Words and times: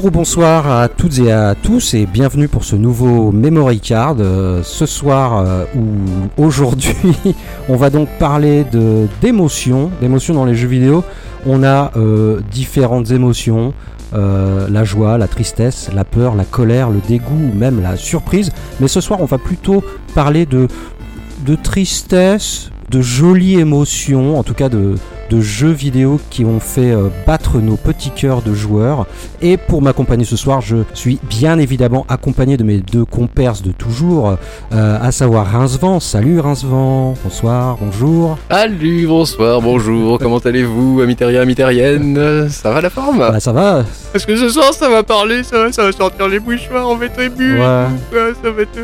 Bonsoir 0.00 0.70
à 0.70 0.88
toutes 0.88 1.18
et 1.18 1.32
à 1.32 1.56
tous 1.56 1.94
et 1.94 2.06
bienvenue 2.06 2.46
pour 2.46 2.62
ce 2.62 2.76
nouveau 2.76 3.32
Memory 3.32 3.80
Card. 3.80 4.16
Euh, 4.20 4.62
ce 4.62 4.86
soir 4.86 5.44
euh, 5.44 5.64
ou 5.74 6.40
aujourd'hui, 6.40 6.94
on 7.68 7.74
va 7.74 7.90
donc 7.90 8.08
parler 8.20 8.64
d'émotions, 9.20 9.90
d'émotions 10.00 10.34
dans 10.34 10.44
les 10.44 10.54
jeux 10.54 10.68
vidéo. 10.68 11.02
On 11.46 11.64
a 11.64 11.90
euh, 11.96 12.40
différentes 12.52 13.10
émotions, 13.10 13.74
la 14.12 14.84
joie, 14.84 15.18
la 15.18 15.26
tristesse, 15.26 15.90
la 15.92 16.04
peur, 16.04 16.36
la 16.36 16.44
colère, 16.44 16.90
le 16.90 17.00
dégoût, 17.08 17.52
même 17.52 17.82
la 17.82 17.96
surprise. 17.96 18.52
Mais 18.78 18.86
ce 18.86 19.00
soir, 19.00 19.20
on 19.20 19.26
va 19.26 19.38
plutôt 19.38 19.82
parler 20.14 20.46
de 20.46 20.68
de 21.44 21.56
tristesse, 21.56 22.70
de 22.88 23.00
jolies 23.00 23.58
émotions, 23.58 24.38
en 24.38 24.44
tout 24.44 24.54
cas 24.54 24.68
de 24.68 24.94
de 25.30 25.40
jeux 25.40 25.70
vidéo 25.70 26.20
qui 26.30 26.44
ont 26.44 26.60
fait 26.60 26.92
euh, 26.92 27.08
battre 27.26 27.58
nos 27.58 27.76
petits 27.76 28.10
cœurs 28.10 28.42
de 28.42 28.54
joueurs. 28.54 29.06
Et 29.42 29.56
pour 29.56 29.82
m'accompagner 29.82 30.24
ce 30.24 30.36
soir, 30.36 30.60
je 30.60 30.76
suis 30.94 31.18
bien 31.28 31.58
évidemment 31.58 32.06
accompagné 32.08 32.56
de 32.56 32.64
mes 32.64 32.78
deux 32.78 33.04
compères 33.04 33.54
de 33.64 33.72
toujours, 33.72 34.36
euh, 34.72 34.98
à 35.00 35.12
savoir 35.12 35.46
Rincevent. 35.46 36.00
Salut 36.00 36.40
Rincevent, 36.40 37.14
bonsoir, 37.22 37.78
bonjour. 37.80 38.38
Salut, 38.50 39.06
bonsoir, 39.06 39.60
bonjour, 39.60 40.18
comment 40.18 40.38
allez-vous, 40.38 41.00
amitérien, 41.02 41.42
amitérienne 41.42 42.48
Ça 42.50 42.70
va 42.72 42.80
la 42.80 42.90
forme? 42.90 43.18
Bah, 43.18 43.40
Ça 43.40 43.52
va. 43.52 43.84
Est-ce 44.14 44.26
que 44.26 44.36
ce 44.36 44.48
soir 44.48 44.72
ça 44.72 44.88
va 44.88 45.02
parler, 45.02 45.42
ça 45.42 45.58
va, 45.64 45.72
ça 45.72 45.84
va 45.84 45.92
sortir 45.92 46.28
les 46.28 46.40
mouchoirs, 46.40 46.88
on 46.88 46.96
va 46.96 47.06
être 47.06 47.20
ému. 47.20 47.54
Ouais. 47.60 47.86
ça, 48.42 48.50
va 48.50 48.62
être, 48.62 48.78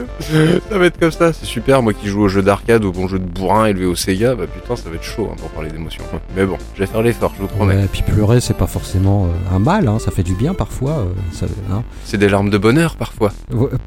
ça 0.71 0.79
va 0.79 0.87
être 0.87 0.99
comme 0.99 1.11
ça, 1.11 1.33
c'est 1.33 1.47
super. 1.47 1.83
Moi 1.83 1.93
qui 1.93 2.09
joue 2.09 2.23
aux 2.23 2.29
jeux 2.29 2.43
d'arcade, 2.43 2.85
ou 2.85 2.93
bon 2.93 3.09
jeu 3.09 3.19
de 3.19 3.25
bourrin 3.25 3.67
élevé 3.67 3.87
au 3.87 3.95
Sega, 3.95 4.35
bah 4.35 4.45
putain, 4.53 4.77
ça 4.77 4.89
va 4.89 4.97
être 4.97 5.03
chaud 5.05 5.29
hein, 5.33 5.37
pour 5.39 5.51
parler 5.51 5.71
d'émotions. 5.71 6.05
Mais 6.37 6.47
bon, 6.47 6.59
je 6.75 6.81
vais 6.81 6.87
faire 6.87 7.03
l'effort, 7.03 7.33
je 7.37 7.43
vous 7.43 7.49
promets. 7.49 7.85
et 7.85 7.87
puis 7.87 8.03
pleurer, 8.03 8.41
c'est 8.41 8.57
pas 8.57 8.67
forcément 8.67 9.27
euh, 9.27 9.57
un 9.57 9.61
mal, 9.61 9.87
hein, 9.87 10.01
ça 10.01 10.11
fait 10.11 10.25
du 10.25 10.35
bien 10.35 10.53
parfois. 10.53 10.91
Euh, 10.91 11.47
hein. 11.73 11.85
C'est 12.05 12.19
des 12.19 12.29
larmes 12.29 12.51
de 12.51 12.59
bonheur 12.59 12.97
parfois. 12.97 13.33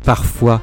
parfois. 0.06 0.62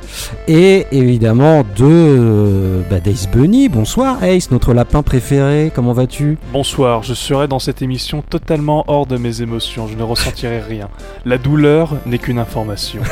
Et 0.48 0.86
évidemment 0.92 1.62
de 1.76 1.84
euh, 1.84 2.82
bah, 2.88 3.00
d'Ace 3.00 3.28
Bunny. 3.30 3.68
Bonsoir 3.68 4.24
Ace, 4.24 4.50
notre 4.50 4.72
lapin 4.72 5.02
préféré, 5.02 5.70
comment 5.74 5.92
vas-tu? 5.92 6.38
Bonsoir, 6.54 7.02
je 7.02 7.12
serai 7.12 7.48
dans 7.48 7.58
cette 7.58 7.82
émission 7.82 8.22
totalement 8.22 8.84
hors 8.88 9.04
de 9.04 9.18
mes 9.18 9.42
émotions, 9.42 9.86
je 9.86 9.96
ne 9.96 10.02
ressentirai 10.02 10.60
rien. 10.60 10.88
La 11.26 11.36
douleur 11.36 11.96
n'est 12.06 12.18
qu'une 12.18 12.38
information. 12.38 13.02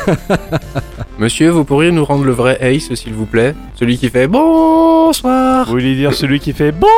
Monsieur, 1.19 1.51
vous 1.51 1.65
pourriez 1.65 1.93
nous 1.93 2.07
rendre 2.07 2.25
le 2.25 2.33
vrai 2.33 2.57
Ace, 2.63 2.95
s'il 2.95 3.13
vous 3.13 3.27
plaît? 3.27 3.55
Celui 3.75 3.99
qui 3.99 4.09
fait 4.09 4.29
bonsoir 4.29 5.67
Vous 5.67 5.73
voulez 5.73 5.95
dire 5.95 6.15
celui 6.15 6.41
qui 6.41 6.55
fait 6.55 6.73
bon 6.73 6.89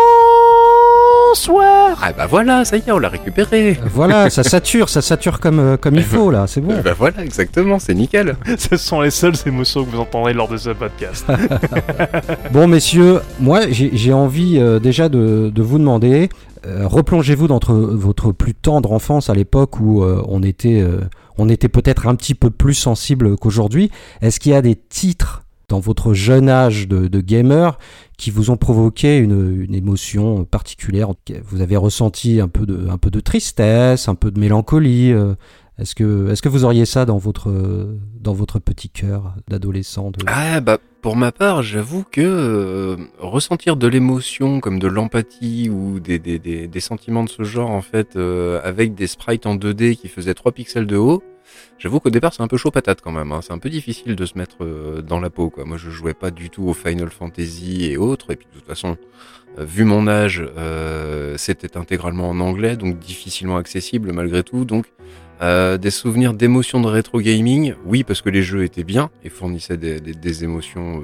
ah 2.03 2.13
bah 2.17 2.27
voilà, 2.27 2.65
ça 2.65 2.77
y 2.77 2.81
est, 2.81 2.93
on 2.93 2.99
l'a 2.99 3.09
récupéré. 3.09 3.79
Voilà, 3.87 4.31
ça 4.31 4.43
sature, 4.45 4.89
ça 4.89 5.03
sature 5.03 5.41
comme, 5.41 5.59
euh, 5.59 5.77
comme 5.77 5.97
il 5.97 6.03
faut 6.03 6.31
là, 6.31 6.47
c'est 6.47 6.61
bon. 6.61 6.81
Bah 6.83 6.95
voilà, 6.97 7.25
exactement, 7.25 7.79
c'est 7.79 7.95
nickel. 7.95 8.37
ce 8.59 8.77
sont 8.77 9.01
les 9.01 9.11
seules 9.11 9.35
émotions 9.47 9.85
que 9.85 9.91
vous 9.91 10.01
entendrez 10.01 10.33
lors 10.33 10.49
de 10.49 10.57
ce 10.57 10.71
podcast. 10.71 11.27
bon 12.53 12.69
messieurs, 12.69 13.21
moi 13.41 13.63
j'ai 13.71 14.13
envie 14.13 14.59
euh, 14.59 14.79
déjà 14.79 15.09
de, 15.09 15.53
vous 15.57 15.79
demander, 15.79 16.29
euh, 16.67 16.87
replongez-vous 16.87 17.49
dans 17.49 17.61
votre 17.69 18.33
plus 18.33 18.55
tendre 18.55 18.93
enfance 18.93 19.31
à 19.31 19.35
l'époque 19.35 19.81
où 19.81 20.05
on 20.05 20.43
était, 20.43 20.85
on 21.39 21.49
était 21.49 21.69
peut-être 21.69 22.07
un 22.07 22.15
petit 22.15 22.35
peu 22.35 22.51
plus 22.51 22.75
sensible 22.75 23.37
qu'aujourd'hui. 23.37 23.91
Est-ce 24.23 24.41
qu'il 24.41 24.53
y 24.53 24.55
a 24.55 24.63
des 24.63 24.77
titres 24.77 25.45
dans 25.69 25.81
votre 25.81 26.15
jeune 26.15 26.49
âge 26.49 26.89
de, 26.89 27.21
gamer 27.21 27.79
qui 28.17 28.31
vous 28.31 28.51
ont 28.51 28.57
provoqué 28.57 29.19
une, 29.19 29.75
émotion 29.75 30.45
particulière 30.45 31.09
Vous 31.45 31.61
avez 31.61 31.77
ressenti 31.77 32.41
un 32.41 32.49
peu 32.49 32.67
de, 32.67 32.89
un 32.89 32.99
peu 32.99 33.11
de 33.11 33.21
tristesse, 33.21 34.09
un 34.09 34.15
peu 34.15 34.31
de 34.31 34.39
mélancolie 34.39 35.13
euh, 35.13 35.35
Est-ce 35.79 35.95
que, 35.95 36.31
est 36.31 36.41
que 36.41 36.49
vous 36.49 36.65
auriez 36.65 36.87
ça 36.87 37.05
dans 37.07 37.19
votre, 37.19 37.53
dans 38.21 38.35
votre 38.35 38.59
petit 38.59 38.89
cœur 38.89 39.35
d'adolescent 39.49 40.13
Ah 40.27 40.61
bah 40.61 40.79
pour 41.05 41.17
ma 41.17 41.33
part, 41.33 41.63
j'avoue 41.63 42.03
que 42.03 42.23
euh, 42.23 42.97
ressentir 43.19 43.77
de 43.77 43.87
l'émotion 43.87 44.61
comme 44.61 44.79
de 44.79 44.87
l'empathie 44.87 45.69
ou 45.69 46.01
des, 46.01 46.19
des, 46.19 46.39
des, 46.39 46.81
sentiments 46.81 47.25
de 47.25 47.29
ce 47.29 47.43
genre 47.43 47.71
en 47.71 47.83
fait 47.83 48.17
euh, 48.17 48.59
avec 48.65 48.95
des 48.95 49.07
sprites 49.07 49.45
en 49.45 49.55
2D 49.55 49.97
qui 49.97 50.09
faisaient 50.09 50.33
3 50.33 50.53
pixels 50.53 50.87
de 50.87 50.97
haut, 50.97 51.23
J'avoue 51.79 52.01
qu'au 52.01 52.11
départ 52.11 52.33
c'est 52.33 52.43
un 52.43 52.49
peu 52.49 52.57
chaud 52.57 52.71
patate 52.71 53.01
quand 53.01 53.13
même, 53.13 53.33
hein. 53.33 53.41
c'est 53.43 53.53
un 53.53 53.59
peu 53.59 53.71
difficile 53.71 54.17
de 54.17 54.27
se 54.27 54.39
mettre 54.39 54.57
euh, 54.63 55.03
dans 55.03 55.21
la 55.21 55.31
peau 55.31 55.51
quoi. 55.51 55.65
Moi 55.65 55.77
je 55.77 55.91
jouais 55.91 56.15
pas 56.15 56.31
du 56.31 56.51
tout 56.51 56.65
au 56.65 56.75
Final 56.75 57.11
Fantasy 57.11 57.87
et 57.87 57.97
autres, 57.97 58.33
et 58.33 58.37
puis 58.37 58.47
de 58.53 58.59
toute 58.59 58.67
façon, 58.67 58.97
euh, 59.59 59.65
vu 59.65 59.85
mon 59.85 60.07
âge, 60.07 60.43
euh, 60.57 61.37
c'était 61.37 61.77
intégralement 61.77 62.31
en 62.31 62.41
anglais, 62.41 62.77
donc 62.77 62.99
difficilement 62.99 63.57
accessible 63.57 64.13
malgré 64.13 64.43
tout. 64.43 64.65
Donc 64.65 64.87
des 65.79 65.91
souvenirs 65.91 66.33
d'émotions 66.33 66.81
de 66.81 66.87
rétro 66.87 67.21
gaming, 67.21 67.75
oui 67.85 68.03
parce 68.03 68.23
que 68.23 68.31
les 68.31 68.43
jeux 68.43 68.65
étaient 68.65 68.83
bien 68.83 69.11
et 69.25 69.29
fournissaient 69.29 69.77
des, 69.77 70.45
émotions 70.45 71.03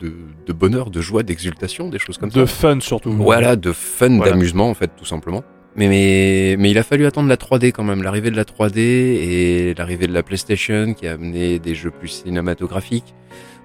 de, 0.00 0.52
bonheur, 0.54 0.88
de 0.88 1.02
joie, 1.02 1.22
d'exultation, 1.22 1.90
des 1.90 1.98
choses 1.98 2.16
comme 2.16 2.30
ça. 2.30 2.40
De 2.40 2.46
fun 2.46 2.80
surtout. 2.80 3.12
Voilà, 3.12 3.54
de 3.54 3.72
fun, 3.72 4.16
d'amusement 4.16 4.70
en 4.70 4.74
fait 4.74 4.92
tout 4.96 5.04
simplement. 5.04 5.44
Mais, 5.76 5.88
mais, 5.88 6.56
mais 6.58 6.70
il 6.70 6.78
a 6.78 6.82
fallu 6.82 7.04
attendre 7.04 7.28
la 7.28 7.36
3D 7.36 7.70
quand 7.72 7.84
même, 7.84 8.02
l'arrivée 8.02 8.30
de 8.30 8.36
la 8.36 8.44
3D 8.44 8.78
et 8.78 9.74
l'arrivée 9.76 10.06
de 10.06 10.12
la 10.12 10.22
PlayStation 10.22 10.94
qui 10.94 11.06
a 11.06 11.12
amené 11.12 11.58
des 11.58 11.74
jeux 11.74 11.90
plus 11.90 12.08
cinématographiques 12.08 13.14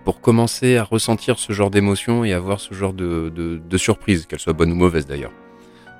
pour 0.03 0.19
commencer 0.19 0.77
à 0.77 0.83
ressentir 0.83 1.39
ce 1.39 1.53
genre 1.53 1.69
d'émotion 1.69 2.25
et 2.25 2.33
avoir 2.33 2.59
ce 2.59 2.73
genre 2.73 2.93
de, 2.93 3.31
de, 3.33 3.61
de 3.63 3.77
surprise, 3.77 4.25
qu'elle 4.25 4.39
soit 4.39 4.53
bonne 4.53 4.71
ou 4.71 4.75
mauvaise 4.75 5.05
d'ailleurs 5.05 5.31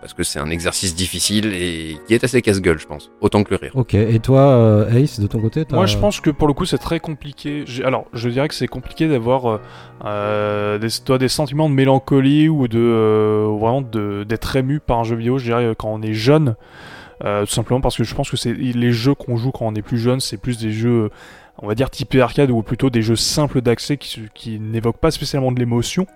parce 0.02 0.14
que 0.14 0.24
c'est 0.24 0.40
un 0.40 0.50
exercice 0.50 0.96
difficile 0.96 1.54
et 1.54 1.98
qui 2.08 2.16
est 2.16 2.24
assez 2.24 2.42
casse-gueule, 2.42 2.80
je 2.80 2.88
pense, 2.88 3.12
autant 3.22 3.44
que 3.44 3.52
le 3.52 3.58
rire. 3.58 3.72
Ok, 3.76 3.94
et 3.94 4.20
toi, 4.20 4.42
euh, 4.42 4.92
Ace, 4.92 5.20
de 5.20 5.28
ton 5.28 5.40
côté 5.40 5.64
Moi, 5.72 5.86
je 5.86 5.98
pense 5.98 6.20
que 6.20 6.32
pour 6.32 6.48
le 6.48 6.54
coup, 6.54 6.66
c'est 6.66 6.80
très 6.80 7.00
compliqué. 7.00 7.64
Alors, 7.86 8.06
je 8.14 8.28
dirais 8.28 8.48
que 8.48 8.56
c'est 8.56 8.68
compliqué 8.68 9.08
d'avoir 9.08 9.46
euh, 9.46 9.58
euh 10.06 10.80
des, 10.80 10.90
toi, 11.06 11.20
des 11.20 11.28
sentiments 11.28 11.70
de 11.70 11.76
mélancolie 11.76 12.50
ou 12.50 12.68
de 12.68 12.80
euh, 12.80 13.56
vraiment 13.60 13.82
d'être 13.82 14.56
ému 14.56 14.80
par 14.80 15.00
un 15.00 15.04
jeu 15.04 15.16
vidéo, 15.16 15.38
je 15.38 15.46
dirais, 15.46 15.76
quand 15.78 15.90
on 15.94 16.02
est 16.02 16.14
jeune. 16.14 16.56
tout 17.22 17.46
simplement 17.46 17.82
parce 17.82 17.96
que 17.96 18.04
je 18.04 18.16
pense 18.16 18.32
que 18.32 18.38
c'est 18.38 18.54
les 18.54 18.92
jeux 18.92 19.14
qu'on 19.14 19.38
joue 19.38 19.52
quand 19.52 19.68
on 19.68 19.76
est 19.76 19.84
plus 19.84 20.00
jeune, 20.00 20.20
c'est 20.20 20.38
plus 20.38 20.58
des 20.58 20.72
jeux, 20.72 21.12
on 21.60 21.68
va 21.68 21.76
dire 21.76 21.92
typés 21.92 22.22
arcade 22.22 22.50
ou 22.50 22.64
plutôt 22.64 22.90
des 22.90 23.04
jeux 23.04 23.16
simples 23.16 23.62
d'accès 23.62 23.98
qui, 23.98 24.24
qui 24.34 24.60
n'évoquent 24.60 25.00
pas 25.00 25.12
spécialement 25.12 25.52
de 25.52 25.60
l'émotion 25.60 26.08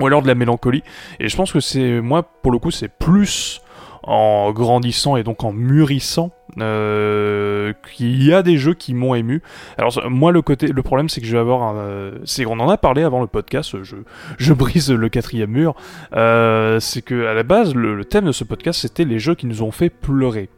ou 0.00 0.06
alors 0.06 0.22
de 0.22 0.28
la 0.28 0.34
mélancolie. 0.34 0.82
Et 1.20 1.28
je 1.28 1.36
pense 1.36 1.52
que 1.52 1.60
c'est, 1.60 2.00
moi, 2.00 2.22
pour 2.22 2.52
le 2.52 2.58
coup, 2.58 2.70
c'est 2.70 2.88
plus 2.88 3.60
en 4.08 4.52
grandissant 4.52 5.16
et 5.16 5.22
donc 5.22 5.44
en 5.44 5.52
mûrissant 5.52 6.30
euh, 6.60 7.74
qu'il 7.94 8.22
y 8.22 8.32
a 8.32 8.42
des 8.42 8.56
jeux 8.56 8.72
qui 8.72 8.94
m'ont 8.94 9.14
ému. 9.14 9.42
Alors 9.76 9.92
moi 10.08 10.32
le 10.32 10.40
côté, 10.40 10.68
le 10.68 10.82
problème 10.82 11.10
c'est 11.10 11.20
que 11.20 11.26
je 11.26 11.32
vais 11.32 11.38
avoir, 11.38 11.74
euh, 11.76 12.12
c'est 12.24 12.44
qu'on 12.44 12.58
en 12.58 12.70
a 12.70 12.78
parlé 12.78 13.02
avant 13.02 13.20
le 13.20 13.26
podcast. 13.26 13.82
Je, 13.82 13.96
je 14.38 14.52
brise 14.54 14.90
le 14.90 15.08
quatrième 15.10 15.50
mur. 15.50 15.74
Euh, 16.14 16.80
c'est 16.80 17.02
que 17.02 17.26
à 17.26 17.34
la 17.34 17.42
base 17.42 17.74
le, 17.74 18.02
thème 18.04 18.24
de 18.24 18.32
ce 18.32 18.44
podcast 18.44 18.80
c'était 18.80 19.04
les 19.04 19.18
jeux 19.18 19.34
qui 19.34 19.46
nous 19.46 19.62
ont 19.62 19.72
fait 19.72 19.90
pleurer. 19.90 20.48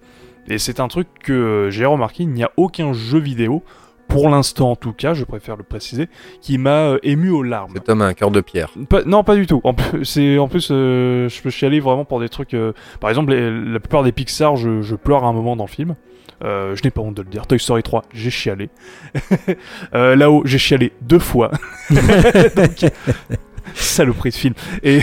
Et 0.46 0.58
c'est 0.58 0.78
un 0.78 0.86
truc 0.86 1.08
que 1.22 1.68
j'ai 1.70 1.86
remarqué, 1.86 2.22
il 2.22 2.30
n'y 2.30 2.44
a 2.44 2.50
aucun 2.56 2.92
jeu 2.92 3.18
vidéo 3.18 3.64
pour 4.10 4.28
l'instant 4.28 4.72
en 4.72 4.76
tout 4.76 4.92
cas, 4.92 5.14
je 5.14 5.24
préfère 5.24 5.56
le 5.56 5.62
préciser, 5.62 6.08
qui 6.42 6.58
m'a 6.58 6.90
euh, 6.90 6.98
ému 7.02 7.30
aux 7.30 7.42
larmes. 7.42 7.72
Cet 7.74 7.88
homme 7.88 8.02
a 8.02 8.06
un 8.06 8.14
cœur 8.14 8.30
de 8.30 8.40
pierre. 8.40 8.72
non, 9.06 9.24
pas 9.24 9.36
du 9.36 9.46
tout. 9.46 9.60
En, 9.64 9.74
c'est, 10.02 10.36
en 10.36 10.48
plus, 10.48 10.68
euh, 10.70 11.28
je 11.28 11.40
peux 11.40 11.50
chialer 11.50 11.80
vraiment 11.80 12.04
pour 12.04 12.20
des 12.20 12.28
trucs. 12.28 12.54
Euh, 12.54 12.72
par 13.00 13.08
exemple, 13.08 13.32
la 13.32 13.80
plupart 13.80 14.02
des 14.02 14.12
Pixar, 14.12 14.56
je, 14.56 14.94
pleure 14.96 15.24
à 15.24 15.28
un 15.28 15.32
moment 15.32 15.56
dans 15.56 15.64
le 15.64 15.70
film. 15.70 15.94
je 16.42 16.82
n'ai 16.82 16.90
pas 16.90 17.00
honte 17.00 17.14
de 17.14 17.22
le 17.22 17.28
dire. 17.28 17.46
Toy 17.46 17.58
Story 17.58 17.82
3, 17.82 18.02
j'ai 18.12 18.30
chialé. 18.30 18.68
Là-haut, 19.92 20.42
j'ai 20.44 20.58
chialé 20.58 20.92
deux 21.00 21.18
fois. 21.18 21.52
Donc, 21.90 22.90
saloperie 23.82 24.30
de 24.30 24.34
film. 24.34 24.54
Et, 24.82 25.00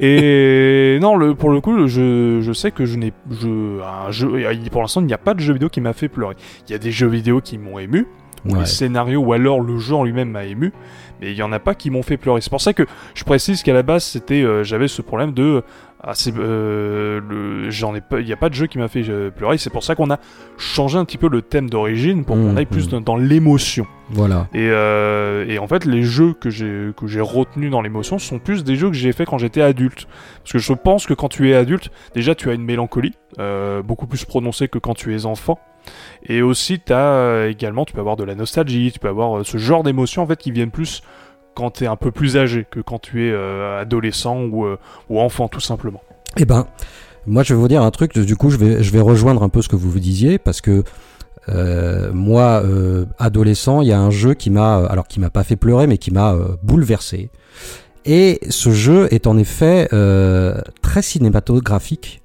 et 0.00 0.98
non, 1.00 1.16
le, 1.16 1.34
pour 1.34 1.50
le 1.50 1.60
coup, 1.60 1.86
je, 1.86 2.40
je 2.40 2.52
sais 2.52 2.70
que 2.70 2.84
je 2.84 2.96
n'ai, 2.96 3.12
je, 3.30 3.80
un 3.82 4.10
jeu, 4.10 4.30
pour 4.70 4.82
l'instant, 4.82 5.00
il 5.00 5.06
n'y 5.06 5.14
a 5.14 5.18
pas 5.18 5.34
de 5.34 5.40
jeu 5.40 5.52
vidéo 5.52 5.68
qui 5.68 5.80
m'a 5.80 5.92
fait 5.92 6.08
pleurer. 6.08 6.36
Il 6.68 6.72
y 6.72 6.74
a 6.74 6.78
des 6.78 6.92
jeux 6.92 7.08
vidéo 7.08 7.40
qui 7.40 7.58
m'ont 7.58 7.78
ému, 7.78 8.06
ou 8.48 8.54
les 8.54 8.66
scénarios, 8.66 9.20
ou 9.20 9.32
alors 9.32 9.60
le 9.60 9.78
jeu 9.78 9.94
en 9.94 10.04
lui-même 10.04 10.30
m'a 10.30 10.44
ému, 10.44 10.72
mais 11.20 11.32
il 11.32 11.36
y 11.36 11.42
en 11.42 11.52
a 11.52 11.58
pas 11.58 11.74
qui 11.74 11.90
m'ont 11.90 12.02
fait 12.02 12.16
pleurer. 12.16 12.40
C'est 12.40 12.50
pour 12.50 12.60
ça 12.60 12.72
que 12.72 12.84
je 13.14 13.24
précise 13.24 13.62
qu'à 13.62 13.72
la 13.72 13.82
base, 13.82 14.04
c'était, 14.04 14.42
euh, 14.42 14.64
j'avais 14.64 14.88
ce 14.88 15.02
problème 15.02 15.32
de 15.32 15.62
ah, 16.08 16.12
euh, 16.28 17.66
j'en 17.70 17.94
ai 17.94 18.00
pas, 18.00 18.20
il 18.20 18.26
n'y 18.26 18.32
a 18.32 18.36
pas 18.36 18.48
de 18.48 18.54
jeu 18.54 18.68
qui 18.68 18.78
m'a 18.78 18.86
fait 18.86 19.08
euh, 19.08 19.30
pleurer. 19.30 19.58
C'est 19.58 19.70
pour 19.70 19.82
ça 19.82 19.96
qu'on 19.96 20.10
a 20.10 20.18
changé 20.56 20.98
un 20.98 21.04
petit 21.04 21.18
peu 21.18 21.28
le 21.28 21.42
thème 21.42 21.70
d'origine 21.70 22.24
pour 22.24 22.36
qu'on 22.36 22.52
mmh, 22.52 22.58
aille 22.58 22.66
plus 22.66 22.92
mmh. 22.92 23.00
dans, 23.00 23.16
l'émotion. 23.16 23.86
Voilà. 24.10 24.46
Et, 24.54 24.68
euh, 24.70 25.46
et, 25.48 25.58
en 25.58 25.66
fait, 25.66 25.84
les 25.84 26.04
jeux 26.04 26.32
que 26.32 26.48
j'ai 26.48 26.92
que 26.96 27.08
j'ai 27.08 27.20
retenus 27.20 27.72
dans 27.72 27.80
l'émotion 27.80 28.20
sont 28.20 28.38
plus 28.38 28.62
des 28.62 28.76
jeux 28.76 28.88
que 28.88 28.96
j'ai 28.96 29.12
fait 29.12 29.24
quand 29.24 29.38
j'étais 29.38 29.62
adulte. 29.62 30.06
Parce 30.44 30.52
que 30.52 30.58
je 30.58 30.72
pense 30.74 31.06
que 31.06 31.14
quand 31.14 31.28
tu 31.28 31.50
es 31.50 31.54
adulte, 31.54 31.90
déjà 32.14 32.36
tu 32.36 32.50
as 32.50 32.54
une 32.54 32.64
mélancolie 32.64 33.14
beaucoup 33.84 34.06
plus 34.06 34.24
prononcée 34.24 34.68
que 34.68 34.78
quand 34.78 34.94
tu 34.94 35.14
es 35.14 35.26
enfant. 35.26 35.58
Et 36.28 36.42
aussi, 36.42 36.80
as 36.90 37.46
également, 37.48 37.84
tu 37.84 37.92
peux 37.92 38.00
avoir 38.00 38.16
de 38.16 38.24
la 38.24 38.34
nostalgie, 38.34 38.90
tu 38.92 38.98
peux 38.98 39.08
avoir 39.08 39.44
ce 39.44 39.58
genre 39.58 39.82
d'émotions 39.82 40.22
en 40.22 40.26
fait 40.26 40.38
qui 40.38 40.50
viennent 40.50 40.70
plus 40.70 41.02
quand 41.54 41.70
tu 41.70 41.84
es 41.84 41.86
un 41.86 41.96
peu 41.96 42.10
plus 42.10 42.36
âgé 42.36 42.66
que 42.70 42.80
quand 42.80 42.98
tu 42.98 43.26
es 43.26 43.30
euh, 43.32 43.80
adolescent 43.80 44.40
ou, 44.42 44.66
euh, 44.66 44.78
enfant 45.10 45.48
tout 45.48 45.60
simplement. 45.60 46.02
Eh 46.36 46.44
ben, 46.44 46.66
moi 47.26 47.42
je 47.42 47.54
vais 47.54 47.60
vous 47.60 47.68
dire 47.68 47.82
un 47.82 47.90
truc, 47.90 48.18
du 48.18 48.36
coup 48.36 48.50
je 48.50 48.56
vais, 48.56 48.82
je 48.82 48.90
vais 48.92 49.00
rejoindre 49.00 49.42
un 49.42 49.48
peu 49.48 49.62
ce 49.62 49.68
que 49.68 49.76
vous 49.76 49.98
disiez, 49.98 50.38
parce 50.38 50.60
que 50.60 50.84
Euh, 51.48 52.10
moi, 52.12 52.60
euh, 52.64 53.06
adolescent, 53.20 53.80
il 53.80 53.86
y 53.86 53.92
a 53.92 54.00
un 54.00 54.10
jeu 54.10 54.34
qui 54.34 54.50
m'a, 54.50 54.84
alors 54.86 55.06
qui 55.06 55.20
m'a 55.20 55.30
pas 55.30 55.44
fait 55.44 55.54
pleurer, 55.54 55.86
mais 55.86 55.96
qui 55.96 56.10
m'a 56.10 56.34
euh, 56.34 56.56
bouleversé. 56.64 57.30
Et 58.04 58.40
ce 58.50 58.72
jeu 58.72 59.06
est 59.12 59.28
en 59.28 59.38
effet 59.38 59.88
euh, 59.92 60.60
très 60.82 61.02
cinématographique. 61.02 62.20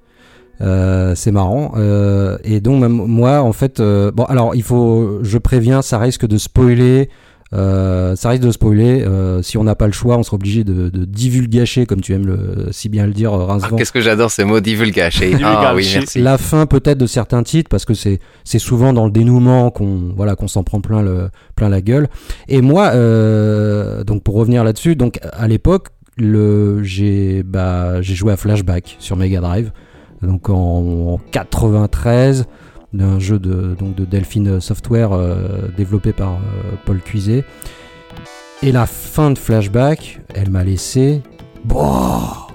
Euh, 0.62 1.16
c'est 1.16 1.32
marrant. 1.32 1.74
Euh, 1.78 2.38
et 2.44 2.60
donc 2.60 2.82
même 2.82 2.92
moi, 2.94 3.42
en 3.42 3.54
fait, 3.54 3.80
euh, 3.80 4.12
bon, 4.12 4.24
alors 4.26 4.54
il 4.56 4.64
faut, 4.64 5.20
je 5.24 5.38
préviens, 5.38 5.82
ça 5.82 5.98
risque 6.00 6.26
de 6.28 6.38
spoiler. 6.38 7.10
Euh, 7.54 8.16
ça 8.16 8.30
risque 8.30 8.44
de 8.44 8.52
spoiler. 8.52 9.04
Euh, 9.04 9.42
si 9.42 9.58
on 9.58 9.66
n'a 9.66 9.76
pas 9.76 9.86
le 9.88 9.92
choix, 9.92 10.18
on 10.18 10.24
sera 10.24 10.36
obligé 10.36 10.64
de, 10.64 10.88
de 10.88 11.04
divulgacher, 11.04 11.86
comme 11.86 12.00
tu 12.00 12.14
aimes 12.14 12.26
le, 12.26 12.68
si 12.72 12.88
bien 12.88 13.06
le 13.06 13.12
dire, 13.12 13.34
Ah, 13.34 13.46
Rincevent. 13.46 13.76
Qu'est-ce 13.76 13.92
que 13.92 14.00
j'adore 14.00 14.32
ces 14.32 14.46
mots 14.46 14.62
divulgacher. 14.62 15.32
Ah 15.34 15.38
Divulgacher. 15.38 15.76
oui, 15.76 15.92
merci. 15.96 16.22
la 16.22 16.38
fin 16.38 16.66
peut-être 16.66 16.98
de 17.00 17.08
certains 17.08 17.44
titres 17.44 17.68
parce 17.70 17.84
que 17.84 17.94
c'est 17.94 18.20
c'est 18.46 18.58
souvent 18.60 18.94
dans 18.94 19.04
le 19.06 19.12
dénouement 19.12 19.70
qu'on 19.70 20.14
voilà 20.16 20.36
qu'on 20.38 20.48
s'en 20.48 20.64
prend 20.64 20.80
plein 20.80 21.02
le 21.02 21.30
plein 21.58 21.68
la 21.68 21.82
gueule 21.82 22.08
et 22.48 22.62
moi 22.62 22.92
euh, 22.94 24.04
donc 24.06 24.24
pour 24.24 24.36
revenir 24.36 24.64
là-dessus 24.64 24.96
donc 24.96 25.20
à 25.34 25.48
l'époque 25.50 25.88
le 26.18 26.84
j'ai 26.84 27.44
bah 27.44 28.02
j'ai 28.02 28.16
joué 28.16 28.32
à 28.32 28.38
Flashback 28.38 28.96
sur 29.00 29.18
Mega 29.18 29.42
Drive 29.42 29.72
donc 30.22 30.50
en, 30.50 31.14
en 31.14 31.20
93 31.32 32.46
d'un 32.94 33.20
jeu 33.20 33.40
de 33.40 33.76
Delphine 34.06 34.60
Software 34.60 35.14
euh, 35.14 35.70
développé 35.78 36.12
par 36.12 36.34
euh, 36.34 36.76
Paul 36.86 37.00
Cuiset 37.00 37.46
et 38.62 38.72
la 38.72 38.86
fin 38.86 39.32
de 39.32 39.38
Flashback 39.38 40.20
elle 40.34 40.50
m'a 40.50 40.64
laissé 40.64 41.22
Boah 41.64 42.52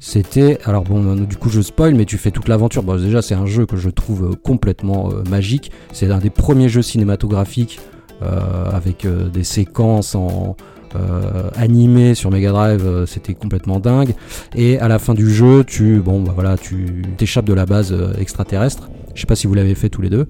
c'était 0.00 0.58
alors 0.64 0.84
bon 0.84 1.16
du 1.16 1.36
coup 1.36 1.48
je 1.48 1.60
spoil 1.60 1.94
mais 1.94 2.04
tu 2.04 2.18
fais 2.18 2.30
toute 2.30 2.48
l'aventure. 2.48 2.82
Bon 2.82 2.96
déjà 2.96 3.22
c'est 3.22 3.34
un 3.34 3.46
jeu 3.46 3.66
que 3.66 3.76
je 3.76 3.90
trouve 3.90 4.30
euh, 4.30 4.34
complètement 4.36 5.10
euh, 5.10 5.22
magique. 5.28 5.72
C'est 5.92 6.10
un 6.10 6.18
des 6.18 6.30
premiers 6.30 6.68
jeux 6.68 6.82
cinématographiques 6.82 7.80
euh, 8.22 8.70
avec 8.70 9.04
euh, 9.04 9.28
des 9.28 9.44
séquences 9.44 10.14
en 10.14 10.56
euh, 10.96 11.50
animées 11.56 12.14
sur 12.14 12.30
Mega 12.30 12.50
Drive 12.50 12.86
euh, 12.86 13.06
c'était 13.06 13.34
complètement 13.34 13.80
dingue. 13.80 14.14
Et 14.54 14.78
à 14.78 14.88
la 14.88 14.98
fin 14.98 15.14
du 15.14 15.30
jeu 15.32 15.64
tu 15.64 15.98
bon 16.00 16.22
bah 16.22 16.32
voilà 16.34 16.56
tu 16.56 17.02
t'échappes 17.16 17.46
de 17.46 17.54
la 17.54 17.66
base 17.66 17.92
euh, 17.92 18.12
extraterrestre. 18.18 18.88
Je 19.14 19.20
sais 19.20 19.26
pas 19.26 19.36
si 19.36 19.46
vous 19.46 19.54
l'avez 19.54 19.74
fait 19.74 19.88
tous 19.88 20.02
les 20.02 20.10
deux 20.10 20.26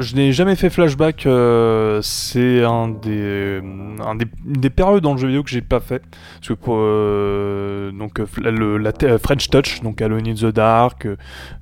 Je 0.00 0.14
n'ai 0.16 0.32
jamais 0.32 0.56
fait 0.56 0.70
flashback, 0.70 1.26
euh, 1.26 2.00
c'est 2.02 2.62
un 2.64 2.88
des, 2.88 3.60
un 4.04 4.14
des, 4.14 4.26
une 4.46 4.52
des 4.60 4.70
périodes 4.70 5.02
dans 5.02 5.12
le 5.12 5.18
jeu 5.18 5.28
vidéo 5.28 5.42
que 5.42 5.50
j'ai 5.50 5.60
pas 5.62 5.80
fait. 5.80 6.02
Parce 6.36 6.48
que 6.48 6.52
pour, 6.54 6.76
euh, 6.78 7.90
donc, 7.92 8.20
euh, 8.20 8.26
le, 8.42 8.78
la 8.78 8.92
French 9.18 9.48
Touch, 9.50 9.80
donc 9.82 10.00
Alone 10.02 10.26
in 10.28 10.34
the 10.34 10.46
Dark, 10.52 11.06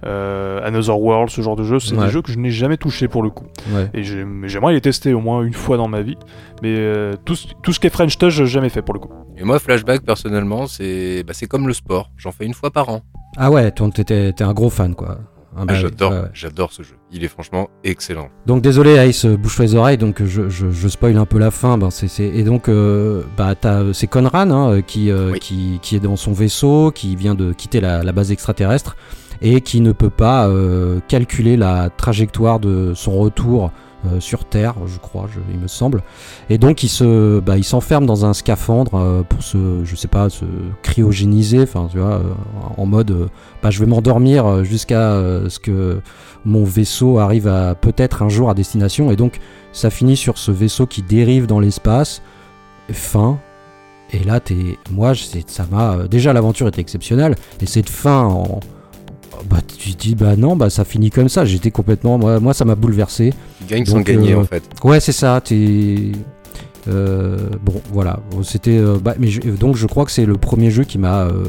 euh, 0.05 0.61
Another 0.67 0.99
World, 0.99 1.31
ce 1.31 1.41
genre 1.41 1.57
de 1.57 1.65
jeux, 1.65 1.79
c'est 1.81 1.95
Ouais. 1.95 2.07
des 2.07 2.11
jeux 2.11 2.23
que 2.23 2.33
je 2.33 2.39
n'ai 2.39 2.51
jamais 2.51 2.77
touché 2.77 3.09
pour 3.09 3.23
le 3.23 3.31
coup. 3.31 3.47
ouais 3.73 3.89
Et 3.95 4.03
j'aimerais 4.03 4.73
les 4.75 4.81
tester 4.81 5.13
au 5.15 5.21
moins 5.21 5.43
une 5.43 5.53
fois 5.55 5.77
dans 5.77 5.89
ma 5.89 6.03
vie. 6.03 6.17
Mais 6.63 6.75
euh, 6.77 7.15
tout, 7.25 7.37
ce- 7.37 7.49
tout 7.63 7.73
ce 7.73 7.81
qui 7.81 7.87
est 7.87 7.91
French 7.91 8.17
Touch, 8.19 8.33
j'ai 8.35 8.47
jamais 8.47 8.69
fait 8.69 8.83
pour 8.83 8.95
le 8.95 9.01
coup. 9.01 9.13
Et 9.37 9.45
moi, 9.45 9.59
Flashback, 9.59 10.03
personnellement, 10.03 10.67
c'est 10.67 11.25
bah, 11.27 11.33
c'est 11.35 11.47
comme 11.47 11.67
le 11.67 11.73
sport. 11.75 12.11
J'en 12.17 12.31
fais 12.33 12.47
une 12.47 12.55
fois 12.55 12.71
par 12.71 12.89
an. 12.89 13.01
ah 13.37 13.51
ouais 13.51 13.71
t'es 13.73 14.43
un 14.43 14.53
gros 14.53 14.71
fan 14.71 14.95
quoi 14.95 15.19
Ah 15.57 15.61
Ah, 15.63 15.65
bah 15.67 15.75
j'adore, 15.75 16.13
ouais. 16.13 16.19
j'adore 16.33 16.73
ce 16.73 16.83
jeu. 16.83 16.95
Il 17.13 17.23
est 17.25 17.29
franchement 17.29 17.69
excellent. 17.85 18.29
Donc 18.47 18.61
désolé 18.63 18.97
Ace, 18.97 19.25
euh, 19.25 19.37
bouge 19.37 19.59
les 19.61 19.75
oreilles, 19.75 19.99
donc 19.99 20.23
je, 20.25 20.49
je, 20.49 20.71
je 20.71 20.89
spoil 20.89 21.17
un 21.17 21.27
peu 21.27 21.39
la 21.39 21.51
fin. 21.51 21.79
Ben, 21.79 21.91
c'est, 21.91 22.09
Et 22.25 22.43
donc 22.43 22.69
euh, 22.69 23.23
bah, 23.37 23.55
c'est 23.93 24.07
Conran 24.09 24.51
hein, 24.51 24.71
euh, 24.73 24.81
qui, 24.83 25.11
euh, 25.11 25.31
Oui. 25.33 25.39
qui, 25.39 25.79
qui 25.81 25.97
est 25.97 26.01
dans 26.01 26.17
son 26.17 26.33
vaisseau, 26.33 26.91
qui 26.93 27.15
vient 27.17 27.35
de 27.35 27.53
quitter 27.53 27.81
la, 27.81 28.03
la 28.03 28.13
base 28.13 28.33
extraterrestre 28.33 28.97
et 29.43 29.61
qui 29.61 29.81
ne 29.81 29.93
peut 29.93 30.11
pas 30.11 30.49
euh, 30.49 31.01
calculer 31.09 31.57
la 31.57 31.91
trajectoire 31.91 32.61
de 32.61 32.93
son 32.95 33.13
retour 33.19 33.71
euh, 34.07 34.21
sur 34.21 34.45
Terre, 34.45 34.75
je 34.87 34.99
crois, 34.99 35.27
il 35.51 35.59
me 35.59 35.69
semble. 35.69 36.03
Et 36.51 36.59
donc 36.59 36.83
il 36.83 36.89
se, 36.89 37.41
bah, 37.41 37.57
il 37.57 37.65
s'enferme 37.65 38.07
dans 38.07 38.25
un 38.25 38.35
scaphandre 38.35 38.95
euh, 38.95 39.23
pour 39.23 39.43
se, 39.43 39.85
je 39.85 39.97
sais 39.97 40.09
pas, 40.09 40.29
se 40.29 40.45
cryogéniser, 40.83 41.63
enfin 41.63 41.89
tu 41.91 41.99
vois, 41.99 42.15
euh, 42.15 42.23
en 42.77 42.87
mode, 42.87 43.29
bah, 43.63 43.71
je 43.71 43.81
vais 43.81 43.87
m'endormir 43.87 44.65
jusqu'à 44.65 45.19
ce 45.49 45.59
que 45.59 46.01
mon 46.45 46.65
vaisseau 46.65 47.19
arrive 47.19 47.49
à 47.49 47.75
peut-être 47.75 48.23
un 48.23 48.29
jour 48.29 48.51
à 48.51 48.55
destination. 48.55 49.11
Et 49.11 49.17
donc 49.17 49.41
ça 49.73 49.91
finit 49.91 50.17
sur 50.17 50.39
ce 50.39 50.51
vaisseau 50.51 50.87
qui 50.87 51.03
dérive 51.03 51.47
dans 51.47 51.61
l'espace, 51.61 52.23
fin. 52.93 53.39
Et 54.13 54.23
là, 54.23 54.39
t'es, 54.39 54.79
moi, 54.91 55.13
ça 55.47 55.67
m'a 55.71 56.07
déjà 56.09 56.33
l'aventure 56.33 56.69
était 56.69 56.81
exceptionnelle 56.81 57.35
et 57.61 57.67
cette 57.67 57.89
fin 57.89 58.25
en 58.25 58.61
bah 59.49 59.59
tu 59.79 59.93
te 59.95 60.01
dis 60.01 60.15
bah 60.15 60.37
non 60.37 60.57
bah 60.57 60.71
ça 60.71 60.85
finit 60.85 61.11
comme 61.11 61.29
ça 61.29 61.45
j'étais 61.45 61.71
complètement 61.71 62.19
moi 62.19 62.41
moi 62.41 62.55
ça 62.55 62.65
m'a 62.65 62.75
bouleversé 62.75 63.33
Tu 63.59 63.65
gagnes 63.67 63.85
Donc, 63.85 63.89
sans 63.89 64.01
gagner, 64.01 64.33
euh, 64.33 64.41
en 64.41 64.45
fait. 64.45 64.63
Ouais, 64.83 65.01
c'est 65.01 65.13
ça. 65.13 65.41
T'es 65.43 66.13
euh, 66.89 67.39
bon, 67.63 67.81
voilà. 67.93 68.21
C'était 68.43 68.77
euh, 68.79 68.99
bah, 69.03 69.15
mais 69.19 69.29
je- 69.29 69.41
donc 69.41 69.77
je 69.77 69.87
crois 69.87 70.05
que 70.05 70.11
c'est 70.11 70.27
le 70.27 70.37
premier 70.37 70.71
jeu 70.71 70.85
qui 70.85 70.99
m'a 70.99 71.23
euh, 71.23 71.45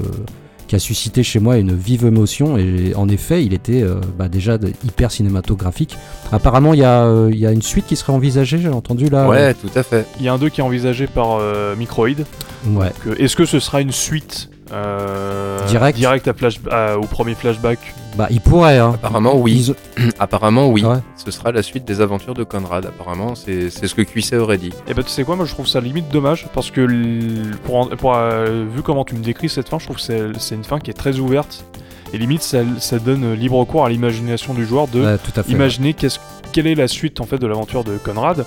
qui 0.67 0.75
a 0.75 0.79
suscité 0.79 1.21
chez 1.23 1.39
moi 1.39 1.57
une 1.57 1.75
vive 1.75 2.05
émotion 2.05 2.57
et 2.57 2.93
en 2.95 3.07
effet, 3.09 3.43
il 3.45 3.53
était 3.53 3.83
euh, 3.83 3.95
bah, 4.17 4.29
déjà 4.29 4.57
hyper 4.83 5.11
cinématographique. 5.11 5.97
Apparemment, 6.31 6.73
il 6.73 6.79
y 6.79 6.83
a 6.85 7.03
euh, 7.03 7.29
il 7.31 7.37
y 7.37 7.45
a 7.45 7.51
une 7.51 7.61
suite 7.61 7.85
qui 7.85 7.95
serait 7.97 8.13
envisagée. 8.13 8.57
J'ai 8.59 8.69
entendu 8.69 9.09
là. 9.09 9.27
Ouais, 9.27 9.53
tout 9.53 9.69
à 9.75 9.83
fait. 9.83 10.05
Il 10.19 10.25
y 10.25 10.29
a 10.29 10.33
un 10.33 10.37
2 10.37 10.49
qui 10.49 10.61
est 10.61 10.63
envisagé 10.63 11.05
par 11.07 11.37
euh, 11.39 11.75
Microïd. 11.75 12.25
Ouais. 12.69 12.91
Est-ce 13.19 13.35
que 13.35 13.45
ce 13.45 13.59
sera 13.59 13.81
une 13.81 13.91
suite 13.91 14.49
euh, 14.75 15.65
Direct 15.67 15.97
direct 15.97 16.27
à 16.27 16.33
flash, 16.33 16.59
à- 16.69 16.97
au 16.97 17.05
premier 17.05 17.33
flashback 17.33 17.79
Bah, 18.17 18.27
il 18.29 18.41
pourrait. 18.41 18.77
Hein. 18.77 18.91
Apparemment, 18.95 19.35
oui. 19.37 19.73
Ils- 19.97 20.09
Apparemment, 20.19 20.67
oui. 20.69 20.83
Ouais. 20.83 20.97
Ce 21.15 21.31
sera 21.31 21.51
la 21.51 21.63
suite 21.63 21.85
des 21.85 22.01
aventures 22.01 22.33
de 22.33 22.43
Conrad. 22.43 22.85
Apparemment, 22.85 23.35
c'est 23.35 23.69
c'est 23.69 23.87
ce 23.87 23.95
que 23.95 24.01
Cuisset 24.01 24.37
aurait 24.37 24.57
dit. 24.57 24.71
Et 24.87 24.93
bah 24.93 25.01
tu 25.03 25.09
sais 25.09 25.23
quoi, 25.23 25.35
moi 25.35 25.45
je 25.45 25.51
trouve 25.53 25.67
ça 25.67 25.79
limite 25.81 26.09
dommage 26.09 26.47
parce 26.53 26.69
que 26.71 26.81
l- 26.81 27.51
pour, 27.63 27.89
euh, 28.15 28.65
vu 28.69 28.81
comment 28.81 29.05
tu 29.05 29.15
me 29.15 29.23
décris 29.23 29.49
cette 29.49 29.69
fin, 29.69 29.79
je 29.79 29.85
trouve 29.85 29.95
que 29.97 30.01
c'est 30.03 30.21
c'est 30.37 30.55
une 30.55 30.63
fin 30.63 30.79
qui 30.79 30.91
est 30.91 30.95
très 30.95 31.17
ouverte 31.19 31.65
et 32.13 32.17
limite 32.17 32.43
ça, 32.43 32.59
ça 32.79 32.99
donne 32.99 33.33
libre 33.33 33.63
cours 33.65 33.85
à 33.85 33.89
l'imagination 33.89 34.53
du 34.53 34.65
joueur 34.65 34.87
de 34.87 35.01
Ouais, 35.03 35.17
tout 35.17 35.37
à 35.39 35.43
fait. 35.43 35.51
imaginer 35.51 35.93
quelle 35.95 36.67
est 36.67 36.75
la 36.75 36.87
suite 36.87 37.21
en 37.21 37.25
fait 37.25 37.37
de 37.39 37.47
l'aventure 37.47 37.83
de 37.83 37.97
Conrad. 37.97 38.45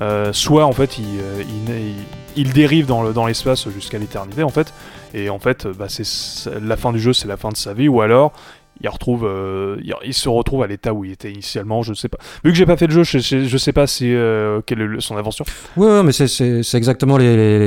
Euh, 0.00 0.32
soit 0.32 0.64
en 0.64 0.72
fait 0.72 0.98
il, 0.98 1.04
il, 1.40 1.74
il- 1.74 1.94
il 2.36 2.52
dérive 2.52 2.86
dans 2.86 3.02
le- 3.02 3.12
dans 3.12 3.26
l'espace 3.26 3.68
jusqu'à 3.70 3.98
l'éternité 3.98 4.42
en 4.42 4.48
fait 4.48 4.72
et 5.14 5.30
en 5.30 5.38
fait 5.38 5.66
bah, 5.66 5.86
c'est 5.88 6.04
c'est- 6.04 6.60
la 6.60 6.76
fin 6.76 6.92
du 6.92 6.98
jeu 7.00 7.12
c'est 7.12 7.28
la 7.28 7.36
fin 7.36 7.50
de 7.50 7.56
sa 7.56 7.74
vie 7.74 7.88
ou 7.88 8.00
alors 8.00 8.32
il 8.80 8.88
retrouve 8.88 9.24
euh, 9.24 9.76
il, 9.84 9.94
il 10.04 10.14
se 10.14 10.28
retrouve 10.28 10.62
à 10.62 10.66
l'état 10.66 10.92
où 10.92 11.04
il 11.04 11.12
était 11.12 11.30
initialement 11.30 11.82
je 11.82 11.94
sais 11.94 12.08
pas 12.08 12.18
vu 12.44 12.50
que 12.50 12.56
j'ai 12.58 12.66
pas 12.66 12.76
fait 12.76 12.88
le 12.88 12.92
jeu 12.92 13.04
je, 13.04 13.18
je, 13.18 13.44
je 13.44 13.56
sais 13.58 13.72
pas 13.72 13.86
si 13.86 14.12
euh, 14.12 14.60
quelle 14.66 14.80
est 14.80 14.86
le- 14.86 15.00
son 15.00 15.16
aventure 15.16 15.46
Ouais, 15.76 15.86
ouais, 15.86 16.02
mais 16.02 16.12
c'est- 16.12 16.26
c'est 16.28 16.62
c'est 16.64 16.76
exactement 16.76 17.16
les, 17.16 17.36
les, 17.36 17.58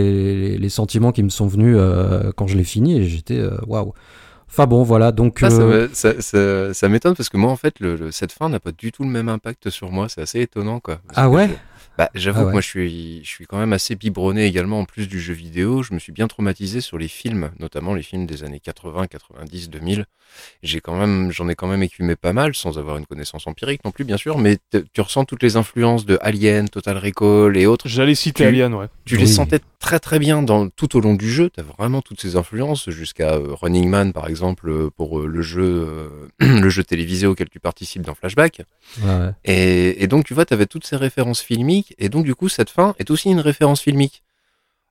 les- 0.51 0.57
les 0.57 0.69
sentiments 0.69 1.11
qui 1.13 1.23
me 1.23 1.29
sont 1.29 1.47
venus 1.47 1.75
euh, 1.79 2.31
quand 2.35 2.47
je 2.47 2.57
l'ai 2.57 2.63
fini 2.65 2.97
et 2.97 3.03
j'étais 3.05 3.41
waouh. 3.67 3.93
Enfin 4.49 4.65
bon, 4.65 4.83
voilà. 4.83 5.11
Donc 5.11 5.39
Ah, 5.43 5.49
ça 5.49 5.61
euh, 5.61 5.87
me- 5.87 5.89
ça, 5.93 6.21
ça- 6.21 6.73
ça 6.73 6.87
m'étonne 6.89 7.15
parce 7.15 7.27
que 7.27 7.35
moi, 7.35 7.51
en 7.51 7.57
fait, 7.57 7.75
le, 7.81 7.95
le- 7.97 8.11
cette 8.11 8.31
fin 8.31 8.47
n'a 8.47 8.61
pas 8.61 8.71
du 8.71 8.93
tout 8.93 9.03
le 9.03 9.09
même 9.09 9.27
impact 9.27 9.69
sur 9.69 9.91
moi. 9.91 10.07
C'est 10.09 10.21
assez 10.21 10.39
étonnant, 10.39 10.79
quoi. 10.79 10.99
Ah 11.15 11.29
ouais? 11.29 11.49
je- 11.49 11.53
bah, 11.97 12.09
J'avoue 12.13 12.41
Ah 12.41 12.45
que 12.45 12.51
moi, 12.51 12.61
je 12.61 12.67
suis, 12.67 13.23
je 13.23 13.29
suis 13.29 13.45
quand 13.45 13.57
même 13.57 13.73
assez 13.73 13.95
biberonné 13.95 14.45
également 14.45 14.79
en 14.79 14.85
plus 14.85 15.07
du 15.07 15.19
jeu 15.19 15.33
vidéo. 15.33 15.81
Je 15.83 15.93
me 15.93 15.99
suis 15.99 16.11
bien 16.11 16.27
traumatisé 16.27 16.81
sur 16.81 16.97
les 16.97 17.07
films, 17.07 17.51
notamment 17.59 17.93
les 17.93 18.03
films 18.03 18.25
des 18.25 18.43
années 18.43 18.59
80, 18.59 19.07
90, 19.07 19.69
2000. 19.69 20.05
J'ai 20.61 20.81
quand 20.81 20.97
même, 20.97 21.31
j'en 21.31 21.47
ai 21.47 21.55
quand 21.55 21.67
même 21.67 21.83
écumé 21.83 22.15
pas 22.15 22.33
mal, 22.33 22.53
sans 22.53 22.77
avoir 22.77 22.97
une 22.97 23.05
connaissance 23.05 23.47
empirique 23.47 23.83
non 23.85 23.91
plus, 23.91 24.03
bien 24.03 24.17
sûr. 24.17 24.37
Mais 24.37 24.57
tu 24.93 25.01
ressens 25.01 25.25
toutes 25.25 25.41
les 25.41 25.55
influences 25.55 26.05
de 26.05 26.17
Alien, 26.21 26.67
Total 26.69 26.97
Recall 26.97 27.55
et 27.57 27.65
autres. 27.65 27.87
J'allais 27.87 28.15
citer 28.15 28.43
Tu- 28.43 28.47
Alien, 28.47 28.73
ouais. 28.73 28.87
Tu 29.05 29.15
Oui. 29.15 29.21
les 29.21 29.27
sentais 29.27 29.59
très 29.79 29.99
très 29.99 30.19
bien 30.19 30.43
dans, 30.43 30.67
tout 30.69 30.97
au 30.97 30.99
long 30.99 31.13
du 31.13 31.31
jeu. 31.31 31.49
Tu 31.49 31.61
as 31.61 31.63
vraiment 31.63 32.01
toutes 32.01 32.19
ces 32.19 32.35
influences 32.35 32.89
jusqu'à 32.89 33.35
euh, 33.35 33.53
Running 33.53 33.87
Man 33.89 34.11
par 34.11 34.27
exemple 34.27 34.69
euh, 34.69 34.89
pour 34.95 35.19
euh, 35.21 35.27
le 35.27 35.41
jeu 35.41 35.63
euh, 35.63 36.27
le 36.61 36.69
jeu 36.69 36.83
télévisé 36.83 37.25
auquel 37.25 37.47
tu 37.49 37.59
participes 37.61 38.01
dans 38.01 38.13
Flashback. 38.15 38.63
ouais, 39.01 39.05
ouais. 39.07 39.31
Et, 39.45 40.03
et 40.03 40.07
donc 40.07 40.25
tu 40.25 40.33
vois, 40.33 40.45
tu 40.45 40.53
avais 40.53 40.65
toutes 40.65 40.85
ces 40.85 40.97
références 40.97 41.39
filmiques 41.41 41.86
et 41.97 42.09
donc 42.09 42.25
du 42.25 42.35
coup 42.35 42.49
cette 42.49 42.69
fin 42.69 42.95
est 42.99 43.09
aussi 43.11 43.29
une 43.29 43.39
référence 43.39 43.81
filmique. 43.81 44.23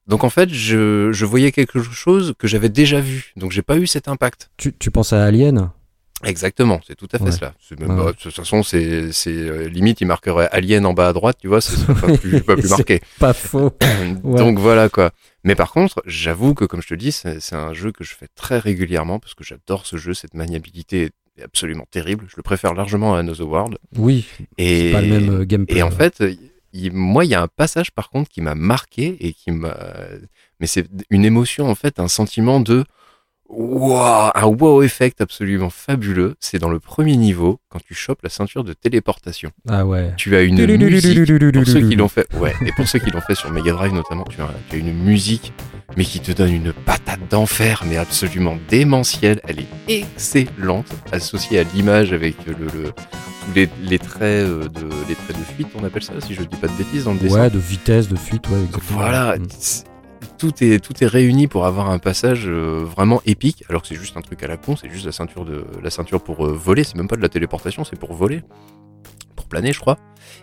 Donc 0.06 0.22
en 0.22 0.30
fait, 0.30 0.48
je, 0.50 1.10
je 1.12 1.24
voyais 1.24 1.50
quelque 1.50 1.82
chose 1.82 2.34
que 2.38 2.46
j'avais 2.46 2.68
déjà 2.68 3.00
vu. 3.00 3.32
Donc 3.36 3.50
j'ai 3.50 3.62
pas 3.62 3.76
eu 3.76 3.86
cet 3.88 4.06
impact. 4.08 4.50
tu, 4.56 4.72
tu 4.78 4.90
penses 4.92 5.12
à 5.12 5.24
Alien? 5.24 5.70
Exactement, 6.24 6.80
c'est 6.86 6.94
tout 6.94 7.08
à 7.12 7.18
fait 7.18 7.24
Ouais. 7.24 7.30
cela. 7.32 7.54
Ouais, 7.72 7.86
bah, 7.86 8.12
de 8.12 8.16
toute 8.16 8.32
façon, 8.32 8.62
c'est 8.62 9.12
euh, 9.26 9.68
limite 9.68 10.00
il 10.00 10.06
marquerait 10.06 10.48
Alien 10.50 10.86
en 10.86 10.94
bas 10.94 11.08
à 11.08 11.12
droite, 11.12 11.36
tu 11.40 11.46
vois, 11.48 11.60
c'est 11.60 11.84
pas 11.86 12.16
plus, 12.16 12.40
pas 12.40 12.54
plus 12.54 12.62
C'est- 12.68 12.68
marqué. 12.70 13.00
Pas 13.18 13.34
faux. 13.34 13.70
Ouais. 14.24 14.38
Donc 14.38 14.58
voilà 14.58 14.88
quoi. 14.88 15.10
Mais 15.44 15.54
par 15.54 15.72
contre, 15.72 16.02
j'avoue 16.06 16.54
que 16.54 16.64
comme 16.64 16.80
je 16.82 16.88
te 16.88 16.94
dis, 16.94 17.12
c'est 17.12 17.52
un 17.54 17.74
jeu 17.74 17.92
que 17.92 18.02
je 18.02 18.14
fais 18.14 18.28
très 18.34 18.58
régulièrement 18.58 19.18
parce 19.18 19.34
que 19.34 19.44
j'adore 19.44 19.84
ce 19.86 19.96
jeu, 19.98 20.14
cette 20.14 20.34
maniabilité 20.34 21.10
est 21.36 21.42
absolument 21.42 21.84
terrible. 21.90 22.24
Je 22.28 22.36
le 22.36 22.42
préfère 22.42 22.72
largement 22.74 23.14
à 23.14 23.18
Another 23.18 23.46
World. 23.46 23.76
Oui, 23.96 24.26
Et 24.56 24.92
pas 24.92 25.02
le 25.02 25.08
même 25.08 25.40
euh, 25.40 25.44
gameplay. 25.44 25.78
et 25.78 25.82
en 25.82 25.90
fait, 25.90 26.22
il- 26.84 26.92
moi, 26.92 27.24
il 27.24 27.30
y 27.30 27.34
a 27.34 27.42
un 27.42 27.48
passage 27.48 27.90
par 27.92 28.10
contre 28.10 28.30
qui 28.30 28.40
m'a 28.40 28.54
marqué 28.54 29.16
et 29.20 29.32
qui 29.32 29.50
m'a. 29.50 29.76
Mais 30.60 30.66
c'est 30.66 30.86
une 31.10 31.24
émotion 31.24 31.68
en 31.70 31.74
fait, 31.74 31.98
un 32.00 32.08
sentiment 32.08 32.60
de 32.60 32.84
Wow, 33.48 34.32
un 34.34 34.44
wow 34.46 34.82
effect 34.82 35.20
absolument 35.20 35.70
fabuleux. 35.70 36.34
C'est 36.40 36.58
dans 36.58 36.68
le 36.68 36.80
premier 36.80 37.16
niveau, 37.16 37.60
quand 37.68 37.78
tu 37.78 37.94
chopes 37.94 38.18
la 38.24 38.28
ceinture 38.28 38.64
de 38.64 38.72
téléportation. 38.72 39.52
Ah 39.68 39.86
ouais. 39.86 40.12
Tu 40.16 40.34
as 40.34 40.42
une 40.42 40.56
musique, 40.96 41.14
pour 41.52 41.64
ceux 41.72 41.88
qui 41.88 41.94
l'ont 41.94 42.08
fait, 42.08 42.26
ouais, 42.34 42.54
et 42.66 42.72
pour 42.72 42.88
ceux 42.88 42.98
qui 42.98 43.10
l'ont 43.12 43.20
fait 43.20 43.36
sur 43.36 43.52
Mega 43.52 43.70
Drive 43.70 43.92
notamment, 43.92 44.24
tu 44.24 44.40
as, 44.40 44.50
tu 44.68 44.74
as 44.74 44.78
une 44.80 44.92
musique, 44.92 45.52
mais 45.96 46.02
qui 46.04 46.18
te 46.18 46.32
donne 46.32 46.52
une 46.54 46.72
patate 46.72 47.20
d'enfer, 47.30 47.84
mais 47.86 47.96
absolument 47.98 48.58
démentielle. 48.68 49.40
Elle 49.46 49.60
est 49.60 49.68
excellente, 49.86 50.88
associée 51.12 51.60
à 51.60 51.62
l'image 51.72 52.12
avec 52.12 52.34
le, 52.46 52.54
le- 52.54 52.92
les, 53.54 53.68
les 53.82 53.98
traits 53.98 54.22
euh, 54.22 54.68
de, 54.68 54.86
les 55.08 55.14
traits 55.14 55.38
de 55.38 55.44
fuite, 55.44 55.68
on 55.78 55.84
appelle 55.84 56.02
ça, 56.02 56.12
si 56.20 56.34
je 56.34 56.42
dis 56.42 56.56
pas 56.56 56.68
de 56.68 56.72
bêtises 56.72 57.04
dans 57.04 57.12
le 57.12 57.18
dessin. 57.18 57.42
Ouais, 57.42 57.50
de 57.50 57.58
vitesse, 57.58 58.08
de 58.08 58.16
fuite, 58.16 58.48
ouais, 58.48 58.60
exactement. 58.64 59.00
Voilà, 59.00 59.36
Mm. 59.38 59.46
tout 60.38 60.52
est, 60.64 60.82
tout 60.84 60.92
est 61.02 61.06
réuni 61.06 61.46
pour 61.46 61.66
avoir 61.66 61.90
un 61.90 61.98
passage 61.98 62.44
euh, 62.46 62.84
vraiment 62.84 63.20
épique, 63.26 63.64
alors 63.68 63.82
que 63.82 63.88
c'est 63.88 63.94
juste 63.96 64.16
un 64.16 64.22
truc 64.22 64.42
à 64.42 64.46
la 64.46 64.56
con, 64.56 64.76
c'est 64.76 64.90
juste 64.90 65.06
la 65.06 65.12
ceinture, 65.12 65.44
de, 65.44 65.64
la 65.82 65.90
ceinture 65.90 66.22
pour 66.22 66.46
euh, 66.46 66.52
voler, 66.52 66.84
c'est 66.84 66.96
même 66.96 67.08
pas 67.08 67.16
de 67.16 67.22
la 67.22 67.28
téléportation, 67.28 67.84
c'est 67.84 67.98
pour 67.98 68.12
voler, 68.14 68.42
pour 69.34 69.46
planer, 69.46 69.72
je 69.72 69.80
crois. 69.80 69.98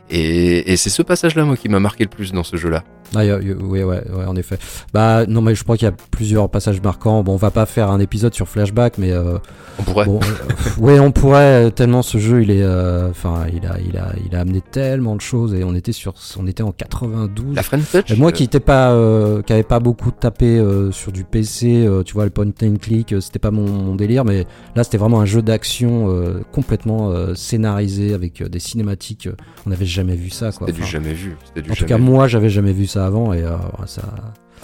Et, 0.09 0.71
et 0.73 0.77
c'est 0.77 0.89
ce 0.89 1.01
passage-là, 1.01 1.45
moi, 1.45 1.57
qui 1.57 1.69
m'a 1.69 1.79
marqué 1.79 2.03
le 2.03 2.09
plus 2.09 2.31
dans 2.31 2.43
ce 2.43 2.57
jeu-là. 2.57 2.83
Ah, 3.15 3.19
a- 3.19 3.37
ouais, 3.37 3.83
ouais, 3.83 4.01
en 4.27 4.35
effet. 4.35 4.57
Bah, 4.93 5.25
non, 5.27 5.41
mais 5.41 5.53
je 5.53 5.63
crois 5.63 5.77
qu'il 5.77 5.85
y 5.85 5.89
a 5.89 5.93
plusieurs 6.11 6.49
passages 6.49 6.81
marquants. 6.81 7.21
Bon, 7.23 7.33
on 7.33 7.37
va 7.37 7.51
pas 7.51 7.65
faire 7.67 7.91
un 7.91 7.99
épisode 7.99 8.33
sur 8.33 8.47
Flashback, 8.47 8.97
mais 8.97 9.11
euh, 9.11 9.37
On 9.77 9.83
pourrait. 9.83 10.05
bon, 10.05 10.19
euh, 10.19 10.55
ouais, 10.81 10.99
on 10.99 11.11
pourrait 11.11 11.65
euh, 11.65 11.69
tellement 11.69 12.01
ce 12.01 12.17
jeu, 12.17 12.41
il 12.41 12.49
est, 12.49 12.63
euh, 12.63 13.09
enfin, 13.11 13.45
il 13.53 13.67
a, 13.67 13.75
il 13.87 13.97
a, 13.97 14.13
il 14.27 14.35
a 14.35 14.39
amené 14.39 14.61
tellement 14.61 15.15
de 15.15 15.21
choses 15.21 15.53
et 15.53 15.63
on 15.63 15.75
était 15.75 15.91
sur, 15.91 16.15
on 16.39 16.47
était 16.47 16.63
en 16.63 16.71
92. 16.71 17.55
La 17.55 17.61
friend 17.61 17.83
touch 17.89 18.09
Et 18.11 18.15
moi 18.15 18.29
euh, 18.29 18.31
qui 18.31 18.43
n'étais 18.43 18.59
pas, 18.59 18.91
euh, 18.93 19.43
qui 19.43 19.53
avait 19.53 19.61
pas 19.61 19.79
beaucoup 19.79 20.09
tapé 20.09 20.57
euh, 20.57 20.91
sur 20.91 21.11
du 21.11 21.23
PC, 21.23 21.85
euh, 21.85 22.01
tu 22.01 22.15
vois, 22.15 22.23
le 22.25 22.31
point 22.31 22.45
and 22.63 22.77
click, 22.81 23.13
c'était 23.19 23.37
pas 23.39 23.51
mon, 23.51 23.67
mon 23.67 23.95
délire, 23.95 24.25
mais 24.25 24.47
là 24.75 24.83
c'était 24.83 24.97
vraiment 24.97 25.21
un 25.21 25.25
jeu 25.25 25.43
d'action 25.43 26.07
euh, 26.09 26.41
complètement 26.51 27.11
euh, 27.11 27.35
scénarisé 27.35 28.13
avec 28.15 28.41
des 28.41 28.59
cinématiques. 28.59 29.29
on 29.67 29.71
n'avait 29.83 29.91
jamais 29.91 30.15
vu 30.15 30.29
ça. 30.29 30.51
C'était 30.51 30.71
du 30.71 30.81
Enfin, 30.81 30.89
jamais 30.91 31.13
vu. 31.13 31.35
Du 31.55 31.71
en 31.71 31.75
tout 31.75 31.85
cas, 31.85 31.97
vu. 31.97 32.03
moi, 32.03 32.27
j'avais 32.27 32.49
jamais 32.49 32.73
vu 32.73 32.87
ça 32.87 33.05
avant 33.05 33.33
et 33.33 33.43
euh, 33.43 33.57
ça. 33.85 34.03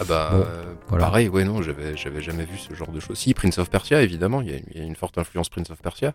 Ah 0.01 0.05
bah, 0.07 0.29
Bon, 0.31 0.38
euh, 0.39 0.45
voilà. 0.88 1.05
pareil, 1.07 1.27
ouais, 1.27 1.43
non, 1.43 1.61
j'avais, 1.61 1.97
j'avais 1.97 2.21
jamais 2.21 2.45
vu 2.45 2.57
ce 2.57 2.73
genre 2.73 2.89
de 2.89 3.01
choses. 3.01 3.17
Si, 3.17 3.33
Prince 3.33 3.57
of 3.57 3.69
Persia, 3.69 4.01
évidemment, 4.01 4.41
il 4.41 4.49
y, 4.49 4.53
a- 4.53 4.59
il 4.73 4.77
y 4.77 4.81
a 4.81 4.85
une 4.85 4.95
forte 4.95 5.17
influence 5.17 5.49
Prince 5.49 5.69
of 5.71 5.81
Persia. 5.81 6.13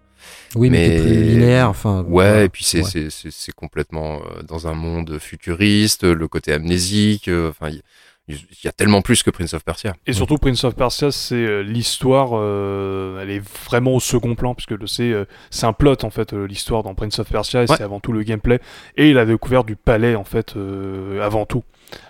Oui, 0.55 0.71
mais, 0.71 0.89
Mais- 0.89 1.01
plus 1.03 1.23
linéaire. 1.23 1.69
Enfin. 1.69 1.99
Ouais, 2.01 2.07
voilà. 2.09 2.45
et 2.45 2.49
puis 2.49 2.65
c'est, 2.65 2.83
Ouais. 2.83 3.09
c'est, 3.11 3.53
complètement 3.55 4.23
euh, 4.23 4.43
dans 4.43 4.69
un 4.69 4.73
monde 4.75 5.19
futuriste, 5.19 6.05
le 6.05 6.29
côté 6.29 6.53
amnésique, 6.53 7.29
euh, 7.29 7.51
enfin, 7.51 7.69
il 7.69 7.83
il 8.27 8.39
y 8.65 8.69
a 8.69 8.73
tellement 8.73 9.03
plus 9.03 9.23
que 9.23 9.31
Prince 9.31 9.53
of 9.55 9.65
Persia. 9.65 9.95
Et 10.07 10.13
surtout, 10.15 10.39
Prince 10.39 10.65
of 10.65 10.75
Persia, 10.75 11.11
c'est 11.13 11.35
euh, 11.35 11.61
l'histoire, 11.63 12.31
euh, 12.33 13.21
elle 13.21 13.31
est 13.31 13.43
vraiment 13.67 13.93
au 13.95 14.01
second 14.01 14.35
plan, 14.35 14.55
puisque 14.55 14.75
c'est 14.89 15.13
euh, 15.13 15.27
c'est 15.51 15.67
un 15.67 15.73
plot 15.75 16.03
en 16.05 16.11
fait, 16.11 16.33
euh, 16.33 16.47
l'histoire 16.47 16.83
dans 16.83 16.95
Prince 16.95 17.19
of 17.19 17.31
Persia, 17.31 17.65
et 17.65 17.71
Ouais. 17.71 17.77
c'est 17.77 17.83
avant 17.83 18.01
tout 18.01 18.13
le 18.13 18.23
gameplay. 18.23 18.61
Et 18.97 19.11
il 19.11 19.19
a 19.19 19.27
découvert 19.27 19.65
du 19.65 19.77
palais 19.77 20.15
en 20.15 20.25
fait, 20.25 20.57
euh, 20.57 21.21
avant 21.23 21.45
tout. 21.45 21.65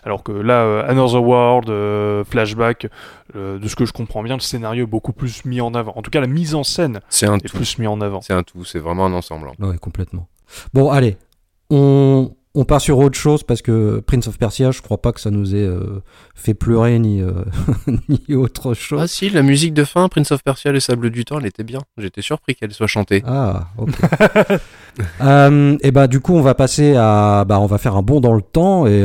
Alors 0.05 0.23
que 0.23 0.31
là, 0.33 0.63
euh, 0.63 0.89
Another 0.89 1.23
World, 1.23 1.69
euh, 1.69 2.23
Flashback, 2.25 2.87
euh, 3.35 3.59
de 3.59 3.67
ce 3.69 3.75
que 3.75 3.85
je 3.85 3.93
comprends 3.93 4.23
bien, 4.23 4.35
le 4.37 4.41
scénario 4.41 4.85
est 4.85 4.87
beaucoup 4.87 5.13
plus 5.13 5.45
mis 5.45 5.61
en 5.61 5.75
avant. 5.75 5.93
En 5.97 6.03
tout 6.03 6.11
cas, 6.13 6.21
la 6.21 6.27
mise 6.29 6.55
en 6.55 6.63
scène 6.63 7.01
un 7.23 7.37
est 7.39 7.41
tout. 7.49 7.57
plus 7.57 7.77
mis 7.79 7.87
en 7.89 8.01
avant. 8.01 8.21
C'est 8.23 8.33
un 8.33 8.45
tout, 8.45 8.65
c'est 8.65 8.79
vraiment 8.79 9.05
un 9.07 9.13
ensemble. 9.13 9.49
hein. 9.49 9.67
Ouais, 9.69 9.77
complètement. 9.79 10.29
Bon, 10.73 10.91
allez, 10.91 11.17
on, 11.71 12.35
on 12.55 12.65
part 12.65 12.81
sur 12.81 12.99
autre 12.99 13.19
chose 13.19 13.43
parce 13.43 13.63
que 13.63 14.01
Prince 14.07 14.29
of 14.29 14.39
Persia, 14.39 14.71
je 14.71 14.81
crois 14.81 14.99
pas 14.99 15.13
que 15.13 15.21
ça 15.21 15.31
nous 15.31 15.57
ait 15.57 15.67
euh, 15.67 16.03
fait 16.35 16.55
pleurer 16.55 16.99
ni, 16.99 17.21
euh, 17.21 17.33
ni 18.09 18.35
autre 18.37 18.71
Ah 18.71 18.75
chose. 18.75 19.11
si, 19.11 19.29
la 19.31 19.43
musique 19.43 19.75
de 19.75 19.85
fin, 19.85 20.09
Prince 20.09 20.31
of 20.31 20.43
Persia, 20.45 20.71
les 20.71 20.81
sables 20.81 21.11
du 21.11 21.25
temps, 21.25 21.41
elle 21.41 21.47
était 21.47 21.65
bien. 21.65 21.81
J'étais 21.99 22.23
surpris 22.23 22.55
qu'elle 22.55 22.73
soit 22.73 22.87
chantée. 22.87 23.23
Ah, 23.27 23.69
ok. 23.79 23.91
Euh, 25.21 25.77
et 25.81 25.91
bah 25.91 26.07
du 26.07 26.21
coup, 26.21 26.35
on 26.37 26.41
va 26.41 26.55
passer 26.55 26.95
à, 26.97 27.45
bah 27.49 27.59
on 27.59 27.67
va 27.67 27.79
faire 27.79 27.97
un 27.97 28.03
bond 28.03 28.21
dans 28.21 28.33
le 28.33 28.43
temps 28.43 28.87
et 28.87 29.03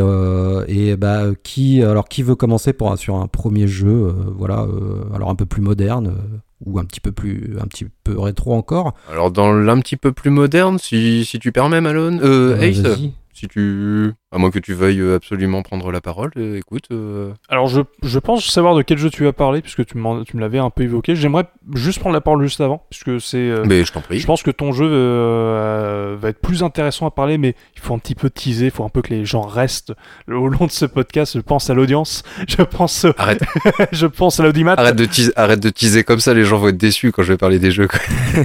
et 0.68 0.96
bah 0.96 1.24
qui, 1.41 1.82
alors 1.82 2.08
qui 2.08 2.22
veut 2.22 2.36
commencer 2.36 2.74
pour 2.74 2.96
sur 2.96 3.15
un 3.15 3.25
premier 3.25 3.65
jeu, 3.65 4.13
voilà, 4.38 4.68
alors 5.15 5.32
un 5.32 5.36
peu 5.36 5.48
plus 5.48 5.63
moderne 5.63 6.13
ou 6.65 6.79
un 6.79 6.86
petit 6.86 7.00
peu 7.00 7.12
plus, 7.12 7.58
un 7.62 7.65
petit 7.68 7.86
peu 8.03 8.20
rétro 8.20 8.53
encore. 8.53 8.94
Alors 9.12 9.32
dans 9.32 9.51
l'un 9.51 9.79
petit 9.79 9.98
peu 9.98 10.12
plus 10.12 10.29
moderne, 10.29 10.77
si, 10.77 11.25
si 11.25 11.39
tu 11.39 11.51
permets 11.51 11.82
Malone, 11.82 12.20
euh, 12.24 12.60
Ace. 12.60 12.82
Si 13.39 13.48
tu, 13.48 14.12
à 14.31 14.38
moins 14.38 14.51
que 14.51 14.60
tu 14.60 14.74
veuilles 14.74 15.00
euh, 15.00 15.15
absolument 15.15 15.62
prendre 15.62 15.91
la 15.91 16.01
parole, 16.01 16.31
euh, 16.38 16.58
écoute. 16.58 16.86
euh, 16.91 17.31
Alors 17.48 17.67
je, 17.67 17.81
je 18.03 18.19
pense 18.19 18.46
savoir 18.46 18.75
de 18.75 18.81
quel 18.81 18.98
jeu 18.98 19.10
tu 19.10 19.24
vas 19.24 19.34
parler, 19.34 19.62
puisque 19.62 19.86
tu, 19.86 19.93
tu 19.93 19.98
me 20.38 20.41
l'avais 20.41 20.60
un 20.60 20.69
peu 20.69 20.84
évoqué. 20.84 21.15
J'aimerais 21.15 21.46
juste 21.75 22.00
prendre 22.00 22.13
la 22.13 22.22
parole 22.22 22.41
juste 22.43 22.62
avant, 22.62 22.86
puisque 22.89 23.22
c'est... 23.22 23.38
euh, 23.38 23.63
Mais 23.65 23.84
je 23.86 23.91
t'en 23.93 24.01
prie. 24.01 24.19
Je 24.19 24.25
pense 24.25 24.43
que 24.43 24.51
ton 24.51 24.72
jeu 24.74 24.86
euh, 24.89 26.17
va 26.19 26.29
être 26.29 26.39
plus 26.41 26.63
intéressant 26.63 27.08
à 27.08 27.12
parler, 27.12 27.38
mais 27.38 27.55
il 27.75 27.81
faut 27.81 27.93
un 27.93 28.00
petit 28.00 28.15
peu 28.15 28.29
teaser, 28.29 28.65
il 28.65 28.72
faut 28.72 28.84
un 28.84 28.89
peu 28.89 29.01
que 29.01 29.13
les 29.13 29.25
gens 29.25 29.41
restent 29.41 29.93
au 30.27 30.48
long 30.48 30.65
de 30.65 30.72
ce 30.72 30.86
podcast. 30.86 31.34
Je 31.36 31.41
pense 31.41 31.69
à 31.69 31.74
l'audience, 31.74 32.24
je 32.48 32.62
pense, 32.63 33.05
Arrête, 33.17 33.43
je 33.91 34.05
pense 34.08 34.39
à 34.39 34.43
l'audimat. 34.43 34.74
arrête 34.77 34.96
de 34.96 35.05
teaser, 35.05 35.31
arrête 35.36 35.60
de 35.62 35.69
teaser 35.69 36.03
comme 36.03 36.19
ça, 36.19 36.34
les 36.34 36.43
gens 36.43 36.58
vont 36.58 36.67
être 36.69 36.77
déçus 36.77 37.12
quand 37.12 37.24
je 37.24 37.34
vais 37.34 37.38
parler 37.38 37.60
des 37.60 37.72
jeux. 37.72 37.88
quoi. 37.88 38.00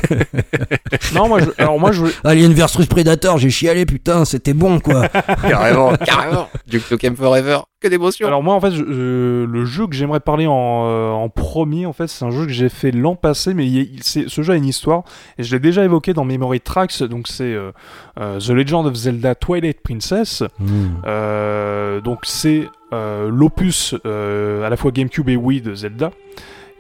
Non, 1.14 1.28
moi, 1.28 1.40
je, 1.40 1.46
alors 1.58 1.78
moi, 1.78 1.92
je, 1.92 2.02
Alien 2.24 2.52
vs 2.52 2.86
Predator, 2.88 3.38
j'ai 3.38 3.50
chialé, 3.50 3.86
putain, 3.86 4.24
c'était 4.24 4.54
bon 4.54 4.80
quoi. 4.85 5.09
carrément, 5.49 5.93
carrément. 5.97 6.49
Duke 6.69 6.91
Nukem 6.91 7.17
Forever, 7.17 7.59
que 7.81 7.88
d'émotion. 7.88 8.26
alors 8.26 8.43
moi, 8.43 8.55
en 8.55 8.61
fait, 8.61 8.71
je- 8.71 8.85
je- 8.85 9.45
le 9.45 9.64
jeu 9.64 9.87
que 9.87 9.95
j'aimerais 9.95 10.21
parler 10.21 10.47
en, 10.47 10.85
euh, 10.87 11.11
en 11.11 11.29
premier, 11.29 11.87
en 11.87 11.93
fait, 11.93 12.07
c'est 12.07 12.25
un 12.25 12.31
jeu 12.31 12.47
que 12.47 12.53
j'ai 12.53 12.69
fait 12.69 12.91
l'an 12.91 13.17
passé, 13.17 13.55
mais 13.55 13.67
il, 13.67 13.76
il- 13.95 14.03
c'est- 14.03 14.29
ce 14.29 14.43
jeu 14.43 14.53
a 14.53 14.57
une 14.57 14.64
histoire 14.67 15.03
et 15.38 15.43
je 15.43 15.53
l'ai 15.55 15.61
déjà 15.61 15.85
évoqué 15.85 16.12
dans 16.14 16.25
Memory 16.25 16.61
Tracks. 16.61 17.03
Donc 17.03 17.26
c'est 17.29 17.45
euh, 17.53 17.73
euh, 18.21 18.38
The 18.38 18.50
Legend 18.50 18.87
of 18.87 18.95
Zelda 18.95 19.35
Twilight 19.35 19.81
Princess. 19.83 20.43
Hmm. 20.61 20.67
Euh, 21.07 22.00
donc 22.00 22.21
c'est 22.25 22.69
euh, 22.93 23.29
l'opus 23.29 23.95
euh, 24.07 24.64
à 24.67 24.71
la 24.71 24.76
fois 24.76 24.91
GameCube 24.93 25.29
et 25.29 25.37
Wii 25.37 25.61
de 25.61 25.75
Zelda. 25.75 26.11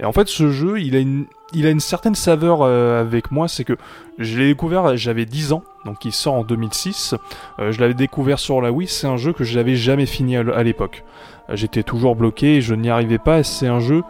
Et 0.00 0.04
en 0.04 0.12
fait, 0.12 0.26
ce 0.28 0.50
jeu, 0.50 0.80
il 0.80 0.96
a 0.96 0.98
une, 0.98 1.26
il 1.54 1.66
a 1.66 1.70
une 1.70 1.80
certaine 1.80 2.14
saveur 2.14 2.62
euh, 2.62 3.00
avec 3.00 3.30
moi. 3.30 3.48
C'est 3.48 3.64
que 3.64 3.76
je 4.18 4.38
l'ai 4.38 4.48
découvert, 4.48 4.96
j'avais 4.96 5.24
10 5.24 5.52
ans, 5.52 5.62
donc 5.84 6.04
il 6.04 6.12
sort 6.12 6.34
en 6.34 6.44
2006. 6.44 7.14
Euh, 7.58 7.72
je 7.72 7.80
l'avais 7.80 7.94
découvert 7.94 8.38
sur 8.38 8.60
la 8.60 8.72
Wii. 8.72 8.88
C'est 8.88 9.06
un 9.06 9.16
jeu 9.16 9.32
que 9.32 9.44
je 9.44 9.56
n'avais 9.56 9.76
jamais 9.76 10.06
fini 10.06 10.36
à 10.36 10.62
l'époque. 10.62 11.04
Euh, 11.48 11.56
J'étais 11.56 11.82
toujours 11.82 12.16
bloqué, 12.16 12.60
je 12.60 12.74
n'y 12.74 12.90
arrivais 12.90 13.18
pas. 13.18 13.42
C'est 13.42 13.68
un 13.68 13.80
jeu 13.80 14.02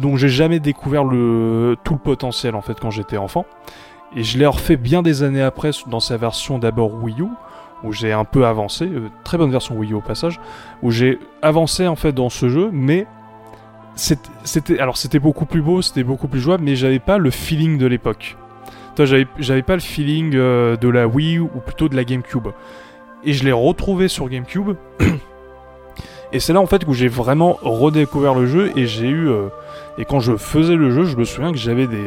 dont 0.00 0.16
j'ai 0.16 0.28
jamais 0.28 0.58
découvert 0.58 1.04
le, 1.04 1.76
tout 1.84 1.94
le 1.94 2.00
potentiel 2.00 2.54
en 2.56 2.62
fait 2.62 2.78
quand 2.80 2.90
j'étais 2.90 3.18
enfant. 3.18 3.46
Et 4.14 4.22
je 4.22 4.38
l'ai 4.38 4.46
refait 4.46 4.76
bien 4.76 5.02
des 5.02 5.22
années 5.22 5.42
après 5.42 5.70
dans 5.88 6.00
sa 6.00 6.16
version 6.16 6.58
d'abord 6.58 6.94
Wii 6.94 7.20
U, 7.20 7.28
où 7.84 7.92
j'ai 7.92 8.12
un 8.12 8.24
peu 8.24 8.46
avancé, 8.46 8.90
très 9.24 9.36
bonne 9.36 9.50
version 9.50 9.76
Wii 9.76 9.92
U 9.92 9.94
au 9.94 10.00
passage, 10.00 10.40
où 10.82 10.90
j'ai 10.90 11.18
avancé 11.42 11.86
en 11.86 11.96
fait 11.96 12.12
dans 12.12 12.30
ce 12.30 12.48
jeu, 12.48 12.70
mais 12.72 13.06
c'était- 14.44 14.78
alors 14.78 14.96
c'était 14.96 15.18
beaucoup 15.18 15.46
plus 15.46 15.62
beau, 15.62 15.82
c'était 15.82 16.04
beaucoup 16.04 16.28
plus 16.28 16.40
jouable, 16.40 16.62
mais 16.64 16.76
j'avais 16.76 16.98
pas 17.00 17.18
le 17.18 17.30
feeling 17.30 17.78
de 17.78 17.86
l'époque. 17.86 18.36
J'avais 19.38 19.62
pas 19.62 19.74
le 19.74 19.80
feeling 19.80 20.34
euh, 20.36 20.76
de 20.76 20.88
la 20.88 21.06
Wii 21.06 21.38
ou 21.38 21.48
plutôt 21.64 21.88
de 21.88 21.96
la 21.96 22.04
GameCube. 22.04 22.48
Et 23.24 23.32
je 23.34 23.44
l'ai 23.44 23.52
retrouvé 23.52 24.08
sur 24.08 24.28
GameCube. 24.28 24.76
et 26.32 26.40
c'est 26.40 26.52
là 26.52 26.60
en 26.60 26.66
fait 26.66 26.82
où 26.86 26.92
j'ai 26.94 27.08
vraiment 27.08 27.58
redécouvert 27.62 28.34
le 28.34 28.46
jeu 28.46 28.72
et 28.76 28.86
j'ai 28.86 29.08
eu 29.08 29.28
euh, 29.28 29.48
et 29.98 30.04
quand 30.04 30.20
je 30.20 30.36
faisais 30.36 30.76
le 30.76 30.90
jeu, 30.90 31.04
je 31.04 31.16
me 31.16 31.24
souviens 31.24 31.52
que 31.52 31.58
j'avais 31.58 31.86
des 31.86 32.04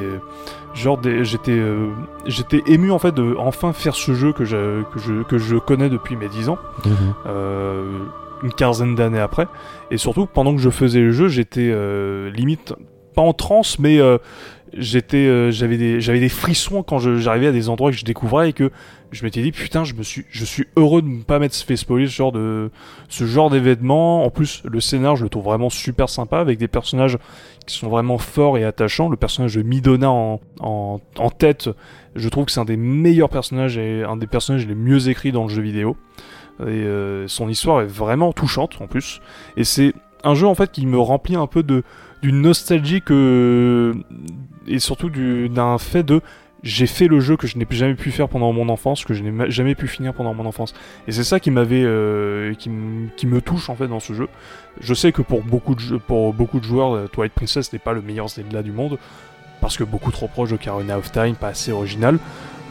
genre 0.74 0.98
des 0.98 1.24
j'étais 1.26 1.52
euh, 1.58 1.88
j'étais 2.26 2.62
ému 2.68 2.92
en 2.92 3.00
fait 3.00 3.14
de 3.14 3.36
enfin 3.40 3.74
faire 3.74 3.96
ce 3.96 4.14
jeu 4.14 4.34
que 4.34 4.46
je 4.46 4.84
que 4.94 5.00
je 5.00 5.24
que 5.24 5.38
je 5.38 5.56
connais 5.56 5.90
depuis 5.90 6.16
mes 6.16 6.28
10 6.28 6.50
ans 6.50 6.58
Mhm. 6.86 6.92
Une 8.44 8.54
quinzaine 8.54 8.96
d'années 8.96 9.20
après. 9.20 9.48
Et 9.92 9.98
surtout, 9.98 10.26
pendant 10.26 10.56
que 10.56 10.62
je 10.62 10.70
faisais 10.70 11.00
le 11.00 11.12
jeu, 11.12 11.28
j'étais 11.28 11.70
euh, 11.72 12.32
limite 12.32 12.74
pas 13.16 13.22
en 13.22 13.34
transe, 13.34 13.80
mais 13.80 14.00
euh, 14.00 14.18
euh, 14.78 15.52
j'avais 15.52 15.78
des, 15.78 16.30
frissons 16.30 16.84
quand 16.84 17.00
j'arrivais 17.00 17.48
à 17.48 17.52
des 17.52 17.70
endroits 17.70 17.92
que 17.92 17.98
je 17.98 18.06
découvrais 18.06 18.50
et 18.50 18.54
que 18.54 18.72
je 19.12 19.24
m'étais 19.24 19.42
dit 19.42 19.52
putain, 19.52 19.84
je 19.84 19.96
me 19.96 20.04
suis, 20.04 20.26
heureux 20.76 21.02
de 21.02 21.08
ne 21.08 21.24
pas 21.24 21.40
m'être 21.40 21.56
fait 21.56 21.76
spoiler 21.76 22.06
ce 22.06 22.14
genre 22.14 22.32
de, 22.32 22.70
ce 23.08 23.26
genre 23.26 23.50
d'événement. 23.50 24.24
En 24.24 24.30
plus, 24.30 24.62
le 24.66 24.80
scénar, 24.80 25.16
je 25.16 25.24
le 25.24 25.30
trouve 25.30 25.46
vraiment 25.46 25.70
super 25.70 26.08
sympa 26.10 26.40
avec 26.40 26.60
des 26.60 26.68
personnages 26.68 27.18
qui 27.66 27.78
sont 27.78 27.90
vraiment 27.90 28.20
forts 28.20 28.58
et 28.58 28.64
attachants. 28.64 29.10
Le 29.10 29.18
personnage 29.18 29.56
de 29.56 29.64
Midona 29.64 30.10
en 30.12 31.30
tête, 31.38 31.70
je 32.16 32.30
trouve 32.30 32.46
que 32.46 32.52
c'est 32.52 32.60
un 32.60 32.66
des 32.66 32.78
meilleurs 32.78 33.30
personnages 33.30 33.78
et 33.78 34.04
un 34.04 34.18
des 34.18 34.28
personnages 34.28 34.68
les 34.68 34.76
mieux 34.76 35.10
écrits 35.10 35.32
dans 35.32 35.44
le 35.44 35.50
jeu 35.50 35.62
vidéo. 35.62 35.98
Et 36.62 36.84
euh, 36.84 37.28
son 37.28 37.48
histoire 37.50 37.82
est 37.82 37.88
vraiment 37.88 38.34
touchante 38.34 38.78
en 38.82 38.88
plus. 38.88 39.22
Et 39.58 39.64
c'est 39.64 39.94
un 40.24 40.36
jeu 40.36 40.48
en 40.48 40.56
fait 40.56 40.72
qui 40.72 40.86
me 40.86 40.98
remplit 41.00 41.36
un 41.36 41.48
peu 41.48 41.64
de 41.64 41.84
d'une 42.22 42.42
nostalgie 42.42 43.02
que 43.02 43.94
et 44.68 44.80
surtout 44.80 45.10
du- 45.10 45.48
d'un 45.50 45.78
fait 45.78 46.04
de 46.04 46.22
j'ai 46.62 46.88
fait 46.88 47.08
le 47.08 47.22
jeu 47.22 47.38
que 47.38 47.48
je 47.48 47.58
n'ai 47.58 47.66
jamais 47.72 47.96
pu 47.96 48.12
faire 48.12 48.28
pendant 48.28 48.52
mon 48.52 48.68
enfance, 48.68 49.06
que 49.06 49.14
je 49.14 49.24
n'ai 49.24 49.32
ma- 49.32 49.50
jamais 49.50 49.76
pu 49.76 49.88
finir 49.88 50.14
pendant 50.14 50.34
mon 50.34 50.46
enfance. 50.46 50.74
Et 51.08 51.14
c'est 51.14 51.24
ça 51.24 51.40
qui 51.40 51.52
m'avait, 51.52 51.84
euh, 51.86 52.54
qui, 52.56 52.70
qui 53.16 53.28
me 53.28 53.40
touche 53.40 53.70
en 53.70 53.76
fait 53.76 53.88
dans 53.88 54.02
ce 54.02 54.12
jeu. 54.12 54.28
Je 54.82 54.94
sais 54.94 55.14
que 55.14 55.22
pour 55.22 55.42
beaucoup 55.42 55.74
de, 55.76 55.96
pour 55.96 56.34
beaucoup 56.34 56.60
de 56.60 56.66
joueurs, 56.66 56.94
euh, 56.96 57.08
Twilight 57.08 57.32
Princess 57.34 57.72
n'est 57.72 57.80
pas 57.80 57.94
le 57.94 58.02
meilleur 58.02 58.28
Zelda 58.28 58.62
du 58.62 58.74
monde, 58.74 58.98
parce 59.62 59.78
que 59.78 59.86
beaucoup 59.86 60.12
trop 60.12 60.28
proche 60.28 60.50
de 60.50 60.56
Ocarina 60.56 60.98
of 60.98 61.10
Time, 61.14 61.36
pas 61.36 61.48
assez 61.48 61.72
original. 61.72 62.20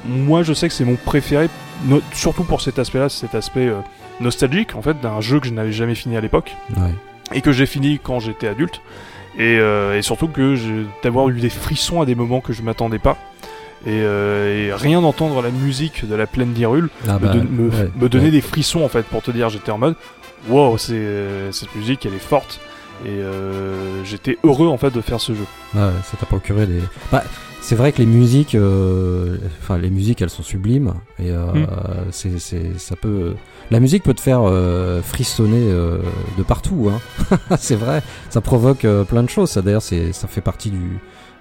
Moi, 0.06 0.42
je 0.42 0.52
sais 0.52 0.68
que 0.68 0.74
c'est 0.74 0.84
mon 0.84 0.96
préféré, 0.96 1.48
no- 1.86 2.00
surtout 2.12 2.44
pour 2.44 2.60
cet 2.60 2.78
aspect-là, 2.78 3.08
cet 3.08 3.34
aspect 3.34 3.66
euh, 3.66 3.80
nostalgique 4.20 4.74
en 4.74 4.82
fait 4.82 5.00
d'un 5.00 5.20
jeu 5.20 5.40
que 5.40 5.46
je 5.48 5.52
n'avais 5.52 5.72
jamais 5.72 5.94
fini 5.94 6.16
à 6.16 6.20
l'époque 6.20 6.54
Ouais. 6.76 6.94
et 7.34 7.40
que 7.40 7.52
j'ai 7.52 7.66
fini 7.66 7.98
quand 8.02 8.20
j'étais 8.20 8.48
adulte. 8.48 8.80
Et, 9.38 9.58
euh, 9.60 9.96
et 9.96 10.02
surtout 10.02 10.26
que 10.28 10.56
d'avoir 11.02 11.28
eu 11.28 11.34
des 11.40 11.50
frissons 11.50 12.00
à 12.00 12.06
des 12.06 12.14
moments 12.16 12.40
que 12.40 12.52
je 12.52 12.62
m'attendais 12.62 12.98
pas. 12.98 13.16
Et, 13.86 13.90
euh, 14.02 14.66
et 14.70 14.74
rien 14.74 15.00
d'entendre 15.00 15.40
la 15.40 15.50
musique 15.50 16.08
de 16.08 16.14
la 16.16 16.26
plaine 16.26 16.52
d'Hyrule 16.52 16.88
Ah 17.06 17.14
me, 17.14 17.18
bah, 17.20 17.28
don- 17.34 17.46
me- 17.48 17.68
ouais, 17.70 17.90
me 17.96 18.08
donnait 18.08 18.24
ouais. 18.24 18.30
des 18.32 18.40
frissons 18.40 18.82
en 18.84 18.88
fait 18.88 19.04
pour 19.04 19.22
te 19.22 19.30
dire 19.30 19.48
j'étais 19.50 19.70
en 19.70 19.78
mode 19.78 19.94
wow 20.48 20.76
cette 20.78 21.74
musique 21.76 22.04
elle 22.04 22.14
est 22.14 22.18
forte 22.18 22.60
et 23.04 23.08
euh, 23.10 24.04
j'étais 24.04 24.38
heureux 24.44 24.68
en 24.68 24.76
fait 24.78 24.90
de 24.90 25.00
faire 25.00 25.20
ce 25.20 25.32
jeu. 25.34 25.44
Ouais, 25.74 25.90
ça 26.04 26.16
t'a 26.18 26.26
procuré 26.26 26.66
des. 26.66 26.80
Bah, 27.12 27.22
c'est 27.60 27.74
vrai 27.74 27.92
que 27.92 27.98
les 27.98 28.06
musiques, 28.06 28.54
euh, 28.54 29.36
enfin 29.60 29.78
les 29.78 29.90
musiques, 29.90 30.22
elles 30.22 30.30
sont 30.30 30.42
sublimes 30.42 30.94
et 31.18 31.30
euh, 31.30 31.46
Mm. 31.52 31.66
c'est, 32.12 32.38
c'est, 32.38 32.78
ça 32.78 32.96
peut. 32.96 33.34
La 33.70 33.80
musique 33.80 34.02
peut 34.02 34.14
te 34.14 34.20
faire 34.20 34.40
euh, 34.44 35.02
frissonner 35.02 35.68
euh, 35.70 35.98
de 36.38 36.42
partout. 36.42 36.90
Hein. 36.90 37.36
c'est 37.58 37.74
vrai, 37.76 38.02
ça 38.30 38.40
provoque 38.40 38.84
euh, 38.84 39.04
plein 39.04 39.22
de 39.22 39.28
choses. 39.28 39.50
Ça 39.50 39.60
d'ailleurs, 39.62 39.82
c'est, 39.82 40.12
ça 40.12 40.26
fait 40.28 40.40
partie 40.40 40.70
du 40.70 40.98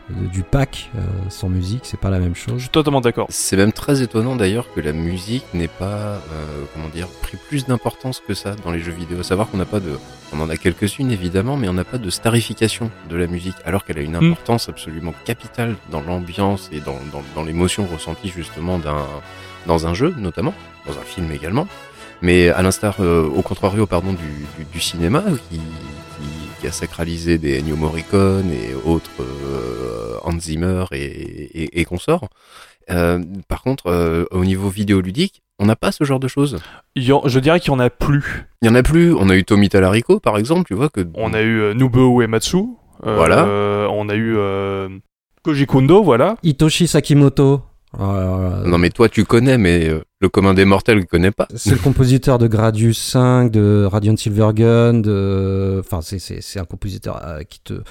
du 0.10 0.44
pack 0.44 0.90
euh, 0.96 1.02
sans 1.30 1.50
musique. 1.50 1.82
C'est 1.84 2.00
pas 2.00 2.10
la 2.10 2.20
même 2.20 2.36
Je 2.36 2.42
chose. 2.42 2.60
suis 2.62 2.70
totalement 2.70 3.02
d'accord. 3.02 3.28
C'est 3.30 3.58
même 3.58 3.72
très 3.74 4.02
étonnant 4.02 4.36
d'ailleurs 4.36 4.72
que 4.74 4.80
la 4.80 4.94
musique 4.94 5.44
n'ait 5.54 5.68
pas, 5.68 5.86
euh, 5.86 6.20
comment 6.74 6.88
dire, 6.90 7.08
pris 7.22 7.38
plus 7.48 7.66
d'importance 7.66 8.22
que 8.26 8.34
ça 8.34 8.56
dans 8.64 8.72
les 8.72 8.80
jeux 8.80 8.92
vidéo. 8.94 9.20
À 9.20 9.24
savoir 9.24 9.50
qu'on 9.50 9.58
n'a 9.58 9.66
pas 9.66 9.80
de, 9.80 9.92
on 10.34 10.40
en 10.40 10.50
a 10.50 10.58
quelques-unes 10.58 11.12
évidemment, 11.12 11.58
mais 11.58 11.68
on 11.70 11.74
n'a 11.74 11.84
pas 11.84 11.98
de 11.98 12.10
starification 12.10 12.90
de 13.10 13.16
la 13.18 13.28
musique, 13.28 13.56
alors 13.66 13.84
qu'elle 13.84 13.98
a 13.98 14.02
une 14.02 14.18
Mm. 14.18 14.32
importance 14.32 14.70
absolument 14.70 15.14
capitale 15.26 15.76
dans 15.92 16.02
l'ambiance 16.02 16.70
et 16.72 16.80
dans, 16.80 17.00
dans, 17.12 17.24
dans 17.36 17.44
l'émotion 17.44 17.86
ressentie 17.86 18.30
justement 18.30 18.80
d'un, 18.80 19.06
dans 19.66 19.88
un 19.88 19.94
jeu 19.94 20.14
notamment, 20.18 20.54
dans 20.86 20.94
un 20.94 21.04
film 21.04 21.32
également. 21.32 21.68
Mais 22.24 22.50
à 22.50 22.64
l'instar, 22.64 22.96
euh, 23.00 23.28
au 23.28 23.44
contrario, 23.44 23.86
pardon, 23.86 24.12
du, 24.14 24.18
du, 24.58 24.66
du 24.72 24.80
cinéma 24.80 25.24
qui, 25.52 25.60
qui, 26.60 26.68
a 26.68 26.72
sacralisé 26.72 27.38
des 27.38 27.60
Ennio 27.60 27.76
Morricone 27.76 28.52
et 28.52 28.74
autres 28.86 29.12
euh, 29.22 30.18
Hans 30.24 30.40
Zimmer 30.40 30.86
et, 30.92 31.04
et, 31.64 31.80
et 31.82 31.86
consorts. 31.86 32.28
Euh, 32.90 33.20
par 33.48 33.62
contre, 33.64 33.88
euh, 33.88 34.26
au 34.32 34.46
niveau 34.46 34.70
vidéoludique, 34.70 35.42
on 35.60 35.66
n'a 35.66 35.76
pas 35.76 35.92
ce 35.92 36.04
genre 36.04 36.20
de 36.20 36.28
choses. 36.28 36.60
En- 37.12 37.28
je 37.28 37.40
dirais 37.40 37.60
qu'il 37.60 37.72
y 37.72 37.76
en 37.76 37.80
a 37.80 37.90
plus. 37.90 38.46
Il 38.62 38.68
y 38.68 38.72
en 38.72 38.76
a 38.76 38.84
plus. 38.84 39.14
On 39.14 39.30
a 39.30 39.36
eu 39.36 39.44
Tommy 39.44 39.70
Talarico, 39.70 40.20
par 40.20 40.38
exemple, 40.38 40.66
tu 40.68 40.74
vois 40.74 40.90
que. 40.90 41.02
On 41.16 41.34
a 41.34 41.42
eu 41.42 41.60
euh, 41.62 41.74
Nobuo 41.74 42.22
Uematsu. 42.22 42.58
euh, 43.06 43.16
Voilà. 43.16 43.46
euh, 43.46 43.88
on 43.92 44.10
a 44.10 44.16
eu 44.16 44.36
euh, 44.38 44.90
Koji 45.44 45.66
Kondo, 45.66 46.04
voilà. 46.04 46.36
Hitoshi 46.44 46.88
Sakimoto. 46.88 47.62
Euh, 48.00 48.66
Non 48.66 48.78
mais 48.78 48.90
toi 48.90 49.10
tu 49.10 49.26
connais, 49.26 49.58
mais 49.58 49.88
euh, 49.88 50.04
le 50.20 50.30
commun 50.30 50.54
des 50.54 50.66
mortels 50.66 51.00
ne 51.00 51.04
connaît 51.04 51.32
pas. 51.32 51.48
C'est 51.56 51.72
le 51.72 51.78
compositeur 51.78 52.38
de 52.38 52.48
Gradius 52.48 52.98
5, 52.98 53.52
de 53.52 53.88
Radiant 53.90 54.16
Silvergun, 54.18 54.94
de. 54.96 55.78
Enfin, 55.80 56.02
c'est, 56.02 56.60
un 56.60 56.66
compositeur 56.66 57.22
euh, 57.24 57.44
qui 57.44 57.60
te. 57.60 57.82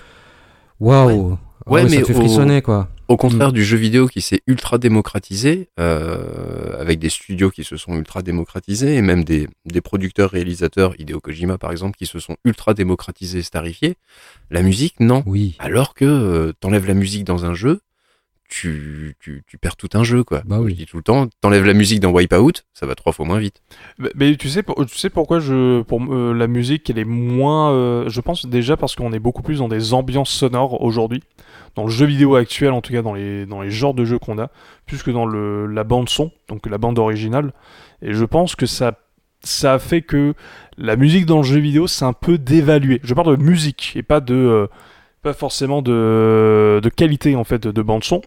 Waouh! 0.80 1.38
Ah 1.66 1.70
Ouais, 1.72 1.82
ça 1.82 1.88
mais 1.96 2.02
te 2.02 2.06
fait 2.06 2.14
au- 2.14 2.20
frissonner, 2.20 2.62
quoi. 2.62 2.88
Au 3.08 3.16
contraire 3.16 3.52
du 3.52 3.64
jeu 3.64 3.76
vidéo 3.76 4.08
qui 4.08 4.20
s'est 4.20 4.40
ultra 4.48 4.78
démocratisé, 4.78 5.68
euh, 5.78 6.80
avec 6.80 6.98
des 6.98 7.08
studios 7.08 7.50
qui 7.50 7.62
se 7.62 7.76
sont 7.76 7.94
ultra 7.96 8.22
démocratisés, 8.22 8.96
et 8.96 9.02
même 9.02 9.22
des, 9.24 9.48
des 9.64 9.80
producteurs 9.80 10.30
réalisateurs, 10.30 10.94
Hideo 11.00 11.20
Kojima 11.20 11.56
par 11.56 11.70
exemple, 11.70 11.96
qui 11.96 12.06
se 12.06 12.18
sont 12.18 12.36
ultra 12.44 12.74
démocratisés 12.74 13.40
et 13.40 13.42
starifiés, 13.42 13.94
la 14.50 14.62
musique 14.62 14.98
non. 14.98 15.22
Oui. 15.26 15.54
Alors 15.60 15.94
que 15.94 16.52
t'enlèves 16.60 16.86
la 16.88 16.94
musique 16.94 17.22
dans 17.24 17.44
un 17.44 17.54
jeu, 17.54 17.80
tu, 18.48 19.16
tu, 19.20 19.42
tu 19.46 19.58
perds 19.58 19.76
tout 19.76 19.88
un 19.94 20.04
jeu 20.04 20.24
quoi. 20.24 20.42
Bah 20.46 20.60
oui. 20.60 20.72
Je 20.72 20.76
dis 20.76 20.86
tout 20.86 20.96
le 20.96 21.02
temps, 21.02 21.26
t'enlèves 21.40 21.64
la 21.64 21.74
musique 21.74 22.00
dans 22.00 22.10
Wipeout, 22.12 22.52
ça 22.74 22.86
va 22.86 22.94
trois 22.94 23.12
fois 23.12 23.26
moins 23.26 23.38
vite. 23.38 23.60
Mais, 23.98 24.10
mais 24.14 24.36
tu 24.36 24.48
sais, 24.48 24.62
pour- 24.62 24.84
tu 24.86 24.96
sais 24.96 25.10
pourquoi 25.10 25.40
je, 25.40 25.82
pour 25.82 26.00
euh, 26.12 26.32
la 26.34 26.46
musique, 26.46 26.88
elle 26.90 26.98
est 26.98 27.04
moins. 27.04 27.72
euh, 27.72 28.08
je 28.08 28.20
pense 28.20 28.46
déjà 28.46 28.76
parce 28.76 28.94
qu'on 28.94 29.12
est 29.12 29.18
beaucoup 29.18 29.42
plus 29.42 29.58
dans 29.58 29.68
des 29.68 29.94
ambiances 29.94 30.30
sonores 30.30 30.82
aujourd'hui, 30.82 31.22
dans 31.74 31.84
le 31.84 31.90
jeu 31.90 32.06
vidéo 32.06 32.36
actuel, 32.36 32.72
en 32.72 32.80
tout 32.80 32.92
cas 32.92 33.02
dans 33.02 33.14
les 33.14 33.46
dans 33.46 33.62
les 33.62 33.70
genres 33.70 33.94
de 33.94 34.04
jeux 34.04 34.18
qu'on 34.18 34.38
a, 34.38 34.50
plus 34.86 35.02
que 35.02 35.10
dans 35.10 35.26
le 35.26 35.66
la 35.66 35.84
bande 35.84 36.08
son, 36.08 36.30
donc 36.48 36.66
la 36.66 36.78
bande 36.78 36.98
originale. 36.98 37.52
Et 38.02 38.12
je 38.14 38.24
pense 38.24 38.56
que 38.56 38.66
ça 38.66 38.98
ça 39.42 39.74
a 39.74 39.78
fait 39.78 40.02
que 40.02 40.34
la 40.78 40.96
musique 40.96 41.26
dans 41.26 41.38
le 41.38 41.42
jeu 41.44 41.58
vidéo 41.58 41.86
c'est 41.86 42.04
un 42.04 42.12
peu 42.12 42.38
dévalué. 42.38 43.00
Je 43.04 43.14
parle 43.14 43.36
de 43.36 43.42
musique 43.42 43.92
et 43.96 44.02
pas 44.02 44.20
de 44.20 44.34
euh, 44.34 44.66
pas 45.26 45.34
forcément 45.34 45.82
de, 45.82 46.78
de 46.80 46.88
qualité 46.88 47.34
en 47.34 47.42
fait 47.42 47.66
de 47.66 47.82
bande 47.82 48.04
son. 48.04 48.22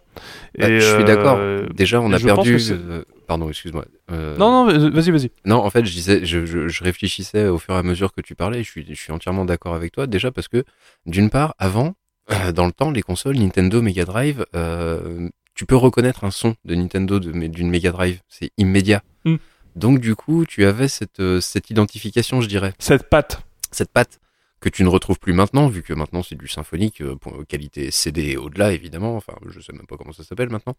Bah, 0.58 0.70
Et, 0.70 0.82
je 0.82 0.96
suis 0.96 1.04
d'accord. 1.06 1.38
euh, 1.40 1.66
Déjà 1.74 2.02
on 2.02 2.12
a 2.12 2.20
perdu. 2.20 2.58
euh, 2.72 3.04
pardon, 3.26 3.48
excuse-moi. 3.48 3.86
Euh, 4.12 4.36
Non 4.38 4.66
non, 4.66 4.90
vas-y 4.90 5.12
vas-y. 5.12 5.32
Non, 5.46 5.58
en 5.64 5.70
fait, 5.70 5.86
je 5.86 5.92
disais, 5.94 6.26
je, 6.26 6.46
je, 6.46 6.68
je 6.68 6.84
réfléchissais 6.84 7.48
au 7.48 7.58
fur 7.58 7.74
et 7.74 7.78
à 7.78 7.84
mesure 7.84 8.12
que 8.14 8.20
tu 8.20 8.36
parlais. 8.36 8.64
Je 8.64 8.70
suis, 8.70 8.86
je 8.86 8.94
suis 9.00 9.14
entièrement 9.14 9.46
d'accord 9.46 9.76
avec 9.76 9.94
toi. 9.94 10.08
Déjà 10.08 10.30
parce 10.32 10.50
que, 10.50 10.66
d'une 11.06 11.30
part, 11.30 11.56
avant, 11.58 11.94
euh, 12.32 12.52
dans 12.52 12.66
le 12.66 12.74
temps, 12.74 12.92
les 12.92 13.02
consoles 13.02 13.38
Nintendo, 13.38 13.82
Mega 13.82 14.04
Drive, 14.04 14.46
euh, 14.56 15.30
tu 15.56 15.66
peux 15.66 15.78
reconnaître 15.78 16.26
un 16.26 16.32
son 16.32 16.56
de 16.66 16.76
Nintendo 16.76 17.20
de- 17.22 17.32
d'une 17.48 17.70
Mega 17.70 17.92
Drive. 17.92 18.20
C'est 18.28 18.52
immédiat. 18.58 19.02
Mm. 19.24 19.36
Donc 19.78 20.00
du 20.00 20.16
coup, 20.16 20.46
tu 20.46 20.66
avais 20.66 20.90
cette, 20.90 21.22
cette 21.40 21.70
identification, 21.70 22.42
je 22.42 22.48
dirais, 22.50 22.74
Cette 22.80 23.10
patte. 23.10 23.42
cette 23.72 23.92
patte 23.94 24.20
que 24.62 24.70
tu 24.70 24.84
ne 24.84 24.90
retrouves 24.90 25.20
plus 25.20 25.34
maintenant, 25.34 25.68
vu 25.68 25.82
que 25.84 25.94
maintenant 25.94 26.22
c'est 26.24 26.36
du 26.38 26.48
symphonique, 26.48 27.02
euh, 27.02 27.16
pour 27.16 27.34
qualité 27.48 27.92
CD 27.92 28.32
et 28.32 28.38
au-delà 28.38 28.72
évidemment, 28.74 29.16
enfin 29.16 29.34
je 29.50 29.60
sais 29.60 29.72
même 29.74 29.86
pas 29.88 29.96
comment 29.98 30.12
ça 30.12 30.24
s'appelle 30.24 30.50
maintenant. 30.50 30.76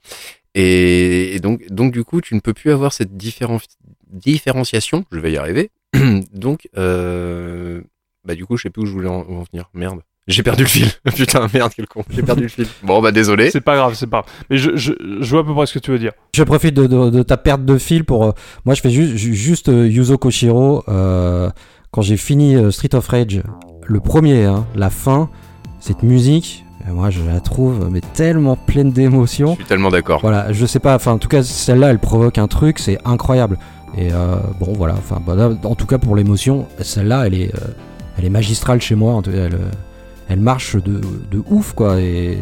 Et, 0.55 1.35
et 1.35 1.39
donc, 1.41 1.67
donc 1.71 1.93
du 1.93 2.05
coup, 2.05 2.21
tu 2.21 2.35
ne 2.35 2.41
peux 2.41 2.53
plus 2.55 2.71
avoir 2.73 2.93
cette 2.93 3.17
différen- 3.17 3.61
différenciation, 4.13 5.05
je 5.13 5.19
vais 5.19 5.33
y 5.33 5.37
arriver. 5.37 5.71
donc, 6.35 6.69
euh, 6.77 7.81
bah 8.25 8.35
du 8.35 8.45
coup, 8.47 8.57
je 8.57 8.63
sais 8.65 8.71
plus 8.71 8.83
où 8.83 8.87
je 8.87 8.93
voulais 8.93 9.09
en, 9.09 9.23
où 9.29 9.37
en 9.39 9.45
venir. 9.51 9.71
Merde. 9.75 10.01
J'ai 10.29 10.43
perdu 10.43 10.63
le 10.65 10.69
fil. 10.69 10.87
Putain, 11.17 11.49
merde, 11.53 11.73
quel 11.75 11.87
con. 11.89 12.05
J'ai 12.11 12.23
perdu 12.23 12.43
le 12.43 12.49
fil. 12.49 12.67
Bon, 12.83 13.01
bah 13.01 13.11
désolé. 13.11 13.51
C'est 13.51 13.63
pas 13.63 13.75
grave, 13.77 13.95
c'est 13.95 14.07
pas 14.07 14.21
grave. 14.21 14.33
Mais 14.51 14.59
je, 14.59 14.77
je, 14.77 14.93
je 15.21 15.31
vois 15.31 15.41
à 15.41 15.45
peu 15.45 15.55
près 15.55 15.67
ce 15.67 15.75
que 15.75 15.79
tu 15.79 15.91
veux 15.91 15.99
dire. 15.99 16.13
Je 16.37 16.43
profite 16.45 16.75
de, 16.75 16.87
de- 16.87 17.11
de 17.11 17.23
ta 17.23 17.37
perte 17.37 17.65
de 17.65 17.79
fil 17.79 18.05
pour. 18.05 18.25
euh, 18.25 18.33
moi, 18.65 18.75
je 18.75 18.81
fais 18.83 18.91
juste, 18.91 19.17
ju- 19.17 19.35
juste 19.35 19.69
euh, 19.71 19.89
Yuzo 19.89 20.19
Koshiro. 20.19 20.85
euh, 20.89 21.51
quand 21.91 22.03
j'ai 22.03 22.17
fini 22.19 22.55
euh, 22.55 22.71
Street 22.71 22.95
of 22.95 23.09
Rage, 23.09 23.43
le 23.91 24.01
premier, 24.01 24.45
hein, 24.45 24.65
la 24.77 24.89
fin, 24.91 25.29
cette 25.81 26.03
musique, 26.03 26.65
euh, 26.89 26.93
moi, 26.93 27.11
je 27.11 27.23
la 27.25 27.41
trouve 27.41 27.89
mais 27.91 28.01
tellement 28.15 28.57
pleine 28.57 28.91
Je 28.91 28.95
d'émotions. 28.95 29.55
suis 29.57 29.65
tellement 29.65 29.91
d'accord. 29.91 30.21
Voilà, 30.23 30.53
je 30.53 30.65
sais 30.65 30.79
pas. 30.79 30.95
Enfin, 30.95 31.13
en 31.13 31.19
tout 31.19 31.29
cas, 31.29 31.43
celle-là, 31.43 31.91
elle 31.91 31.99
provoque 31.99 32.39
un 32.39 32.47
truc, 32.49 32.79
c'est 32.79 32.99
incroyable. 33.05 33.59
Et 33.99 34.13
euh, 34.13 34.37
bon, 34.61 34.73
voilà. 34.77 34.95
Enfin, 34.95 35.21
bah, 35.27 35.51
en 35.65 35.75
tout 35.75 35.87
cas, 35.87 35.99
pour 35.99 36.15
l'émotion, 36.15 36.67
celle-là, 36.81 37.27
elle 37.27 37.35
est, 37.35 37.55
euh, 37.55 37.59
elle 38.17 38.25
est 38.25 38.31
magistrale 38.31 38.81
chez 38.81 38.95
moi. 38.95 39.21
Elle, 39.27 39.59
elle 40.29 40.41
marche 40.41 40.77
de, 40.77 41.01
de 41.31 41.43
ouf, 41.51 41.73
quoi. 41.73 42.01
Et 42.01 42.39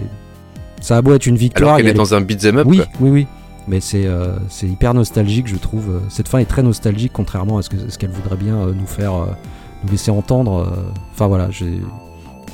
ça 0.83 0.99
a 0.99 1.03
beau 1.03 1.15
être 1.15 1.27
une 1.27 1.37
victoire. 1.37 1.71
Alors 1.71 1.79
a 1.79 1.81
est 1.81 1.93
les- 1.93 1.99
dans 1.99 2.13
un 2.15 2.21
beat'em 2.21 2.59
up. 2.59 2.67
oui, 2.69 2.77
quoi. 2.77 2.87
oui, 3.01 3.11
oui. 3.11 3.27
Mais 3.67 3.81
c'est 3.81 4.07
euh, 4.07 4.37
c'est 4.49 4.67
hyper 4.67 4.93
nostalgique, 4.95 5.47
je 5.47 5.57
trouve. 5.57 6.01
Cette 6.11 6.29
fin 6.29 6.39
est 6.39 6.45
très 6.47 6.63
nostalgique, 6.63 7.13
contrairement 7.15 7.59
à 7.59 7.63
ce 7.63 7.71
que- 7.71 7.89
ce 7.89 7.99
qu'elle 7.99 8.11
voudrait 8.11 8.37
bien 8.37 8.67
nous 8.67 8.87
faire, 8.87 9.13
nous 9.85 9.91
laisser 9.91 10.11
entendre. 10.11 10.64
euh. 10.64 10.93
Enfin 11.12 11.27
voilà, 11.27 11.51
j'ai. 11.51 11.81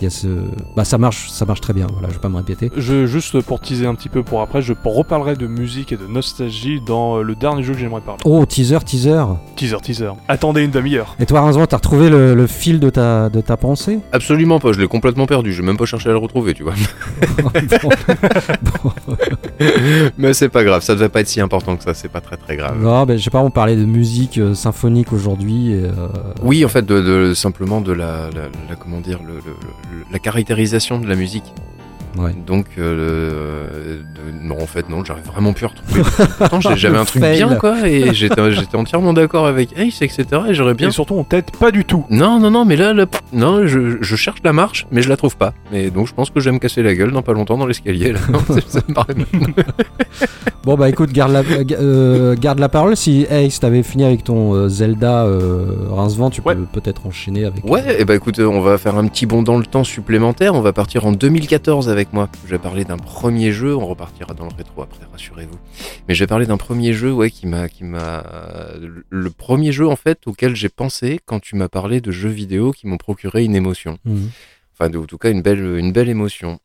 Il 0.05 0.09
y 0.09 0.09
a 0.09 0.11
ce. 0.11 0.29
Bah 0.77 0.85
ça 0.85 0.99
marche, 0.99 1.31
ça 1.31 1.47
marche 1.47 1.63
très 1.63 1.73
bien. 1.73 1.87
Voilà, 1.91 2.09
je 2.09 2.15
vais 2.15 2.21
pas 2.21 2.29
me 2.29 2.37
répéter. 2.37 2.71
Je, 2.77 3.07
juste 3.07 3.41
pour 3.41 3.59
teaser 3.61 3.87
un 3.87 3.95
petit 3.95 4.11
peu 4.11 4.23
pour 4.23 4.43
après, 4.43 4.61
je 4.61 4.75
reparlerai 4.85 5.35
de 5.35 5.47
musique 5.47 5.93
et 5.93 5.97
de 5.97 6.07
nostalgie 6.07 6.83
dans 6.87 7.17
euh, 7.17 7.23
le 7.23 7.35
dernier 7.35 7.63
jeu 7.63 7.73
que 7.73 7.79
j'aimerais 7.79 8.03
parler. 8.03 8.21
Oh, 8.27 8.45
teaser, 8.45 8.81
teaser. 8.85 9.25
Teaser, 9.57 9.79
teaser. 9.83 10.11
Attendez 10.29 10.63
une 10.63 10.71
demi-heure. 10.71 11.17
Et 11.21 11.25
toi, 11.25 11.41
Rinzo, 11.41 11.65
t'as 11.65 11.77
retrouvé 11.77 12.11
le, 12.11 12.35
le 12.35 12.47
fil 12.47 12.81
de 12.81 12.91
ta, 12.91 13.31
de 13.31 13.41
ta 13.41 13.57
pensée? 13.57 14.01
Absolument 14.13 14.61
pas. 14.61 14.73
Je 14.73 14.81
l'ai 14.81 14.89
complètement 14.89 15.25
perdu. 15.25 15.55
Je 15.55 15.63
vais 15.63 15.67
même 15.67 15.79
pas 15.79 15.87
cherché 15.87 16.11
à 16.11 16.13
le 16.13 16.19
retrouver, 16.19 16.53
tu 16.53 16.65
vois. 16.65 16.75
Bon. 17.43 17.51
Bon. 18.83 18.93
Mais 20.19 20.35
c'est 20.35 20.49
pas 20.49 20.65
grave. 20.65 20.83
Ça 20.83 20.95
devait 20.95 21.09
pas 21.09 21.21
être 21.21 21.29
si 21.29 21.41
important 21.41 21.77
que 21.77 21.83
ça. 21.85 21.95
C'est 21.95 22.09
pas 22.09 22.21
très 22.21 22.37
très 22.37 22.57
grave. 22.57 22.81
Non, 22.81 23.05
ben, 23.07 23.17
je 23.19 23.23
sais 23.25 23.31
pas, 23.31 23.41
on 23.41 23.51
parlait 23.51 23.77
de 23.77 23.85
musique 23.85 24.39
euh, 24.39 24.55
symphonique 24.55 25.13
aujourd'hui. 25.13 25.75
euh, 25.75 25.91
Oui, 26.43 26.65
en 26.65 26.69
fait, 26.69 26.85
de, 26.85 27.01
de- 27.01 27.35
simplement 27.35 27.81
de 27.81 27.93
la, 27.93 28.29
la, 28.35 28.43
la- 28.69 28.77
comment 28.79 29.01
dire, 29.01 29.21
le, 29.27 29.35
le- 29.35 29.41
le- 29.41 29.94
la 30.11 30.19
caractérisation 30.19 30.99
de 30.99 31.07
la 31.07 31.17
musique. 31.17 31.53
Ouais. 32.17 32.35
Donc, 32.47 32.67
euh, 32.79 33.99
de- 33.99 34.47
non, 34.47 34.61
en 34.63 34.67
fait, 34.67 34.89
non, 34.89 35.05
j'arrive 35.05 35.25
vraiment 35.27 35.53
plus 35.53 35.67
à 35.67 35.69
retrouver. 35.69 36.03
Pourtant, 36.39 36.61
j'avais 36.61 36.97
un 36.99 37.05
truc 37.05 37.23
Fail. 37.23 37.37
bien, 37.39 37.55
quoi, 37.57 37.89
et 37.89 38.13
j'étais 38.15 38.41
entièrement 38.77 39.13
d'accord 39.13 39.47
avec 39.47 39.71
Ace, 39.79 40.01
etc. 40.03 40.25
Et 40.49 40.55
j'aurais 40.55 40.75
bien. 40.75 40.89
Et 40.89 40.93
surtout, 40.93 41.15
on 41.15 41.25
t'aide 41.25 41.51
pas 41.59 41.71
du 41.71 41.85
tout. 41.85 42.05
Non, 42.11 42.39
non, 42.39 42.51
non, 42.51 42.65
mais 42.65 42.77
là, 42.77 42.93
là, 42.93 43.07
non, 43.33 43.67
je, 43.67 43.99
je 44.01 44.17
cherche 44.17 44.39
la 44.45 44.53
marche, 44.53 44.87
mais 44.93 45.03
je 45.03 45.09
la 45.09 45.17
trouve 45.17 45.37
pas. 45.37 45.55
Et 45.73 45.91
donc, 45.91 46.07
je 46.07 46.15
pense 46.15 46.31
que 46.31 46.41
je 46.41 46.49
vais 46.51 46.55
me 46.55 46.59
casser 46.61 46.83
la 46.83 46.95
gueule 46.95 47.11
dans 47.13 47.23
pas 47.23 47.33
longtemps 47.33 47.59
dans 47.59 47.67
l'escalier. 47.67 48.15
Bon 50.65 50.77
bah 50.77 50.89
écoute, 50.89 51.13
garde 51.13 51.33
la, 51.33 51.43
euh, 51.79 52.35
garde 52.41 52.59
la 52.59 52.71
parole. 52.71 52.97
Si 52.97 53.27
Ace 53.31 53.61
t'avais 53.61 53.83
fini 53.83 54.03
avec 54.03 54.25
ton 54.25 54.55
euh, 54.55 54.69
Zelda 54.71 55.25
euh, 55.27 55.67
Rincevent, 55.91 56.31
tu 56.31 56.41
peux 56.41 56.51
Ouais. 56.51 56.57
peut-être 56.73 57.07
enchaîner 57.07 57.45
avec. 57.45 57.65
Ouais, 57.69 58.01
et 58.01 58.05
bah 58.07 58.15
écoute, 58.15 58.39
euh, 58.39 58.47
on 58.47 58.61
va 58.63 58.79
faire 58.79 58.97
un 58.97 59.07
petit 59.07 59.27
bond 59.27 59.43
dans 59.43 59.59
le 59.59 59.67
temps 59.67 59.85
supplémentaire. 59.85 60.55
On 60.55 60.63
va 60.63 60.73
partir 60.73 61.05
en 61.05 61.13
2014 61.13 61.91
avec 61.91 62.04
moi. 62.13 62.29
Je 62.45 62.51
vais 62.51 62.59
parler 62.59 62.85
d'un 62.85 62.97
premier 62.99 63.53
jeu. 63.53 63.75
On 63.77 63.87
repartira 63.87 64.35
dans 64.35 64.45
le 64.47 64.55
rétro 64.55 64.83
après, 64.83 65.05
rassurez-vous. 65.11 65.59
Mais 66.09 66.15
je 66.15 66.21
vais 66.21 66.27
parler 66.27 66.47
d'un 66.47 66.57
premier 66.57 66.93
jeu, 66.93 67.13
ouais, 67.13 67.31
qui 67.31 67.47
m'a, 67.47 67.69
qui 67.69 67.85
m'a, 67.85 68.25
le 69.09 69.31
premier 69.31 69.73
jeu 69.73 69.89
en 69.89 69.97
fait 69.97 70.27
auquel 70.27 70.55
j'ai 70.57 70.69
pensé 70.69 71.21
quand 71.25 71.41
tu 71.41 71.57
m'as 71.57 71.69
parlé 71.69 72.01
de 72.01 72.11
jeux 72.11 72.29
vidéo 72.31 72.73
qui 72.73 72.87
m'ont 72.87 72.97
procuré 72.99 73.45
une 73.45 73.55
émotion. 73.57 73.99
Mhm. 74.05 74.31
Enfin, 74.73 74.91
de- 74.91 74.99
en 74.99 75.05
tout 75.07 75.19
cas, 75.19 75.31
une 75.31 75.43
belle, 75.43 75.61
une 75.79 75.93
belle 75.93 76.09
émotion. 76.09 76.59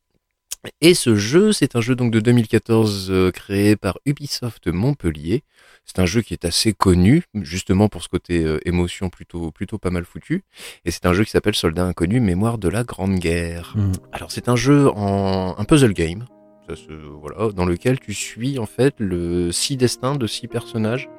Et 0.82 0.94
ce 0.94 1.16
jeu, 1.16 1.54
c'est 1.54 1.76
un 1.78 1.82
jeu 1.82 1.96
donc 1.96 2.12
de 2.12 2.20
2014 2.20 3.08
euh, 3.12 3.32
créé 3.32 3.76
par 3.78 3.98
Ubisoft 4.06 4.68
Montpellier. 4.68 5.44
C'est 5.86 6.00
un 6.00 6.06
jeu 6.06 6.22
qui 6.22 6.34
est 6.34 6.46
assez 6.46 6.74
connu, 6.74 7.24
justement 7.34 7.90
pour 7.90 8.04
ce 8.04 8.10
côté 8.10 8.44
euh, 8.44 8.60
émotion 8.68 9.10
plutôt, 9.10 9.52
plutôt 9.52 9.78
pas 9.78 9.90
mal 9.90 10.06
foutu. 10.06 10.44
Et 10.86 10.92
c'est 10.92 11.06
un 11.06 11.14
jeu 11.14 11.24
qui 11.24 11.32
s'appelle 11.32 11.56
Soldat 11.56 11.86
Inconnu, 11.86 12.20
Mémoire 12.20 12.58
de 12.58 12.70
la 12.70 12.84
Grande 12.84 13.16
Guerre. 13.16 13.74
Mhm. 13.76 13.94
Alors 14.12 14.32
c'est 14.32 14.50
un 14.50 14.56
jeu 14.56 14.90
en 14.90 15.56
un 15.58 15.64
puzzle 15.66 15.94
game, 15.94 16.26
ça 16.68 16.76
se, 16.76 16.92
voilà, 16.92 17.52
dans 17.52 17.66
lequel 17.66 18.00
tu 18.00 18.14
suis 18.14 18.60
en 18.60 18.66
fait 18.66 18.96
le 19.00 19.52
six 19.52 19.78
destins 19.78 20.16
de 20.16 20.28
six 20.28 20.48
personnages 20.48 21.10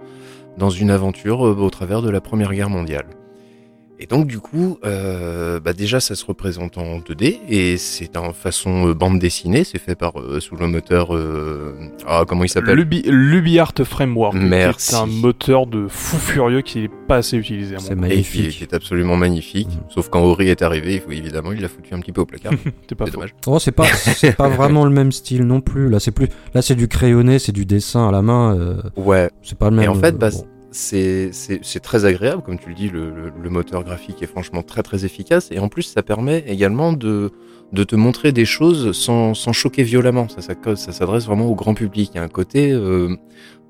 dans 0.57 0.70
une 0.70 0.90
aventure 0.90 1.46
euh, 1.46 1.55
au 1.55 1.70
travers 1.70 2.03
de 2.03 2.11
la 2.11 2.20
Première 2.20 2.53
Guerre 2.53 2.70
mondiale. 2.70 3.07
Et 4.02 4.06
donc 4.06 4.26
du 4.26 4.38
coup, 4.40 4.78
euh, 4.82 5.60
bah 5.60 5.74
déjà 5.74 6.00
ça 6.00 6.14
se 6.14 6.24
représente 6.24 6.78
en 6.78 7.00
2D 7.00 7.38
et 7.50 7.76
c'est 7.76 8.16
en 8.16 8.32
façon 8.32 8.88
euh, 8.88 8.94
bande 8.94 9.18
dessinée, 9.18 9.62
c'est 9.62 9.76
fait 9.78 9.94
par 9.94 10.18
euh, 10.18 10.40
sous 10.40 10.56
le 10.56 10.66
moteur 10.68 11.14
euh, 11.14 11.74
ah 12.06 12.24
comment 12.26 12.44
il 12.44 12.48
s'appelle? 12.48 12.76
Lubi, 12.76 13.02
LubiArt 13.06 13.74
Framework. 13.84 14.34
C'est 14.78 14.96
un 14.96 15.04
moteur 15.04 15.66
de 15.66 15.86
fou 15.86 16.16
furieux 16.16 16.62
qui 16.62 16.84
est 16.84 16.90
pas 17.08 17.16
assez 17.16 17.36
utilisé. 17.36 17.74
à 17.74 17.78
mon 17.78 17.84
C'est 17.84 17.94
goût. 17.94 18.04
et 18.04 18.08
qui, 18.08 18.14
magnifique. 18.14 18.50
qui 18.56 18.62
est 18.62 18.72
absolument 18.72 19.16
magnifique. 19.18 19.68
Mhm. 19.68 19.82
Sauf 19.90 20.08
quand 20.08 20.20
Ori 20.22 20.48
est 20.48 20.62
arrivé, 20.62 20.94
il 20.94 21.00
faut 21.02 21.10
évidemment 21.12 21.52
il 21.52 21.60
l'a 21.60 21.68
foutu 21.68 21.92
un 21.92 22.00
petit 22.00 22.12
peu 22.12 22.22
au 22.22 22.26
placard. 22.26 22.52
C'est 22.88 22.94
pas 22.94 23.04
dommage. 23.04 23.34
Oh, 23.46 23.58
c'est 23.58 23.72
pas, 23.72 23.84
c'est 23.84 24.34
pas 24.34 24.48
vraiment 24.48 24.84
le 24.86 24.90
même 24.92 25.12
style 25.12 25.44
non 25.44 25.60
plus. 25.60 25.90
Là, 25.90 26.00
c'est 26.00 26.10
plus, 26.10 26.28
là, 26.54 26.62
c'est 26.62 26.74
du 26.74 26.88
crayonné, 26.88 27.38
c'est 27.38 27.52
du 27.52 27.66
dessin 27.66 28.08
à 28.08 28.12
la 28.12 28.22
main. 28.22 28.56
euh, 28.56 28.80
Ouais, 28.96 29.28
c'est 29.42 29.58
pas 29.58 29.68
le 29.68 29.76
même. 29.76 29.84
Et 29.84 29.88
en 29.88 29.94
fait, 29.94 30.14
euh, 30.14 30.18
bah, 30.18 30.30
bon. 30.30 30.46
C'est 30.72 31.80
très 31.83 32.04
agréable, 32.04 32.42
comme 32.42 32.59
tu 32.59 32.68
le 32.68 32.74
dis, 32.74 32.88
le, 32.88 33.11
le- 33.11 33.33
le 33.42 33.50
moteur 33.50 33.83
graphique 33.85 34.22
est 34.22 34.26
franchement 34.26 34.62
très 34.62 34.83
très 34.83 35.04
efficace, 35.04 35.50
et 35.50 35.59
en 35.59 35.68
plus 35.68 35.83
ça 35.83 36.02
permet 36.02 36.44
également 36.46 36.92
de, 36.92 37.33
de 37.72 37.85
te 37.85 37.94
montrer 37.96 38.33
des 38.33 38.44
choses 38.44 38.92
sans, 38.92 39.35
sans 39.35 39.52
choquer 39.52 39.83
violemment, 39.83 40.28
ça, 40.28 40.40
ça, 40.42 40.54
ça 40.76 40.92
s'adresse 40.92 41.26
vraiment 41.26 41.46
au 41.46 41.54
grand 41.54 41.74
public, 41.74 42.11
il 42.14 42.16
y 42.16 42.20
a 42.20 42.22
un 42.24 42.28
côté, 42.28 42.72
euh, 42.72 43.14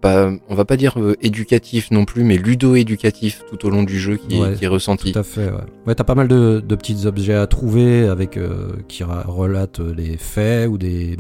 pas, 0.01 0.31
on 0.49 0.55
va 0.55 0.65
pas 0.65 0.79
dire 0.79 0.99
euh, 0.99 1.15
éducatif 1.21 1.91
non 1.91 2.07
plus, 2.07 2.25
mais 2.25 2.39
ludo-éducatif 2.39 3.43
tout 3.51 3.67
au 3.67 3.71
long 3.71 3.83
du 3.83 3.99
jeu 4.01 4.17
qui, 4.17 4.37
est- 4.37 4.41
Ouais, 4.41 4.55
qui 4.55 4.65
est 4.65 4.69
ressenti. 4.69 5.13
Tout 5.13 5.19
à 5.19 5.23
fait, 5.23 5.45
ouais. 5.51 5.61
Ouais, 5.87 5.95
t'as 5.95 6.05
pas 6.05 6.15
mal 6.15 6.27
de, 6.29 6.63
de 6.67 6.75
petits 6.75 7.05
objets 7.05 7.35
à 7.35 7.47
trouver 7.47 8.07
avec 8.09 8.39
euh, 8.39 8.71
qui 8.89 9.05
relatent 9.05 9.81
les 9.81 10.17
faits 10.17 10.69
ou 10.71 10.79
des, 10.79 11.19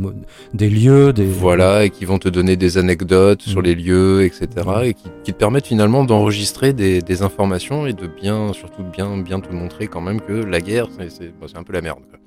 des 0.54 0.70
lieux, 0.70 1.12
des. 1.12 1.26
Voilà, 1.26 1.84
et 1.84 1.90
qui 1.90 2.06
vont 2.06 2.18
te 2.18 2.30
donner 2.30 2.56
des 2.56 2.78
anecdotes 2.78 3.42
sur 3.42 3.60
Mm. 3.60 3.64
les 3.64 3.74
lieux, 3.74 4.24
etc., 4.24 4.46
Mm. 4.66 4.84
et 4.84 4.94
qui, 4.94 5.04
qui 5.24 5.32
te 5.34 5.38
permettent 5.38 5.66
finalement 5.66 6.04
d'enregistrer 6.04 6.72
des, 6.72 7.02
des 7.02 7.20
informations 7.22 7.86
et 7.86 7.92
de 7.92 8.06
bien, 8.06 8.54
surtout 8.54 8.82
de 8.82 8.88
bien, 8.90 9.18
bien 9.18 9.40
te 9.40 9.52
montrer 9.52 9.88
quand 9.88 10.00
même 10.00 10.22
que 10.22 10.32
la 10.32 10.62
guerre, 10.62 10.88
c'est- 10.98 11.10
c'est 11.46 11.56
un 11.58 11.62
peu 11.64 11.74
la 11.74 11.82
merde. 11.82 12.00
quoi. 12.08 12.18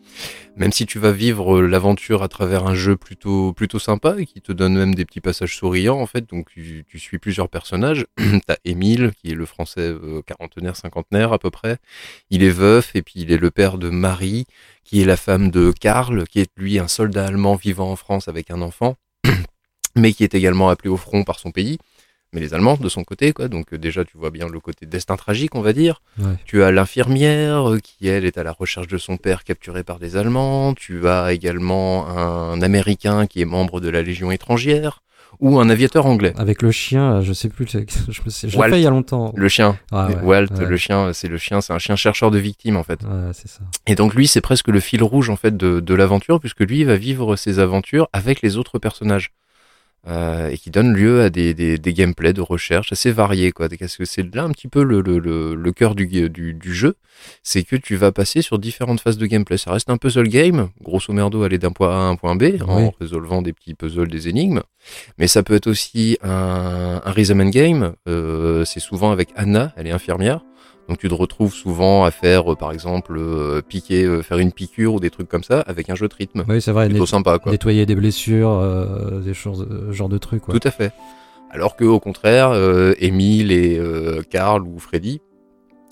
Même 0.56 0.72
si 0.72 0.86
tu 0.86 1.00
vas 1.00 1.12
vivre 1.12 1.58
euh, 1.58 1.68
l'aventure 1.68 2.22
à 2.22 2.28
travers 2.28 2.68
un 2.68 2.76
jeu 2.76 2.96
plutôt, 2.96 3.54
plutôt 3.54 3.80
sympa 3.80 4.16
et 4.20 4.26
qui 4.26 4.42
te 4.42 4.52
donne 4.52 4.76
même 4.76 4.94
des 4.94 5.06
petits 5.06 5.22
passages 5.22 5.58
souriants, 5.58 6.00
en 6.00 6.06
fait, 6.06 6.30
donc 6.30 6.50
tu, 6.50 6.86
suis 6.96 7.18
plusieurs 7.18 7.50
personnages. 7.50 8.06
T'as 8.48 8.58
Émile, 8.64 9.14
qui 9.20 9.32
est 9.32 9.36
le 9.36 9.46
français 9.46 9.82
euh, 9.82 10.22
quarantenaire, 10.22 10.76
cinquantenaire 10.76 11.34
à 11.34 11.40
peu 11.40 11.50
près. 11.50 11.78
Il 12.30 12.44
est 12.44 12.52
veuf, 12.52 12.96
et 12.96 13.02
puis 13.02 13.22
il 13.22 13.32
est 13.32 13.38
le 13.38 13.50
père 13.50 13.78
de 13.78 13.90
Marie, 13.90 14.46
qui 14.84 15.02
est 15.02 15.06
la 15.06 15.18
femme 15.18 15.50
de 15.50 15.72
Karl, 15.72 16.28
qui 16.28 16.40
est 16.40 16.52
lui 16.58 16.78
un 16.78 16.88
soldat 16.88 17.26
allemand 17.26 17.56
vivant 17.56 17.92
en 17.92 17.96
France 17.96 18.28
avec 18.28 18.52
un 18.52 18.62
enfant, 18.62 18.96
mais 19.96 20.14
qui 20.14 20.24
est 20.24 20.36
également 20.36 20.70
appelé 20.70 20.90
au 20.90 20.98
front 20.98 21.24
par 21.24 21.40
son 21.40 21.52
pays. 21.52 21.80
Mais 22.34 22.40
les 22.42 22.54
Allemands 22.54 22.76
de 22.78 22.90
son 22.90 23.04
côté, 23.04 23.32
quoi. 23.32 23.48
Donc 23.48 23.74
euh, 23.74 23.78
déjà, 23.78 24.04
tu 24.04 24.18
vois 24.18 24.32
bien 24.32 24.48
le 24.48 24.60
côté 24.60 24.86
destin 24.86 25.16
tragique, 25.16 25.56
on 25.56 25.62
va 25.62 25.72
dire. 25.74 26.02
Ouais. 26.20 26.34
Tu 26.46 26.64
as 26.64 26.72
l'infirmière 26.72 27.70
euh, 27.70 27.80
qui, 27.80 28.08
elle, 28.08 28.26
est 28.26 28.38
à 28.38 28.44
la 28.44 28.52
recherche 28.52 28.88
de 28.88 28.98
son 28.98 29.18
père 29.18 29.44
capturé 29.44 29.84
par 29.84 30.00
des 30.00 30.18
Allemands. 30.18 30.74
Tu 30.74 31.08
as 31.08 31.32
également 31.34 32.08
un 32.08 32.62
Américain 32.62 33.28
qui 33.28 33.42
est 33.42 33.46
membre 33.46 33.80
de 33.80 33.90
la 33.90 34.02
Légion 34.02 34.32
étrangère 34.32 35.02
ou 35.40 35.60
un 35.60 35.70
aviateur 35.70 36.06
anglais. 36.06 36.34
Avec 36.38 36.62
le 36.62 36.72
chien, 36.72 37.22
je 37.22 37.34
sais 37.34 37.50
plus, 37.50 37.68
je 38.10 38.22
me 38.26 38.30
sais, 38.30 38.50
je 38.50 38.58
Walt. 38.58 38.70
il 38.76 38.82
y 38.82 38.88
a 38.88 38.90
longtemps. 38.92 39.34
Le 39.36 39.48
chien, 39.50 39.78
Ah 39.92 40.08
ouais, 40.08 40.16
Walt, 40.22 40.48
ouais. 40.58 40.66
le 40.66 40.78
chien, 40.78 41.12
c'est 41.14 41.28
le 41.28 41.38
chien, 41.38 41.60
c'est 41.62 41.74
un 41.74 41.80
chien 41.80 41.96
chercheur 41.96 42.30
de 42.32 42.38
victimes 42.38 42.78
en 42.78 42.84
fait. 42.84 43.02
Ouais, 43.04 43.32
c'est 43.34 43.48
ça. 43.48 43.62
Et 43.88 43.96
donc 43.96 44.14
lui, 44.14 44.28
c'est 44.28 44.42
presque 44.42 44.68
le 44.68 44.80
fil 44.80 45.04
rouge 45.04 45.30
en 45.30 45.36
fait 45.36 45.58
de, 45.58 45.80
de 45.80 45.94
l'aventure, 45.96 46.40
puisque 46.40 46.62
lui 46.62 46.80
il 46.82 46.86
va 46.86 46.96
vivre 46.98 47.36
ses 47.36 47.60
aventures 47.60 48.08
avec 48.14 48.42
les 48.42 48.58
autres 48.58 48.80
personnages. 48.80 49.32
Euh, 50.06 50.50
et 50.50 50.58
qui 50.58 50.70
donne 50.70 50.94
lieu 50.94 51.22
à 51.22 51.30
des, 51.30 51.54
des, 51.54 51.78
des 51.78 51.94
gameplays 51.94 52.34
de 52.34 52.42
recherche 52.42 52.92
assez 52.92 53.10
variés. 53.10 53.54
Quoi. 53.54 53.70
Parce 53.70 53.96
que 53.96 54.04
c'est 54.04 54.36
là 54.36 54.44
un 54.44 54.50
petit 54.50 54.68
peu 54.68 54.84
le, 54.84 55.00
le, 55.00 55.18
le, 55.18 55.56
le 55.56 55.72
cœur 55.72 55.96
du, 55.96 56.08
du, 56.30 56.54
du 56.54 56.74
jeu, 56.74 56.96
c'est 57.42 57.64
que 57.64 57.78
tu 57.78 57.96
vas 57.96 58.12
passer 58.12 58.42
sur 58.42 58.60
différentes 58.60 59.00
phases 59.00 59.18
de 59.18 59.26
gameplay. 59.26 59.58
Ça 59.58 59.72
reste 59.72 59.90
un 59.90 59.96
puzzle 59.96 60.28
game, 60.28 60.68
grosso 60.82 61.14
merdo 61.14 61.44
aller 61.44 61.58
d'un 61.58 61.72
point 61.72 61.90
A 61.90 61.94
à 61.94 62.04
un 62.10 62.18
point 62.18 62.36
B, 62.36 62.62
en 62.68 62.84
Oui. 62.84 62.90
résolvant 63.00 63.42
des 63.42 63.54
petits 63.54 63.76
puzzles, 63.76 64.10
des 64.10 64.28
énigmes. 64.28 64.64
Mais 65.18 65.28
ça 65.28 65.42
peut 65.42 65.54
être 65.54 65.68
aussi 65.68 66.18
un, 66.22 67.02
un 67.06 67.12
rhythm 67.12 67.40
and 67.40 67.50
game, 67.52 67.94
euh, 68.10 68.66
c'est 68.66 68.82
souvent 68.82 69.12
avec 69.12 69.30
Anna, 69.38 69.72
elle 69.78 69.88
est 69.88 69.92
infirmière. 69.92 70.42
Donc 70.90 70.98
tu 70.98 71.08
te 71.08 71.14
retrouves 71.14 71.54
souvent 71.54 72.04
à 72.04 72.12
faire, 72.12 72.52
euh, 72.52 72.56
par 72.56 72.72
exemple, 72.72 73.16
euh, 73.18 73.62
piquer, 73.62 74.04
euh, 74.04 74.22
faire 74.22 74.38
une 74.38 74.52
piqûre 74.52 74.96
ou 74.96 75.00
des 75.00 75.10
trucs 75.10 75.30
comme 75.30 75.44
ça 75.44 75.62
avec 75.62 75.90
un 75.90 75.96
jeu 75.96 76.08
de 76.08 76.14
rythme. 76.14 76.44
Oui, 76.48 76.62
c'est 76.62 76.72
vrai. 76.72 76.90
Plutôt 76.90 77.06
sympa, 77.06 77.40
quoi. 77.40 77.52
nettoyer 77.52 77.86
des 77.86 77.96
blessures, 77.96 78.52
euh, 78.52 79.20
des 79.22 79.34
choses, 79.34 79.68
genre 79.92 80.10
de 80.10 80.18
trucs. 80.18 80.42
Quoi. 80.42 80.60
Tout 80.60 80.68
à 80.68 80.72
fait. 80.72 80.92
Alors 81.54 81.76
que 81.76 81.84
au 81.86 82.00
contraire, 82.00 82.50
euh, 82.50 82.96
Émile 82.98 83.52
et 83.52 83.78
euh, 83.78 84.24
Karl 84.28 84.64
ou 84.64 84.80
Freddy, 84.80 85.22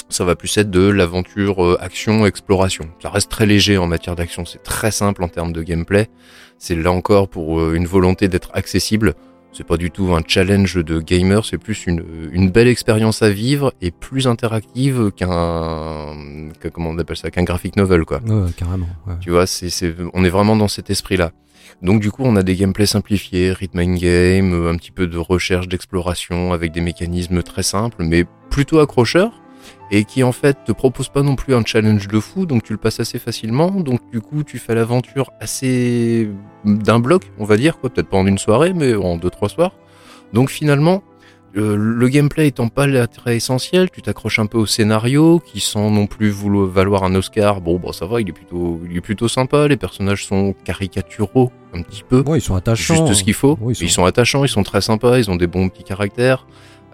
ça 0.10 0.26
va 0.26 0.36
plus 0.36 0.58
être 0.58 0.72
de 0.72 0.88
l'aventure 0.90 1.64
euh, 1.64 1.78
action 1.80 2.26
exploration. 2.26 2.90
Ça 3.00 3.12
reste 3.12 3.30
très 3.30 3.46
léger 3.46 3.78
en 3.78 3.86
matière 3.86 4.16
d'action, 4.16 4.44
c'est 4.44 4.64
très 4.64 4.90
simple 4.90 5.24
en 5.24 5.28
termes 5.28 5.54
de 5.54 5.62
gameplay. 5.62 6.10
C'est 6.58 6.76
là 6.76 6.92
encore 6.92 7.30
pour 7.30 7.74
une 7.74 7.86
volonté 7.86 8.28
d'être 8.28 8.50
accessible. 8.54 9.14
C'est 9.54 9.66
pas 9.68 9.76
du 9.78 9.92
tout 9.92 10.16
un 10.16 10.22
challenge 10.26 10.76
de 10.76 11.02
gamer, 11.02 11.44
c'est 11.46 11.58
plus 11.58 11.86
une, 11.86 12.04
une 12.32 12.50
belle 12.50 12.70
expérience 12.70 13.22
à 13.22 13.30
vivre 13.30 13.74
et 13.82 13.92
plus 13.92 14.26
interactive 14.28 15.12
qu'un 15.12 16.16
que- 16.60 16.70
comment 16.70 16.90
on 16.92 16.98
appelle 16.98 17.18
ça 17.18 17.32
qu'un 17.32 17.44
graphic 17.44 17.76
novel 17.76 18.06
quoi. 18.06 18.22
Ouais, 18.26 18.52
carrément. 18.56 18.88
ouais. 19.08 19.16
Tu 19.20 19.30
vois, 19.30 19.46
c'est, 19.46 19.70
on 20.14 20.24
est 20.24 20.30
vraiment 20.30 20.56
dans 20.56 20.68
cet 20.70 20.90
esprit-là. 20.90 21.32
Donc 21.82 22.02
du 22.02 22.12
coup, 22.12 22.24
on 22.26 22.36
a 22.36 22.44
des 22.44 22.56
gameplays 22.56 22.86
simplifiés, 22.86 23.52
rhythm 23.54 23.80
and 23.80 23.96
game, 23.96 24.68
un 24.68 24.76
petit 24.78 24.92
peu 24.92 25.08
de 25.08 25.18
recherche, 25.18 25.68
d'exploration, 25.68 26.54
avec 26.54 26.72
des 26.72 26.82
mécanismes 26.82 27.44
très 27.44 27.64
simples, 27.64 28.04
mais 28.04 28.26
plutôt 28.50 28.80
accrocheurs, 28.80 29.41
et 29.92 30.06
qui 30.06 30.24
en 30.24 30.32
fait 30.32 30.58
te 30.66 30.72
proposent 30.72 31.10
pas 31.10 31.22
non 31.22 31.36
plus 31.36 31.54
un 31.54 31.64
challenge 31.66 32.08
de 32.08 32.20
fou, 32.20 32.46
donc 32.46 32.64
tu 32.64 32.72
le 32.72 32.80
passes 32.80 33.00
assez 33.02 33.20
facilement. 33.20 33.70
Donc 33.70 34.00
du 34.12 34.22
coup, 34.22 34.44
tu 34.44 34.58
fais 34.58 34.74
l'aventure 34.74 35.32
assez 35.40 36.30
d'un 36.64 37.00
bloc, 37.00 37.24
on 37.38 37.46
va 37.46 37.58
dire, 37.58 37.78
quoi, 37.80 37.90
peut-être 37.90 38.08
pas 38.08 38.18
en 38.18 38.26
une 38.26 38.38
soirée, 38.38 38.74
mais 38.74 38.96
en 38.96 39.18
deux 39.18 39.30
trois 39.30 39.50
soirs. 39.50 39.74
Donc 40.32 40.50
finalement, 40.50 41.04
euh, 41.58 41.76
le 41.78 42.08
gameplay 42.08 42.48
étant 42.48 42.70
pas 42.70 42.88
l'attrait 42.88 43.36
essentiel, 43.36 43.92
tu 43.92 44.02
t'accroches 44.02 44.40
un 44.40 44.46
peu 44.46 44.58
au 44.58 44.66
scénario, 44.66 45.42
qui 45.46 45.60
sans 45.60 45.92
non 45.92 46.08
plus 46.08 46.30
vouloir 46.30 46.68
valoir 46.70 47.04
un 47.04 47.14
Oscar. 47.14 47.60
Bon, 47.60 47.78
bah 47.78 47.90
ça 47.92 48.06
va, 48.06 48.22
il 48.22 48.30
est 48.30 48.34
plutôt, 48.34 48.80
il 48.90 48.96
est 48.96 49.02
plutôt 49.02 49.28
sympa. 49.28 49.68
Les 49.68 49.76
personnages 49.76 50.26
sont 50.26 50.56
caricaturaux 50.64 51.52
un 51.74 51.82
petit 51.82 52.04
peu, 52.08 52.24
Ouais, 52.26 52.38
ils 52.38 52.42
sont 52.42 52.56
attachants. 52.56 53.08
juste 53.08 53.20
ce 53.20 53.24
qu'il 53.26 53.34
faut. 53.34 53.58
Oui, 53.60 53.76
ils, 53.82 53.90
sont... 53.90 54.06
attachants, 54.06 54.46
ils 54.46 54.50
sont 54.50 54.64
très 54.64 54.80
sympas, 54.80 55.18
ils 55.18 55.30
ont 55.30 55.36
des 55.36 55.48
bons 55.48 55.68
petits 55.68 55.84
caractères. 55.84 56.46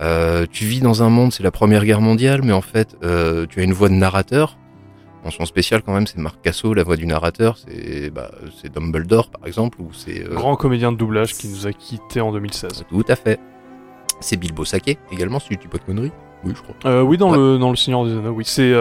Euh, 0.02 0.46
tu 0.52 0.66
vis 0.66 0.80
dans 0.82 1.02
un 1.04 1.10
monde, 1.10 1.32
c'est 1.34 1.44
la 1.44 1.52
Première 1.52 1.84
Guerre 1.86 2.02
mondiale, 2.02 2.42
mais 2.44 2.54
en 2.54 2.62
fait, 2.62 2.96
euh, 3.04 3.46
tu 3.50 3.60
as 3.60 3.64
une 3.64 3.74
voix 3.74 3.90
de 3.90 3.96
narrateur. 3.96 4.58
Mention 5.24 5.46
spéciale 5.46 5.82
quand 5.82 5.94
même, 5.94 6.06
c'est 6.08 6.20
Marc 6.20 6.42
Casso, 6.42 6.74
la 6.74 6.84
voix 6.84 6.96
du 6.96 7.06
narrateur. 7.08 7.58
C'est 7.58 8.12
bah, 8.12 8.30
c'est 8.62 8.72
Dumbledore 8.72 9.30
par 9.30 9.46
exemple, 9.48 9.82
ou 9.82 9.90
c'est 9.92 10.24
euh, 10.26 10.36
Grand 10.36 10.56
comédien 10.56 10.92
de 10.92 10.98
doublage 10.98 11.34
qui 11.34 11.48
nous 11.48 11.66
a 11.68 11.74
quittés 11.74 12.22
en 12.22 12.32
2016. 12.32 12.86
tout 12.90 13.04
à 13.08 13.16
fait. 13.16 13.40
C'est 14.20 14.38
Bilbo 14.38 14.64
Saquet 14.66 14.98
également, 15.12 15.40
si 15.40 15.48
je 15.54 15.60
dis 15.60 15.68
pas 15.68 15.80
de 15.80 15.84
conneries. 15.84 16.12
Oui, 16.44 16.54
je 16.56 16.62
crois. 16.62 16.76
Euh, 16.86 17.02
oui, 17.02 17.18
dans 17.18 17.32
Ouais. 17.32 17.38
le 17.38 17.58
dans 17.58 17.72
le 17.72 17.76
Seigneur 17.76 18.06
des 18.06 18.12
Anneaux, 18.12 18.30
oui, 18.32 18.44
c'est 18.46 18.72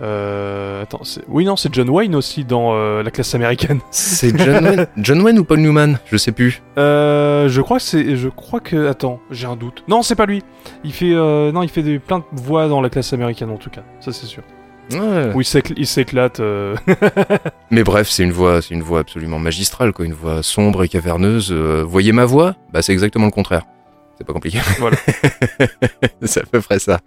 euh, 0.00 0.82
attends, 0.82 1.04
c'est- 1.04 1.22
oui 1.28 1.44
non, 1.44 1.56
c'est 1.56 1.72
John 1.74 1.88
Wayne 1.90 2.14
aussi 2.14 2.44
dans 2.44 2.74
euh, 2.74 3.02
la 3.02 3.10
classe 3.10 3.34
américaine. 3.34 3.80
C'est 3.90 4.36
John 4.38 4.64
Wayne, 4.64 4.86
John 4.96 5.20
Wayne 5.22 5.38
ou 5.38 5.44
Paul 5.44 5.58
Newman 5.60 5.98
Je 6.06 6.16
sais 6.16 6.32
plus. 6.32 6.62
Euh, 6.78 7.48
je 7.48 7.60
crois 7.60 7.76
que 7.78 7.82
c'est, 7.82 8.16
je 8.16 8.28
crois 8.28 8.60
que, 8.60 8.86
attends, 8.88 9.20
j'ai 9.30 9.46
un 9.46 9.56
doute. 9.56 9.84
Non, 9.88 10.02
c'est 10.02 10.14
pas 10.14 10.26
lui. 10.26 10.42
Il 10.84 10.92
fait, 10.92 11.12
euh, 11.12 11.52
non, 11.52 11.62
il 11.62 11.68
fait 11.68 11.82
des, 11.82 11.98
plein 11.98 12.18
de 12.20 12.24
voix 12.32 12.68
dans 12.68 12.80
la 12.80 12.88
classe 12.90 13.12
américaine 13.12 13.50
en 13.50 13.56
tout 13.58 13.70
cas, 13.70 13.82
ça 14.00 14.12
c'est 14.12 14.26
sûr. 14.26 14.42
Ouais. 14.92 15.30
Où 15.34 15.40
il 15.40 15.44
s'écl- 15.44 15.74
il 15.76 15.86
s'éclate. 15.86 16.40
euh, 16.40 16.74
Mais 17.70 17.84
bref, 17.84 18.08
c'est 18.08 18.24
une 18.24 18.32
voix, 18.32 18.60
c'est 18.60 18.74
une 18.74 18.82
voix 18.82 19.00
absolument 19.00 19.38
magistrale, 19.38 19.92
quoi, 19.92 20.04
une 20.04 20.12
voix 20.12 20.42
sombre 20.42 20.82
et 20.84 20.88
caverneuse. 20.88 21.52
Voyez 21.52 22.12
ma 22.12 22.24
voix? 22.24 22.54
Bah, 22.72 22.82
c'est 22.82 22.92
exactement 22.92 23.26
le 23.26 23.30
contraire. 23.30 23.62
C'est 24.22 24.26
pas 24.26 24.34
compliqué. 24.34 24.60
Voilà. 24.78 24.96
c'est 26.22 26.42
à 26.42 26.46
peu 26.46 26.60
près 26.60 26.78
ça. 26.78 27.00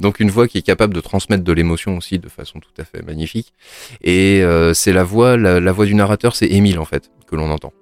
Donc 0.00 0.18
une 0.18 0.30
voix 0.30 0.48
qui 0.48 0.56
est 0.56 0.62
capable 0.62 0.94
de 0.94 1.00
transmettre 1.00 1.44
de 1.44 1.52
l'émotion 1.52 1.98
aussi 1.98 2.18
de 2.18 2.30
façon 2.30 2.58
tout 2.58 2.72
à 2.80 2.84
fait 2.84 3.02
magnifique. 3.02 3.52
Et 4.00 4.42
euh, 4.42 4.72
c'est 4.72 4.94
la 4.94 5.04
voix, 5.04 5.36
la, 5.36 5.60
la 5.60 5.72
voix 5.72 5.84
du 5.84 5.94
narrateur, 5.94 6.34
c'est 6.34 6.46
Émile 6.46 6.78
en 6.78 6.86
fait 6.86 7.10
que 7.26 7.36
l'on 7.36 7.50
entend. 7.50 7.74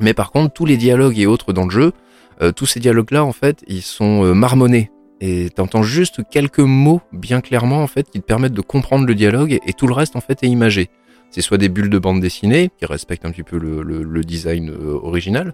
Mais 0.00 0.14
par 0.14 0.30
contre, 0.30 0.54
tous 0.54 0.64
les 0.64 0.78
dialogues 0.78 1.18
et 1.18 1.26
autres 1.26 1.52
dans 1.52 1.64
le 1.64 1.70
jeu, 1.70 1.92
euh, 2.40 2.50
tous 2.50 2.64
ces 2.64 2.80
dialogues-là 2.80 3.22
en 3.22 3.32
fait, 3.32 3.62
ils 3.66 3.82
sont 3.82 4.24
euh, 4.24 4.32
marmonnés. 4.32 4.90
Et 5.20 5.50
t'entends 5.50 5.82
juste 5.82 6.22
quelques 6.30 6.60
mots 6.60 7.02
bien 7.12 7.42
clairement 7.42 7.82
en 7.82 7.86
fait 7.86 8.10
qui 8.10 8.20
te 8.20 8.26
permettent 8.26 8.54
de 8.54 8.62
comprendre 8.62 9.06
le 9.06 9.14
dialogue 9.14 9.58
et 9.66 9.72
tout 9.74 9.86
le 9.86 9.92
reste 9.92 10.16
en 10.16 10.22
fait 10.22 10.42
est 10.42 10.48
imagé. 10.48 10.88
C'est 11.34 11.40
soit 11.40 11.58
des 11.58 11.68
bulles 11.68 11.90
de 11.90 11.98
bande 11.98 12.20
dessinée 12.20 12.70
qui 12.78 12.86
respectent 12.86 13.24
un 13.24 13.32
petit 13.32 13.42
peu 13.42 13.58
le, 13.58 13.82
le- 13.82 14.04
le 14.04 14.22
design 14.22 14.70
euh, 14.70 15.00
original, 15.02 15.52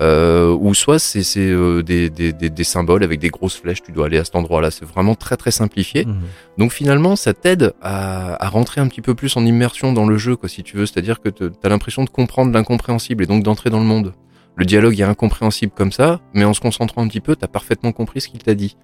euh, 0.00 0.54
ou 0.54 0.74
soit 0.74 0.98
c'est 0.98 1.22
euh, 1.38 1.82
des, 1.82 2.10
des, 2.10 2.34
des, 2.34 2.50
des 2.50 2.64
symboles 2.64 3.02
avec 3.02 3.20
des 3.20 3.30
grosses 3.30 3.56
flèches. 3.56 3.82
Tu 3.82 3.90
dois 3.92 4.04
aller 4.06 4.18
à 4.18 4.24
cet 4.26 4.36
endroit-là. 4.36 4.70
C'est 4.70 4.84
vraiment 4.84 5.14
très 5.14 5.38
très 5.38 5.50
simplifié. 5.50 6.04
Mhm. 6.04 6.20
Donc 6.58 6.72
finalement, 6.72 7.16
ça 7.16 7.32
t'aide 7.32 7.72
à, 7.80 8.44
à 8.44 8.48
rentrer 8.50 8.82
un 8.82 8.86
petit 8.86 9.00
peu 9.00 9.14
plus 9.14 9.34
en 9.38 9.46
immersion 9.46 9.94
dans 9.94 10.04
le 10.06 10.18
jeu, 10.18 10.36
quoi, 10.36 10.50
si 10.50 10.62
tu 10.62 10.76
veux. 10.76 10.84
C'est-à-dire 10.84 11.22
que 11.22 11.30
te- 11.30 11.44
t'as 11.44 11.70
l'impression 11.70 12.04
de 12.04 12.10
comprendre 12.10 12.52
l'incompréhensible 12.52 13.24
et 13.24 13.26
donc 13.26 13.42
d'entrer 13.44 13.70
dans 13.70 13.80
le 13.80 13.86
monde. 13.86 14.12
Le 14.56 14.66
dialogue 14.66 15.00
est 15.00 15.04
incompréhensible 15.04 15.72
comme 15.74 15.90
ça, 15.90 16.20
mais 16.34 16.44
en 16.44 16.52
se 16.52 16.60
concentrant 16.60 17.02
un 17.02 17.08
petit 17.08 17.22
peu, 17.22 17.34
t'as 17.34 17.48
parfaitement 17.48 17.92
compris 17.92 18.20
ce 18.20 18.28
qu'il 18.28 18.42
t'a 18.42 18.54
dit. 18.54 18.76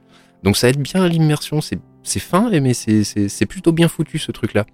Donc 0.43 0.57
ça 0.57 0.71
aide 0.71 0.81
bien 0.81 1.03
à 1.03 1.09
l'immersion. 1.09 1.61
C'est 1.61 2.19
fin, 2.19 2.49
mais 2.61 2.73
c'est 2.73 3.47
plutôt 3.47 3.73
bien 3.73 3.89
foutu 3.89 4.19
ce 4.19 4.33
truc-là. 4.33 4.65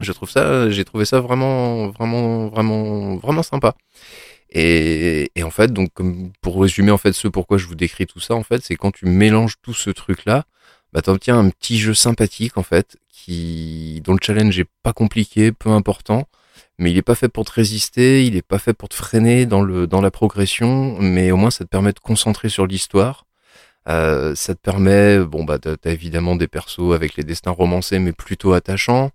Je 0.00 0.12
trouve 0.12 0.30
ça, 0.30 0.70
j'ai 0.70 0.84
trouvé 0.84 1.04
ça 1.04 1.20
vraiment, 1.20 1.88
vraiment, 1.88 2.48
vraiment, 2.48 3.16
vraiment 3.16 3.42
sympa. 3.42 3.74
Et, 4.50 5.30
et 5.34 5.42
en 5.42 5.50
fait, 5.50 5.72
donc, 5.72 5.90
pour 6.40 6.60
résumer 6.60 6.90
en 6.92 6.98
fait 6.98 7.12
ce 7.12 7.28
pourquoi 7.28 7.58
je 7.58 7.66
vous 7.66 7.74
décris 7.74 8.06
tout 8.06 8.20
ça, 8.20 8.34
en 8.34 8.42
fait, 8.44 8.62
c'est 8.62 8.76
quand 8.76 8.92
tu 8.92 9.06
mélanges 9.06 9.56
tout 9.62 9.74
ce 9.74 9.90
truc-là, 9.90 10.44
bah 10.92 11.02
t'obtiens 11.02 11.38
un 11.38 11.50
petit 11.50 11.78
jeu 11.78 11.94
sympathique 11.94 12.56
en 12.56 12.62
fait, 12.62 12.96
qui 13.10 14.00
dont 14.04 14.12
le 14.14 14.20
challenge 14.22 14.58
est 14.58 14.68
pas 14.82 14.92
compliqué, 14.92 15.50
peu 15.52 15.70
important, 15.70 16.28
mais 16.78 16.90
il 16.92 16.96
est 16.98 17.02
pas 17.02 17.16
fait 17.16 17.28
pour 17.28 17.44
te 17.44 17.52
résister, 17.52 18.24
il 18.24 18.36
est 18.36 18.42
pas 18.42 18.58
fait 18.58 18.74
pour 18.74 18.88
te 18.88 18.94
freiner 18.94 19.46
dans 19.46 19.62
le 19.62 19.86
dans 19.88 20.00
la 20.00 20.10
progression, 20.12 20.96
mais 21.00 21.32
au 21.32 21.36
moins 21.36 21.50
ça 21.50 21.64
te 21.64 21.70
permet 21.70 21.92
de 21.92 21.98
concentrer 22.00 22.48
sur 22.48 22.66
l'histoire. 22.66 23.26
Euh, 23.88 24.34
ça 24.34 24.54
te 24.54 24.60
permet, 24.60 25.18
bon 25.20 25.44
bah 25.44 25.58
t'as 25.58 25.76
évidemment 25.92 26.36
des 26.36 26.48
persos 26.48 26.94
avec 26.94 27.16
les 27.16 27.24
destins 27.24 27.50
romancés, 27.50 27.98
mais 27.98 28.12
plutôt 28.12 28.52
attachants. 28.54 29.10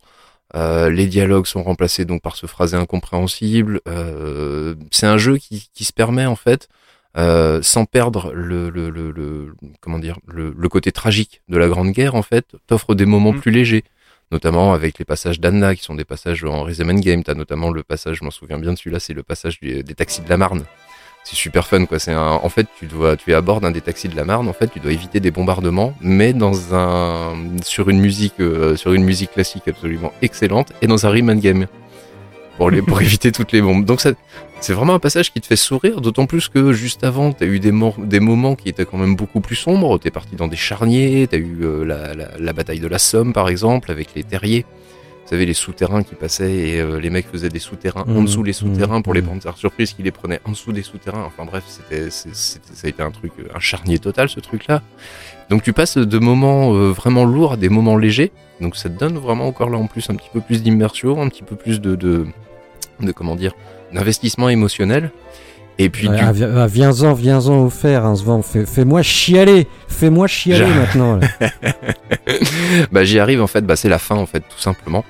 Euh, 0.55 0.89
les 0.89 1.05
dialogues 1.07 1.45
sont 1.45 1.61
remplacés 1.63 2.05
donc 2.05 2.21
par 2.21 2.35
ce 2.35 2.47
phrasé 2.47 2.75
incompréhensible. 2.75 3.81
Euh, 3.87 4.75
c'est 4.91 5.05
un 5.07 5.17
jeu 5.17 5.37
qui, 5.37 5.69
qui 5.73 5.83
se 5.85 5.93
permet 5.93 6.25
en 6.25 6.35
fait, 6.35 6.67
euh, 7.17 7.61
sans 7.61 7.85
perdre 7.85 8.31
le, 8.33 8.69
le, 8.69 8.89
le, 8.89 9.11
le- 9.11 9.53
comment 9.81 9.99
dire 9.99 10.17
le, 10.27 10.53
le 10.57 10.69
côté 10.69 10.91
tragique 10.91 11.41
de 11.49 11.57
la 11.57 11.67
Grande 11.67 11.91
Guerre 11.91 12.15
en 12.15 12.23
fait, 12.23 12.55
t'offre 12.67 12.95
des 12.95 13.05
moments 13.05 13.33
Mm. 13.33 13.39
plus 13.41 13.51
légers, 13.51 13.83
notamment 14.31 14.73
avec 14.73 14.97
les 14.99 15.05
passages 15.05 15.39
d'Anna 15.39 15.75
qui 15.75 15.83
sont 15.83 15.95
des 15.95 16.05
passages 16.05 16.43
en 16.43 16.63
Rhythm 16.63 16.89
and 16.89 16.99
Game. 16.99 17.23
T'as 17.23 17.35
notamment 17.35 17.69
le 17.71 17.83
passage, 17.83 18.17
je 18.17 18.23
m'en 18.23 18.31
souviens 18.31 18.57
bien 18.59 18.73
de 18.73 18.77
celui-là, 18.77 18.99
c'est 18.99 19.13
le 19.13 19.23
passage 19.23 19.59
des 19.59 19.83
taxis 19.83 20.21
de 20.21 20.29
la 20.29 20.37
Marne. 20.37 20.63
C'est 21.23 21.35
super 21.35 21.67
fun 21.67 21.85
quoi. 21.85 21.99
C'est 21.99 22.13
un, 22.13 22.39
en 22.41 22.49
fait 22.49 22.67
tu 22.77 22.85
dois, 22.87 23.15
tu 23.17 23.31
es 23.31 23.33
à 23.33 23.41
bord 23.41 23.61
d'un 23.61 23.71
des 23.71 23.81
taxis 23.81 24.07
de 24.07 24.15
la 24.15 24.25
Marne. 24.25 24.47
En 24.47 24.53
fait, 24.53 24.67
tu 24.67 24.79
dois 24.79 24.91
éviter 24.91 25.19
des 25.19 25.31
bombardements, 25.31 25.93
mais 26.01 26.33
dans 26.33 26.73
un, 26.73 27.35
sur 27.63 27.89
une 27.89 27.99
musique, 27.99 28.39
euh, 28.39 28.75
sur 28.75 28.93
une 28.93 29.03
musique 29.03 29.31
classique 29.31 29.67
absolument 29.67 30.13
excellente 30.21 30.73
et 30.81 30.87
dans 30.87 31.05
un 31.05 31.09
rhythm 31.09 31.29
and 31.29 31.35
game 31.35 31.67
pour 32.57 32.71
les, 32.71 32.81
pour 32.81 33.01
éviter 33.07 33.31
toutes 33.31 33.51
les 33.51 33.61
bombes. 33.61 33.85
Donc 33.85 34.01
ça, 34.01 34.11
c'est 34.59 34.73
vraiment 34.73 34.93
un 34.93 34.99
passage 34.99 35.31
qui 35.31 35.39
te 35.39 35.47
fait 35.47 35.55
sourire, 35.55 36.01
d'autant 36.01 36.25
plus 36.25 36.49
que 36.49 36.73
juste 36.73 37.03
avant, 37.03 37.31
t'as 37.31 37.45
eu 37.45 37.59
des, 37.59 37.71
moments 37.71 38.55
qui 38.55 38.69
étaient 38.69 38.85
quand 38.85 38.97
même 38.97 39.15
beaucoup 39.15 39.39
plus 39.39 39.55
sombres. 39.55 39.97
T'es 39.99 40.11
parti 40.11 40.35
dans 40.35 40.47
des 40.47 40.57
charniers, 40.57 41.27
t'as 41.29 41.37
eu 41.37 41.59
euh, 41.61 41.85
la, 41.85 42.13
la, 42.13 42.27
la 42.37 42.53
bataille 42.53 42.79
de 42.79 42.87
la 42.87 42.99
Somme 42.99 43.33
par 43.33 43.49
exemple 43.49 43.91
avec 43.91 44.09
les 44.15 44.23
terriers. 44.23 44.65
Vous 45.29 45.35
savez, 45.35 45.45
les 45.45 45.53
souterrains 45.53 46.01
qui 46.01 46.15
passaient 46.15 46.51
et 46.51 46.79
euh, 46.79 46.99
les 46.99 47.11
mecs 47.11 47.27
faisaient 47.31 47.49
des 47.49 47.59
souterrains 47.59 48.01
en 48.07 48.13
Mhm, 48.13 48.25
dessous 48.25 48.41
les 48.41 48.51
souterrains 48.51 49.03
pour 49.03 49.13
les 49.13 49.21
mhm. 49.21 49.27
Panthers 49.27 49.57
surprises 49.57 49.93
qui 49.93 50.01
les 50.01 50.09
prenaient 50.09 50.39
en 50.43 50.49
dessous 50.53 50.71
des 50.71 50.81
souterrains. 50.81 51.23
Enfin 51.23 51.45
bref, 51.45 51.63
c'était, 51.67 52.09
ça 52.09 52.57
a 52.83 52.87
été 52.87 53.03
un 53.03 53.11
truc, 53.11 53.33
euh, 53.39 53.43
un 53.53 53.59
charnier 53.59 53.99
total 53.99 54.27
ce 54.27 54.39
truc-là. 54.39 54.81
Donc 55.51 55.61
tu 55.61 55.71
passes 55.71 55.97
de 55.99 56.17
moments 56.17 56.73
euh, 56.73 56.91
vraiment 56.91 57.25
lourds 57.25 57.53
à 57.53 57.57
des 57.57 57.69
moments 57.69 57.95
légers. 57.95 58.31
Donc 58.59 58.75
ça 58.75 58.89
te 58.89 58.97
donne 58.97 59.19
vraiment 59.19 59.45
encore 59.45 59.69
là 59.69 59.77
en 59.77 59.85
plus 59.85 60.09
un 60.09 60.15
petit 60.15 60.29
peu 60.33 60.41
plus 60.41 60.63
d'immersion, 60.63 61.21
un 61.21 61.29
petit 61.29 61.43
peu 61.43 61.55
plus 61.55 61.79
de, 61.79 61.93
de, 61.95 62.25
de 62.99 63.11
comment 63.11 63.35
dire, 63.35 63.53
d'investissement 63.93 64.49
émotionnel. 64.49 65.11
Et 65.77 65.91
puis 65.91 66.09
Ouais, 66.09 66.17
ah, 66.19 66.33
ah, 66.57 66.65
viens-en, 66.67 67.13
viens-en 67.13 67.59
au 67.59 67.69
fer, 67.69 68.03
hein, 68.03 68.15
Svan, 68.15 68.41
fais- 68.41 68.65
fais-moi 68.65 69.03
chialer, 69.03 69.67
fais-moi 69.87 70.25
chialer 70.25 70.65
maintenant. 70.65 71.19
bah 72.91 73.03
j'y 73.03 73.19
arrive 73.19 73.43
en 73.43 73.47
fait, 73.47 73.61
bah 73.61 73.75
c'est 73.75 73.89
la 73.89 73.99
fin 73.99 74.15
en 74.15 74.25
fait 74.25 74.39
tout 74.41 74.57
simplement. 74.59 75.05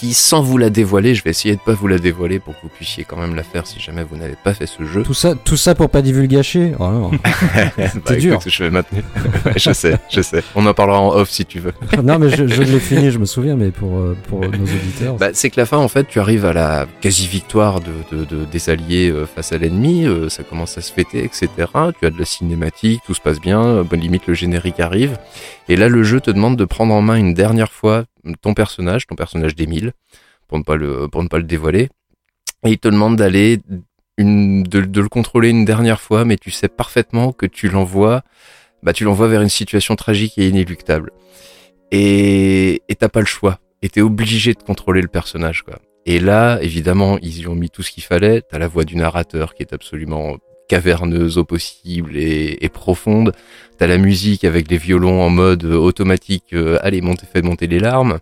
Qui 0.00 0.14
sans 0.14 0.40
vous 0.40 0.56
la 0.56 0.70
dévoiler, 0.70 1.14
je 1.14 1.22
vais 1.22 1.28
essayer 1.28 1.56
de 1.56 1.60
pas 1.60 1.74
vous 1.74 1.86
la 1.86 1.98
dévoiler 1.98 2.38
pour 2.38 2.54
que 2.54 2.62
vous 2.62 2.70
puissiez 2.70 3.04
quand 3.04 3.18
même 3.18 3.34
la 3.34 3.42
faire 3.42 3.66
si 3.66 3.78
jamais 3.80 4.02
vous 4.02 4.16
n'avez 4.16 4.34
pas 4.42 4.54
fait 4.54 4.64
ce 4.66 4.82
jeu. 4.86 5.02
Tout 5.02 5.12
ça, 5.12 5.34
tout 5.34 5.58
ça 5.58 5.74
pour 5.74 5.90
pas 5.90 6.00
divulgacher. 6.00 6.72
Oh. 6.78 7.10
Bah, 8.06 8.16
dur. 8.16 8.34
écoute, 8.36 8.48
je 8.50 8.64
vais 8.64 8.70
maintenir. 8.70 9.02
Je 9.56 9.72
sais, 9.72 9.98
je 10.10 10.22
sais. 10.22 10.42
On 10.54 10.64
en 10.64 10.72
parlera 10.72 11.00
en 11.00 11.10
off 11.14 11.28
si 11.30 11.44
tu 11.44 11.58
veux. 11.60 11.72
non, 12.02 12.18
mais 12.18 12.30
je, 12.30 12.46
je 12.46 12.62
l'ai 12.62 12.80
fini, 12.80 13.10
je 13.10 13.18
me 13.18 13.26
souviens, 13.26 13.56
mais 13.56 13.70
pour, 13.70 13.98
euh, 13.98 14.16
pour 14.28 14.40
nos 14.40 14.48
auditeurs. 14.64 15.16
Bah, 15.16 15.28
c'est 15.34 15.50
que 15.50 15.60
la 15.60 15.66
fin, 15.66 15.76
en 15.76 15.88
fait, 15.88 16.06
tu 16.08 16.18
arrives 16.18 16.46
à 16.46 16.52
la 16.54 16.86
quasi-victoire 17.02 17.80
de, 17.80 17.92
de- 18.16 18.24
de- 18.24 18.44
des 18.46 18.70
alliés 18.70 19.10
euh, 19.10 19.26
face 19.26 19.52
à 19.52 19.58
l'ennemi, 19.58 20.06
euh, 20.06 20.28
ça 20.30 20.42
commence 20.44 20.78
à 20.78 20.80
se 20.80 20.92
fêter, 20.92 21.22
etc. 21.24 21.48
Tu 22.00 22.06
as 22.06 22.10
de 22.10 22.18
la 22.18 22.24
cinématique, 22.24 23.00
tout 23.06 23.14
se 23.14 23.20
passe 23.20 23.40
bien, 23.40 23.82
bonne 23.82 24.00
limite 24.00 24.26
le 24.26 24.34
générique 24.34 24.80
arrive. 24.80 25.18
Et 25.68 25.76
là, 25.76 25.88
le 25.88 26.02
jeu 26.02 26.20
te 26.20 26.30
demande 26.30 26.56
de 26.56 26.64
prendre 26.64 26.94
en 26.94 27.02
main 27.02 27.16
une 27.16 27.34
dernière 27.34 27.70
fois 27.72 28.04
ton 28.40 28.54
personnage, 28.54 29.06
ton 29.06 29.14
personnage 29.14 29.54
d'Émile, 29.54 29.92
pour 30.48 30.58
ne 30.58 30.62
pas 30.62 30.76
le, 30.76 31.08
pour 31.08 31.22
ne 31.22 31.28
pas 31.28 31.38
le 31.38 31.44
dévoiler. 31.44 31.88
Et 32.64 32.70
il 32.70 32.78
te 32.78 32.88
demande 32.88 33.16
d'aller 33.16 33.60
une, 34.18 34.62
de, 34.62 35.00
le 35.00 35.08
contrôler 35.08 35.50
une 35.50 35.64
dernière 35.64 36.00
fois, 36.00 36.24
mais 36.24 36.36
tu 36.36 36.50
sais 36.50 36.68
parfaitement 36.68 37.32
que 37.32 37.46
tu 37.46 37.68
l'envoies, 37.68 38.22
bah, 38.82 38.92
tu 38.92 39.04
l'envoies 39.04 39.28
vers 39.28 39.42
une 39.42 39.48
situation 39.48 39.96
tragique 39.96 40.36
et 40.38 40.48
inéluctable. 40.48 41.12
Et, 41.90 42.82
et 42.88 42.94
t'as 42.96 43.08
pas 43.08 43.20
le 43.20 43.26
choix. 43.26 43.60
Et 43.82 43.88
t'es 43.88 44.02
obligé 44.02 44.52
de 44.54 44.62
contrôler 44.62 45.00
le 45.00 45.08
personnage, 45.08 45.62
quoi. 45.62 45.78
Et 46.06 46.18
là, 46.18 46.58
évidemment, 46.62 47.18
ils 47.18 47.40
y 47.40 47.46
ont 47.46 47.54
mis 47.54 47.70
tout 47.70 47.82
ce 47.82 47.90
qu'il 47.90 48.02
fallait. 48.02 48.42
T'as 48.42 48.58
la 48.58 48.68
voix 48.68 48.84
du 48.84 48.96
narrateur 48.96 49.54
qui 49.54 49.62
est 49.62 49.72
absolument 49.72 50.38
caverneuse 50.74 51.36
au 51.36 51.44
possible 51.44 52.16
et, 52.16 52.58
et 52.64 52.68
profonde. 52.68 53.32
T'as 53.78 53.86
la 53.88 53.98
musique 53.98 54.44
avec 54.44 54.70
les 54.70 54.76
violons 54.76 55.20
en 55.22 55.30
mode 55.30 55.64
euh, 55.64 55.74
automatique. 55.74 56.44
euh, 56.52 56.78
allez, 56.82 57.00
monte, 57.00 57.22
fais 57.32 57.42
monter 57.42 57.66
les 57.66 57.80
larmes. 57.80 58.18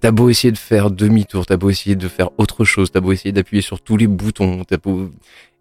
T'as 0.00 0.10
beau 0.10 0.30
essayer 0.30 0.52
de 0.52 0.58
faire 0.58 0.90
demi-tour, 0.90 1.44
t'as 1.44 1.56
beau 1.58 1.70
essayer 1.70 1.96
de 1.96 2.08
faire 2.08 2.30
autre 2.38 2.64
chose, 2.64 2.90
t'as 2.90 3.00
beau 3.00 3.12
essayer 3.12 3.32
d'appuyer 3.32 3.62
sur 3.62 3.80
tous 3.80 3.96
les 3.96 4.06
boutons, 4.06 4.64
t'as 4.64 4.78
beau... 4.78 5.10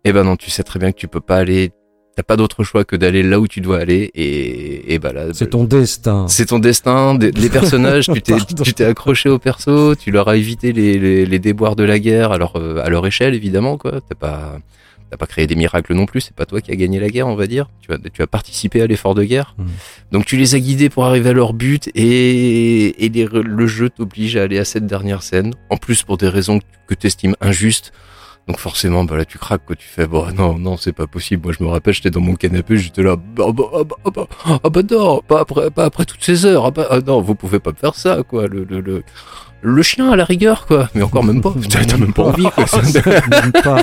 Eh 0.06 0.14
ben 0.14 0.24
non, 0.24 0.36
tu 0.38 0.50
sais 0.50 0.64
très 0.64 0.80
bien 0.80 0.92
que 0.92 0.98
tu 0.98 1.08
peux 1.08 1.22
pas 1.22 1.38
aller... 1.38 1.72
T'as 2.16 2.24
pas 2.24 2.36
d'autre 2.36 2.64
choix 2.64 2.84
que 2.84 2.98
d'aller 2.98 3.24
là 3.24 3.40
où 3.40 3.48
tu 3.48 3.62
dois 3.62 3.80
aller 3.80 4.12
et, 4.14 4.94
et 4.94 5.00
bah 5.00 5.14
là... 5.14 5.28
C'est 5.34 5.50
ton 5.52 5.64
destin. 5.64 6.28
C'est 6.28 6.48
ton 6.48 6.60
destin, 6.60 7.16
des- 7.16 7.32
les 7.32 7.50
personnages, 7.60 8.08
tu 8.14 8.22
t'es, 8.22 8.36
tu 8.64 8.74
t'es 8.74 8.84
accroché 8.84 9.30
au 9.30 9.40
perso, 9.40 9.96
tu 9.96 10.12
leur 10.12 10.28
as 10.28 10.36
évité 10.36 10.74
les, 10.74 11.00
les, 11.00 11.26
les 11.26 11.40
déboires 11.40 11.76
de 11.78 11.84
la 11.86 12.00
guerre, 12.00 12.32
alors 12.34 12.54
euh, 12.58 12.84
à 12.86 12.90
leur 12.90 13.08
échelle 13.08 13.34
évidemment 13.34 13.78
quoi. 13.78 14.02
T'as 14.08 14.16
pas, 14.16 14.60
t'as 15.12 15.18
pas 15.18 15.28
créé 15.28 15.46
des 15.46 15.56
miracles 15.56 15.94
non 15.94 16.06
plus, 16.08 16.22
c'est 16.22 16.34
pas 16.36 16.46
toi 16.48 16.62
qui 16.62 16.72
as 16.72 16.76
gagné 16.76 17.00
la 17.00 17.10
guerre 17.10 17.28
on 17.28 17.36
va 17.36 17.46
dire. 17.46 17.70
Tu 17.82 17.92
as, 17.94 17.98
tu 18.12 18.22
as 18.24 18.28
participé 18.28 18.82
à 18.82 18.88
l'effort 18.88 19.14
de 19.14 19.24
guerre, 19.26 19.54
Mm. 19.58 19.66
donc 20.14 20.26
tu 20.26 20.38
les 20.38 20.56
as 20.56 20.60
guidés 20.60 20.90
pour 20.90 21.06
arriver 21.06 21.30
à 21.30 21.34
leur 21.34 21.54
but 21.54 21.90
et, 21.94 23.06
et 23.06 23.10
les- 23.10 23.26
le 23.32 23.68
jeu 23.68 23.90
t'oblige 23.90 24.38
à 24.38 24.44
aller 24.44 24.58
à 24.58 24.66
cette 24.66 24.88
dernière 24.88 25.22
scène. 25.22 25.54
En 25.70 25.78
plus 25.78 26.02
pour 26.04 26.18
des 26.18 26.30
raisons 26.30 26.60
que 26.88 26.96
tu 26.96 27.06
estimes 27.08 27.36
injustes. 27.42 27.92
Donc 28.48 28.58
forcément, 28.58 29.04
bah 29.04 29.18
là 29.18 29.24
tu 29.26 29.38
craques 29.38 29.66
quoi, 29.68 29.76
tu 29.76 29.86
fais 29.88 30.08
bon 30.08 30.26
non 30.34 30.58
non 30.58 30.76
c'est 30.76 30.94
pas 30.94 31.06
possible. 31.06 31.44
Moi 31.46 31.54
je 31.58 31.64
me 31.64 31.70
rappelle, 31.70 31.94
j'étais 31.94 32.10
dans 32.10 32.22
mon 32.22 32.34
canapé, 32.36 32.76
j'étais 32.78 33.04
là, 33.04 33.16
bah, 33.16 33.46
bah, 33.54 33.66
ah 33.76 33.84
bah, 33.84 33.96
ah 34.06 34.10
bah, 34.10 34.28
ah 34.64 34.70
bah 34.70 34.82
non, 34.90 35.22
pas 35.28 35.42
après, 35.42 35.70
pas 35.70 35.86
après 35.86 36.06
toutes 36.06 36.24
ces 36.24 36.46
heures. 36.46 36.66
Ah 36.66 36.72
bah 36.72 36.88
ah 36.90 37.00
non, 37.06 37.22
vous 37.22 37.36
pouvez 37.36 37.60
pas 37.60 37.70
me 37.72 37.76
faire 37.76 37.94
ça 37.96 38.24
quoi. 38.28 38.48
Le 38.48 38.64
le 38.64 38.80
le, 38.82 39.04
le 39.62 39.82
chien 39.82 40.12
à 40.12 40.16
la 40.16 40.26
rigueur 40.26 40.66
quoi, 40.66 40.90
mais 40.96 41.02
encore 41.04 41.24
même 41.24 41.42
pas. 41.42 41.54
T'as 41.70 41.98
même 41.98 42.14
pas 42.14 42.24
envie 42.24 42.44
quoi. 42.44 42.66
Même 43.30 43.52
pas. 43.52 43.82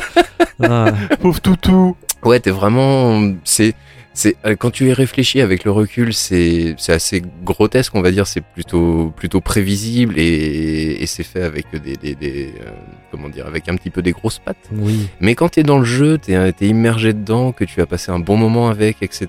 Ah. 0.63 0.93
Pauvre 1.21 1.41
toutou. 1.41 1.97
Ouais, 2.25 2.41
t'es 2.41 2.51
vraiment, 2.51 3.33
c'est, 3.45 3.75
C'est 4.13 4.37
euh, 4.45 4.57
quand 4.57 4.71
tu 4.73 4.89
y 4.89 4.93
réfléchis 4.93 5.41
avec 5.41 5.65
le 5.65 5.71
recul, 5.71 6.13
c'est 6.13 6.75
c'est 6.79 6.93
assez 6.93 7.23
grotesque, 7.45 7.95
on 7.95 8.03
va 8.03 8.11
dire. 8.11 8.27
C'est 8.27 8.41
plutôt 8.41 9.13
plutôt 9.17 9.41
prévisible 9.41 10.19
et, 10.19 10.97
et 11.01 11.07
c'est 11.07 11.23
fait 11.23 11.43
avec 11.43 11.67
des, 11.73 11.97
des, 11.97 12.17
des 12.17 12.53
euh, 12.61 12.71
comment 13.13 13.29
dire, 13.29 13.47
avec 13.47 13.69
un 13.69 13.77
petit 13.77 13.91
peu 13.91 14.03
des 14.03 14.11
grosses 14.11 14.41
pattes. 14.41 14.57
Oui. 14.73 15.09
Mais 15.21 15.37
quand 15.37 15.51
t'es 15.51 15.63
dans 15.63 15.79
le 15.79 15.85
jeu, 15.85 16.19
t'es 16.19 16.33
es 16.33 16.67
immergé 16.67 17.13
dedans, 17.13 17.53
que 17.53 17.65
tu 17.65 17.81
as 17.81 17.87
passé 17.87 18.11
un 18.11 18.19
bon 18.19 18.37
moment 18.37 18.69
avec, 18.69 18.97
etc. 19.03 19.29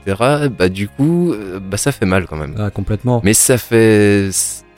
Bah 0.57 0.69
du 0.69 0.88
coup, 0.88 1.31
euh, 1.31 1.59
bah 1.59 1.77
ça 1.77 1.91
fait 1.91 2.07
mal 2.07 2.25
quand 2.25 2.38
même. 2.38 2.55
Ah, 2.57 2.71
complètement. 2.71 3.21
Mais 3.23 3.35
ça 3.35 3.59
fait, 3.59 4.29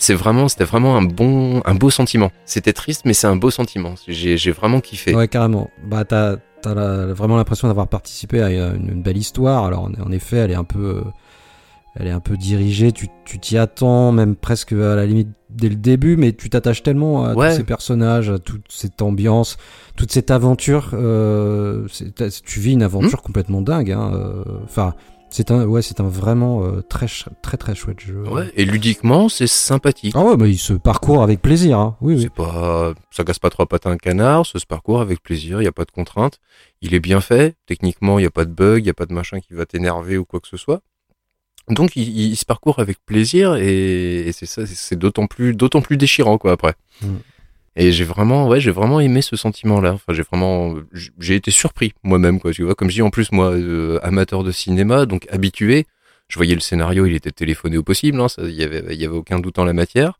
c'est 0.01 0.15
vraiment, 0.15 0.47
c'était 0.47 0.63
vraiment 0.63 0.97
un 0.97 1.03
bon, 1.03 1.61
un 1.63 1.75
beau 1.75 1.89
sentiment. 1.91 2.31
C'était 2.45 2.73
triste, 2.73 3.03
mais 3.05 3.13
c'est 3.13 3.27
un 3.27 3.35
beau 3.35 3.51
sentiment. 3.51 3.93
J'ai 4.07 4.51
vraiment 4.51 4.79
kiffé. 4.81 5.13
Ouais, 5.13 5.27
carrément. 5.27 5.69
Bah, 5.85 6.05
t'as 6.05 6.37
vraiment 7.13 7.37
l'impression 7.37 7.67
d'avoir 7.67 7.87
participé 7.87 8.41
à 8.41 8.49
une, 8.49 8.89
une 8.93 9.01
belle 9.03 9.17
histoire. 9.17 9.63
Alors, 9.65 9.83
en, 10.03 10.11
effet, 10.11 10.37
elle 10.37 10.51
est 10.51 10.55
un 10.55 10.63
peu, 10.63 10.97
euh, 10.97 11.01
elle 11.95 12.07
est 12.07 12.11
un 12.11 12.19
peu 12.19 12.35
dirigée. 12.35 12.91
Tu 12.91 13.09
t'y 13.39 13.57
attends, 13.59 14.11
même 14.11 14.35
presque 14.35 14.71
à 14.73 14.95
la 14.95 15.05
limite 15.05 15.29
dès 15.51 15.69
le 15.69 15.75
début, 15.75 16.17
mais 16.17 16.33
tu 16.33 16.49
t'attaches 16.49 16.81
tellement 16.83 17.25
à 17.25 17.33
Ouais. 17.35 17.51
tous 17.51 17.57
ces 17.57 17.63
personnages, 17.63 18.29
à 18.29 18.39
toute 18.39 18.65
cette 18.69 19.01
ambiance, 19.03 19.57
toute 19.95 20.11
cette 20.11 20.31
aventure. 20.31 20.89
Euh, 20.93 21.85
tu 22.45 22.59
vis 22.59 22.73
une 22.73 22.83
aventure 22.83 23.21
complètement 23.21 23.61
dingue. 23.61 23.91
hein, 23.91 24.11
euh, 24.15 24.43
Enfin, 24.63 24.95
c'est 25.31 25.49
un, 25.51 25.65
ouais, 25.65 25.81
c'est 25.81 25.99
un 25.99 26.07
vraiment 26.07 26.63
euh, 26.65 26.81
très, 26.81 27.07
très, 27.41 27.57
très 27.57 27.73
chouette 27.73 27.99
jeu. 27.99 28.21
Ouais. 28.27 28.51
Et 28.55 28.65
ludiquement, 28.65 29.29
c'est 29.29 29.47
sympathique. 29.47 30.13
Ah 30.15 30.23
ouais, 30.23 30.37
mais 30.37 30.49
il 30.51 30.57
se 30.57 30.73
parcourt 30.73 31.23
avec 31.23 31.41
plaisir. 31.41 31.79
Hein. 31.79 31.97
Oui, 32.01 32.15
oui. 32.15 32.29
Pas, 32.29 32.93
ça 33.09 33.23
casse 33.23 33.39
pas 33.39 33.49
trois 33.49 33.65
pattes 33.65 33.87
à 33.87 33.89
un 33.89 33.97
canard, 33.97 34.45
ça 34.45 34.59
se 34.59 34.65
parcourt 34.65 35.01
avec 35.01 35.23
plaisir, 35.23 35.61
il 35.61 35.65
y 35.65 35.67
a 35.67 35.71
pas 35.71 35.85
de 35.85 35.91
contraintes. 35.91 36.39
Il 36.81 36.93
est 36.93 36.99
bien 36.99 37.21
fait, 37.21 37.55
techniquement, 37.65 38.19
il 38.19 38.23
y 38.23 38.27
a 38.27 38.31
pas 38.31 38.45
de 38.45 38.51
bug, 38.51 38.83
il 38.83 38.87
y 38.87 38.91
a 38.91 38.93
pas 38.93 39.05
de 39.07 39.13
machin 39.13 39.39
qui 39.39 39.53
va 39.53 39.65
t'énerver 39.65 40.17
ou 40.17 40.25
quoi 40.25 40.39
que 40.39 40.47
ce 40.47 40.57
soit. 40.57 40.81
Donc 41.69 41.95
il, 41.95 42.09
il 42.31 42.35
se 42.35 42.43
parcourt 42.45 42.79
avec 42.79 42.97
plaisir 43.05 43.55
et, 43.55 44.27
et 44.27 44.31
c'est 44.31 44.47
ça, 44.47 44.65
c'est- 44.65 44.75
c'est 44.75 44.95
d'autant 44.97 45.27
plus, 45.27 45.53
d'autant 45.55 45.81
plus 45.81 45.95
déchirant 45.95 46.37
quoi 46.37 46.51
après. 46.53 46.73
Mm. 47.01 47.07
Et 47.75 47.91
j'ai 47.91 48.03
vraiment, 48.03 48.47
ouais, 48.47 48.59
j'ai 48.59 48.71
vraiment 48.71 48.99
aimé 48.99 49.21
ce 49.21 49.35
sentiment-là. 49.35 49.93
Enfin, 49.93 50.13
j'ai 50.13 50.23
vraiment, 50.23 50.75
j'ai 51.19 51.35
été 51.35 51.51
surpris 51.51 51.93
moi-même 52.03 52.39
quoi. 52.39 52.51
Tu 52.51 52.63
vois, 52.63 52.75
comme 52.75 52.89
je 52.89 52.95
dis 52.95 53.01
en 53.01 53.09
plus 53.09 53.31
moi, 53.31 53.51
euh, 53.51 53.99
amateur 54.03 54.43
de 54.43 54.51
cinéma, 54.51 55.05
donc 55.05 55.27
habitué. 55.31 55.85
Je 56.27 56.37
voyais 56.37 56.55
le 56.55 56.61
scénario, 56.61 57.05
il 57.05 57.13
était 57.13 57.31
téléphoné 57.31 57.77
au 57.77 57.83
possible, 57.83 58.19
hein, 58.21 58.27
il 58.37 58.51
y 58.51 58.63
avait, 58.63 58.95
y 58.95 59.05
avait 59.05 59.15
aucun 59.15 59.39
doute 59.39 59.59
en 59.59 59.65
la 59.65 59.73
matière. 59.73 60.19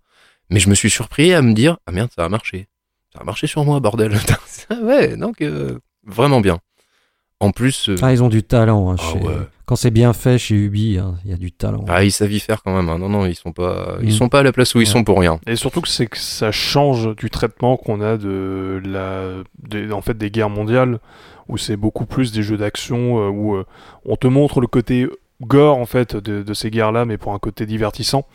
Mais 0.50 0.60
je 0.60 0.70
me 0.70 0.76
suis 0.76 0.90
surpris 0.90 1.34
à 1.34 1.42
me 1.42 1.54
dire, 1.54 1.78
ah 1.86 1.92
merde, 1.92 2.10
ça 2.14 2.26
a 2.26 2.30
marché. 2.30 2.68
Ça 3.14 3.22
a 3.22 3.24
marché 3.24 3.48
sur 3.48 3.64
moi, 3.66 3.80
bordel. 3.80 4.18
Ouais, 4.84 5.18
donc 5.18 5.42
euh, 5.42 5.80
vraiment 6.06 6.40
bien. 6.40 6.60
En 7.42 7.52
plus, 7.52 7.90
euh, 7.90 7.96
Ah, 8.02 8.12
ils 8.14 8.24
ont 8.24 8.30
du 8.30 8.44
talent. 8.44 8.92
hein, 8.92 8.96
Ah 9.00 9.04
chez- 9.14 9.20
ouais. 9.20 9.34
Quand 9.66 9.76
c'est 9.76 9.92
bien 9.92 10.12
fait 10.14 10.38
chez 10.38 10.56
Ubi, 10.56 10.98
hein, 10.98 11.16
il 11.24 11.32
y 11.32 11.34
a 11.34 11.38
du 11.38 11.52
talent. 11.52 11.86
ah, 11.88 12.04
ils 12.04 12.12
savent 12.12 12.32
y 12.32 12.40
faire 12.40 12.62
quand 12.62 12.76
même. 12.76 12.90
hein. 12.90 12.98
Non, 12.98 13.08
non, 13.10 13.26
ils 13.26 13.36
sont 13.36 13.52
pas, 13.54 13.98
ils 14.02 14.10
Mm. 14.10 14.12
sont 14.12 14.30
pas 14.30 14.40
à 14.40 14.44
la 14.44 14.52
place 14.52 14.76
où 14.76 14.82
ils 14.82 14.88
sont 14.88 15.04
pour 15.04 15.20
rien. 15.20 15.40
Et 15.48 15.56
surtout 15.56 15.82
que 15.82 15.88
c'est 15.88 16.08
que 16.08 16.18
ça 16.18 16.52
change 16.52 17.16
du 17.16 17.30
traitement 17.30 17.78
qu'on 17.78 18.02
a 18.02 18.18
de 18.18 18.82
la, 18.86 19.44
des- 19.68 19.92
en 19.94 20.02
fait, 20.02 20.18
des 20.18 20.30
guerres 20.30 20.50
mondiales, 20.50 21.00
où 21.48 21.58
c'est 21.58 21.78
beaucoup 21.78 22.06
plus 22.06 22.32
des 22.34 22.44
jeux 22.44 22.58
d'action, 22.58 23.20
euh, 23.20 23.30
où 23.30 23.56
euh, 23.56 23.66
on 24.06 24.16
te 24.18 24.28
montre 24.28 24.62
le 24.62 24.68
côté 24.68 25.08
gore 25.42 25.78
en 25.78 25.86
fait 25.86 26.16
de, 26.16 26.44
de 26.44 26.54
ces 26.54 26.70
guerres-là, 26.70 27.06
mais 27.06 27.18
pour 27.18 27.34
un 27.34 27.40
côté 27.40 27.66
divertissant. 27.66 28.26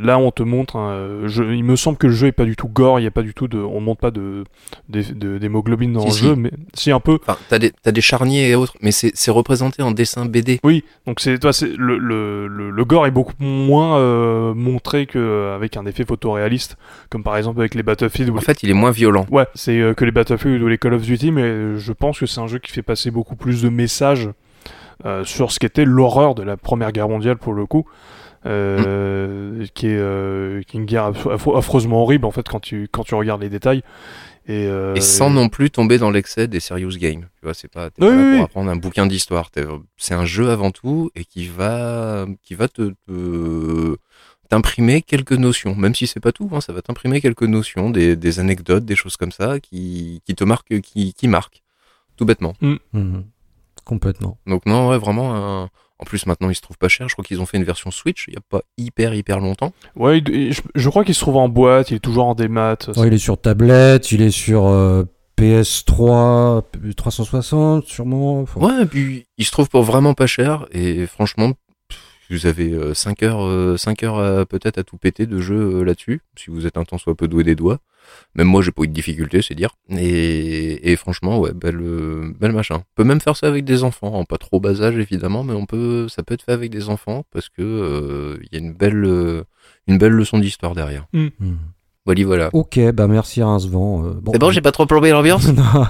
Là, 0.00 0.16
on 0.18 0.30
te 0.30 0.44
montre. 0.44 0.76
un 0.76 1.26
jeu- 1.26 1.54
il 1.56 1.64
me 1.64 1.74
semble 1.74 1.98
que 1.98 2.06
le 2.06 2.12
jeu 2.12 2.28
est 2.28 2.32
pas 2.32 2.44
du 2.44 2.54
tout 2.54 2.68
gore. 2.68 3.00
Il 3.00 3.02
y 3.02 3.06
a 3.06 3.10
pas 3.10 3.22
du 3.22 3.34
tout 3.34 3.48
de. 3.48 3.58
On 3.58 3.80
montre 3.80 4.00
pas 4.00 4.12
de 4.12 4.44
d'hémoglobine 4.88 5.92
dans 5.92 6.00
Si, 6.02 6.06
le 6.06 6.12
si. 6.12 6.24
jeu, 6.24 6.36
mais 6.36 6.50
si 6.74 6.90
un 6.92 7.00
peu. 7.00 7.18
Enfin, 7.22 7.36
t'as 7.48 7.58
des, 7.58 7.72
t'as 7.82 7.90
des 7.92 8.00
charniers 8.00 8.48
et 8.50 8.54
autres, 8.54 8.74
mais 8.80 8.92
c'est, 8.92 9.30
représenté 9.30 9.82
en 9.82 9.90
dessin 9.90 10.24
BD. 10.26 10.60
Oui, 10.64 10.84
donc 11.06 11.20
c'est 11.20 11.38
toi, 11.38 11.52
c'est 11.52 11.76
le, 11.76 11.98
le, 11.98 12.46
le, 12.46 12.70
le 12.70 12.84
gore 12.84 13.06
est 13.06 13.10
beaucoup 13.10 13.34
moins 13.40 13.98
euh, 13.98 14.54
montré 14.54 15.06
qu'avec 15.06 15.76
un 15.76 15.84
effet 15.86 16.04
photoréaliste, 16.04 16.76
comme 17.10 17.22
par 17.22 17.36
exemple 17.36 17.60
avec 17.60 17.74
les 17.74 17.82
Battlefield. 17.82 18.30
En 18.30 18.40
fait, 18.40 18.62
il 18.62 18.70
est 18.70 18.74
moins 18.74 18.90
violent. 18.90 19.26
Ouais, 19.30 19.46
c'est 19.54 19.78
euh, 19.80 19.94
que 19.94 20.04
les 20.04 20.12
Battlefield 20.12 20.62
ou 20.62 20.68
les 20.68 20.78
Call 20.78 20.94
of 20.94 21.02
Duty, 21.02 21.32
mais 21.32 21.42
euh, 21.42 21.76
je 21.78 21.92
pense 21.92 22.20
que 22.20 22.26
c'est 22.26 22.40
un 22.40 22.46
jeu 22.46 22.58
qui 22.58 22.70
fait 22.72 22.82
passer 22.82 23.10
beaucoup 23.10 23.36
plus 23.36 23.62
de 23.62 23.68
messages 23.68 24.30
euh, 25.04 25.24
sur 25.24 25.52
ce 25.52 25.58
qu'était 25.58 25.84
l'horreur 25.84 26.34
de 26.34 26.42
la 26.42 26.56
Première 26.56 26.92
Guerre 26.92 27.08
mondiale 27.08 27.36
pour 27.36 27.52
le 27.52 27.66
coup. 27.66 27.84
Euh, 28.48 29.66
qui, 29.74 29.86
est, 29.88 29.96
euh, 29.98 30.62
qui 30.62 30.76
est 30.76 30.80
une 30.80 30.86
guerre 30.86 31.10
affre- 31.12 31.34
affre- 31.36 31.56
affreusement 31.58 32.02
horrible 32.02 32.24
en 32.26 32.30
fait 32.30 32.48
quand 32.48 32.60
tu, 32.60 32.88
quand 32.90 33.04
tu 33.04 33.14
regardes 33.14 33.42
les 33.42 33.48
détails. 33.50 33.82
Et, 34.50 34.66
euh, 34.66 34.94
Et 34.94 35.02
sans 35.02 35.28
non 35.28 35.50
plus 35.50 35.70
tomber 35.70 35.98
dans 35.98 36.10
l'excès 36.10 36.48
des 36.48 36.58
serious 36.60 36.96
games. 36.96 37.26
Tu 37.36 37.42
vois, 37.44 37.52
c'est 37.52 37.68
pas, 37.70 37.90
t'es 37.90 38.02
Oui, 38.02 38.08
pas 38.08 38.14
là 38.14 38.16
oui, 38.22 38.22
pour 38.30 38.38
oui. 38.38 38.44
apprendre 38.44 38.70
un 38.70 38.76
bouquin 38.76 39.06
d'histoire. 39.06 39.50
C'est 39.98 40.14
un 40.14 40.24
jeu 40.24 40.48
avant 40.50 40.70
tout 40.70 41.10
et 41.14 41.26
qui 41.26 41.46
va, 41.46 42.24
qui 42.42 42.54
va 42.54 42.66
te, 42.68 42.94
te- 43.06 43.96
t'imprimer 44.48 45.02
quelques 45.02 45.32
notions. 45.32 45.74
Même 45.74 45.94
si 45.94 46.06
c'est 46.06 46.20
pas 46.20 46.32
tout, 46.32 46.48
hein, 46.52 46.62
ça 46.62 46.72
va 46.72 46.80
t'imprimer 46.80 47.20
quelques 47.20 47.42
notions, 47.42 47.90
des, 47.90 48.16
des 48.16 48.40
anecdotes, 48.40 48.86
des 48.86 48.96
choses 48.96 49.18
comme 49.18 49.32
ça 49.32 49.60
qui, 49.60 50.22
qui 50.24 50.34
te 50.34 50.44
marquent, 50.44 50.80
qui, 50.80 51.12
qui 51.12 51.28
marquent. 51.28 51.62
Tout 52.16 52.24
bêtement. 52.24 52.54
Mhm. 52.62 53.24
Complètement. 53.84 54.38
Donc 54.46 54.64
non, 54.64 54.88
ouais, 54.88 54.98
vraiment. 54.98 55.34
un- 55.64 55.68
En 56.00 56.04
plus, 56.04 56.26
maintenant, 56.26 56.48
il 56.48 56.54
se 56.54 56.60
trouve 56.60 56.78
pas 56.78 56.88
cher. 56.88 57.08
Je 57.08 57.14
crois 57.14 57.24
qu'ils 57.24 57.40
ont 57.40 57.46
fait 57.46 57.56
une 57.56 57.64
version 57.64 57.90
Switch 57.90 58.26
il 58.28 58.34
y 58.34 58.36
a 58.36 58.40
pas 58.48 58.62
hyper 58.76 59.14
hyper 59.14 59.40
longtemps. 59.40 59.72
Ouais, 59.96 60.22
je, 60.26 60.60
je 60.74 60.88
crois 60.88 61.04
qu'il 61.04 61.14
se 61.14 61.20
trouve 61.20 61.36
en 61.36 61.48
boîte, 61.48 61.90
il 61.90 61.96
est 61.96 62.00
toujours 62.00 62.26
en 62.26 62.34
démat. 62.34 62.76
Ouais, 62.96 63.08
il 63.08 63.14
est 63.14 63.18
sur 63.18 63.40
tablette, 63.40 64.12
il 64.12 64.22
est 64.22 64.30
sur 64.30 64.66
euh, 64.66 65.04
PS3, 65.36 66.62
360 66.96 67.84
sûrement. 67.86 68.40
Enfin, 68.42 68.60
Ouais, 68.60 68.82
et 68.82 68.86
puis 68.86 69.26
il 69.38 69.44
se 69.44 69.50
trouve 69.50 69.68
pour 69.68 69.82
vraiment 69.82 70.14
pas 70.14 70.26
cher 70.26 70.66
et 70.72 71.06
franchement, 71.06 71.52
vous 72.30 72.46
avez 72.46 72.94
5 72.94 73.22
heures, 73.22 73.44
euh, 73.44 73.76
cinq 73.76 74.02
heures 74.02 74.46
peut-être 74.46 74.78
à 74.78 74.84
tout 74.84 74.98
péter 74.98 75.26
de 75.26 75.38
jeu 75.40 75.78
euh, 75.78 75.82
là-dessus, 75.82 76.20
si 76.36 76.50
vous 76.50 76.66
êtes 76.66 76.76
un 76.76 76.84
temps 76.84 76.98
soit 76.98 77.14
peu 77.14 77.26
doué 77.26 77.42
des 77.42 77.54
doigts. 77.54 77.78
Même 78.34 78.46
moi, 78.48 78.62
j'ai 78.62 78.72
pas 78.72 78.82
eu 78.82 78.88
de 78.88 78.92
difficulté, 78.92 79.42
c'est 79.42 79.54
dire. 79.54 79.70
Et, 79.90 80.92
et 80.92 80.96
franchement, 80.96 81.38
ouais, 81.38 81.52
belle, 81.52 81.80
euh, 81.80 82.32
belle 82.38 82.52
machin. 82.52 82.76
On 82.76 82.94
peut 82.94 83.04
même 83.04 83.20
faire 83.20 83.36
ça 83.36 83.46
avec 83.48 83.64
des 83.64 83.84
enfants, 83.84 84.14
en 84.14 84.24
pas 84.24 84.38
trop 84.38 84.60
bas 84.60 84.80
âge 84.82 84.96
évidemment, 84.96 85.44
mais 85.44 85.54
on 85.54 85.66
peut, 85.66 86.08
ça 86.08 86.22
peut 86.22 86.34
être 86.34 86.42
fait 86.42 86.52
avec 86.52 86.70
des 86.70 86.88
enfants 86.88 87.24
parce 87.32 87.48
que 87.48 87.62
euh, 87.62 88.38
il 88.42 88.48
y 88.52 88.56
a 88.56 88.64
une 88.64 88.74
belle, 88.74 89.44
une 89.86 89.98
belle 89.98 90.12
leçon 90.12 90.38
d'histoire 90.38 90.74
derrière. 90.74 91.06
mhm. 91.40 91.58
Voilà, 92.08 92.24
voilà. 92.24 92.50
Ok, 92.54 92.80
bah 92.94 93.06
merci 93.06 93.42
Rincevent. 93.42 94.02
Euh, 94.02 94.12
C'est 94.32 94.38
bon, 94.38 94.50
j'ai 94.50 94.62
pas 94.62 94.72
trop 94.72 94.86
plombé 94.86 95.10
l'ambiance. 95.10 95.46
Non. 95.58 95.64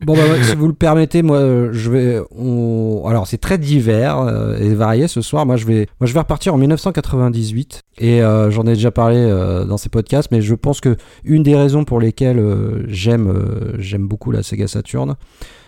bon 0.00 0.14
bah 0.14 0.22
si 0.42 0.56
vous 0.56 0.66
le 0.66 0.74
permettez, 0.74 1.22
moi 1.22 1.36
euh, 1.36 1.68
je 1.72 1.90
vais. 1.90 2.20
On... 2.36 3.04
Alors 3.06 3.28
c'est 3.28 3.38
très 3.38 3.58
divers 3.58 4.18
euh, 4.18 4.56
et 4.58 4.74
varié 4.74 5.06
ce 5.06 5.20
soir. 5.20 5.46
Moi 5.46 5.56
je 5.56 5.66
vais, 5.66 5.86
moi 6.00 6.06
je 6.06 6.14
vais 6.14 6.18
repartir 6.18 6.54
en 6.54 6.58
1998 6.58 7.82
et 7.98 8.22
euh, 8.22 8.50
j'en 8.50 8.62
ai 8.62 8.74
déjà 8.74 8.90
parlé 8.90 9.18
euh, 9.18 9.64
dans 9.64 9.76
ces 9.76 9.88
podcasts, 9.88 10.30
mais 10.32 10.40
je 10.40 10.54
pense 10.54 10.80
que 10.80 10.96
une 11.22 11.44
des 11.44 11.54
raisons 11.54 11.84
pour 11.84 12.00
lesquelles 12.00 12.42
j'aime, 12.88 13.32
j'aime 13.78 14.08
beaucoup 14.08 14.32
la 14.32 14.42
Sega 14.42 14.66
Saturn, 14.66 15.14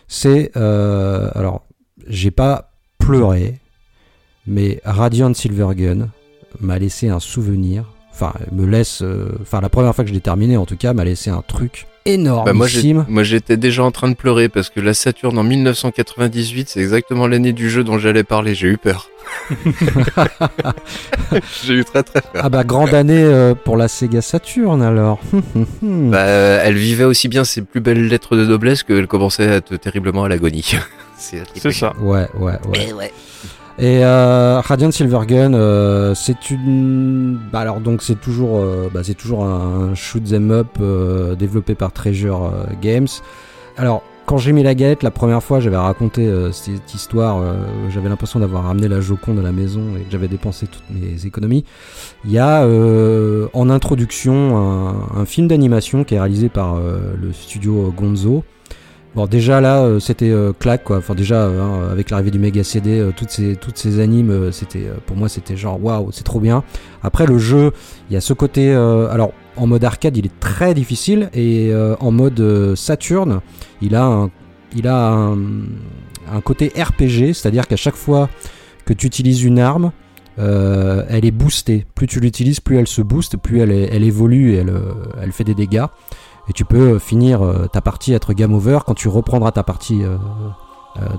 c'est 0.08 0.56
alors 0.56 1.66
j'ai 2.08 2.32
pas 2.32 2.72
pleuré, 2.98 3.58
mais 4.46 4.80
Radiant 4.84 5.34
Silvergun 5.34 6.08
m'a 6.60 6.78
laissé 6.78 7.08
un 7.08 7.20
souvenir. 7.20 7.84
Enfin, 8.18 8.32
me 8.50 8.64
laisse. 8.66 9.02
euh, 9.02 9.28
Enfin, 9.42 9.60
la 9.60 9.68
première 9.68 9.94
fois 9.94 10.02
que 10.04 10.08
je 10.10 10.14
l'ai 10.14 10.20
terminé, 10.20 10.56
en 10.56 10.64
tout 10.64 10.76
cas, 10.76 10.94
m'a 10.94 11.04
laissé 11.04 11.28
un 11.28 11.42
truc 11.46 11.86
énorme. 12.06 12.46
Bah, 12.46 12.52
moi, 12.54 12.66
j'ai- 12.66 12.94
moi, 12.94 13.22
j'étais 13.24 13.56
déjà 13.58 13.82
en 13.84 13.90
train 13.90 14.08
de 14.08 14.14
pleurer 14.14 14.48
parce 14.48 14.70
que 14.70 14.80
la 14.80 14.94
Saturn 14.94 15.36
en 15.38 15.42
1998, 15.44 16.68
c'est 16.70 16.80
exactement 16.80 17.26
l'année 17.26 17.52
du 17.52 17.68
jeu 17.68 17.84
dont 17.84 17.98
j'allais 17.98 18.24
parler. 18.24 18.54
J'ai 18.54 18.68
eu 18.68 18.78
peur. 18.78 19.10
J'ai 21.64 21.74
eu 21.74 21.84
très 21.84 22.02
très 22.02 22.20
peur. 22.20 22.42
Ah 22.44 22.48
bah 22.48 22.64
grande 22.64 22.94
année 22.94 23.22
euh, 23.22 23.54
pour 23.54 23.76
la 23.76 23.88
Sega 23.88 24.22
Saturn 24.22 24.82
alors. 24.82 25.20
Bah, 25.82 26.18
euh, 26.18 26.60
elle 26.62 26.76
vivait 26.76 27.04
aussi 27.04 27.28
bien 27.28 27.44
ses 27.44 27.62
plus 27.62 27.80
belles 27.80 28.06
lettres 28.06 28.36
de 28.36 28.44
noblesse 28.46 28.82
qu'elle 28.82 29.06
commençait 29.06 29.48
à 29.48 29.54
être 29.56 29.76
terriblement 29.76 30.24
à 30.24 30.28
l'agonie. 30.28 30.74
c'est 31.18 31.42
C'est 31.56 31.72
ça. 31.72 31.92
ouais, 32.00 32.26
ouais, 32.38 32.52
ouais. 32.68 32.86
Eh 32.88 32.92
ouais. 32.92 33.12
Et 33.78 34.02
euh, 34.02 34.60
Radiant 34.60 34.90
Silvergun, 34.90 35.52
euh, 35.52 36.14
c'est 36.14 36.50
une. 36.50 37.38
Bah 37.52 37.60
alors 37.60 37.80
donc 37.80 38.02
c'est 38.02 38.18
toujours, 38.18 38.58
euh, 38.58 38.88
bah, 38.92 39.02
c'est 39.04 39.14
toujours 39.14 39.44
un 39.44 39.94
shoot 39.94 40.22
'em 40.32 40.50
up 40.50 40.68
euh, 40.80 41.34
développé 41.34 41.74
par 41.74 41.92
Treasure 41.92 42.44
euh, 42.44 42.64
Games. 42.80 43.08
Alors 43.76 44.02
quand 44.24 44.38
j'ai 44.38 44.52
mis 44.52 44.62
la 44.62 44.74
galette 44.74 45.02
la 45.02 45.10
première 45.10 45.42
fois, 45.42 45.60
j'avais 45.60 45.76
raconté 45.76 46.28
cette 46.50 46.94
histoire. 46.94 47.44
j'avais 47.90 48.08
l'impression 48.08 48.40
d'avoir 48.40 48.64
ramené 48.64 48.88
la 48.88 49.00
Joconde 49.00 49.38
à 49.38 49.42
la 49.42 49.52
maison 49.52 49.82
et 49.96 50.00
que 50.00 50.10
j'avais 50.10 50.26
dépensé 50.26 50.66
toutes 50.66 50.90
mes 50.90 51.26
économies. 51.26 51.64
Il 52.24 52.32
y 52.32 52.38
a 52.40 52.66
en 52.66 53.70
introduction 53.70 54.56
un, 55.14 55.24
film 55.26 55.46
d'animation 55.46 56.02
qui 56.02 56.16
est 56.16 56.18
réalisé 56.18 56.48
par 56.48 56.80
le 56.80 57.32
studio 57.32 57.94
Gonzo. 57.96 58.42
Bon, 59.16 59.24
déjà 59.24 59.62
là, 59.62 59.80
euh, 59.80 59.98
c'était 59.98 60.28
euh, 60.28 60.52
claque 60.52 60.84
quoi. 60.84 60.98
Enfin, 60.98 61.14
déjà, 61.14 61.36
euh, 61.36 61.62
hein, 61.62 61.88
avec 61.90 62.10
l'arrivée 62.10 62.30
du 62.30 62.38
Mega 62.38 62.62
CD, 62.62 63.02
toutes 63.16 63.30
ces 63.78 64.00
animes, 64.00 64.52
c'était 64.52 64.90
pour 65.06 65.16
moi, 65.16 65.30
c'était 65.30 65.56
genre 65.56 65.82
waouh, 65.82 66.10
c'est 66.12 66.22
trop 66.22 66.38
bien. 66.38 66.62
Après, 67.02 67.24
le 67.24 67.38
jeu, 67.38 67.72
il 68.10 68.14
y 68.14 68.16
a 68.18 68.20
ce 68.20 68.34
côté. 68.34 68.74
alors, 68.74 69.32
en 69.56 69.66
mode 69.66 69.84
arcade, 69.84 70.18
il 70.18 70.26
est 70.26 70.38
très 70.38 70.74
difficile 70.74 71.30
et 71.32 71.72
en 71.98 72.10
mode 72.10 72.38
euh, 72.40 72.76
Saturn, 72.76 73.40
il 73.80 73.96
a 73.96 74.06
un, 74.06 74.30
côté 76.44 76.70
RPG, 76.76 77.32
c'est-à-dire 77.32 77.66
qu'à 77.66 77.76
chaque 77.76 77.96
fois 77.96 78.28
que 78.84 78.92
tu 78.92 79.06
utilises 79.06 79.42
une 79.42 79.58
arme, 79.58 79.92
elle 80.36 81.24
est 81.24 81.30
boostée. 81.30 81.86
Plus 81.94 82.06
tu 82.06 82.20
l'utilises, 82.20 82.60
plus 82.60 82.76
elle 82.76 82.86
se 82.86 83.00
booste, 83.00 83.38
plus 83.38 83.60
elle, 83.60 83.72
évolue 84.04 84.56
elle, 84.56 85.32
fait 85.32 85.44
des 85.44 85.54
dégâts. 85.54 85.86
Et 86.48 86.52
tu 86.52 86.64
peux 86.64 86.98
finir 86.98 87.42
euh, 87.42 87.66
ta 87.66 87.80
partie, 87.80 88.12
être 88.12 88.32
game 88.32 88.54
over. 88.54 88.78
Quand 88.86 88.94
tu 88.94 89.08
reprendras 89.08 89.50
ta 89.52 89.62
partie 89.62 90.02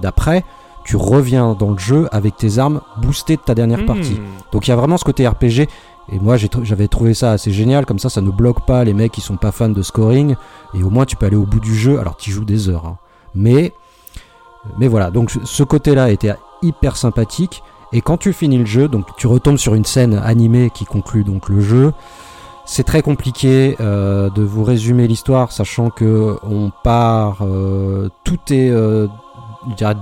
d'après, 0.01 0.43
tu 0.83 0.95
reviens 0.95 1.53
dans 1.53 1.71
le 1.71 1.77
jeu 1.77 2.07
avec 2.11 2.37
tes 2.37 2.57
armes 2.59 2.81
boostées 3.01 3.35
de 3.35 3.41
ta 3.41 3.53
dernière 3.53 3.79
Hmm. 3.79 3.85
partie. 3.85 4.19
Donc 4.51 4.67
il 4.67 4.71
y 4.71 4.73
a 4.73 4.75
vraiment 4.75 4.97
ce 4.97 5.03
côté 5.03 5.27
RPG. 5.27 5.67
Et 6.09 6.19
moi 6.21 6.37
j'avais 6.37 6.87
trouvé 6.87 7.13
ça 7.13 7.31
assez 7.33 7.51
génial, 7.51 7.85
comme 7.85 7.99
ça 7.99 8.09
ça 8.09 8.21
ne 8.21 8.31
bloque 8.31 8.65
pas 8.65 8.85
les 8.85 8.93
mecs 8.93 9.11
qui 9.11 9.19
sont 9.21 9.35
pas 9.35 9.51
fans 9.51 9.67
de 9.69 9.81
scoring. 9.81 10.35
Et 10.73 10.81
au 10.83 10.89
moins 10.89 11.05
tu 11.05 11.17
peux 11.17 11.25
aller 11.25 11.35
au 11.35 11.45
bout 11.45 11.59
du 11.59 11.75
jeu, 11.75 11.99
alors 11.99 12.15
tu 12.15 12.31
joues 12.31 12.45
des 12.45 12.69
heures. 12.69 12.85
hein. 12.85 12.97
Mais, 13.35 13.73
mais 14.79 14.87
voilà, 14.87 15.11
donc 15.11 15.31
ce 15.43 15.63
côté-là 15.63 16.09
était 16.11 16.35
hyper 16.63 16.95
sympathique. 16.95 17.61
Et 17.93 18.01
quand 18.01 18.17
tu 18.17 18.31
finis 18.33 18.57
le 18.57 18.65
jeu, 18.65 18.87
donc 18.87 19.05
tu 19.17 19.27
retombes 19.27 19.57
sur 19.57 19.75
une 19.75 19.85
scène 19.85 20.15
animée 20.23 20.69
qui 20.73 20.85
conclut 20.85 21.23
donc 21.25 21.49
le 21.49 21.59
jeu. 21.61 21.93
C'est 22.69 22.83
très 22.83 23.01
compliqué 23.01 23.77
euh, 23.79 24.29
de 24.29 24.43
vous 24.43 24.65
résumer 24.65 25.07
l'histoire, 25.07 25.53
sachant 25.53 25.89
que 25.89 26.35
on 26.43 26.69
part, 26.83 27.37
euh, 27.41 28.09
tout 28.25 28.37
est, 28.51 28.69
euh, 28.69 29.07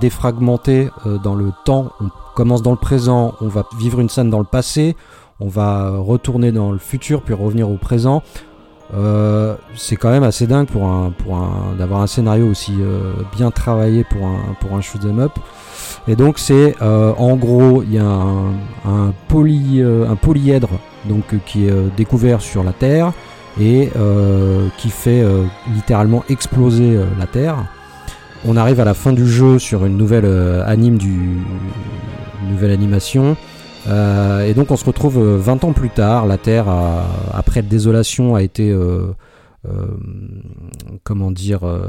défragmenté 0.00 0.90
euh, 1.06 1.16
dans 1.18 1.36
le 1.36 1.52
temps. 1.64 1.92
On 2.00 2.10
commence 2.34 2.62
dans 2.62 2.72
le 2.72 2.76
présent, 2.76 3.34
on 3.40 3.46
va 3.46 3.64
vivre 3.78 4.00
une 4.00 4.08
scène 4.08 4.30
dans 4.30 4.40
le 4.40 4.44
passé, 4.44 4.96
on 5.38 5.46
va 5.46 5.96
retourner 5.96 6.50
dans 6.50 6.72
le 6.72 6.78
futur, 6.78 7.22
puis 7.22 7.34
revenir 7.34 7.70
au 7.70 7.76
présent. 7.76 8.24
Euh, 8.94 9.54
c'est 9.76 9.96
quand 9.96 10.10
même 10.10 10.24
assez 10.24 10.48
dingue 10.48 10.66
pour 10.66 10.86
un, 10.86 11.10
pour 11.10 11.36
un, 11.36 11.74
d'avoir 11.78 12.02
un 12.02 12.06
scénario 12.08 12.48
aussi 12.48 12.74
euh, 12.80 13.12
bien 13.36 13.52
travaillé 13.52 14.04
pour 14.04 14.26
un, 14.26 14.54
pour 14.60 14.74
un 14.74 14.80
shoot 14.80 15.04
'em 15.04 15.20
up. 15.20 15.32
Et 16.08 16.14
donc 16.16 16.38
c'est 16.38 16.74
euh, 16.82 17.12
en 17.18 17.36
gros 17.36 17.82
il 17.82 17.94
y 17.94 17.98
a 17.98 18.04
un, 18.04 18.52
un, 18.84 19.12
poly, 19.28 19.80
euh, 19.82 20.08
un 20.08 20.14
polyèdre 20.16 20.68
donc 21.08 21.24
euh, 21.34 21.38
qui 21.46 21.66
est 21.66 21.72
découvert 21.96 22.40
sur 22.40 22.62
la 22.62 22.72
Terre 22.72 23.12
et 23.60 23.88
qui 24.76 24.90
fait 24.90 25.24
littéralement 25.74 26.22
exploser 26.28 26.98
la 27.18 27.26
Terre. 27.26 27.56
On 28.46 28.54
arrive 28.58 28.80
à 28.80 28.84
la 28.84 28.92
fin 28.92 29.14
du 29.14 29.26
jeu 29.26 29.58
sur 29.58 29.86
une 29.86 29.96
nouvelle 29.96 30.26
anime 30.66 30.98
du 30.98 31.38
une 32.42 32.50
nouvelle 32.52 32.70
animation. 32.70 33.34
Euh, 33.88 34.44
et 34.46 34.52
donc 34.52 34.70
on 34.72 34.76
se 34.76 34.84
retrouve 34.84 35.16
euh, 35.18 35.38
20 35.38 35.64
ans 35.64 35.72
plus 35.72 35.88
tard, 35.90 36.26
la 36.26 36.36
Terre, 36.38 36.68
a- 36.68 37.04
après 37.32 37.62
la 37.62 37.68
désolation, 37.68 38.34
a 38.34 38.42
été... 38.42 38.70
euh, 38.70 39.06
comment 41.04 41.30
dire 41.30 41.60
euh, 41.64 41.88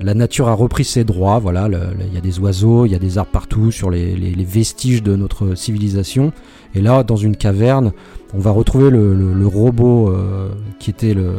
La 0.00 0.14
nature 0.14 0.48
a 0.48 0.54
repris 0.54 0.84
ses 0.84 1.04
droits, 1.04 1.38
voilà, 1.38 1.68
il 2.08 2.14
y 2.14 2.18
a 2.18 2.20
des 2.20 2.38
oiseaux, 2.38 2.86
il 2.86 2.92
y 2.92 2.94
a 2.94 2.98
des 2.98 3.18
arbres 3.18 3.30
partout 3.32 3.70
sur 3.70 3.90
les, 3.90 4.14
les- 4.16 4.34
les 4.34 4.44
vestiges 4.44 5.02
de 5.02 5.16
notre 5.16 5.54
civilisation. 5.54 6.32
Et 6.74 6.80
là, 6.80 7.02
dans 7.02 7.16
une 7.16 7.36
caverne, 7.36 7.92
on 8.34 8.38
va 8.38 8.50
retrouver 8.50 8.90
le, 8.90 9.14
le- 9.14 9.32
le 9.34 9.46
robot 9.46 10.08
euh, 10.10 10.50
qui 10.78 10.90
était 10.90 11.14
le, 11.14 11.32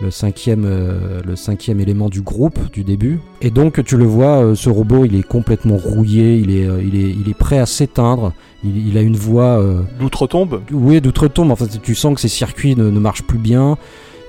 le 0.00 0.10
cinquième, 0.10 0.64
euh, 0.66 1.20
le 1.26 1.36
cinquième 1.36 1.80
élément 1.80 2.08
du 2.08 2.22
groupe 2.22 2.58
du 2.72 2.84
début. 2.84 3.20
Et 3.42 3.50
donc 3.50 3.82
tu 3.84 3.96
le 3.96 4.04
vois, 4.04 4.42
euh, 4.42 4.54
ce 4.54 4.68
robot, 4.70 5.04
il 5.04 5.14
est 5.16 5.26
complètement 5.26 5.76
rouillé, 5.76 6.36
il 6.38 6.50
est, 6.56 6.66
euh, 6.66 6.82
il 6.82 6.96
est, 6.96 7.10
il 7.10 7.28
est 7.28 7.34
prêt 7.38 7.58
à 7.58 7.66
s'éteindre. 7.66 8.32
Il, 8.64 8.88
il 8.88 8.96
a 8.98 9.02
une 9.02 9.16
voix, 9.16 9.58
euh, 9.60 9.82
L'outre-tombe 10.00 10.62
oui, 10.72 11.00
d'outre-tombe. 11.00 11.50
En 11.50 11.56
fait, 11.56 11.80
tu 11.82 11.94
sens 11.94 12.14
que 12.14 12.20
ses 12.20 12.28
circuits 12.28 12.74
ne, 12.76 12.90
ne 12.90 12.98
marchent 12.98 13.22
plus 13.24 13.38
bien. 13.38 13.76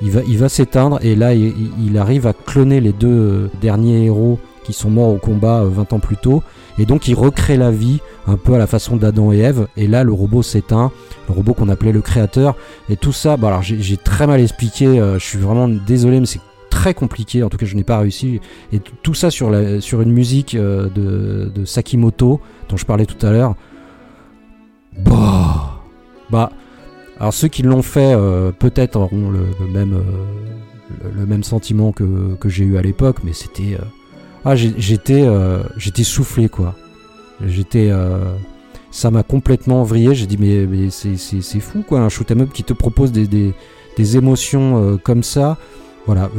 Il 0.02 0.12
va, 0.12 0.22
il 0.28 0.38
va 0.38 0.50
s'éteindre 0.50 1.00
et 1.02 1.16
là, 1.16 1.34
il, 1.34 1.98
arrive 1.98 2.28
à 2.28 2.34
cloner 2.34 2.80
les 2.80 2.94
deux 2.94 3.08
euh, 3.08 3.50
derniers 3.62 4.06
héros 4.06 4.40
qui 4.68 4.74
sont 4.74 4.90
morts 4.90 5.10
au 5.10 5.18
combat 5.18 5.62
euh, 5.62 5.70
20 5.70 5.94
ans 5.94 6.00
plus 6.00 6.18
tôt. 6.18 6.44
Et 6.78 6.86
donc, 6.86 7.08
il 7.08 7.16
recrée 7.16 7.58
la 7.58 7.72
vie 7.72 8.00
un 8.28 8.36
peu 8.36 8.54
à 8.54 8.58
la 8.58 8.68
façon 8.68 8.98
d'Adam 8.98 9.32
et 9.32 9.40
Ève. 9.40 9.68
Et 9.78 9.88
là, 9.88 10.04
le 10.04 10.12
robot 10.12 10.44
s'éteint, 10.44 10.92
le 11.30 11.34
robot 11.34 11.54
qu'on 11.54 11.70
appelait 11.70 11.94
le 11.94 12.02
créateur. 12.02 12.56
Et 12.90 12.98
tout 12.98 13.14
ça, 13.14 13.38
bah 13.38 13.48
alors 13.48 13.62
j'ai 13.64 13.98
très 13.98 14.28
mal 14.28 14.42
expliqué. 14.42 14.86
euh, 14.86 15.18
je 15.20 15.26
suis 15.26 15.40
vraiment 15.40 15.68
désolé, 15.70 16.20
mais 16.20 16.26
c'est 16.26 16.42
très 16.70 16.94
compliqué. 16.94 17.44
En 17.44 17.50
tout 17.50 17.58
cas, 17.58 17.66
je 17.66 17.76
n'ai 17.76 17.86
pas 17.86 17.98
réussi. 17.98 18.42
Et 18.74 18.80
tout 18.80 19.14
ça 19.14 19.32
sur, 19.32 19.50
la, 19.50 19.80
sur 19.80 20.02
une 20.02 20.12
musique 20.12 20.54
euh, 20.54 20.90
de, 20.90 21.50
de 21.54 21.66
Sakimoto 21.66 22.42
dont 22.70 22.78
je 22.78 22.86
parlais 22.86 23.06
tout 23.06 23.26
à 23.26 23.32
l'heure. 23.32 23.56
Bah, 25.00 25.80
bah, 26.30 26.52
alors 27.20 27.34
ceux 27.34 27.48
qui 27.48 27.64
l'ont 27.64 27.82
fait 27.82 28.14
euh, 28.14 28.52
peut-être 28.52 28.96
auront 28.96 29.30
le, 29.30 29.46
même 29.72 29.94
euh, 29.94 31.10
le, 31.16 31.26
même 31.26 31.44
sentiment 31.44 31.92
que, 31.92 32.36
que 32.40 32.50
j'ai 32.50 32.64
eu 32.64 32.78
à 32.78 32.82
l'époque, 32.82 33.18
mais 33.24 33.34
c'était 33.34 33.76
euh, 33.76 33.86
ah 34.46 34.56
j'étais 34.56 35.28
j'étais 35.76 36.04
soufflé 36.04 36.48
quoi. 36.48 36.76
J'étais 37.46 37.92
ça 38.92 39.12
m'a 39.12 39.24
complètement 39.24 39.84
vrillé. 39.84 40.16
J'ai 40.16 40.26
dit 40.26 40.38
mais, 40.40 40.66
mais 40.66 40.90
c'est 40.90 41.60
fou 41.60 41.84
quoi 41.86 42.00
un 42.00 42.10
shoot 42.10 42.32
'em 42.32 42.42
up 42.42 42.54
qui 42.54 42.64
te 42.64 42.74
propose 42.74 43.12
des, 43.12 43.28
des, 43.28 43.54
des 43.98 44.18
émotions 44.18 44.98
comme 45.04 45.24
ça. 45.24 45.58
Voilà, 46.06 46.30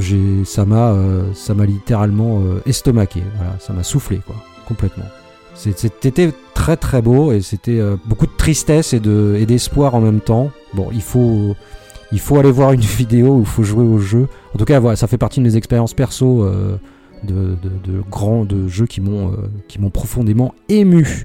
ça 0.45 0.65
m'a 0.65 0.97
ça 1.35 1.55
m'a 1.55 1.67
littéralement 1.67 2.41
estomaqué. 2.65 3.23
Voilà, 3.37 3.57
ça 3.59 3.75
m'a 3.75 3.83
soufflé 3.83 4.21
quoi 4.27 4.37
complètement. 4.67 5.07
C'était 5.55 6.33
très 6.69 6.77
très 6.77 7.03
beau 7.03 7.33
et 7.33 7.41
c'était 7.41 7.79
euh, 7.81 7.97
beaucoup 8.05 8.27
de 8.27 8.37
tristesse 8.37 8.93
et 8.93 9.01
de 9.01 9.37
et 9.39 9.47
d'espoir 9.47 9.95
en 9.95 10.01
même 10.03 10.21
temps. 10.21 10.51
Bon, 10.75 10.91
il 10.93 11.01
faut 11.01 11.57
il 12.13 12.21
faut 12.21 12.39
aller 12.39 12.51
voir 12.51 12.73
une 12.73 12.81
vidéo 13.01 13.37
où 13.37 13.41
il 13.41 13.47
faut 13.47 13.63
jouer 13.63 13.85
au 13.85 13.99
jeu. 13.99 14.29
En 14.55 14.59
tout 14.59 14.67
cas, 14.67 14.79
voilà, 14.79 14.97
ça 14.97 15.07
fait 15.07 15.17
partie 15.17 15.41
de 15.41 15.45
mes 15.47 15.57
expériences 15.57 15.95
perso 15.95 16.45
euh, 16.45 16.77
de, 17.25 17.57
grands 18.11 18.45
de 18.45 18.69
jeux 18.69 18.87
qui 18.87 19.01
m'ont 19.01 19.33
euh, 19.33 19.37
qui 19.67 19.81
m'ont 19.81 19.91
profondément 19.91 20.55
ému. 20.69 21.25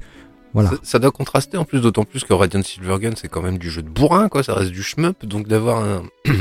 Voilà. 0.54 0.70
Ça, 0.70 0.76
ça 0.84 1.00
doit 1.00 1.12
contraster 1.12 1.58
en 1.58 1.66
plus, 1.66 1.82
d'autant 1.82 2.06
plus 2.06 2.24
que 2.24 2.34
Radiant 2.34 2.62
Silvergun, 2.64 3.12
c'est 3.18 3.28
quand 3.28 3.42
même 3.42 3.58
du 3.58 3.70
jeu 3.70 3.82
de 3.82 3.90
bourrin, 3.90 4.30
quoi. 4.30 4.44
Ça 4.44 4.54
reste 4.54 4.72
du 4.72 4.84
shmup, 4.84 5.26
donc 5.26 5.48
d'avoir 5.48 5.84
un- 5.84 6.04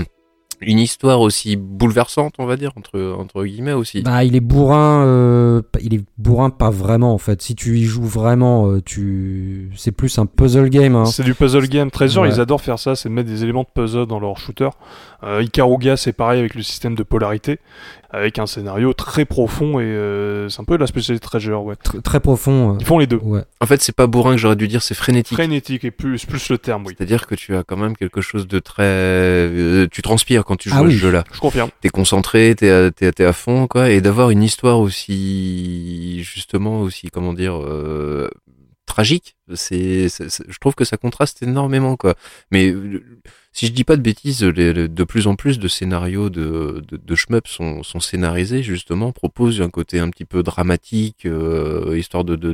une 0.62 0.78
histoire 0.78 1.20
aussi 1.20 1.56
bouleversante, 1.56 2.34
on 2.38 2.46
va 2.46 2.56
dire, 2.56 2.72
entre, 2.76 3.14
entre 3.18 3.44
guillemets 3.44 3.72
aussi. 3.72 4.02
Bah, 4.02 4.24
il 4.24 4.34
est 4.36 4.40
bourrin, 4.40 5.04
euh, 5.06 5.62
pas- 5.62 5.78
il 5.82 5.94
est 5.94 6.04
bourrin 6.18 6.50
pas 6.50 6.70
vraiment 6.70 7.12
en 7.12 7.18
fait. 7.18 7.42
Si 7.42 7.54
tu 7.54 7.78
y 7.78 7.84
joues 7.84 8.04
vraiment, 8.04 8.68
euh, 8.68 8.80
tu, 8.82 9.70
c'est 9.76 9.92
plus 9.92 10.18
un 10.18 10.26
puzzle 10.26 10.68
game. 10.70 10.94
Hein. 10.96 11.04
C'est 11.06 11.22
du 11.24 11.34
puzzle 11.34 11.68
game. 11.68 11.90
Treasure, 11.90 12.22
Ouais. 12.22 12.28
ils 12.30 12.40
adorent 12.40 12.60
faire 12.60 12.78
ça, 12.78 12.94
c'est 12.94 13.08
de 13.08 13.14
mettre 13.14 13.28
des 13.28 13.42
éléments 13.42 13.62
de 13.62 13.68
puzzle 13.82 14.06
dans 14.06 14.20
leur 14.20 14.38
shooter. 14.38 14.68
Euh, 15.24 15.42
Ikaruga, 15.42 15.96
c'est 15.96 16.12
pareil 16.12 16.40
avec 16.40 16.54
le 16.54 16.62
système 16.62 16.94
de 16.94 17.02
polarité, 17.02 17.58
avec 18.14 18.38
un 18.38 18.46
scénario 18.46 18.92
très 18.92 19.24
profond 19.24 19.80
et 19.80 19.84
euh, 19.84 20.48
c'est 20.50 20.60
un 20.60 20.64
peu 20.64 20.76
la 20.76 20.86
spécialité 20.86 21.24
de 21.24 21.26
Treasure, 21.28 21.64
ouais. 21.64 21.74
Tr- 21.76 22.02
très 22.02 22.20
profond. 22.20 22.74
euh, 22.74 22.76
Ils 22.78 22.84
font 22.86 22.98
les 22.98 23.06
deux. 23.06 23.16
Ouais. 23.22 23.40
En 23.60 23.66
fait, 23.66 23.80
c'est 23.80 23.94
pas 23.96 24.06
bourrin 24.06 24.32
que 24.32 24.36
j'aurais 24.36 24.54
dû 24.56 24.68
dire, 24.68 24.82
c'est 24.82 24.94
frénétique. 24.94 25.36
Frénétique 25.36 25.84
et 25.84 25.90
plus, 25.90 26.26
plus 26.26 26.50
le 26.50 26.58
terme, 26.58 26.84
oui. 26.86 26.94
C'est-à-dire 26.96 27.26
que 27.26 27.34
tu 27.34 27.56
as 27.56 27.62
quand 27.64 27.78
même 27.78 27.96
quelque 27.96 28.20
chose 28.20 28.46
de 28.46 28.58
très... 28.58 28.82
euh, 28.84 29.86
tu 29.90 30.02
transpires 30.02 30.44
quand 30.44 30.56
tu 30.56 30.68
joues 30.68 30.76
Ah 30.78 30.82
à 30.82 30.84
oui. 30.84 30.92
ce 30.92 30.98
jeu-là. 30.98 31.24
Je 31.32 31.40
confirme. 31.40 31.70
T'es 31.80 31.88
concentré, 31.88 32.54
t'es 32.54 32.70
à, 32.70 32.90
t'es, 32.90 33.10
t'es 33.12 33.24
à 33.24 33.32
fond, 33.32 33.66
quoi. 33.66 33.88
Et 33.90 34.00
d'avoir 34.02 34.28
une 34.30 34.42
histoire 34.42 34.78
aussi... 34.78 36.22
Justement, 36.22 36.80
aussi, 36.80 37.08
comment 37.10 37.32
dire... 37.32 37.54
tragique, 38.92 39.36
c'est, 39.54 40.08
je 40.08 40.58
trouve 40.60 40.74
que 40.74 40.84
ça 40.84 40.98
contraste 40.98 41.42
énormément, 41.42 41.96
quoi. 41.96 42.14
Mais 42.50 42.70
euh, 42.70 43.02
si 43.52 43.66
je 43.66 43.72
dis 43.72 43.84
pas 43.84 43.96
de 43.96 44.02
bêtises, 44.02 44.40
de 44.40 45.04
plus 45.04 45.26
en 45.26 45.34
plus 45.34 45.58
de 45.58 45.66
scénarios 45.66 46.28
de, 46.28 46.82
de, 46.90 47.16
sont, 47.46 47.82
scénarisés, 48.00 48.62
justement, 48.62 49.10
proposent 49.12 49.62
un 49.62 49.70
côté 49.70 49.98
un 49.98 50.10
petit 50.10 50.26
peu 50.26 50.42
dramatique, 50.42 51.24
euh, 51.24 51.96
histoire 51.96 52.24
de, 52.24 52.36
de, 52.36 52.52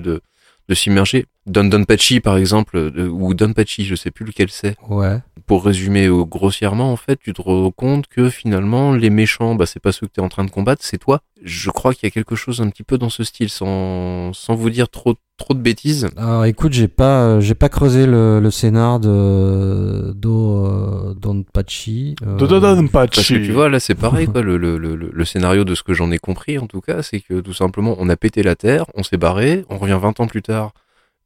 de 0.69 0.75
s'immerger. 0.75 1.27
Don 1.49 1.65
Don 1.65 1.85
Pachi, 1.85 2.21
par 2.21 2.37
exemple, 2.37 2.77
euh, 2.77 3.09
ou 3.09 3.35
Don 3.35 3.53
Pachi, 3.53 3.85
je 3.85 3.95
sais 3.95 4.11
plus 4.11 4.25
lequel 4.27 4.49
c'est 4.51 4.77
Ouais. 4.89 5.19
pour 5.47 5.65
résumer 5.65 6.07
euh, 6.07 6.25
grossièrement, 6.25 6.93
en 6.93 6.97
fait, 6.97 7.19
tu 7.23 7.33
te 7.33 7.41
rends 7.43 7.71
compte 7.71 8.07
que 8.07 8.29
finalement, 8.31 8.93
les 8.93 9.11
méchants, 9.11 9.55
bah, 9.55 9.67
c'est 9.67 9.81
pas 9.81 9.93
ceux 9.93 10.07
que 10.07 10.13
tu 10.15 10.21
es 10.21 10.25
en 10.25 10.29
train 10.29 10.45
de 10.45 10.51
combattre, 10.51 10.83
c'est 10.85 10.99
toi. 10.99 11.21
Je 11.43 11.71
crois 11.71 11.95
qu'il 11.95 12.07
y 12.07 12.09
a 12.09 12.11
quelque 12.11 12.35
chose 12.37 12.61
un 12.61 12.69
petit 12.69 12.83
peu 12.83 12.99
dans 12.99 13.11
ce 13.11 13.25
style, 13.25 13.49
sans, 13.49 14.33
sans 14.35 14.55
vous 14.55 14.71
dire 14.71 14.89
trop, 14.89 15.15
trop 15.37 15.55
de 15.55 15.61
bêtises. 15.61 16.09
Alors 16.17 16.45
écoute, 16.47 16.73
j'ai 16.73 16.89
pas, 16.89 17.23
euh, 17.23 17.41
j'ai 17.41 17.55
pas 17.55 17.69
creusé 17.69 18.07
le, 18.07 18.41
le 18.41 18.51
scénar 18.51 18.99
de 19.01 20.13
Do 20.17 20.67
euh, 20.67 21.15
Don 21.15 21.45
Pachi. 21.45 22.17
euh, 22.27 22.37
Dododon 22.37 22.89
Parce 22.89 23.11
que 23.11 23.17
Pachi. 23.17 23.35
tu 23.45 23.53
vois, 23.53 23.69
là, 23.69 23.79
c'est 23.81 23.95
pareil, 23.95 24.27
quoi. 24.33 24.43
Le, 24.43 24.57
le, 24.59 24.77
le, 24.79 24.97
le 24.97 25.25
scénario 25.25 25.65
de 25.65 25.75
ce 25.75 25.83
que 25.85 25.95
j'en 25.95 26.11
ai 26.11 26.19
compris, 26.19 26.59
en 26.59 26.67
tout 26.67 26.81
cas, 26.81 27.03
c'est 27.03 27.21
que 27.21 27.41
tout 27.41 27.55
simplement, 27.55 27.95
on 27.99 28.09
a 28.09 28.17
pété 28.17 28.43
la 28.43 28.57
terre, 28.57 28.85
on 28.97 29.03
s'est 29.03 29.17
barré, 29.17 29.65
on 29.71 29.79
revient 29.79 29.99
20 30.01 30.21
ans 30.21 30.27
plus 30.27 30.43
tard. 30.43 30.73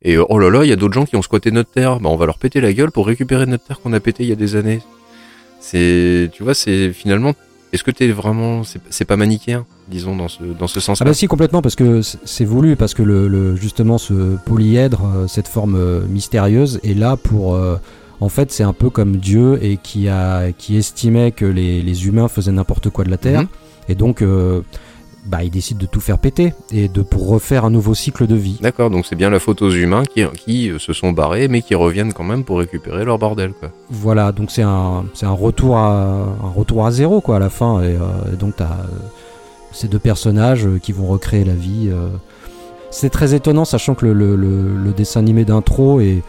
Et 0.04 0.16
euh, 0.16 0.24
oh 0.28 0.38
là 0.38 0.50
là, 0.50 0.64
il 0.64 0.68
y 0.68 0.72
a 0.72 0.76
d'autres 0.76 0.94
gens 0.94 1.04
qui 1.06 1.16
ont 1.16 1.22
squatté 1.22 1.50
notre 1.50 1.70
terre. 1.70 2.00
Bah, 2.00 2.08
on 2.10 2.16
va 2.16 2.26
leur 2.26 2.38
péter 2.38 2.60
la 2.60 2.72
gueule 2.72 2.90
pour 2.90 3.06
récupérer 3.06 3.46
notre 3.46 3.64
terre 3.64 3.80
qu'on 3.80 3.92
a 3.92 4.00
pété 4.00 4.24
il 4.24 4.28
y 4.28 4.32
a 4.32 4.36
des 4.36 4.56
années. 4.56 4.80
C'est, 5.60 6.30
tu 6.32 6.42
vois, 6.42 6.54
c'est 6.54 6.92
finalement, 6.92 7.34
est-ce 7.72 7.84
que 7.84 7.90
t'es 7.92 8.08
vraiment, 8.08 8.62
c'est 8.90 9.04
pas 9.04 9.16
manichéen, 9.16 9.64
disons, 9.88 10.16
dans 10.16 10.28
ce, 10.28 10.42
dans 10.42 10.66
ce 10.66 10.78
Ah 10.80 10.82
sens-là. 10.82 11.06
bah 11.06 11.14
si 11.14 11.26
complètement 11.28 11.62
parce 11.62 11.76
que 11.76 12.00
c'est 12.02 12.44
voulu 12.44 12.74
parce 12.76 12.94
que 12.94 13.02
le, 13.02 13.28
le- 13.28 13.54
justement 13.56 13.96
ce 13.98 14.36
polyèdre, 14.44 15.02
euh, 15.14 15.26
cette 15.28 15.48
forme 15.48 15.76
euh, 15.76 16.00
mystérieuse 16.08 16.80
est 16.82 16.94
là 16.98 17.16
pour 17.16 17.54
euh, 17.54 17.76
en 18.20 18.28
fait 18.28 18.50
c'est 18.50 18.64
un 18.64 18.72
peu 18.72 18.90
comme 18.90 19.16
Dieu 19.16 19.58
et 19.62 19.76
qui 19.76 20.08
a 20.08 20.50
qui 20.52 20.76
estimait 20.76 21.30
que 21.30 21.44
les, 21.46 21.80
les 21.80 22.06
humains 22.08 22.28
faisaient 22.28 22.52
n'importe 22.52 22.90
quoi 22.90 23.04
de 23.04 23.10
la 23.10 23.16
terre 23.18 23.42
Mhm. 23.42 23.48
et 23.88 23.94
donc 23.94 24.20
euh, 24.22 24.60
bah, 25.24 25.44
ils 25.44 25.50
décident 25.50 25.80
de 25.80 25.86
tout 25.86 26.00
faire 26.00 26.18
péter 26.18 26.52
et 26.72 26.88
de 26.88 27.02
pour 27.02 27.28
refaire 27.28 27.64
un 27.64 27.70
nouveau 27.70 27.94
cycle 27.94 28.26
de 28.26 28.34
vie. 28.34 28.58
D'accord, 28.60 28.90
donc 28.90 29.06
c'est 29.06 29.14
bien 29.16 29.30
la 29.30 29.38
faute 29.38 29.62
aux 29.62 29.70
humains 29.70 30.02
qui, 30.04 30.24
qui 30.36 30.68
euh, 30.70 30.78
se 30.78 30.92
sont 30.92 31.12
barrés, 31.12 31.48
mais 31.48 31.62
qui 31.62 31.74
reviennent 31.74 32.12
quand 32.12 32.24
même 32.24 32.44
pour 32.44 32.58
récupérer 32.58 33.04
leur 33.04 33.18
bordel, 33.18 33.52
quoi. 33.52 33.70
Voilà, 33.90 34.32
donc 34.32 34.50
c'est 34.50 34.62
un, 34.62 35.04
c'est 35.14 35.26
un 35.26 35.30
retour 35.32 35.76
à 35.76 36.02
un 36.42 36.48
retour 36.54 36.86
à 36.86 36.90
zéro 36.90 37.20
quoi 37.20 37.36
à 37.36 37.38
la 37.38 37.50
fin 37.50 37.82
et, 37.82 37.94
euh, 37.96 38.32
et 38.32 38.36
donc 38.36 38.56
t'as 38.56 38.64
euh, 38.64 38.86
ces 39.70 39.88
deux 39.88 39.98
personnages 40.00 40.66
qui 40.82 40.92
vont 40.92 41.06
recréer 41.06 41.44
la 41.44 41.54
vie. 41.54 41.88
euh. 41.92 42.08
C'est 42.90 43.08
très 43.10 43.32
étonnant, 43.34 43.64
sachant 43.64 43.94
que 43.94 44.04
le, 44.04 44.12
le- 44.12 44.36
le- 44.36 44.76
le 44.76 44.92
dessin 44.92 45.20
animé 45.20 45.44
d'intro 45.46 46.00
et 46.00 46.22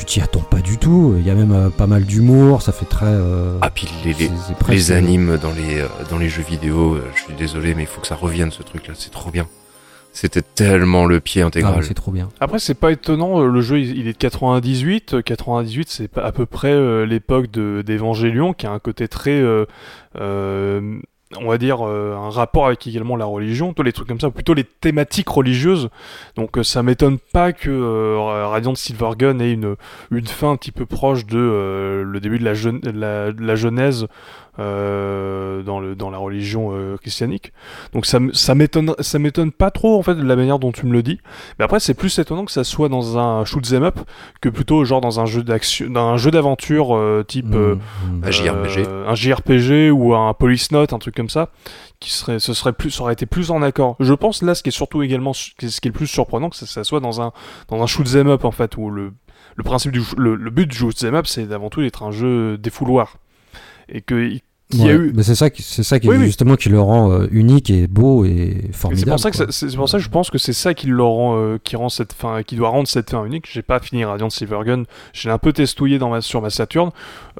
tu 0.00 0.04
t'y 0.06 0.20
attends 0.20 0.40
pas 0.40 0.60
du 0.60 0.78
tout. 0.78 1.14
Il 1.18 1.26
y 1.26 1.30
a 1.30 1.34
même 1.34 1.52
euh, 1.52 1.70
pas 1.70 1.86
mal 1.86 2.04
d'humour, 2.04 2.62
ça 2.62 2.72
fait 2.72 2.86
très. 2.86 3.06
euh, 3.06 3.58
Ah, 3.62 3.70
puis 3.70 3.88
les, 4.04 4.12
les, 4.14 4.30
les 4.68 4.92
animes 4.92 5.36
dans 5.38 5.52
les, 5.52 5.80
euh, 5.80 5.86
dans 6.10 6.18
les 6.18 6.28
jeux 6.28 6.42
vidéo, 6.42 6.94
euh, 6.94 7.04
je 7.14 7.22
suis 7.22 7.34
désolé, 7.34 7.74
mais 7.74 7.82
il 7.82 7.86
faut 7.88 8.00
que 8.00 8.06
ça 8.06 8.14
revienne 8.14 8.50
ce 8.50 8.62
truc-là, 8.62 8.94
c'est 8.96 9.10
trop 9.12 9.30
bien. 9.30 9.46
C'était 10.12 10.42
tellement 10.42 11.06
le 11.06 11.20
pied 11.20 11.40
Ah, 11.42 11.46
intégral. 11.46 11.84
c'est 11.84 11.94
trop 11.94 12.10
bien. 12.10 12.28
Après, 12.40 12.58
c'est 12.58 12.74
pas 12.74 12.90
étonnant, 12.90 13.40
le 13.44 13.60
jeu 13.60 13.78
il 13.80 14.08
est 14.08 14.12
de 14.12 14.18
98. 14.18 15.14
euh, 15.14 15.22
98, 15.22 15.88
c'est 15.88 16.08
pas- 16.08 16.22
à 16.24 16.32
peu 16.32 16.46
près 16.46 16.72
euh, 16.72 17.06
l'époque 17.06 17.48
de- 17.50 17.82
d'Evangelion, 17.86 18.52
qui 18.52 18.66
a 18.66 18.72
un 18.72 18.80
côté 18.80 19.06
très. 19.06 19.40
euh, 19.40 19.66
euh, 20.20 20.98
on 21.36 21.48
va 21.48 21.58
dire 21.58 21.86
euh, 21.86 22.16
un 22.16 22.30
rapport 22.30 22.66
avec 22.66 22.86
également 22.86 23.16
la 23.16 23.24
religion, 23.24 23.72
tous 23.72 23.82
les 23.82 23.92
trucs 23.92 24.08
comme 24.08 24.18
ça, 24.20 24.30
plutôt 24.30 24.54
les 24.54 24.64
thématiques 24.64 25.28
religieuses. 25.28 25.88
Donc 26.36 26.58
euh, 26.58 26.62
ça 26.64 26.82
m'étonne 26.82 27.18
pas 27.18 27.52
que 27.52 27.70
euh, 27.70 28.46
Radiant 28.48 28.74
Silvergun 28.74 29.38
ait 29.38 29.52
une, 29.52 29.76
une 30.10 30.26
fin 30.26 30.50
un 30.52 30.56
petit 30.56 30.72
peu 30.72 30.86
proche 30.86 31.26
de 31.26 31.38
euh, 31.38 32.02
le 32.02 32.20
début 32.20 32.38
de 32.38 32.44
la, 32.44 32.52
la, 32.92 33.32
de 33.32 33.42
la 33.44 33.54
Genèse 33.54 34.08
euh, 34.60 35.62
dans, 35.62 35.80
le, 35.80 35.94
dans 35.94 36.10
la 36.10 36.18
religion 36.18 36.70
euh, 36.72 36.96
christianique. 36.96 37.52
Donc 37.92 38.06
ça, 38.06 38.18
ça 38.32 38.54
m'étonne 38.54 39.52
pas 39.52 39.70
trop 39.70 39.98
en 39.98 40.02
fait 40.02 40.14
de 40.14 40.22
la 40.22 40.36
manière 40.36 40.58
dont 40.58 40.72
tu 40.72 40.86
me 40.86 40.92
le 40.92 41.02
dis. 41.02 41.18
Mais 41.58 41.64
après, 41.64 41.80
c'est 41.80 41.94
plus 41.94 42.18
étonnant 42.18 42.44
que 42.44 42.52
ça 42.52 42.64
soit 42.64 42.88
dans 42.88 43.18
un 43.18 43.44
shoot 43.44 43.72
'em 43.72 43.82
up 43.84 43.98
que 44.40 44.48
plutôt 44.48 44.84
genre 44.84 45.00
dans 45.00 45.20
un 45.20 45.26
jeu 45.26 45.42
d'action, 45.42 45.88
dans 45.88 46.08
un 46.08 46.16
jeu 46.16 46.30
d'aventure 46.30 46.94
euh, 46.96 47.24
type 47.26 47.54
euh, 47.54 47.70
Mm, 47.70 48.18
mm. 48.18 48.24
Un 48.24 48.30
JRPG. 48.30 48.86
un 49.06 49.14
JRPG 49.14 49.90
ou 49.90 50.14
un 50.14 50.34
Police 50.34 50.70
Note, 50.72 50.92
un 50.92 50.98
truc 50.98 51.14
comme 51.14 51.28
ça, 51.28 51.50
qui 51.98 52.10
serait, 52.10 52.38
ce 52.38 52.54
serait 52.54 52.72
plus, 52.72 52.90
ça 52.90 53.02
aurait 53.02 53.12
été 53.12 53.26
plus 53.26 53.50
en 53.50 53.62
accord. 53.62 53.96
Je 54.00 54.14
pense 54.14 54.42
là, 54.42 54.54
ce 54.54 54.62
qui 54.62 54.68
est 54.68 54.72
surtout 54.72 55.02
également, 55.02 55.32
ce 55.32 55.50
qui 55.56 55.66
est 55.66 55.86
le 55.86 55.92
plus 55.92 56.06
surprenant, 56.06 56.50
que 56.50 56.56
ça, 56.56 56.66
ça 56.66 56.84
soit 56.84 57.00
dans 57.00 57.20
un 57.20 57.32
dans 57.68 57.82
un 57.82 57.86
shoot 57.86 58.06
'em 58.14 58.28
up 58.28 58.44
en 58.44 58.50
fait, 58.50 58.76
où 58.76 58.90
le 58.90 59.12
le 59.56 59.64
principe 59.64 59.92
du 59.92 60.02
le, 60.16 60.34
le 60.36 60.50
but 60.50 60.66
du 60.66 60.76
shoot 60.76 61.04
'em 61.04 61.14
up, 61.14 61.26
c'est 61.26 61.52
avant 61.52 61.70
tout 61.70 61.82
d'être 61.82 62.02
un 62.02 62.10
jeu 62.10 62.56
défouloir 62.58 63.16
et 63.88 64.00
que 64.00 64.38
qui 64.70 64.82
a 64.82 64.86
Ouais, 64.86 64.92
eu 64.94 65.12
mais 65.14 65.22
c'est 65.22 65.34
ça 65.34 65.50
qui 65.50 65.62
c'est 65.62 65.82
ça 65.82 65.98
qui 66.00 66.08
Oui, 66.08 66.16
oui. 66.18 66.24
justement 66.26 66.56
qui 66.56 66.68
le 66.70 66.80
rend 66.80 67.10
euh, 67.12 67.26
unique 67.30 67.68
et 67.70 67.86
beau 67.86 68.24
et 68.24 68.30
Et 68.30 68.60
C'est 68.68 68.76
formidable. 68.76 69.10
pour 69.10 69.20
ça 69.20 69.30
que 69.30 69.50
c'est 69.52 69.76
pour 69.76 69.88
ça 69.88 69.98
que 69.98 70.04
je 70.04 70.08
pense 70.08 70.30
que 70.30 70.38
c'est 70.38 70.52
ça 70.52 70.72
qui 70.74 70.86
le 70.86 71.02
rend 71.02 71.36
euh, 71.36 71.58
qui 71.62 71.76
rend 71.76 71.88
cette 71.88 72.12
fin 72.12 72.42
qui 72.42 72.56
doit 72.56 72.68
rendre 72.70 72.88
cette 72.88 73.10
fin 73.10 73.24
unique. 73.24 73.46
J'ai 73.52 73.62
pas 73.62 73.78
fini 73.80 74.04
Radiant 74.04 74.30
Silvergun, 74.30 74.84
je 75.12 75.28
l'ai 75.28 75.32
un 75.34 75.38
peu 75.38 75.52
testouillé 75.52 75.98
dans 75.98 76.08
ma 76.10 76.20
sur 76.22 76.40
ma 76.40 76.50
Saturn. 76.50 76.90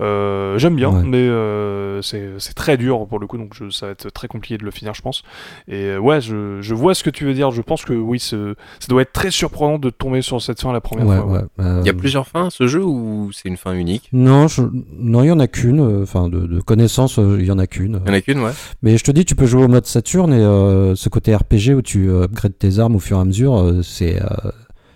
Euh, 0.01 0.59
J'aime 0.59 0.77
bien, 0.77 0.91
Ouais. 0.91 1.03
mais 1.05 1.19
euh, 1.19 2.03
c'est 2.03 2.31
c'est 2.39 2.55
très 2.55 2.77
dur 2.77 3.07
pour 3.07 3.19
le 3.19 3.27
coup, 3.27 3.39
donc 3.39 3.53
je, 3.55 3.71
ça 3.71 3.87
va 3.87 3.93
être 3.93 4.11
très 4.11 4.29
compliqué 4.29 4.59
de 4.59 4.65
le 4.65 4.71
finir, 4.71 4.95
je 4.95 5.03
pense. 5.03 5.23
Et 5.69 5.85
euh, 5.87 5.99
ouais, 5.99 6.21
je, 6.21 6.61
je 6.61 6.75
vois 6.75 6.95
ce 6.95 7.05
que 7.05 7.11
tu 7.11 7.25
veux 7.25 7.35
dire. 7.35 7.51
Je 7.51 7.63
pense 7.63 7.85
que 7.85 7.93
oui, 7.93 8.19
ça 8.19 8.37
doit 8.89 9.03
être 9.03 9.13
très 9.13 9.31
surprenant 9.31 9.79
de 9.79 9.91
tomber 9.91 10.23
sur 10.23 10.41
cette 10.43 10.61
fin 10.61 10.73
la 10.73 10.81
première 10.81 11.07
Ouais, 11.07 11.17
fois. 11.17 11.27
ouais. 11.27 11.39
ouais, 11.39 11.45
euh, 11.65 11.81
Il 11.83 11.87
y 11.87 11.91
a 11.91 11.95
plusieurs 11.95 12.27
fins 12.27 12.47
à 12.47 12.51
ce 12.51 12.67
jeu 12.67 12.83
ou 12.85 13.31
c'est 13.33 13.49
une 13.49 13.57
fin 13.57 13.73
unique? 13.75 14.09
Non, 14.13 14.49
je- 14.49 14.63
non, 14.99 15.23
il 15.23 15.29
y 15.29 15.31
en 15.31 15.41
a 15.41 15.47
qu'une. 15.47 15.81
euh, 15.81 16.03
Enfin, 16.03 16.29
de, 16.29 16.41
de 16.47 16.61
connaissance, 16.61 17.19
il 17.39 17.47
y 17.47 17.51
en 17.51 17.59
a 17.59 17.67
qu'une. 17.67 18.01
Il 18.05 18.09
y 18.09 18.11
en 18.11 18.15
a 18.15 18.21
qu'une, 18.21 18.41
ouais. 18.41 18.53
Mais 18.83 18.97
je 18.99 19.05
te 19.05 19.11
dis, 19.11 19.25
tu 19.25 19.35
peux 19.35 19.47
jouer 19.47 19.65
au 19.65 19.69
mode 19.69 19.87
Saturn 19.87 20.33
et 20.33 20.37
euh, 20.37 20.95
ce 20.95 21.09
côté 21.09 21.35
RPG 21.35 21.75
où 21.77 21.83
tu 21.83 22.09
euh, 22.09 22.25
upgrades 22.25 22.59
tes 22.59 22.79
armes 22.79 22.97
au 22.97 23.01
fur 23.01 23.19
et 23.19 23.21
à 23.21 23.25
mesure, 23.25 23.57
euh, 23.59 23.83
c'est 23.83 24.21
euh, 24.21 24.51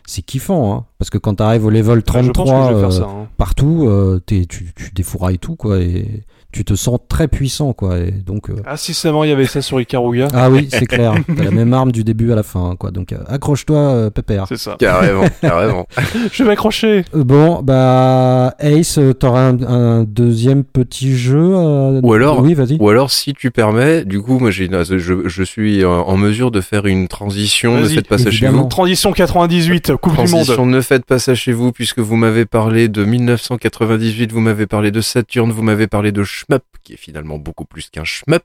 c'est 0.06 0.22
kiffant. 0.22 0.74
Hein, 0.74 0.84
parce 0.98 1.10
que 1.10 1.18
quand 1.18 1.34
t'arrives 1.36 1.64
au 1.66 1.70
level 1.70 1.98
Je 1.98 2.04
pense 2.04 2.26
que 2.26 2.32
33 2.32 2.68
je 2.68 2.74
vais 2.74 2.80
faire 2.80 2.88
euh, 2.88 2.90
ça. 2.90 3.04
hein. 3.04 3.28
partout, 3.36 3.86
euh, 3.88 4.20
tu, 4.26 4.46
tu 4.46 4.72
défourailles 4.94 5.38
tout 5.38 5.56
quoi 5.56 5.78
et 5.80 6.22
tu 6.54 6.64
te 6.64 6.74
sens 6.74 6.98
très 7.08 7.26
puissant 7.28 7.72
quoi. 7.72 7.98
Et 7.98 8.10
donc 8.12 8.48
euh, 8.48 8.54
Ah 8.64 8.76
si 8.76 8.94
seulement 8.94 9.24
il 9.24 9.30
y 9.30 9.32
avait 9.32 9.46
ça 9.46 9.60
sur 9.60 9.80
Ikaruga. 9.80 10.28
ah 10.32 10.48
oui, 10.50 10.68
c'est 10.70 10.86
clair. 10.86 11.14
T'as 11.36 11.44
la 11.44 11.50
même 11.50 11.72
arme 11.72 11.90
du 11.92 12.04
début 12.04 12.30
à 12.32 12.36
la 12.36 12.42
fin 12.44 12.76
quoi. 12.78 12.90
Donc 12.92 13.12
euh, 13.12 13.18
accroche-toi, 13.26 13.76
euh, 13.76 14.10
pépère. 14.10 14.44
C'est 14.48 14.56
ça. 14.56 14.76
Carrément, 14.78 15.24
carrément. 15.40 15.86
je 16.32 16.42
vais 16.42 16.48
m'accrocher. 16.50 17.04
Bon, 17.12 17.60
bah 17.62 18.54
Ace, 18.60 18.98
t'auras 19.18 19.48
un, 19.50 19.62
un 19.62 20.04
deuxième 20.04 20.62
petit 20.64 21.16
jeu. 21.16 21.38
euh, 21.54 22.00
Ou 22.02 22.12
alors- 22.12 22.40
oui, 22.40 22.54
vas-y. 22.54 22.76
Ou 22.78 22.88
alors, 22.88 23.10
si 23.10 23.32
tu 23.34 23.50
permets, 23.50 24.04
du 24.04 24.20
coup, 24.20 24.38
moi, 24.38 24.50
j'ai, 24.50 24.68
je, 24.70 25.14
je 25.28 25.42
suis 25.42 25.84
en 25.84 26.16
mesure 26.16 26.50
de 26.50 26.60
faire 26.60 26.86
une 26.86 27.08
transition. 27.08 27.78
Ne 27.80 27.84
faites 27.86 28.06
pas 28.08 28.18
ça 28.18 28.30
chez 28.30 28.46
vous. 28.48 28.64
Transition 28.68 29.12
98, 29.12 29.96
Coupe 29.96 30.12
du 30.12 30.18
Monde. 30.18 30.28
Transition, 30.28 30.66
ne 30.66 30.80
faites 30.80 31.04
pas 31.04 31.18
ça 31.18 31.34
chez 31.34 31.52
vous, 31.52 31.72
puisque 31.72 31.98
vous 31.98 32.16
m'avez 32.16 32.44
parlé 32.46 32.88
de 32.88 33.04
1998, 33.04 34.32
vous 34.32 34.40
m'avez 34.40 34.66
parlé 34.66 34.90
de 34.90 35.00
Saturn, 35.00 35.50
vous 35.50 35.62
m'avez 35.62 35.86
parlé 35.86 36.12
de 36.12 36.22
Shmup, 36.48 36.62
qui 36.82 36.94
est 36.94 36.98
finalement 36.98 37.38
beaucoup 37.38 37.64
plus 37.64 37.90
qu'un 37.90 38.04
Shmup. 38.04 38.42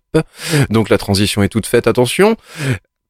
Donc 0.69 0.89
la 0.89 0.97
transition 0.97 1.43
est 1.43 1.49
toute 1.49 1.65
faite, 1.65 1.87
attention. 1.87 2.35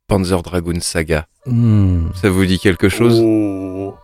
Panzer 0.08 0.42
Dragoon 0.42 0.80
Saga, 0.80 1.28
Hmm. 1.46 2.08
ça 2.22 2.30
vous 2.30 2.46
dit 2.46 2.60
quelque 2.60 2.90
chose? 2.90 3.22
Oh. 3.24 3.96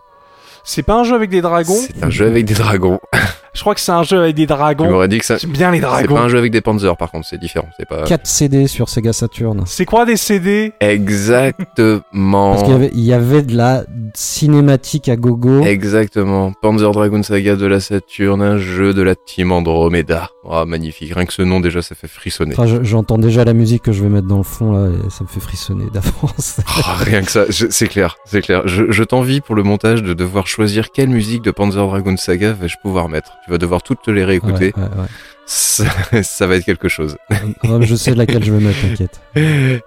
C'est 0.64 0.82
pas 0.82 0.94
un 0.94 1.04
jeu 1.04 1.14
avec 1.14 1.30
des 1.30 1.40
dragons? 1.42 1.74
C'est 1.74 2.02
un 2.02 2.10
jeu 2.10 2.26
avec 2.26 2.44
des 2.44 2.54
dragons. 2.54 2.98
Je 3.54 3.60
crois 3.60 3.74
que 3.74 3.80
c'est 3.80 3.92
un 3.92 4.02
jeu 4.02 4.18
avec 4.18 4.34
des 4.34 4.42
Tu 4.42 4.46
dragons. 4.48 4.90
m'aurais 4.90 5.08
dit 5.08 5.18
que 5.18 5.24
ça... 5.24 5.36
J'aime 5.38 5.52
bien 5.52 5.70
les 5.70 5.78
C'est 5.78 5.82
dragons. 5.86 6.14
pas 6.14 6.20
un 6.22 6.28
jeu 6.28 6.36
avec 6.38 6.50
des 6.52 6.60
Panzers, 6.60 6.96
par 6.96 7.10
contre, 7.10 7.26
c'est 7.26 7.38
différent. 7.38 7.68
C'est 7.78 7.88
pas... 7.88 8.02
4 8.02 8.26
CD 8.26 8.66
sur 8.66 8.88
Sega 8.88 9.12
Saturn. 9.12 9.62
C'est 9.66 9.84
quoi 9.86 10.04
des 10.04 10.16
CD 10.16 10.72
Exactement. 10.80 12.50
Parce 12.52 12.62
qu'il 12.64 12.72
y 12.72 12.76
avait, 12.76 12.90
il 12.92 13.00
y 13.04 13.12
avait 13.12 13.42
de 13.42 13.56
la 13.56 13.84
cinématique 14.14 15.08
à 15.08 15.16
gogo. 15.16 15.62
Exactement. 15.62 16.52
Panzer 16.60 16.90
Dragoon 16.90 17.22
Saga 17.22 17.56
de 17.56 17.66
la 17.66 17.80
Saturn, 17.80 18.42
un 18.42 18.58
jeu 18.58 18.92
de 18.92 19.02
la 19.02 19.14
team 19.14 19.52
Andromeda. 19.52 20.28
Oh, 20.48 20.64
magnifique. 20.64 21.12
Rien 21.12 21.26
que 21.26 21.32
ce 21.32 21.42
nom, 21.42 21.60
déjà, 21.60 21.82
ça 21.82 21.94
fait 21.94 22.06
frissonner. 22.08 22.54
Enfin, 22.56 22.80
j'entends 22.82 23.18
déjà 23.18 23.44
la 23.44 23.52
musique 23.52 23.82
que 23.82 23.92
je 23.92 24.02
vais 24.02 24.08
mettre 24.08 24.28
dans 24.28 24.36
le 24.36 24.44
fond 24.44 24.72
là 24.72 24.90
et 24.90 25.10
ça 25.10 25.24
me 25.24 25.28
fait 25.28 25.40
frissonner 25.40 25.86
d'avance. 25.92 26.60
Oh, 26.78 26.80
rien 27.00 27.22
que 27.22 27.30
ça, 27.32 27.44
c'est 27.50 27.88
clair, 27.88 28.16
c'est 28.24 28.42
clair. 28.42 28.66
Je, 28.66 28.90
je 28.90 29.02
t'envie 29.04 29.40
pour 29.40 29.54
le 29.54 29.62
montage 29.64 30.02
de 30.02 30.14
devoir 30.14 30.46
choisir 30.46 30.92
quelle 30.92 31.08
musique 31.08 31.42
de 31.42 31.50
Panzer 31.50 31.84
Dragoon 31.84 32.16
Saga 32.16 32.52
vais-je 32.52 32.76
pouvoir 32.80 33.08
mettre. 33.08 33.32
Tu 33.44 33.50
vas 33.50 33.58
devoir 33.58 33.82
toutes 33.82 34.02
te 34.02 34.10
les 34.10 34.24
réécouter. 34.24 34.72
Ouais, 34.76 34.82
ouais, 34.82 35.00
ouais. 35.02 35.08
Ça, 35.48 35.84
ça 36.22 36.46
va 36.46 36.56
être 36.56 36.64
quelque 36.64 36.88
chose. 36.88 37.16
Je 37.80 37.94
sais 37.94 38.14
laquelle 38.14 38.42
je 38.44 38.52
vais 38.52 38.64
mettre, 38.64 38.80
t'inquiète. 38.82 39.20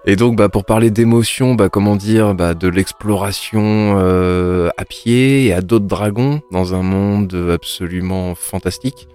Et 0.06 0.16
donc, 0.16 0.36
bah, 0.36 0.48
pour 0.48 0.64
parler 0.64 0.90
d'émotion, 0.90 1.54
bah, 1.54 1.68
comment 1.68 1.96
dire, 1.96 2.34
bah, 2.34 2.54
de 2.54 2.66
l'exploration 2.68 3.96
euh, 3.98 4.70
à 4.78 4.84
pied 4.84 5.46
et 5.46 5.52
à 5.52 5.60
d'autres 5.60 5.86
dragons 5.86 6.40
dans 6.50 6.74
un 6.74 6.82
monde 6.82 7.34
absolument 7.52 8.34
fantastique. 8.34 9.08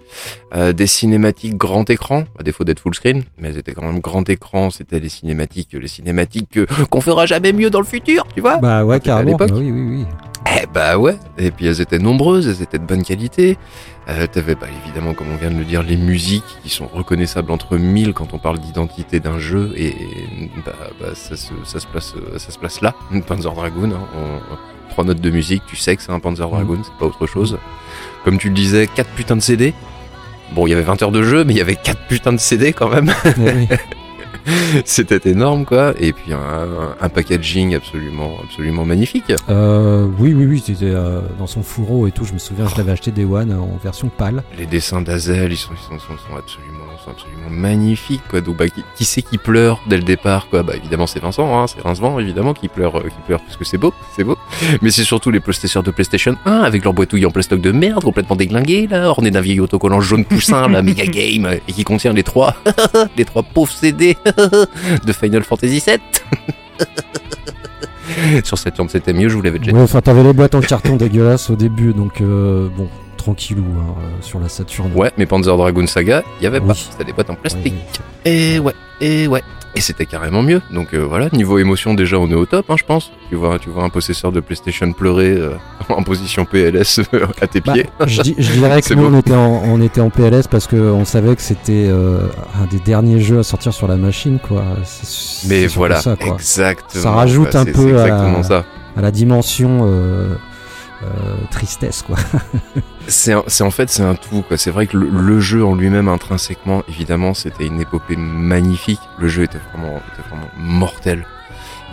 Euh, 0.54 0.72
des 0.72 0.86
cinématiques 0.86 1.56
grand 1.56 1.90
écran, 1.90 2.24
à 2.38 2.42
défaut 2.44 2.62
d'être 2.62 2.78
full 2.80 2.94
screen, 2.94 3.24
mais 3.38 3.48
elles 3.48 3.58
étaient 3.58 3.74
quand 3.74 3.84
même 3.84 4.00
grand 4.00 4.28
écran. 4.30 4.70
C'était 4.70 5.00
les 5.00 5.08
cinématiques, 5.08 5.70
les 5.72 5.88
cinématiques 5.88 6.48
que- 6.50 6.84
qu'on 6.90 7.00
fera 7.00 7.26
jamais 7.26 7.52
mieux 7.52 7.70
dans 7.70 7.80
le 7.80 7.86
futur, 7.86 8.24
tu 8.34 8.40
vois. 8.40 8.58
Bah 8.58 8.84
ouais, 8.84 8.96
C'était 8.96 9.10
à 9.10 9.14
carrément. 9.14 9.30
l'époque. 9.32 9.50
Bah 9.50 9.56
oui, 9.58 9.70
oui, 9.72 9.96
oui. 9.98 10.04
Eh 10.62 10.66
bah 10.72 10.96
ouais, 10.96 11.16
et 11.38 11.50
puis 11.50 11.66
elles 11.66 11.80
étaient 11.80 11.98
nombreuses, 11.98 12.46
elles 12.46 12.62
étaient 12.62 12.78
de 12.78 12.84
bonne 12.86 13.02
qualité. 13.02 13.58
Euh, 14.08 14.26
T'avais 14.28 14.54
bah, 14.54 14.66
évidemment, 14.84 15.14
comme 15.14 15.26
on 15.32 15.36
vient 15.36 15.50
de 15.50 15.58
le 15.58 15.64
dire, 15.64 15.82
les 15.82 15.96
musiques 15.96 16.44
qui 16.62 16.68
sont 16.70 16.86
reconnaissables 16.86 17.50
entre 17.50 17.76
mille 17.76 18.12
quand 18.12 18.34
on 18.34 18.38
parle 18.38 18.58
d'identité 18.60 19.18
d'un 19.18 19.38
jeu, 19.38 19.72
et 19.76 19.94
bah, 20.64 20.72
bah, 21.00 21.08
ça, 21.14 21.36
se, 21.36 21.52
ça, 21.64 21.80
se 21.80 21.86
place, 21.88 22.14
euh, 22.16 22.38
ça 22.38 22.52
se 22.52 22.58
place 22.58 22.80
là, 22.82 22.94
Panzer 23.26 23.52
Dragoon. 23.52 23.90
hein. 23.92 24.06
On- 24.16 24.56
trois 24.90 25.04
notes 25.04 25.20
de 25.20 25.30
musique, 25.30 25.62
tu 25.66 25.76
sais 25.76 25.94
que 25.96 26.02
c'est 26.02 26.12
un 26.12 26.20
Panzer 26.20 26.48
Dragoon, 26.48 26.80
c'est 26.84 26.94
pas 26.98 27.04
autre 27.06 27.26
chose. 27.26 27.58
Comme 28.24 28.38
tu 28.38 28.48
le 28.48 28.54
disais, 28.54 28.86
quatre 28.86 29.10
putains 29.10 29.36
de 29.36 29.42
CD. 29.42 29.74
Bon, 30.52 30.66
il 30.66 30.70
y 30.70 30.72
avait 30.72 30.82
20 30.84 31.02
heures 31.02 31.10
de 31.12 31.22
jeu, 31.24 31.44
mais 31.44 31.52
il 31.52 31.56
y 31.56 31.60
avait 31.60 31.74
quatre 31.76 32.06
putains 32.06 32.32
de 32.32 32.38
CD 32.38 32.72
quand 32.72 32.88
même. 32.88 33.12
Oui. 33.36 33.68
C'était 34.84 35.28
énorme, 35.30 35.64
quoi. 35.64 35.94
Et 35.98 36.12
puis 36.12 36.32
un, 36.32 36.94
un 37.00 37.08
packaging 37.08 37.74
absolument, 37.74 38.36
absolument 38.44 38.84
magnifique. 38.84 39.32
Euh, 39.48 40.06
oui, 40.18 40.34
oui, 40.34 40.46
oui, 40.46 40.62
c'était 40.64 40.86
euh, 40.86 41.20
dans 41.38 41.46
son 41.46 41.62
fourreau 41.62 42.06
et 42.06 42.12
tout. 42.12 42.24
Je 42.24 42.32
me 42.32 42.38
souviens, 42.38 42.66
je 42.68 42.76
l'avais 42.76 42.92
acheté 42.92 43.10
Day 43.10 43.24
One 43.24 43.52
en 43.52 43.78
version 43.82 44.08
pâle. 44.08 44.42
les 44.58 44.66
dessins 44.66 45.00
d'Azel, 45.00 45.52
ils 45.52 45.56
sont, 45.56 45.72
ils 45.72 45.82
sont, 45.82 45.98
sont, 45.98 46.16
sont 46.16 46.36
absolument, 46.36 46.84
sont 47.04 47.10
absolument 47.10 47.50
magnifiques, 47.50 48.22
quoi. 48.28 48.40
Donc, 48.40 48.56
bah, 48.56 48.68
qui, 48.68 48.82
qui 48.96 49.04
c'est 49.04 49.22
qui 49.22 49.38
pleure 49.38 49.80
dès 49.88 49.96
le 49.96 50.02
départ, 50.02 50.48
quoi? 50.48 50.62
Bah, 50.62 50.74
évidemment, 50.76 51.06
c'est 51.06 51.20
Vincent, 51.20 51.58
hein, 51.58 51.66
c'est 51.66 51.80
Rincevent, 51.80 52.18
évidemment, 52.20 52.54
qui 52.54 52.68
pleure, 52.68 52.96
euh, 52.98 53.04
qui 53.04 53.20
pleure, 53.26 53.40
parce 53.40 53.56
que 53.56 53.64
c'est 53.64 53.78
beau, 53.78 53.92
c'est 54.14 54.24
beau. 54.24 54.36
Mais 54.82 54.90
c'est 54.90 55.04
surtout 55.04 55.30
les 55.30 55.40
PlayStation 55.40 55.82
de 55.82 55.90
PlayStation 55.90 56.36
1, 56.44 56.52
avec 56.60 56.84
leur 56.84 56.92
boîtouille 56.92 57.26
en 57.26 57.30
plastoc 57.30 57.60
de 57.60 57.72
merde, 57.72 58.04
complètement 58.04 58.36
déglinguée, 58.36 58.86
là, 58.86 59.08
ornée 59.08 59.30
d'un 59.30 59.40
vieil 59.40 59.60
autocollant 59.60 60.00
jaune 60.00 60.24
poussin, 60.24 60.68
la 60.68 60.82
méga 60.86 61.06
game, 61.06 61.48
et 61.66 61.72
qui 61.72 61.84
contient 61.84 62.12
les 62.12 62.22
trois, 62.22 62.54
les 63.16 63.24
trois 63.24 63.42
pauvres 63.42 63.72
CD 63.72 64.16
de 65.06 65.12
Final 65.12 65.42
Fantasy 65.44 65.82
VII. 65.86 65.98
Sur 68.44 68.56
Saturn, 68.58 68.88
c'était 68.88 69.12
mieux, 69.12 69.28
je 69.28 69.36
vous 69.36 69.42
l'avais 69.42 69.58
déjà 69.58 69.72
dit. 69.72 69.76
Ouais, 69.76 69.82
enfin, 69.84 70.00
t'avais 70.00 70.22
les 70.22 70.32
boîtes 70.32 70.54
en 70.54 70.60
carton 70.60 70.96
dégueulasses 70.96 71.50
au 71.50 71.56
début, 71.56 71.92
donc 71.92 72.20
euh, 72.20 72.68
bon, 72.76 72.88
tranquillou 73.16 73.64
hein, 73.78 73.94
euh, 74.00 74.22
sur 74.22 74.38
la 74.40 74.48
Saturn. 74.48 74.90
Ouais, 74.94 75.10
mais 75.18 75.26
Panzer 75.26 75.56
Dragoon 75.56 75.86
Saga, 75.86 76.22
il 76.40 76.44
y 76.44 76.46
avait 76.46 76.60
pas. 76.60 76.74
C'était 76.74 77.04
des 77.04 77.12
boîtes 77.12 77.30
en 77.30 77.34
Oui, 77.34 77.38
plastique. 77.40 77.74
oui. 77.74 78.00
Et 78.24 78.58
ouais. 78.58 78.72
Et 79.00 79.26
ouais, 79.26 79.42
et 79.74 79.80
c'était 79.82 80.06
carrément 80.06 80.42
mieux. 80.42 80.62
Donc 80.70 80.94
euh, 80.94 81.04
voilà, 81.04 81.28
niveau 81.32 81.58
émotion 81.58 81.92
déjà 81.92 82.18
on 82.18 82.28
est 82.30 82.34
au 82.34 82.46
top, 82.46 82.64
hein, 82.70 82.76
je 82.78 82.84
pense. 82.84 83.12
Tu 83.28 83.34
vois, 83.36 83.58
tu 83.58 83.68
vois 83.68 83.84
un 83.84 83.90
possesseur 83.90 84.32
de 84.32 84.40
PlayStation 84.40 84.90
pleurer 84.92 85.32
euh, 85.36 85.50
en 85.90 86.02
position 86.02 86.44
PLS 86.46 87.00
euh, 87.12 87.26
à 87.42 87.46
tes 87.46 87.60
Bah, 87.60 87.74
pieds. 87.74 87.86
je, 88.06 88.22
dis- 88.22 88.34
je 88.38 88.52
dirais 88.52 88.80
que 88.88 88.94
nous, 88.94 89.04
on 89.04 89.18
était, 89.18 89.34
en, 89.34 89.62
on 89.66 89.80
était 89.82 90.00
en 90.00 90.08
PLS 90.08 90.46
parce 90.48 90.66
qu'on 90.66 91.04
savait 91.04 91.36
que 91.36 91.42
c'était 91.42 91.86
euh, 91.88 92.20
un 92.60 92.64
des 92.66 92.78
derniers 92.78 93.20
jeux 93.20 93.40
à 93.40 93.42
sortir 93.42 93.74
sur 93.74 93.86
la 93.86 93.96
machine, 93.96 94.38
quoi. 94.38 94.64
C'est- 94.84 95.46
Mais 95.48 95.66
voilà, 95.66 96.00
ça, 96.00 96.16
quoi. 96.16 96.34
exactement. 96.34 97.02
Ça 97.02 97.10
rajoute 97.10 97.50
quoi, 97.50 97.60
un 97.60 97.64
peu 97.66 97.98
à- 97.98 98.06
exactement 98.06 98.42
ça. 98.42 98.64
à 98.96 99.02
la 99.02 99.10
dimension 99.10 99.80
euh, 99.84 100.28
euh, 101.02 101.06
tristesse, 101.50 102.00
quoi. 102.02 102.16
C'est 103.08 103.34
en 103.62 103.70
fait 103.70 103.88
c'est 103.90 104.02
un 104.02 104.14
tout 104.14 104.42
quoi. 104.42 104.56
C'est 104.56 104.70
vrai 104.70 104.86
que 104.86 104.96
le, 104.96 105.08
le 105.08 105.40
jeu 105.40 105.64
en 105.64 105.74
lui-même 105.74 106.08
intrinsèquement, 106.08 106.82
évidemment, 106.88 107.34
c'était 107.34 107.66
une 107.66 107.80
épopée 107.80 108.16
magnifique. 108.16 109.00
Le 109.18 109.28
jeu 109.28 109.44
était 109.44 109.58
vraiment, 109.72 109.96
était 110.12 110.28
vraiment 110.28 110.48
mortel. 110.58 111.24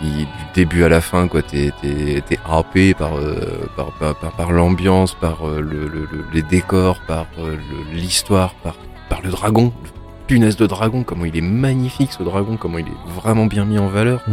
Il- 0.02 0.10
du 0.26 0.26
début 0.54 0.82
à 0.82 0.88
la 0.88 1.00
fin, 1.00 1.28
quoi, 1.28 1.40
t'es 1.42 1.70
t'es 1.80 2.38
happé 2.50 2.94
par, 2.94 3.16
euh, 3.16 3.68
par 3.76 3.92
par 3.92 4.14
par, 4.16 4.32
par 4.32 4.52
l'ambiance, 4.52 5.14
par 5.14 5.48
euh, 5.48 5.60
le, 5.60 5.86
le- 5.88 6.08
le- 6.10 6.24
les 6.32 6.42
décors, 6.42 6.98
par 7.06 7.26
euh, 7.38 7.56
l'histoire, 7.92 8.54
par 8.54 8.74
par 9.08 9.22
le 9.22 9.30
dragon. 9.30 9.72
Le 9.84 9.90
punaise 10.26 10.56
de 10.56 10.66
dragon, 10.66 11.04
comment 11.04 11.26
il 11.26 11.36
est 11.36 11.40
magnifique 11.42 12.10
ce 12.12 12.22
dragon, 12.22 12.56
comment 12.56 12.78
il 12.78 12.86
est 12.86 13.10
vraiment 13.14 13.46
bien 13.46 13.64
mis 13.66 13.78
en 13.78 13.88
valeur. 13.88 14.22
Mm. 14.26 14.32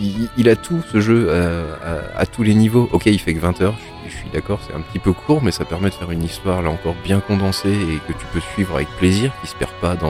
Il, 0.00 0.28
il 0.38 0.48
a 0.48 0.56
tout 0.56 0.80
ce 0.90 1.00
jeu 1.00 1.26
euh, 1.28 1.74
à, 2.16 2.20
à 2.20 2.26
tous 2.26 2.42
les 2.42 2.54
niveaux. 2.54 2.88
Ok, 2.92 3.04
il 3.06 3.18
fait 3.20 3.34
que 3.34 3.40
20 3.40 3.60
heures, 3.60 3.74
je, 3.78 3.89
je 4.10 4.16
suis 4.16 4.28
d'accord, 4.30 4.58
c'est 4.66 4.74
un 4.74 4.80
petit 4.80 4.98
peu 4.98 5.12
court, 5.12 5.40
mais 5.42 5.50
ça 5.50 5.64
permet 5.64 5.88
de 5.88 5.94
faire 5.94 6.10
une 6.10 6.22
histoire 6.24 6.62
là 6.62 6.70
encore 6.70 6.94
bien 7.04 7.20
condensée 7.20 7.70
et 7.70 7.98
que 8.12 8.18
tu 8.18 8.26
peux 8.32 8.40
suivre 8.54 8.74
avec 8.76 8.88
plaisir, 8.98 9.32
qui 9.40 9.46
se 9.48 9.54
perd 9.54 9.70
pas 9.80 9.94
dans, 9.94 10.08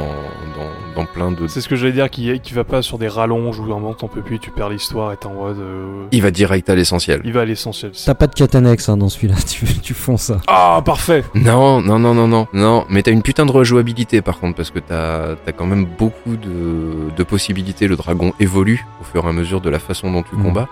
dans, 0.56 1.00
dans 1.02 1.06
plein 1.06 1.30
de. 1.30 1.46
C'est 1.46 1.60
ce 1.60 1.68
que 1.68 1.76
j'allais 1.76 1.92
dire, 1.92 2.10
qui, 2.10 2.40
qui 2.40 2.54
va 2.54 2.64
pas 2.64 2.82
sur 2.82 2.98
des 2.98 3.08
rallonges 3.08 3.58
où 3.58 3.64
moment 3.64 3.94
t'en 3.94 4.08
peux 4.08 4.22
plus, 4.22 4.38
tu 4.38 4.50
perds 4.50 4.70
l'histoire 4.70 5.12
et 5.12 5.16
t'es 5.16 5.26
en 5.26 5.34
mode. 5.34 5.58
euh, 5.58 6.04
Il 6.12 6.22
va 6.22 6.30
direct 6.30 6.68
à 6.70 6.74
l'essentiel. 6.74 7.20
Il 7.24 7.32
va 7.32 7.42
à 7.42 7.44
l'essentiel. 7.44 7.92
T'as 8.04 8.14
pas 8.14 8.26
de 8.26 8.56
annexe 8.56 8.88
hein, 8.88 8.96
dans 8.96 9.08
celui-là, 9.08 9.34
tu, 9.48 9.64
tu 9.80 9.94
fonds 9.94 10.16
ça. 10.16 10.40
Ah, 10.48 10.82
parfait 10.84 11.24
Non, 11.34 11.80
non, 11.80 11.98
non, 11.98 12.14
non, 12.14 12.26
non, 12.26 12.46
non, 12.52 12.84
mais 12.88 13.02
t'as 13.02 13.12
une 13.12 13.22
putain 13.22 13.46
de 13.46 13.52
rejouabilité 13.52 14.22
par 14.22 14.38
contre, 14.40 14.56
parce 14.56 14.70
que 14.70 14.78
t'as 14.78 15.32
as 15.46 15.52
quand 15.56 15.66
même 15.66 15.84
beaucoup 15.98 16.36
de, 16.36 17.10
de 17.16 17.22
possibilités. 17.22 17.86
Le 17.86 17.96
dragon 17.96 18.32
évolue 18.40 18.84
au 19.00 19.04
fur 19.04 19.24
et 19.24 19.28
à 19.28 19.32
mesure 19.32 19.60
de 19.60 19.70
la 19.70 19.78
façon 19.78 20.10
dont 20.10 20.22
tu 20.22 20.34
Mhm. 20.36 20.42
combats, 20.44 20.68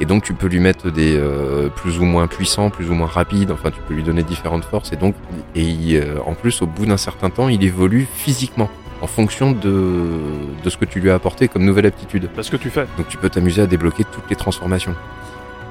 et 0.00 0.04
donc 0.06 0.24
tu 0.24 0.32
peux 0.34 0.46
lui 0.48 0.58
mettre 0.58 0.90
des 0.90 1.14
euh, 1.16 1.68
plus 1.68 1.98
ou 1.98 2.04
moins 2.04 2.26
puissants, 2.26 2.70
plus 2.72 2.90
ou 2.90 2.94
moins 2.94 3.06
rapides, 3.06 3.50
enfin 3.50 3.70
tu 3.70 3.80
peux 3.86 3.94
lui 3.94 4.02
donner 4.02 4.22
différentes 4.22 4.64
forces, 4.64 4.92
et 4.92 4.96
donc, 4.96 5.14
et 5.54 5.62
il, 5.62 5.96
euh, 5.96 6.16
en 6.26 6.34
plus, 6.34 6.62
au 6.62 6.66
bout 6.66 6.86
d'un 6.86 6.96
certain 6.96 7.30
temps, 7.30 7.48
il 7.48 7.62
évolue 7.62 8.06
physiquement, 8.12 8.70
en 9.00 9.06
fonction 9.06 9.52
de, 9.52 10.10
de 10.62 10.70
ce 10.70 10.76
que 10.76 10.84
tu 10.84 11.00
lui 11.00 11.10
as 11.10 11.14
apporté 11.14 11.48
comme 11.48 11.64
nouvelle 11.64 11.86
aptitude. 11.86 12.28
Parce 12.34 12.50
que 12.50 12.56
tu 12.56 12.70
fais. 12.70 12.86
Donc 12.96 13.08
tu 13.08 13.16
peux 13.16 13.28
t'amuser 13.28 13.60
à 13.62 13.66
débloquer 13.66 14.04
toutes 14.04 14.30
les 14.30 14.36
transformations. 14.36 14.94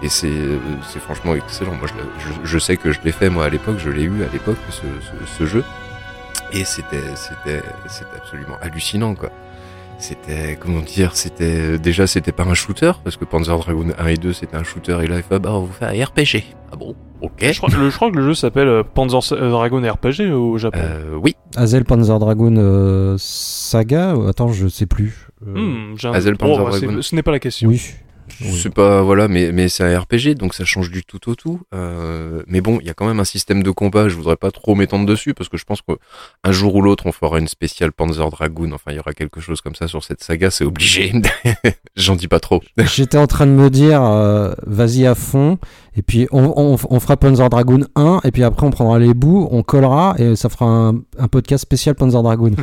Et 0.03 0.09
c'est 0.09 0.41
c'est 0.89 0.99
franchement 0.99 1.35
excellent. 1.35 1.75
Moi, 1.75 1.87
je, 1.87 2.25
je, 2.25 2.31
je 2.43 2.59
sais 2.59 2.75
que 2.75 2.91
je 2.91 2.99
l'ai 3.05 3.13
fait 3.13 3.29
moi 3.29 3.45
à 3.45 3.49
l'époque, 3.49 3.77
je 3.77 3.89
l'ai 3.89 4.03
eu 4.03 4.23
à 4.23 4.31
l'époque 4.33 4.57
ce, 4.69 4.81
ce, 4.81 5.37
ce 5.37 5.45
jeu. 5.45 5.63
Et 6.51 6.65
c'était 6.65 7.15
c'était 7.15 7.63
c'était 7.87 8.17
absolument 8.17 8.57
hallucinant 8.61 9.15
quoi. 9.15 9.29
C'était 10.01 10.57
comment 10.59 10.81
dire, 10.81 11.15
c'était 11.15 11.77
déjà 11.77 12.07
c'était 12.07 12.31
pas 12.31 12.43
un 12.43 12.53
shooter 12.55 12.91
parce 13.03 13.17
que 13.17 13.23
Panzer 13.25 13.55
Dragoon 13.57 13.89
1 13.97 14.07
et 14.07 14.15
2 14.17 14.33
c'était 14.33 14.57
un 14.57 14.63
shooter 14.63 14.97
et 15.03 15.07
là 15.07 15.17
il 15.17 15.21
fait 15.23 15.35
ah 15.35 15.39
bah 15.39 15.51
on 15.53 15.61
vous 15.61 15.71
fait 15.73 15.85
un 15.85 16.05
RPG. 16.05 16.43
Ah 16.73 16.75
bon, 16.75 16.95
ok. 17.21 17.31
Je 17.39 17.57
crois, 17.57 17.69
le- 17.77 17.89
je 17.89 17.95
crois 17.95 18.09
que 18.11 18.15
le 18.17 18.23
jeu 18.23 18.33
s'appelle 18.33 18.67
euh, 18.67 18.83
Panzer 18.83 19.19
euh, 19.33 19.51
Dragon 19.51 19.79
RPG 19.81 20.31
au 20.33 20.57
Japon. 20.57 20.79
Euh, 20.81 21.15
oui, 21.21 21.35
Azel 21.55 21.83
Panzer 21.85 22.17
Dragoon 22.17 22.55
euh, 22.57 23.15
Saga 23.19 24.15
euh, 24.15 24.29
Attends, 24.29 24.51
je 24.51 24.67
sais 24.67 24.85
plus. 24.87 25.27
Euh, 25.47 25.53
Hmm, 25.53 25.97
j'ai 25.97 26.07
un- 26.07 26.13
Hazel 26.13 26.33
Oh, 26.35 26.37
Panzer 26.37 26.73
c'est- 26.73 26.85
Dragoon. 26.87 27.01
ce 27.03 27.15
n'est 27.15 27.23
pas 27.23 27.31
la 27.31 27.39
question. 27.39 27.69
Oui. 27.69 27.81
Oui. 28.41 28.59
C'est 28.61 28.73
pas 28.73 29.01
voilà, 29.01 29.27
mais 29.27 29.51
mais 29.51 29.69
c'est 29.69 29.83
un 29.83 29.99
RPG, 29.99 30.35
donc 30.35 30.53
ça 30.53 30.65
change 30.65 30.89
du 30.89 31.03
tout 31.03 31.29
au 31.29 31.35
tout. 31.35 31.61
Euh, 31.73 32.43
mais 32.47 32.61
bon, 32.61 32.79
il 32.81 32.87
y 32.87 32.89
a 32.89 32.93
quand 32.93 33.07
même 33.07 33.19
un 33.19 33.25
système 33.25 33.63
de 33.63 33.71
combat. 33.71 34.09
Je 34.09 34.15
voudrais 34.15 34.35
pas 34.35 34.51
trop 34.51 34.75
m'étendre 34.75 35.05
dessus 35.05 35.33
parce 35.33 35.49
que 35.49 35.57
je 35.57 35.65
pense 35.65 35.81
qu'un 35.81 36.51
jour 36.51 36.75
ou 36.75 36.81
l'autre, 36.81 37.05
on 37.05 37.11
fera 37.11 37.39
une 37.39 37.47
spéciale 37.47 37.91
Panzer 37.91 38.29
Dragoon. 38.29 38.71
Enfin, 38.71 38.91
il 38.91 38.95
y 38.95 38.99
aura 38.99 39.13
quelque 39.13 39.41
chose 39.41 39.61
comme 39.61 39.75
ça 39.75 39.87
sur 39.87 40.03
cette 40.03 40.23
saga, 40.23 40.51
c'est 40.51 40.65
obligé. 40.65 41.13
J'en 41.95 42.15
dis 42.15 42.27
pas 42.27 42.39
trop. 42.39 42.61
J'étais 42.77 43.17
en 43.17 43.27
train 43.27 43.45
de 43.45 43.51
me 43.51 43.69
dire, 43.69 44.01
euh, 44.03 44.53
vas-y 44.65 45.05
à 45.05 45.15
fond, 45.15 45.57
et 45.95 46.01
puis 46.01 46.27
on, 46.31 46.53
on, 46.55 46.77
on 46.89 46.99
fera 46.99 47.17
Panzer 47.17 47.49
Dragoon 47.49 47.81
1, 47.95 48.21
et 48.23 48.31
puis 48.31 48.43
après 48.43 48.65
on 48.65 48.71
prendra 48.71 48.97
les 48.99 49.13
bouts, 49.13 49.47
on 49.51 49.61
collera, 49.63 50.15
et 50.17 50.35
ça 50.35 50.47
fera 50.49 50.65
un, 50.65 50.95
un 51.19 51.27
podcast 51.29 51.61
spécial 51.63 51.95
Panzer 51.95 52.21
Dragoon. 52.23 52.51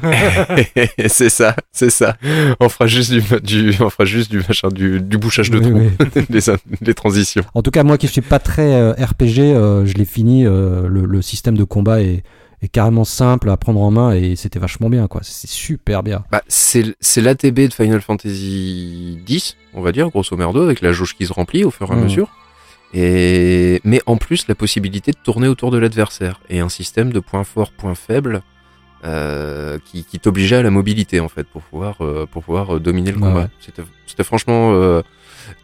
c'est 1.09 1.29
ça, 1.29 1.55
c'est 1.72 1.91
ça. 1.91 2.16
On 2.61 2.68
fera 2.68 2.87
juste 2.87 3.12
du, 3.12 3.22
du 3.43 3.74
on 3.83 3.91
fera 3.91 4.05
juste 4.05 4.31
du 4.31 4.39
machin, 4.39 4.68
du, 4.68 5.01
du 5.01 5.18
bouchage 5.18 5.51
de 5.51 5.59
Oui, 5.59 5.91
trou, 5.99 6.07
oui. 6.16 6.22
les, 6.31 6.41
les 6.81 6.95
transitions. 6.95 7.43
En 7.55 7.62
tout 7.62 7.70
cas, 7.70 7.83
moi 7.83 7.99
qui 7.99 8.09
suis 8.09 8.20
pas 8.20 8.39
très 8.39 8.74
euh, 8.74 8.93
RPG, 8.93 9.39
euh, 9.41 9.85
je 9.87 9.95
l'ai 9.95 10.05
fini, 10.05 10.47
euh, 10.47 10.89
le, 10.89 11.05
le 11.05 11.22
système 11.22 11.57
de 11.57 11.64
combat 11.64 12.01
est, 12.03 12.22
est 12.62 12.68
carrément 12.68 13.05
simple 13.05 13.51
à 13.51 13.57
prendre 13.57 13.81
en 13.81 13.91
main, 13.91 14.12
et 14.12 14.35
c'était 14.37 14.59
vachement 14.59 14.89
bien, 14.91 15.07
quoi. 15.07 15.20
C'est 15.22 15.49
super 15.49 16.03
bien. 16.03 16.24
Bah, 16.33 16.43
c'est 16.49 16.97
c'est 17.01 17.20
l'ATB 17.20 17.68
de 17.68 17.72
Final 17.74 18.01
Fantasy 18.01 19.18
X, 19.29 19.57
on 19.74 19.83
va 19.83 19.93
dire, 19.93 20.09
grosso 20.09 20.37
merdo, 20.37 20.62
avec 20.62 20.81
la 20.81 20.93
jauge 20.93 21.14
qui 21.14 21.26
se 21.26 21.33
remplit 21.33 21.64
au 21.64 21.70
fur 21.70 21.89
et 21.91 21.93
à 21.93 21.97
Mhm. 21.97 22.05
mesure. 22.05 22.29
Et, 22.95 23.80
mais 23.84 24.01
en 24.07 24.16
plus, 24.16 24.49
la 24.49 24.55
possibilité 24.55 25.12
de 25.12 25.18
tourner 25.22 25.49
autour 25.49 25.70
de 25.70 25.78
l'adversaire. 25.78 26.41
Et 26.49 26.61
un 26.61 26.68
système 26.68 27.12
de 27.12 27.20
points 27.20 27.45
forts, 27.45 27.70
points 27.72 27.95
faibles, 27.95 28.43
euh, 29.05 29.78
qui, 29.84 30.05
qui 30.05 30.18
t'obligeait 30.18 30.57
à 30.57 30.62
la 30.62 30.70
mobilité, 30.70 31.20
en 31.20 31.28
fait, 31.28 31.45
pour 31.47 31.62
pouvoir, 31.62 31.97
euh, 32.03 32.26
pour 32.30 32.43
pouvoir 32.45 32.76
euh, 32.76 32.80
dominer 32.80 33.12
le 33.12 33.18
Ouais, 33.18 33.22
combat. 33.28 33.41
ouais. 33.43 33.49
C'était 33.61 33.82
C'était 34.07 34.24
franchement... 34.24 34.72
euh, 34.74 35.03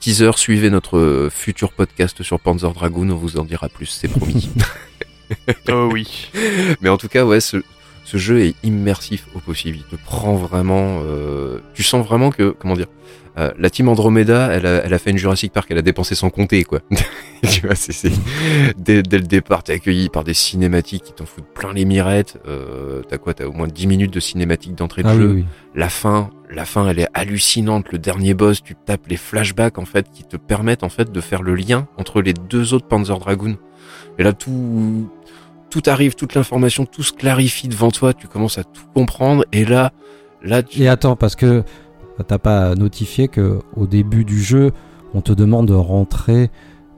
teaser, 0.00 0.30
suivez 0.36 0.70
notre 0.70 0.96
euh, 0.96 1.28
futur 1.30 1.72
podcast 1.72 2.22
sur 2.22 2.40
Panzer 2.40 2.72
Dragoon, 2.72 3.10
on 3.10 3.16
vous 3.16 3.36
en 3.38 3.44
dira 3.44 3.68
plus, 3.68 3.86
c'est 3.86 4.08
promis. 4.08 4.50
Oh 5.70 5.88
oui. 5.92 6.30
Mais 6.80 6.88
en 6.90 6.96
tout 6.98 7.08
cas, 7.08 7.24
ouais, 7.24 7.40
ce, 7.40 7.56
ce 8.04 8.16
jeu 8.18 8.40
est 8.42 8.54
immersif 8.62 9.26
au 9.34 9.40
possible. 9.40 9.78
Il 9.78 9.84
te 9.84 9.96
prend 10.04 10.36
vraiment. 10.36 11.00
euh, 11.04 11.58
tu 11.74 11.82
sens 11.82 12.06
vraiment 12.06 12.30
que, 12.30 12.50
comment 12.50 12.74
dire, 12.76 12.86
euh, 13.36 13.50
la 13.58 13.68
team 13.70 13.88
Andromeda, 13.88 14.48
elle 14.52 14.64
a, 14.66 14.84
elle 14.84 14.94
a 14.94 14.98
fait 14.98 15.10
une 15.10 15.18
Jurassic 15.18 15.52
Park, 15.52 15.66
elle 15.70 15.78
a 15.78 15.82
dépensé 15.82 16.14
sans 16.14 16.30
compter, 16.30 16.62
quoi. 16.64 16.80
tu 17.50 17.66
vois, 17.66 17.74
c'est, 17.74 17.92
c'est- 17.92 18.12
dès, 18.78 19.02
dès 19.02 19.18
le 19.18 19.24
départ, 19.24 19.62
t'es 19.64 19.72
accueilli 19.72 20.08
par 20.08 20.22
des 20.24 20.34
cinématiques 20.34 21.02
qui 21.04 21.12
t'en 21.12 21.26
foutent 21.26 21.52
plein 21.54 21.72
les 21.72 21.84
mirettes. 21.84 22.38
Euh, 22.46 23.02
t'as 23.08 23.18
quoi? 23.18 23.34
T'as 23.34 23.46
au 23.46 23.52
moins 23.52 23.66
10 23.66 23.86
minutes 23.88 24.12
de 24.14 24.20
cinématiques 24.20 24.74
d'entrée 24.76 25.02
de 25.02 25.08
Ah 25.08 25.14
oui, 25.14 25.20
jeu. 25.20 25.28
oui. 25.34 25.44
La 25.74 25.88
fin, 25.88 26.30
la 26.50 26.64
fin, 26.64 26.88
elle 26.88 27.00
est 27.00 27.08
hallucinante. 27.14 27.90
Le 27.90 27.98
dernier 27.98 28.34
boss, 28.34 28.62
tu 28.62 28.74
tapes 28.76 29.08
les 29.08 29.16
flashbacks 29.16 29.78
en 29.78 29.84
fait 29.84 30.06
qui 30.12 30.22
te 30.22 30.36
permettent 30.36 30.84
en 30.84 30.88
fait 30.88 31.10
de 31.10 31.20
faire 31.20 31.42
le 31.42 31.56
lien 31.56 31.88
entre 31.98 32.22
les 32.22 32.32
deux 32.34 32.72
autres 32.74 32.86
Panzer 32.86 33.18
Dragoon. 33.18 33.56
Et 34.18 34.22
là, 34.22 34.32
tout, 34.32 35.10
tout 35.70 35.82
arrive, 35.86 36.14
toute 36.14 36.34
l'information, 36.36 36.86
tout 36.86 37.02
se 37.02 37.12
clarifie 37.12 37.66
devant 37.66 37.90
toi. 37.90 38.14
Tu 38.14 38.28
commences 38.28 38.58
à 38.58 38.62
tout 38.64 38.84
comprendre. 38.94 39.44
Et 39.50 39.64
là, 39.64 39.92
là, 40.42 40.62
tu... 40.62 40.82
Et 40.82 40.88
attends, 40.88 41.16
parce 41.16 41.34
que 41.34 41.64
t'as 42.22 42.38
pas 42.38 42.74
notifié 42.74 43.28
que 43.28 43.58
au 43.76 43.86
début 43.86 44.24
du 44.24 44.40
jeu, 44.40 44.72
on 45.14 45.20
te 45.20 45.32
demande 45.32 45.66
de 45.68 45.74
rentrer 45.74 46.50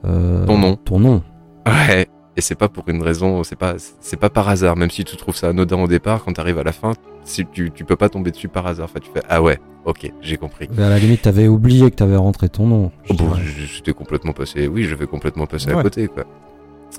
euh, 0.05 0.45
Ton 0.45 0.57
nom. 0.57 0.75
Ton 0.75 0.99
nom. 0.99 1.23
ouais. 1.65 2.07
Et 2.35 2.41
c'est 2.41 2.53
pas 2.53 2.69
pour 2.69 2.83
une 2.87 3.01
raison, 3.01 3.43
c'est 3.43 3.55
pas, 3.55 3.73
c'est 3.99 4.19
pas 4.19 4.29
par 4.29 4.47
hasard. 4.47 4.75
Même 4.75 4.91
si 4.91 5.03
tu 5.03 5.17
trouves 5.17 5.35
ça 5.35 5.49
anodin 5.49 5.77
au 5.81 5.87
départ, 5.87 6.23
quand 6.23 6.33
t'arrives 6.33 6.59
à 6.59 6.63
la 6.63 6.71
fin, 6.71 6.91
si 7.23 7.47
tu, 7.51 7.71
tu 7.71 7.83
peux 7.83 7.95
pas 7.95 8.09
tomber 8.09 8.29
dessus 8.29 8.47
par 8.47 8.67
hasard. 8.67 8.85
Enfin, 8.85 8.99
tu 9.01 9.09
fais 9.11 9.23
ah 9.27 9.41
ouais, 9.41 9.59
ok, 9.85 10.13
j'ai 10.21 10.37
compris. 10.37 10.69
Mais 10.77 10.83
à 10.83 10.89
la 10.89 10.99
limite, 10.99 11.23
t'avais 11.23 11.47
oublié 11.47 11.89
que 11.89 11.95
t'avais 11.95 12.15
rentré 12.15 12.47
ton 12.47 12.67
nom. 12.67 12.91
je 13.05 13.13
bon, 13.15 13.31
j'étais 13.73 13.93
complètement 13.93 14.33
passé. 14.33 14.67
Oui, 14.67 14.83
j'avais 14.83 15.07
complètement 15.07 15.47
passé 15.47 15.71
à 15.71 15.81
côté, 15.81 16.07
quoi. 16.07 16.25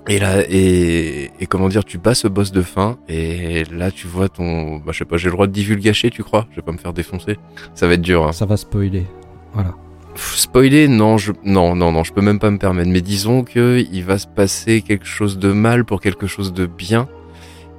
Et 0.09 0.19
là, 0.19 0.43
et, 0.49 1.31
et 1.39 1.47
comment 1.47 1.69
dire, 1.69 1.85
tu 1.85 1.99
bats 1.99 2.15
ce 2.15 2.29
boss 2.29 2.51
de 2.53 2.63
fin, 2.63 2.99
et 3.09 3.65
là, 3.65 3.91
tu 3.91 4.07
vois 4.07 4.29
ton, 4.29 4.77
bah, 4.77 4.93
je 4.93 4.99
sais 4.99 5.05
pas, 5.05 5.17
j'ai 5.19 5.27
le 5.27 5.33
droit 5.33 5.47
de 5.47 5.53
divulgacher, 5.53 6.11
tu 6.11 6.23
crois? 6.23 6.47
Je 6.51 6.57
vais 6.57 6.63
pas 6.63 6.73
me 6.73 6.79
faire 6.79 6.93
défoncer. 6.95 7.37
Ça 7.75 7.87
va 7.87 7.95
être 7.95 8.01
dur, 8.03 8.27
hein. 8.27 8.33
Ça 8.33 8.47
va 8.47 8.57
spoiler. 8.57 9.05
Voilà. 9.53 9.75
Pff, 10.15 10.37
Spoiler, 10.37 10.89
non, 10.89 11.19
je, 11.19 11.33
non, 11.45 11.75
non, 11.77 11.93
non, 11.93 12.05
je 12.05 12.13
peux 12.13 12.23
même 12.23 12.39
pas 12.39 12.51
me 12.51 12.59
permettre. 12.59 12.89
Mais 12.91 13.03
disons 13.03 13.45
que 13.45 13.85
il 13.93 14.03
va 14.05 14.19
se 14.19 14.27
passer 14.27 14.81
quelque 14.83 15.05
chose 15.07 15.39
de 15.39 15.53
mal 15.53 15.85
pour 15.85 16.01
quelque 16.01 16.27
chose 16.27 16.53
de 16.55 16.65
bien. 16.67 17.07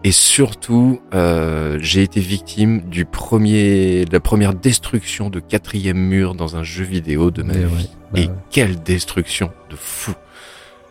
Et 0.03 0.11
surtout, 0.11 1.01
euh, 1.13 1.77
j'ai 1.81 2.03
été 2.03 2.21
victime 2.21 2.81
du 2.81 3.03
premier, 3.05 4.05
de 4.05 4.13
la 4.13 4.21
première 4.21 4.53
destruction 4.53 5.29
de 5.29 5.39
quatrième 5.41 5.97
mur 5.97 6.35
dans 6.35 6.55
un 6.55 6.63
jeu 6.63 6.85
vidéo 6.85 7.31
de 7.31 7.43
ma 7.43 7.53
Mais 7.53 7.59
vie. 7.59 7.65
ouais, 7.65 7.89
bah 8.13 8.19
Et 8.19 8.27
ouais. 8.27 8.33
quelle 8.51 8.81
destruction 8.81 9.51
de 9.69 9.75
fou. 9.75 10.13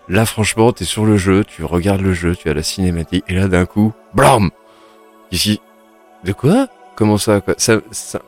Là, 0.09 0.25
franchement, 0.25 0.73
t'es 0.73 0.85
sur 0.85 1.05
le 1.05 1.17
jeu, 1.17 1.45
tu 1.45 1.65
regardes 1.65 2.01
le 2.01 2.15
jeu, 2.15 2.35
tu 2.35 2.49
as 2.49 2.55
la 2.55 2.63
cinématique, 2.63 3.25
et 3.29 3.35
là, 3.35 3.47
d'un 3.49 3.67
coup, 3.67 3.93
blam! 4.15 4.51
Ici, 5.31 5.61
de 6.25 6.33
quoi? 6.33 6.69
Comment 6.97 7.19
ça, 7.19 7.41
quoi? 7.43 7.55
Ça, 7.59 7.81
ça, 7.91 8.23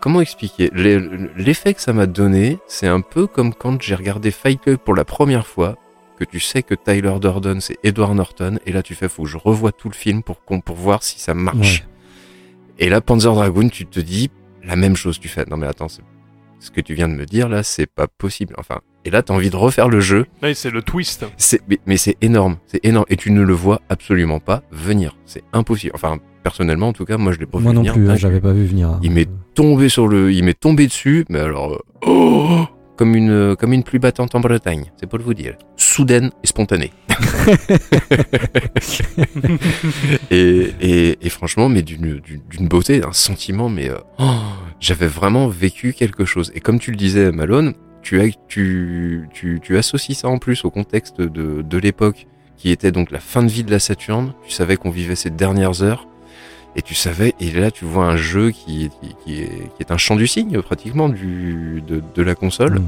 comment 0.00 0.20
expliquer? 0.20 0.70
L'effet 0.74 1.72
que 1.74 1.80
ça 1.80 1.92
m'a 1.94 2.06
donné, 2.06 2.58
c'est 2.66 2.88
un 2.88 3.00
peu 3.00 3.26
comme 3.26 3.54
quand 3.54 3.80
j'ai 3.80 3.94
regardé 3.94 4.30
Fight 4.30 4.60
Club 4.60 4.76
pour 4.78 4.94
la 4.94 5.04
première 5.06 5.46
fois, 5.46 5.76
que 6.18 6.24
tu 6.24 6.40
sais 6.40 6.62
que 6.62 6.74
Tyler 6.74 7.14
Durden, 7.20 7.60
c'est 7.62 7.78
Edward 7.82 8.14
Norton, 8.14 8.58
et 8.66 8.72
là, 8.72 8.82
tu 8.82 8.94
fais, 8.94 9.08
faut 9.08 9.22
que 9.22 9.28
je 9.30 9.38
revoie 9.38 9.72
tout 9.72 9.88
le 9.88 9.94
film 9.94 10.22
pour, 10.22 10.36
pour 10.40 10.76
voir 10.76 11.02
si 11.02 11.18
ça 11.18 11.32
marche. 11.32 11.80
Ouais. 11.80 12.84
Et 12.86 12.88
là, 12.90 13.00
Panzer 13.00 13.32
Dragoon, 13.32 13.68
tu 13.70 13.86
te 13.86 13.98
dis, 14.00 14.30
la 14.62 14.76
même 14.76 14.94
chose. 14.96 15.18
Tu 15.18 15.28
fais, 15.28 15.44
non 15.46 15.56
mais 15.56 15.66
attends, 15.66 15.88
c'est- 15.88 16.02
ce 16.62 16.70
que 16.70 16.80
tu 16.80 16.94
viens 16.94 17.08
de 17.08 17.14
me 17.14 17.26
dire 17.26 17.48
là, 17.48 17.62
c'est 17.62 17.86
pas 17.86 18.06
possible. 18.06 18.54
Enfin, 18.58 18.80
et 19.04 19.10
là, 19.10 19.22
t'as 19.22 19.34
envie 19.34 19.50
de 19.50 19.56
refaire 19.56 19.88
le 19.88 20.00
jeu. 20.00 20.26
Oui, 20.42 20.54
c'est 20.54 20.70
le 20.70 20.80
twist. 20.80 21.26
C'est, 21.36 21.60
mais, 21.68 21.78
mais 21.86 21.96
c'est 21.96 22.16
énorme, 22.22 22.56
c'est 22.66 22.84
énorme. 22.84 23.06
Et 23.08 23.16
tu 23.16 23.30
ne 23.32 23.42
le 23.42 23.52
vois 23.52 23.80
absolument 23.88 24.38
pas 24.38 24.62
venir. 24.70 25.16
C'est 25.26 25.42
impossible. 25.52 25.92
Enfin, 25.94 26.18
personnellement, 26.44 26.88
en 26.88 26.92
tout 26.92 27.04
cas, 27.04 27.16
moi, 27.18 27.32
je 27.32 27.38
l'ai 27.38 27.46
pas 27.46 27.58
Moi 27.58 27.72
vu 27.72 27.76
non 27.76 27.82
venir. 27.82 27.94
plus, 27.94 28.10
hein, 28.10 28.16
j'avais 28.16 28.40
pas 28.40 28.52
vu 28.52 28.64
venir. 28.64 28.98
Il 29.02 29.10
m'est 29.10 29.28
tombé 29.54 29.88
sur 29.88 30.06
le, 30.06 30.32
il 30.32 30.44
m'est 30.44 30.58
tombé 30.58 30.86
dessus, 30.86 31.24
mais 31.28 31.40
alors, 31.40 31.72
euh, 31.72 31.78
oh, 32.06 32.64
comme 33.02 33.16
une, 33.16 33.56
comme 33.56 33.72
une 33.72 33.82
pluie 33.82 33.98
battante 33.98 34.36
en 34.36 34.40
Bretagne. 34.40 34.92
C'est 34.96 35.08
pour 35.08 35.18
vous 35.18 35.34
dire. 35.34 35.56
Soudaine 35.74 36.30
et 36.44 36.46
spontanée. 36.46 36.92
et, 40.30 40.70
et, 40.80 41.18
et 41.20 41.28
franchement, 41.28 41.68
mais 41.68 41.82
d'une, 41.82 42.20
beauté, 42.60 43.00
d'un 43.00 43.10
sentiment, 43.10 43.68
mais 43.68 43.90
euh, 43.90 43.98
oh, 44.20 44.36
j'avais 44.78 45.08
vraiment 45.08 45.48
vécu 45.48 45.94
quelque 45.94 46.24
chose. 46.24 46.52
Et 46.54 46.60
comme 46.60 46.78
tu 46.78 46.92
le 46.92 46.96
disais, 46.96 47.32
Malone, 47.32 47.74
tu, 48.02 48.20
as, 48.20 48.28
tu, 48.46 49.28
tu, 49.34 49.58
tu 49.60 49.76
associes 49.76 50.14
ça 50.14 50.28
en 50.28 50.38
plus 50.38 50.64
au 50.64 50.70
contexte 50.70 51.20
de, 51.20 51.62
de 51.62 51.78
l'époque, 51.78 52.28
qui 52.56 52.70
était 52.70 52.92
donc 52.92 53.10
la 53.10 53.18
fin 53.18 53.42
de 53.42 53.50
vie 53.50 53.64
de 53.64 53.72
la 53.72 53.80
Saturne. 53.80 54.32
Tu 54.46 54.52
savais 54.52 54.76
qu'on 54.76 54.90
vivait 54.90 55.16
ces 55.16 55.30
dernières 55.30 55.82
heures. 55.82 56.06
Et 56.74 56.82
tu 56.82 56.94
savais, 56.94 57.34
et 57.38 57.50
là 57.50 57.70
tu 57.70 57.84
vois 57.84 58.06
un 58.06 58.16
jeu 58.16 58.50
qui, 58.50 58.90
qui, 59.02 59.14
qui 59.24 59.42
est, 59.42 59.48
qui 59.76 59.80
est 59.80 59.90
un 59.90 59.98
champ 59.98 60.16
du 60.16 60.26
cygne 60.26 60.62
pratiquement 60.62 61.08
du, 61.10 61.82
de, 61.86 62.02
de 62.14 62.22
la 62.22 62.34
console. 62.34 62.78
Mm. 62.80 62.86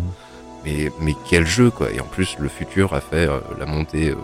Mais, 0.65 0.91
mais 1.03 1.13
quel 1.29 1.47
jeu 1.47 1.69
quoi 1.71 1.91
Et 1.93 2.01
en 2.01 2.05
plus 2.07 2.37
le 2.39 2.49
futur 2.49 2.95
a 2.95 3.03
fait 3.03 3.29
euh, 3.29 3.41
la 3.59 3.67
montée 3.67 4.13
euh, 4.13 4.15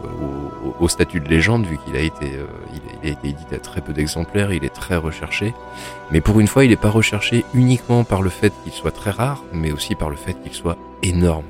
au, 0.80 0.84
au- 0.84 0.88
statut 0.88 1.20
de 1.20 1.28
légende 1.28 1.66
vu 1.66 1.76
qu'il 1.84 1.94
a 1.96 2.00
été 2.00 2.24
euh, 2.24 2.46
il, 2.72 2.78
a, 2.78 3.00
il 3.02 3.08
a 3.10 3.12
été 3.12 3.28
édité 3.28 3.56
à 3.56 3.58
très 3.58 3.82
peu 3.82 3.92
d'exemplaires, 3.92 4.50
il 4.50 4.64
est 4.64 4.74
très 4.74 4.96
recherché. 4.96 5.52
Mais 6.10 6.22
pour 6.22 6.40
une 6.40 6.46
fois 6.46 6.64
il 6.64 6.70
n'est 6.70 6.76
pas 6.76 6.88
recherché 6.88 7.44
uniquement 7.52 8.04
par 8.04 8.22
le 8.22 8.30
fait 8.30 8.54
qu'il 8.64 8.72
soit 8.72 8.90
très 8.92 9.10
rare, 9.10 9.44
mais 9.52 9.70
aussi 9.72 9.94
par 9.94 10.08
le 10.08 10.16
fait 10.16 10.32
qu'il 10.42 10.54
soit 10.54 10.78
énorme. 11.02 11.44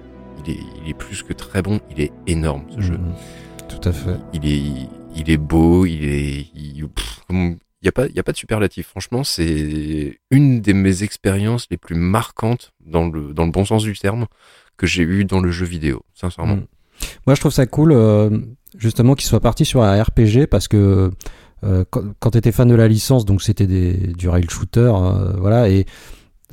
Il 0.45 0.51
est, 0.55 0.59
il 0.83 0.91
est 0.91 0.95
plus 0.95 1.23
que 1.23 1.33
très 1.35 1.63
bon, 1.63 1.79
il 1.93 2.01
est 2.01 2.11
énorme 2.27 2.65
ce 2.75 2.81
jeu. 2.81 2.95
Mm. 2.99 3.13
Tout 3.69 3.89
à 3.89 3.93
fait. 3.93 4.17
Il 4.33 4.45
est, 4.53 4.89
il 5.15 5.31
est 5.31 5.37
beau, 5.37 5.87
il 5.87 6.05
est, 6.05 6.47
pff, 6.93 7.21
il 7.83 7.87
y 7.87 7.89
a 7.89 7.93
pas, 7.93 8.05
a 8.05 8.23
pas 8.23 8.33
de 8.33 8.37
superlatif. 8.37 8.89
Franchement, 8.89 9.25
c'est 9.25 10.21
une 10.31 10.61
de 10.61 10.73
mes 10.73 11.03
expériences 11.03 11.67
les 11.71 11.79
plus 11.79 11.97
marquantes 11.97 12.73
dans 12.85 13.09
le, 13.09 13.33
dans 13.33 13.47
le 13.47 13.53
bon 13.53 13.65
sens 13.65 13.83
du 13.83 13.97
terme 13.97 14.27
que 14.77 14.87
j'ai 14.87 15.03
eu 15.03 15.25
dans 15.25 15.41
le 15.41 15.51
jeu 15.51 15.67
vidéo, 15.67 16.03
sincèrement. 16.15 16.57
Mm. 16.57 16.67
Moi, 17.27 17.35
je 17.35 17.41
trouve 17.41 17.53
ça 17.53 17.67
cool, 17.67 17.93
euh, 17.93 18.31
justement, 18.77 19.15
qu'il 19.15 19.27
soit 19.27 19.41
parti 19.41 19.65
sur 19.65 19.83
un 19.83 20.03
RPG 20.03 20.47
parce 20.51 20.69
que 20.69 21.11
euh, 21.65 21.85
quand, 21.91 22.03
quand 22.19 22.31
tu 22.31 22.39
étais 22.39 22.53
fan 22.53 22.69
de 22.69 22.75
la 22.75 22.89
licence, 22.89 23.25
donc 23.25 23.43
c'était 23.43 23.67
du 23.67 24.29
rail 24.29 24.45
shooter, 24.49 24.93
euh, 24.95 25.33
voilà, 25.39 25.69
et, 25.69 25.87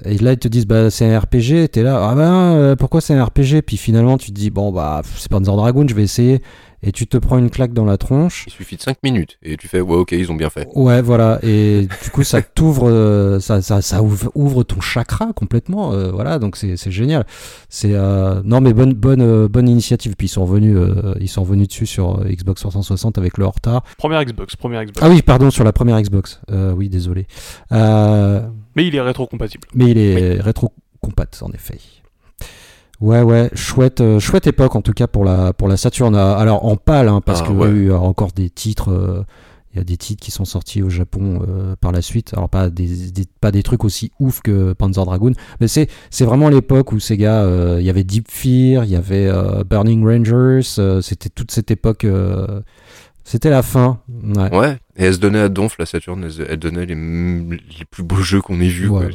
là 0.03 0.33
ils 0.33 0.37
te 0.37 0.47
disent 0.47 0.67
bah 0.67 0.91
c'est 0.91 1.11
un 1.11 1.19
RPG, 1.19 1.69
t'es 1.71 1.81
là, 1.81 2.09
ah 2.09 2.13
ben 2.13 2.75
pourquoi 2.75 3.01
c'est 3.01 3.15
un 3.15 3.25
RPG 3.25 3.63
Puis 3.65 3.77
finalement 3.77 4.19
tu 4.19 4.27
te 4.27 4.35
dis 4.35 4.51
bon 4.51 4.71
bah 4.71 5.01
c'est 5.15 5.27
Panzer 5.27 5.55
Dragoon, 5.55 5.87
je 5.87 5.95
vais 5.95 6.03
essayer, 6.03 6.43
et 6.83 6.91
tu 6.91 7.07
te 7.07 7.17
prends 7.17 7.37
une 7.37 7.49
claque 7.49 7.73
dans 7.73 7.85
la 7.85 7.97
tronche. 7.97 8.43
Il 8.47 8.51
suffit 8.53 8.75
de 8.77 8.81
5 8.81 8.97
minutes 9.03 9.37
et 9.43 9.57
tu 9.57 9.67
fais, 9.67 9.81
ouais, 9.81 9.95
ok, 9.95 10.11
ils 10.11 10.31
ont 10.31 10.35
bien 10.35 10.49
fait. 10.49 10.67
Ouais, 10.75 11.01
voilà, 11.01 11.39
et 11.43 11.87
du 12.03 12.09
coup 12.11 12.23
ça 12.23 12.41
t'ouvre, 12.41 12.89
euh, 12.89 13.39
ça, 13.39 13.61
ça, 13.61 13.81
ça 13.81 14.01
ouvre, 14.03 14.31
ouvre 14.35 14.63
ton 14.63 14.79
chakra 14.79 15.33
complètement, 15.33 15.93
euh, 15.93 16.11
voilà, 16.11 16.39
donc 16.39 16.55
c'est 16.55 16.77
c'est 16.77 16.91
génial. 16.91 17.25
C'est 17.69 17.93
euh, 17.93 18.41
non 18.43 18.61
mais 18.61 18.73
bonne 18.73 18.93
bonne 18.93 19.21
euh, 19.21 19.47
bonne 19.47 19.67
initiative. 19.67 20.15
Puis 20.17 20.27
ils 20.27 20.29
sont 20.29 20.45
revenus, 20.45 20.75
euh, 20.77 21.15
ils 21.19 21.27
sont 21.29 21.41
revenus 21.41 21.67
dessus 21.67 21.85
sur 21.85 22.23
Xbox 22.25 22.61
360 22.61 23.17
avec 23.17 23.37
le 23.37 23.45
retard. 23.47 23.83
Première 23.97 24.23
Xbox, 24.23 24.55
première 24.55 24.83
Xbox. 24.83 24.99
Ah 25.01 25.09
oui, 25.09 25.21
pardon, 25.21 25.49
sur 25.51 25.63
la 25.63 25.73
première 25.73 25.99
Xbox. 26.01 26.39
Euh, 26.51 26.71
oui, 26.73 26.89
désolé. 26.89 27.27
Euh, 27.71 28.41
Mais 28.75 28.85
il 28.87 28.95
est 28.95 29.01
rétro-compatible. 29.01 29.67
mais 29.73 29.91
il 29.91 29.97
est 29.97 30.39
rétro 30.41 30.71
compat 31.01 31.25
en 31.41 31.51
effet. 31.51 31.77
Ouais, 32.99 33.21
ouais, 33.21 33.49
chouette, 33.53 34.01
euh, 34.01 34.19
chouette 34.19 34.47
époque 34.47 34.75
en 34.75 34.81
tout 34.81 34.93
cas 34.93 35.05
pour 35.07 35.23
la 35.23 35.53
pour 35.53 35.67
la 35.67 35.77
Saturn. 35.77 36.15
Euh, 36.15 36.35
Alors 36.35 36.65
en 36.65 36.75
pâle, 36.77 37.07
hein, 37.09 37.21
parce 37.23 37.41
Ah, 37.43 37.47
qu'il 37.47 37.59
y 37.59 37.63
a 37.63 37.67
eu 37.67 37.91
encore 37.91 38.31
des 38.31 38.49
titres. 38.49 38.91
euh, 38.91 39.23
il 39.73 39.77
y 39.77 39.81
a 39.81 39.83
des 39.83 39.97
titres 39.97 40.23
qui 40.23 40.31
sont 40.31 40.45
sortis 40.45 40.81
au 40.81 40.89
Japon 40.89 41.39
par 41.81 41.91
la 41.91 42.01
suite. 42.01 42.33
Alors 42.35 42.49
pas 42.49 42.71
des, 42.71 43.11
des- 43.11 43.25
pas 43.41 43.51
des 43.51 43.61
trucs 43.61 43.83
aussi 43.83 44.11
ouf 44.19 44.41
que 44.41 44.73
Panzer 44.73 45.05
Dragoon, 45.05 45.33
mais 45.61 45.67
c'est 45.67 45.87
c'est 46.09 46.25
vraiment 46.25 46.49
l'époque 46.49 46.91
où 46.93 46.99
Sega, 46.99 47.43
euh, 47.43 47.77
il 47.79 47.85
y 47.85 47.89
avait 47.91 48.03
Deep 48.03 48.25
Fear, 48.31 48.85
il 48.85 48.89
y 48.89 48.95
avait 48.95 49.29
Burning 49.69 50.03
Rangers. 50.03 50.61
C'était 51.03 51.29
toute 51.29 51.51
cette 51.51 51.69
époque. 51.69 52.07
C'était 53.29 53.49
la 53.49 53.61
fin. 53.61 53.99
Ouais. 54.07 54.55
Ouais. 54.55 54.77
Et 54.95 55.03
elle 55.03 55.13
se 55.13 55.19
donnait 55.19 55.41
à 55.41 55.49
donf, 55.49 55.75
la 55.77 55.85
Saturn, 55.85 56.25
elle, 56.47 56.55
donnait 56.55 56.85
les, 56.85 56.95
les 56.95 57.85
plus 57.91 58.01
beaux 58.01 58.21
jeux 58.21 58.39
qu'on 58.39 58.61
ait 58.61 58.69
vus. 58.69 58.87
Ouais, 58.87 59.09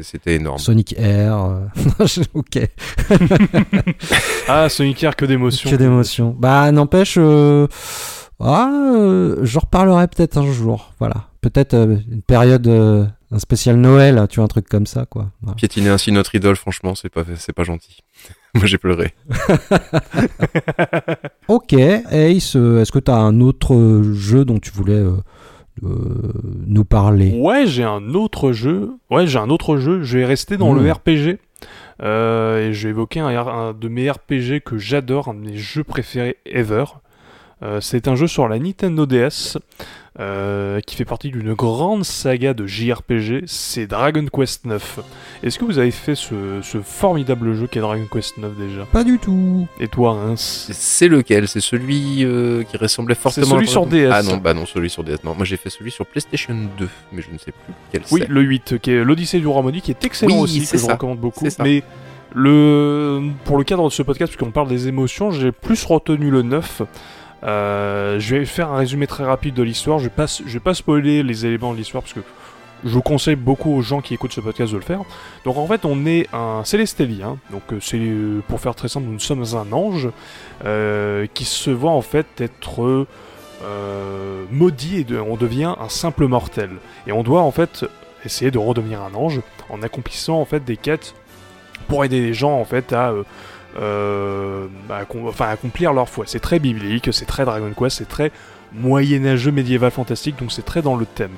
C'était- 0.00 0.36
énorme. 0.36 0.58
Sonic 0.58 0.94
Air. 0.96 1.36
euh, 1.36 2.06
ok. 2.34 2.68
Ah, 4.48 4.68
Sonic 4.68 5.02
Air, 5.02 5.16
que 5.16 5.24
d'émotions. 5.24 5.68
Que 5.68 5.74
d'émotions. 5.74 6.36
Bah, 6.38 6.70
n'empêche, 6.70 7.16
euh, 7.18 7.66
ah, 8.38 8.70
euh, 8.94 9.38
j'en 9.42 9.58
reparlerai 9.60 10.06
peut-être 10.06 10.38
un 10.38 10.52
jour. 10.52 10.92
Voilà. 11.00 11.24
Peut-être 11.40 11.74
euh, 11.74 11.96
une 12.08 12.22
période, 12.22 12.68
euh, 12.68 13.06
un 13.32 13.38
spécial 13.38 13.76
Noël, 13.76 14.24
tu 14.30 14.36
vois, 14.36 14.44
un 14.44 14.48
truc 14.48 14.68
comme 14.68 14.86
ça, 14.86 15.06
quoi. 15.06 15.30
Voilà. 15.42 15.56
Piétiner 15.56 15.88
ainsi 15.90 16.12
notre 16.12 16.34
idole, 16.34 16.56
franchement, 16.56 16.94
c'est 16.94 17.08
pas, 17.08 17.24
c'est 17.36 17.52
pas 17.52 17.64
gentil. 17.64 17.98
Moi, 18.54 18.66
j'ai 18.66 18.78
pleuré. 18.78 19.14
Ok, 21.48 21.72
Ace, 21.74 22.56
est-ce 22.56 22.92
que 22.92 22.98
tu 22.98 23.10
as 23.10 23.16
un 23.16 23.40
autre 23.40 24.02
jeu 24.12 24.44
dont 24.44 24.58
tu 24.58 24.70
voulais 24.72 24.94
euh, 24.94 25.12
euh, 25.84 26.32
nous 26.66 26.84
parler? 26.84 27.32
Ouais, 27.38 27.66
j'ai 27.66 27.84
un 27.84 28.14
autre 28.14 28.52
jeu. 28.52 28.90
Ouais, 29.10 29.26
j'ai 29.26 29.38
un 29.38 29.50
autre 29.50 29.76
jeu. 29.76 30.02
Je 30.02 30.18
vais 30.18 30.24
rester 30.24 30.56
dans 30.56 30.72
Mmh. 30.74 30.82
le 30.82 30.92
RPG. 30.92 31.38
Euh, 32.02 32.68
et 32.68 32.72
je 32.74 32.84
vais 32.84 32.90
évoquer 32.90 33.20
un, 33.20 33.72
de 33.72 33.88
mes 33.88 34.10
RPG 34.10 34.60
que 34.64 34.76
j'adore, 34.76 35.28
un 35.28 35.34
de 35.34 35.40
mes 35.40 35.56
jeux 35.56 35.84
préférés 35.84 36.36
ever. 36.44 36.84
Euh, 37.62 37.80
c'est 37.80 38.08
un 38.08 38.16
jeu 38.16 38.26
sur 38.26 38.48
la 38.48 38.58
Nintendo 38.58 39.06
DS 39.06 39.56
euh, 40.18 40.80
qui 40.80 40.96
fait 40.96 41.04
partie 41.04 41.30
d'une 41.30 41.52
grande 41.54 42.04
saga 42.04 42.54
de 42.54 42.66
JRPG. 42.66 43.42
C'est 43.46 43.86
Dragon 43.86 44.24
Quest 44.32 44.64
9. 44.64 45.00
Est-ce 45.42 45.58
que 45.58 45.64
vous 45.66 45.78
avez 45.78 45.90
fait 45.90 46.14
ce, 46.14 46.34
ce 46.62 46.78
formidable 46.80 47.54
jeu 47.54 47.66
qu'est 47.66 47.80
Dragon 47.80 48.06
Quest 48.10 48.38
9 48.38 48.52
déjà? 48.56 48.84
Pas 48.86 49.04
du 49.04 49.18
tout. 49.18 49.66
Et 49.78 49.88
toi, 49.88 50.12
Hein 50.12 50.34
C'est 50.36 51.08
lequel? 51.08 51.48
C'est 51.48 51.60
celui 51.60 52.24
euh, 52.24 52.62
qui 52.64 52.76
ressemblait 52.78 53.14
fortement 53.14 53.46
celui 53.46 53.66
à- 53.66 53.70
sur 53.70 53.86
DS. 53.86 54.10
Ah 54.12 54.22
non, 54.22 54.38
bah 54.38 54.54
non, 54.54 54.64
celui 54.64 54.88
sur 54.88 55.04
DS. 55.04 55.18
Non, 55.24 55.34
moi 55.34 55.44
j'ai 55.44 55.56
fait 55.58 55.70
celui 55.70 55.90
sur 55.90 56.06
PlayStation 56.06 56.56
2, 56.78 56.88
mais 57.12 57.20
je 57.22 57.30
ne 57.32 57.38
sais 57.38 57.52
plus 57.52 57.74
quel 57.92 58.02
Oui, 58.10 58.20
c'est. 58.22 58.28
le 58.30 58.40
8, 58.40 58.78
qui 58.80 58.90
est 58.92 59.04
l'Odyssée 59.04 59.38
du 59.40 59.46
Roi 59.46 59.60
Maudit, 59.62 59.82
qui 59.82 59.90
est 59.90 60.04
excellent 60.04 60.34
Oui, 60.36 60.40
aussi, 60.42 60.64
c'est 60.64 60.76
que 60.76 60.82
je 60.82 60.86
ça. 60.86 60.92
recommande 60.94 61.18
beaucoup. 61.18 61.44
C'est 61.44 61.50
ça. 61.50 61.62
Mais 61.62 61.82
le, 62.34 63.22
pour 63.44 63.58
le 63.58 63.64
cadre 63.64 63.84
de 63.84 63.92
ce 63.92 64.02
podcast, 64.02 64.32
puisqu'on 64.32 64.50
parle 64.52 64.68
des 64.68 64.88
émotions, 64.88 65.30
j'ai 65.30 65.52
plus 65.52 65.84
retenu 65.84 66.30
le 66.30 66.42
9. 66.42 66.82
Euh, 67.44 68.18
je 68.18 68.36
vais 68.36 68.44
faire 68.44 68.70
un 68.70 68.78
résumé 68.78 69.06
très 69.06 69.24
rapide 69.24 69.54
de 69.54 69.62
l'histoire. 69.62 69.98
Je 69.98 70.04
vais 70.04 70.10
pas, 70.10 70.26
je 70.26 70.52
vais 70.52 70.60
pas 70.60 70.74
spoiler 70.74 71.22
les 71.22 71.46
éléments 71.46 71.72
de 71.72 71.78
l'histoire 71.78 72.02
parce 72.02 72.14
que 72.14 72.20
je 72.84 72.98
conseille 72.98 73.36
beaucoup 73.36 73.74
aux 73.74 73.82
gens 73.82 74.00
qui 74.00 74.14
écoutent 74.14 74.32
ce 74.32 74.40
podcast 74.40 74.72
de 74.72 74.78
le 74.78 74.84
faire. 74.84 75.00
Donc 75.44 75.56
en 75.56 75.66
fait, 75.66 75.84
on 75.84 76.06
est 76.06 76.28
un 76.32 76.62
célestélien. 76.64 77.38
Donc 77.50 77.62
euh, 77.72 77.78
c'est 77.80 77.98
euh, 77.98 78.40
pour 78.48 78.60
faire 78.60 78.74
très 78.74 78.88
simple, 78.88 79.06
nous 79.06 79.20
sommes 79.20 79.44
un 79.54 79.72
ange 79.72 80.08
qui 81.34 81.44
se 81.44 81.70
voit 81.70 81.92
en 81.92 82.02
fait 82.02 82.26
être 82.40 83.06
maudit 84.50 85.00
et 85.00 85.18
on 85.18 85.36
devient 85.36 85.74
un 85.78 85.88
simple 85.88 86.26
mortel. 86.26 86.70
Et 87.06 87.12
on 87.12 87.22
doit 87.22 87.42
en 87.42 87.50
fait 87.50 87.84
essayer 88.24 88.50
de 88.50 88.58
redevenir 88.58 89.02
un 89.02 89.14
ange 89.14 89.40
en 89.68 89.82
accomplissant 89.82 90.40
en 90.40 90.44
fait 90.44 90.64
des 90.64 90.76
quêtes 90.76 91.14
pour 91.88 92.04
aider 92.04 92.20
les 92.20 92.34
gens 92.34 92.58
en 92.58 92.64
fait 92.64 92.92
à 92.92 93.12
euh, 93.78 94.66
enfin, 95.24 95.48
accomplir 95.48 95.92
leur 95.92 96.08
foi. 96.08 96.24
C'est 96.26 96.40
très 96.40 96.58
biblique, 96.58 97.08
c'est 97.12 97.26
très 97.26 97.44
Dragon 97.44 97.72
Quest, 97.76 97.98
c'est 97.98 98.08
très 98.08 98.32
moyenâgeux 98.72 99.52
médiéval 99.52 99.90
fantastique, 99.90 100.38
donc 100.38 100.52
c'est 100.52 100.64
très 100.64 100.82
dans 100.82 100.96
le 100.96 101.06
thème. 101.06 101.32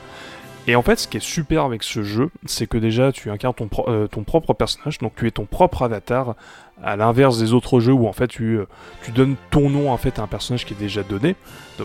Et 0.69 0.77
en 0.77 0.83
fait, 0.83 0.99
ce 0.99 1.09
qui 1.09 1.17
est 1.17 1.21
super 1.21 1.65
avec 1.65 1.83
ce 1.83 2.03
jeu, 2.03 2.29
c'est 2.45 2.67
que 2.67 2.77
déjà 2.77 3.11
tu 3.11 3.31
incarnes 3.31 3.55
euh, 3.89 4.07
ton 4.07 4.23
propre 4.23 4.53
personnage, 4.53 4.99
donc 4.99 5.15
tu 5.17 5.27
es 5.27 5.31
ton 5.31 5.47
propre 5.47 5.81
avatar, 5.81 6.35
à 6.83 6.95
l'inverse 6.95 7.39
des 7.39 7.55
autres 7.55 7.81
jeux 7.81 7.95
où 7.95 8.07
en 8.07 8.13
fait 8.13 8.29
tu, 8.29 8.59
euh, 8.59 8.67
donnes 9.15 9.37
ton 9.51 9.71
nom 9.71 9.91
en 9.91 9.97
fait 9.97 10.19
à 10.19 10.23
un 10.23 10.27
personnage 10.27 10.67
qui 10.67 10.75
est 10.75 10.79
déjà 10.79 11.03
donné. 11.03 11.37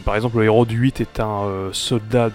Par 0.04 0.18
exemple, 0.18 0.38
le 0.38 0.44
héros 0.44 0.66
du 0.66 0.76
8 0.76 1.00
est 1.00 1.22
un 1.22 1.44
euh, 1.46 1.70
soldat 1.72 2.30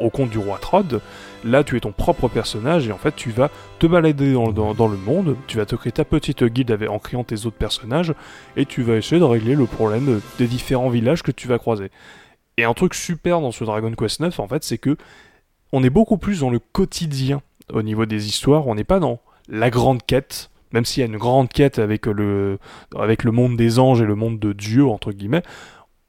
au 0.00 0.10
compte 0.10 0.30
du 0.30 0.38
roi 0.38 0.58
Trod. 0.60 1.00
Là, 1.44 1.62
tu 1.62 1.76
es 1.76 1.80
ton 1.80 1.92
propre 1.92 2.26
personnage 2.26 2.88
et 2.88 2.92
en 2.92 2.98
fait, 2.98 3.14
tu 3.14 3.30
vas 3.30 3.48
te 3.78 3.86
balader 3.86 4.32
dans, 4.32 4.88
le 4.88 4.96
monde. 4.96 5.36
Tu 5.46 5.58
vas 5.58 5.66
te 5.66 5.76
créer 5.76 5.92
ta 5.92 6.04
petite 6.04 6.42
guilde 6.42 6.72
avec, 6.72 6.90
en 6.90 6.98
créant 6.98 7.22
tes 7.22 7.46
autres 7.46 7.58
personnages 7.58 8.12
et 8.56 8.66
tu 8.66 8.82
vas 8.82 8.96
essayer 8.96 9.20
de 9.20 9.24
régler 9.24 9.54
le 9.54 9.66
problème 9.66 10.06
de- 10.06 10.20
des 10.38 10.48
différents 10.48 10.88
villages 10.88 11.22
que 11.22 11.30
tu 11.30 11.46
vas 11.46 11.58
croiser. 11.58 11.92
Et 12.58 12.64
un 12.64 12.72
truc 12.74 12.94
super 12.94 13.40
dans 13.40 13.52
ce 13.52 13.62
Dragon 13.64 13.92
Quest 13.92 14.20
9, 14.20 14.40
en 14.40 14.48
fait, 14.48 14.64
c'est 14.64 14.78
que 14.78 14.96
on 15.76 15.82
est 15.82 15.90
beaucoup 15.90 16.16
plus 16.18 16.40
dans 16.40 16.50
le 16.50 16.58
quotidien 16.58 17.42
au 17.72 17.82
niveau 17.82 18.06
des 18.06 18.26
histoires. 18.28 18.66
On 18.66 18.74
n'est 18.74 18.84
pas 18.84 18.98
dans 19.00 19.20
la 19.48 19.70
grande 19.70 20.02
quête, 20.04 20.50
même 20.72 20.84
s'il 20.84 21.02
y 21.02 21.04
a 21.04 21.06
une 21.06 21.18
grande 21.18 21.48
quête 21.48 21.78
avec 21.78 22.06
le, 22.06 22.58
avec 22.98 23.24
le 23.24 23.30
monde 23.32 23.56
des 23.56 23.78
anges 23.78 24.00
et 24.00 24.06
le 24.06 24.14
monde 24.14 24.38
de 24.38 24.52
Dieu, 24.52 24.86
entre 24.86 25.12
guillemets. 25.12 25.42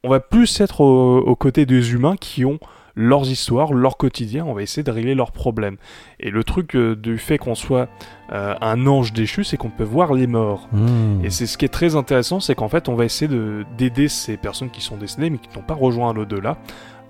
On 0.03 0.09
va 0.09 0.19
plus 0.19 0.61
être 0.61 0.81
au- 0.81 1.19
aux 1.19 1.35
côtés 1.35 1.65
des 1.65 1.93
humains 1.93 2.15
qui 2.19 2.45
ont 2.45 2.59
leurs 2.99 3.29
histoires, 3.29 3.73
leur 3.73 3.95
quotidien, 3.97 4.43
on 4.45 4.53
va 4.55 4.63
essayer 4.63 4.81
de 4.81 4.89
régler 4.89 5.13
leurs 5.13 5.31
problèmes. 5.31 5.77
Et 6.19 6.31
le 6.31 6.43
truc 6.43 6.75
euh, 6.75 6.95
du 6.95 7.19
fait 7.19 7.37
qu'on 7.37 7.53
soit 7.53 7.89
euh, 8.31 8.55
un 8.59 8.87
ange 8.87 9.13
déchu, 9.13 9.43
c'est 9.43 9.55
qu'on 9.55 9.69
peut 9.69 9.83
voir 9.83 10.13
les 10.15 10.25
morts. 10.25 10.67
Hmm. 10.71 11.23
Et 11.23 11.29
c'est 11.29 11.45
ce 11.45 11.59
qui 11.59 11.65
est 11.65 11.69
très 11.69 11.95
intéressant, 11.95 12.39
c'est 12.39 12.55
qu'en 12.55 12.69
fait, 12.69 12.89
on 12.89 12.95
va 12.95 13.05
essayer 13.05 13.27
de- 13.27 13.65
d'aider 13.77 14.07
ces 14.07 14.35
personnes 14.35 14.71
qui 14.71 14.81
sont 14.81 14.97
décédées, 14.97 15.29
mais 15.29 15.37
qui 15.37 15.55
n'ont 15.55 15.63
pas 15.63 15.75
rejoint 15.75 16.11
l'au-delà, 16.11 16.57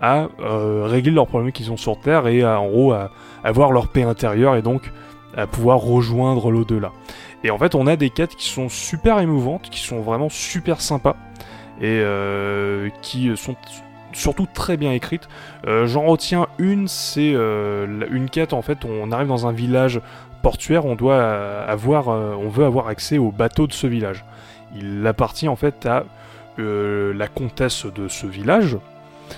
à 0.01 0.27
euh, 0.39 0.83
régler 0.85 1.11
leurs 1.11 1.27
problèmes 1.27 1.51
qu'ils 1.51 1.71
ont 1.71 1.77
sur 1.77 1.99
Terre 1.99 2.27
et 2.27 2.43
à, 2.43 2.59
en 2.59 2.67
gros 2.67 2.93
à 2.93 3.09
avoir 3.43 3.71
leur 3.71 3.87
paix 3.87 4.03
intérieure 4.03 4.55
et 4.55 4.61
donc 4.61 4.91
à 5.35 5.47
pouvoir 5.47 5.79
rejoindre 5.79 6.51
l'au-delà. 6.51 6.91
Et 7.43 7.51
en 7.51 7.57
fait, 7.57 7.75
on 7.75 7.87
a 7.87 7.95
des 7.95 8.09
quêtes 8.09 8.35
qui 8.35 8.49
sont 8.49 8.69
super 8.69 9.19
émouvantes, 9.19 9.69
qui 9.69 9.79
sont 9.79 10.01
vraiment 10.01 10.29
super 10.29 10.81
sympas 10.81 11.15
et 11.79 11.99
euh, 12.01 12.89
qui 13.01 13.35
sont 13.37 13.55
surtout 14.13 14.47
très 14.51 14.77
bien 14.77 14.93
écrites. 14.93 15.27
Euh, 15.67 15.85
J'en 15.85 16.05
retiens 16.05 16.47
une, 16.57 16.87
c'est 16.87 17.33
une 17.33 18.29
quête 18.31 18.53
en 18.53 18.61
fait. 18.61 18.79
On 18.85 19.11
arrive 19.11 19.27
dans 19.27 19.47
un 19.47 19.51
village 19.51 20.01
portuaire, 20.41 20.85
on 20.85 20.95
doit 20.95 21.21
avoir, 21.21 22.07
on 22.07 22.49
veut 22.49 22.65
avoir 22.65 22.87
accès 22.87 23.17
au 23.17 23.31
bateau 23.31 23.67
de 23.67 23.73
ce 23.73 23.85
village. 23.85 24.25
Il 24.75 25.05
appartient 25.05 25.47
en 25.47 25.55
fait 25.55 25.85
à 25.85 26.05
la 26.57 27.27
comtesse 27.27 27.85
de 27.85 28.07
ce 28.07 28.25
village. 28.25 28.77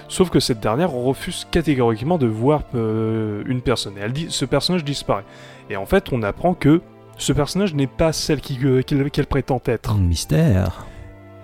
Sauf 0.07 0.29
que 0.29 0.39
cette 0.39 0.59
dernière 0.59 0.91
refuse 0.91 1.47
catégoriquement 1.51 2.17
de 2.17 2.27
voir 2.27 2.63
euh, 2.75 3.43
une 3.47 3.61
personne. 3.61 3.93
Et 3.97 4.01
elle 4.01 4.13
dit, 4.13 4.27
ce 4.29 4.45
personnage 4.45 4.83
disparaît. 4.83 5.25
Et 5.69 5.77
en 5.77 5.85
fait, 5.85 6.11
on 6.11 6.23
apprend 6.23 6.53
que 6.53 6.81
ce 7.17 7.33
personnage 7.33 7.73
n'est 7.73 7.87
pas 7.87 8.13
celle 8.13 8.39
euh, 8.63 8.81
qu'elle 8.81 9.25
prétend 9.27 9.61
être. 9.65 9.95
Mystère. 9.95 10.85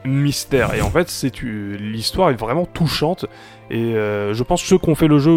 Mystère. 0.05 0.73
Et 0.75 0.81
en 0.81 0.91
fait, 0.91 1.09
c'est 1.09 1.31
l'histoire 1.41 2.29
est 2.29 2.35
vraiment 2.35 2.65
touchante. 2.65 3.25
Et 3.71 3.95
euh, 3.95 4.35
je 4.35 4.43
pense 4.43 4.61
que 4.61 4.67
ceux 4.67 4.77
qui 4.77 4.87
ont 4.89 4.93
fait 4.95 5.07
le 5.07 5.17
jeu 5.17 5.33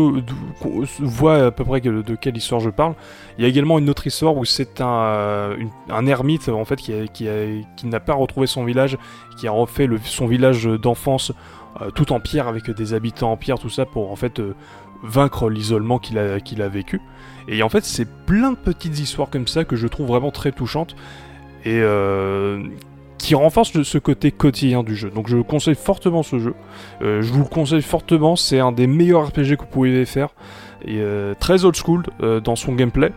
voient 1.01 1.47
à 1.47 1.51
peu 1.51 1.65
près 1.65 1.81
de 1.81 2.15
quelle 2.15 2.37
histoire 2.37 2.61
je 2.61 2.69
parle. 2.69 2.93
Il 3.39 3.43
y 3.43 3.45
a 3.47 3.49
également 3.49 3.79
une 3.79 3.89
autre 3.89 4.07
histoire 4.07 4.37
où 4.37 4.45
c'est 4.45 4.83
un, 4.83 5.57
ermite 6.07 6.51
en 6.51 6.67
fait 6.67 6.77
qui, 6.77 6.93
a- 6.93 7.07
qui, 7.07 7.29
a- 7.29 7.63
qui 7.77 7.87
n'a 7.87 8.01
pas 8.01 8.13
retrouvé 8.13 8.47
son 8.47 8.65
village, 8.65 8.99
qui 9.39 9.49
a 9.49 9.51
refait 9.51 9.87
le- 9.87 9.99
son 10.05 10.27
village 10.27 10.65
d'enfance 10.67 11.33
euh, 11.83 11.91
tout 11.91 12.13
en 12.13 12.21
pierre 12.21 12.49
avec 12.49 12.71
des 12.71 12.95
habitants 12.95 13.33
en 13.33 13.37
pierre, 13.37 13.59
tout 13.59 13.71
ça 13.71 13.87
pour 13.87 14.11
en 14.11 14.17
fait 14.17 14.41
euh, 14.41 14.55
vaincre 15.03 15.49
l'isolement 15.51 15.99
qu'il 15.99 16.19
a, 16.19 16.41
qu'il 16.41 16.63
a 16.63 16.69
vécu. 16.69 17.01
Et 17.49 17.63
en 17.63 17.69
fait, 17.69 17.85
c'est 17.85 18.09
plein 18.27 18.53
de 18.53 18.57
petites 18.57 18.99
histoires 18.99 19.31
comme 19.31 19.47
ça 19.47 19.65
que 19.65 19.77
je 19.77 19.87
trouve 19.87 20.09
vraiment 20.09 20.31
très 20.31 20.53
touchantes 20.53 20.97
et 21.65 21.81
euh, 21.81 22.63
qui 23.17 23.35
renforcent 23.35 23.83
ce 23.83 23.99
côté 23.99 24.31
quotidien 24.33 24.83
du 24.83 24.95
jeu. 24.97 25.11
Donc 25.11 25.29
je 25.29 25.39
conseille 25.39 25.75
fortement 25.75 26.23
ce 26.23 26.39
jeu. 26.39 26.55
Je 27.01 27.33
vous 27.33 27.41
le 27.41 27.49
conseille 27.49 27.83
fortement, 27.83 28.37
c'est 28.37 28.61
un 28.61 28.71
des 28.73 28.87
meilleurs 28.87 29.27
RPG 29.29 29.57
que 29.57 29.63
vous 29.63 29.71
pouvez 29.71 30.05
faire. 30.07 30.29
Et 30.85 31.03
très 31.41 31.65
old 31.65 31.75
school 31.75 32.05
dans 32.45 32.55
son 32.55 32.75
gameplay. 32.75 33.13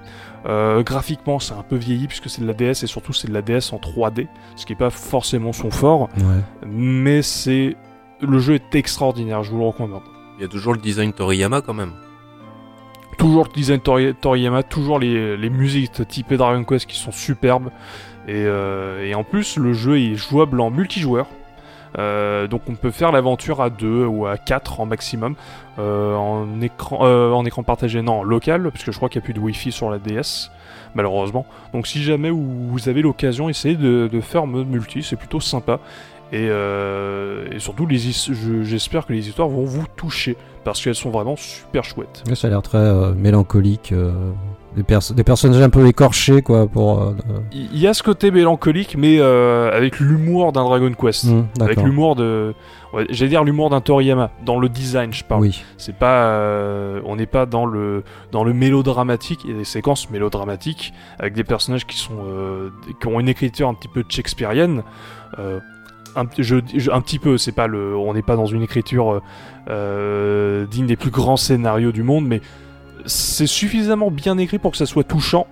Euh, 0.48 0.82
graphiquement, 0.82 1.38
c'est 1.40 1.54
un 1.54 1.62
peu 1.62 1.76
vieilli 1.76 2.08
puisque 2.08 2.28
c'est 2.30 2.42
de 2.42 2.48
la 2.48 2.54
DS 2.54 2.84
et 2.84 2.88
surtout 2.88 3.14
c'est 3.14 3.28
de 3.28 3.34
la 3.34 3.44
DS 3.44 3.74
en 3.74 3.78
3D, 3.78 4.28
ce 4.56 4.66
qui 4.66 4.72
n'est 4.72 4.78
pas 4.78 4.90
forcément 4.90 5.54
son 5.54 5.70
fort, 5.70 6.10
Ouais. 6.18 6.42
mais 6.68 7.22
c'est 7.22 7.76
le 8.22 8.40
jeu 8.40 8.56
est 8.56 8.76
extraordinaire, 8.76 9.44
je 9.44 9.52
vous 9.52 9.58
le 9.60 9.66
recommande. 9.66 10.02
Il 10.38 10.42
y 10.42 10.46
a 10.46 10.48
toujours 10.48 10.74
le 10.74 10.80
design 10.80 11.14
Toriyama 11.14 11.62
quand 11.62 11.74
même. 11.74 11.92
Toujours 13.18 13.44
le 13.44 13.52
design 13.54 13.80
Tori- 13.80 14.16
Toriyama, 14.16 14.64
toujours 14.64 14.98
les, 14.98 15.38
les 15.38 15.50
musiques 15.50 16.08
typées 16.08 16.38
Dragon 16.38 16.64
Quest 16.64 16.88
qui 16.88 16.98
sont 16.98 17.12
superbes. 17.12 17.70
Et, 18.28 18.34
euh, 18.36 19.06
et 19.06 19.14
en 19.14 19.24
plus, 19.24 19.58
le 19.58 19.74
jeu 19.74 20.00
est 20.00 20.16
jouable 20.16 20.60
en 20.62 20.72
multijoueur. 20.72 21.28
Euh, 22.00 22.48
donc 22.48 22.62
on 22.70 22.76
peut 22.76 22.90
faire 22.90 23.12
l'aventure 23.12 23.62
à 23.62 23.70
2 23.70 24.06
ou 24.06 24.26
à 24.26 24.38
4 24.38 24.80
en 24.80 24.86
maximum 24.86 25.36
euh, 25.78 26.16
en, 26.16 26.62
écran, 26.62 27.00
euh, 27.06 27.32
en 27.34 27.44
écran 27.46 27.64
partagé, 27.64 28.02
non, 28.02 28.20
en 28.20 28.24
local, 28.24 28.72
puisque 28.72 28.92
je 28.92 28.96
crois 28.96 29.10
qu'il 29.10 29.20
n'y 29.20 29.26
a 29.26 29.26
plus 29.26 29.34
de 29.34 29.42
Wi-Fi 29.42 29.74
sur 29.74 29.90
la 29.92 30.00
DS, 30.00 30.50
malheureusement. 30.96 31.46
Donc 31.74 31.88
si 31.88 32.02
jamais 32.02 32.30
vous 32.30 32.70
vous 32.70 32.88
avez 32.88 33.02
l'occasion, 33.02 33.50
essayez 33.50 33.76
de, 33.76 34.08
de 34.10 34.22
faire 34.22 34.48
mode 34.48 34.68
multi, 34.70 35.04
c'est 35.04 35.18
plutôt 35.18 35.42
sympa. 35.42 35.80
Et, 36.34 36.48
euh, 36.50 37.46
et 37.52 37.60
surtout, 37.60 37.86
j'espère 37.90 39.06
que 39.06 39.12
les 39.14 39.28
histoires 39.28 39.50
vont 39.50 39.66
vous 39.66 39.84
toucher, 39.98 40.38
parce 40.64 40.82
qu'elles 40.82 40.96
sont 40.96 41.10
vraiment 41.10 41.36
super 41.36 41.84
chouettes. 41.84 42.24
Ça 42.36 42.48
a 42.48 42.50
l'air 42.50 42.62
très 42.62 42.78
euh, 42.78 43.14
mélancolique. 43.14 43.92
euh, 43.92 44.12
des, 44.78 44.84
pers- 44.84 45.12
des 45.14 45.26
personnages 45.26 45.62
un 45.62 45.70
peu 45.70 45.86
écorchés, 45.88 46.42
quoi, 46.42 46.68
pour. 46.68 47.14
Il 47.52 47.78
y 47.78 47.86
a 47.86 47.94
ce 47.94 48.02
côté 48.02 48.32
mélancolique, 48.32 48.96
mais 48.98 49.20
avec 49.20 50.00
l'humour 50.00 50.54
d'un 50.54 50.64
Dragon 50.64 50.94
Quest. 50.94 51.26
hmm, 51.26 51.44
Avec 51.60 51.82
l'humour 51.82 52.16
de. 52.16 52.54
ouais, 52.94 53.06
J'allais 53.10 53.28
dire 53.32 53.44
l'humour 53.44 53.70
d'un 53.70 53.82
Toriyama, 53.82 54.32
dans 54.46 54.58
le 54.58 54.70
design, 54.70 55.12
je 55.12 55.26
parle. 55.26 55.42
Oui. 55.42 55.62
C'est 55.78 55.96
pas. 55.98 56.40
on 57.04 57.18
n'est 57.18 57.26
pas 57.26 57.46
dans 57.46 57.66
le, 57.66 58.06
dans 58.32 58.46
le 58.46 58.54
mélodramatique. 58.54 59.42
Il 59.44 59.52
y 59.52 59.54
a 59.54 59.58
des 59.58 59.66
séquences 59.66 60.10
mélodramatiques 60.10 60.94
avec 61.20 61.34
des 61.34 61.44
personnages 61.44 61.86
qui, 61.86 61.98
sont, 61.98 62.14
qui 63.02 63.08
ont 63.08 63.20
une 63.20 63.28
écriture 63.28 63.68
un 63.68 63.74
petit 63.74 63.90
peu 63.90 64.06
shakespearienne. 64.08 64.84
Euh, 65.40 65.60
un, 66.16 66.26
petit- 66.26 66.44
je, 66.44 66.58
je- 66.76 66.92
un 66.92 67.02
petit 67.02 67.20
peu, 67.20 67.38
c'est 67.38 67.52
pas 67.52 67.68
le, 67.68 67.96
on 67.96 68.14
n'est 68.14 68.22
pas 68.22 68.36
dans 68.36 68.46
une 68.46 68.62
écriture 68.64 69.12
euh, 69.14 69.22
euh, 69.70 70.66
digne 70.68 70.88
des 70.88 70.96
plus 70.98 71.12
grands 71.12 71.38
scénarios 71.38 71.92
du 71.92 72.04
monde, 72.04 72.26
mais 72.28 72.42
c'est 73.06 73.48
suffisamment 73.48 74.12
bien 74.12 74.38
écrit 74.38 74.60
pour 74.60 74.72
que 74.72 74.78
ça 74.78 74.86
soit 74.86 75.04
touchant 75.04 75.48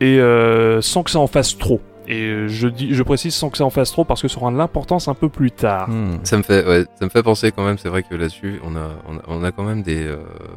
et 0.00 0.18
euh, 0.18 0.80
sans 0.80 1.02
que 1.02 1.10
ça 1.10 1.18
en 1.20 1.26
fasse 1.26 1.58
trop. 1.58 1.80
Et 2.08 2.48
je, 2.48 2.66
dis, 2.66 2.92
je 2.92 3.02
précise 3.04 3.34
sans 3.34 3.50
que 3.50 3.58
ça 3.58 3.64
en 3.64 3.70
fasse 3.70 3.92
trop 3.92 4.04
parce 4.04 4.20
que 4.20 4.26
ça 4.26 4.38
aura 4.40 4.50
de 4.50 4.56
l'importance 4.56 5.06
un 5.06 5.14
peu 5.14 5.28
plus 5.28 5.52
tard. 5.52 5.88
Hmm. 5.88 6.18
Ça 6.24 6.38
me 6.38 6.42
fait, 6.42 6.66
ouais, 6.66 6.84
ça 6.98 7.04
me 7.04 7.10
fait 7.10 7.22
penser 7.22 7.52
quand 7.52 7.64
même. 7.64 7.78
C'est 7.78 7.88
vrai 7.90 8.02
que 8.02 8.16
là-dessus, 8.16 8.58
on 8.64 8.74
a, 8.74 8.88
on 9.06 9.16
a, 9.18 9.20
on 9.28 9.44
a 9.44 9.52
quand 9.52 9.62
même 9.62 9.82
des, 9.82 10.06
euh, 10.06 10.16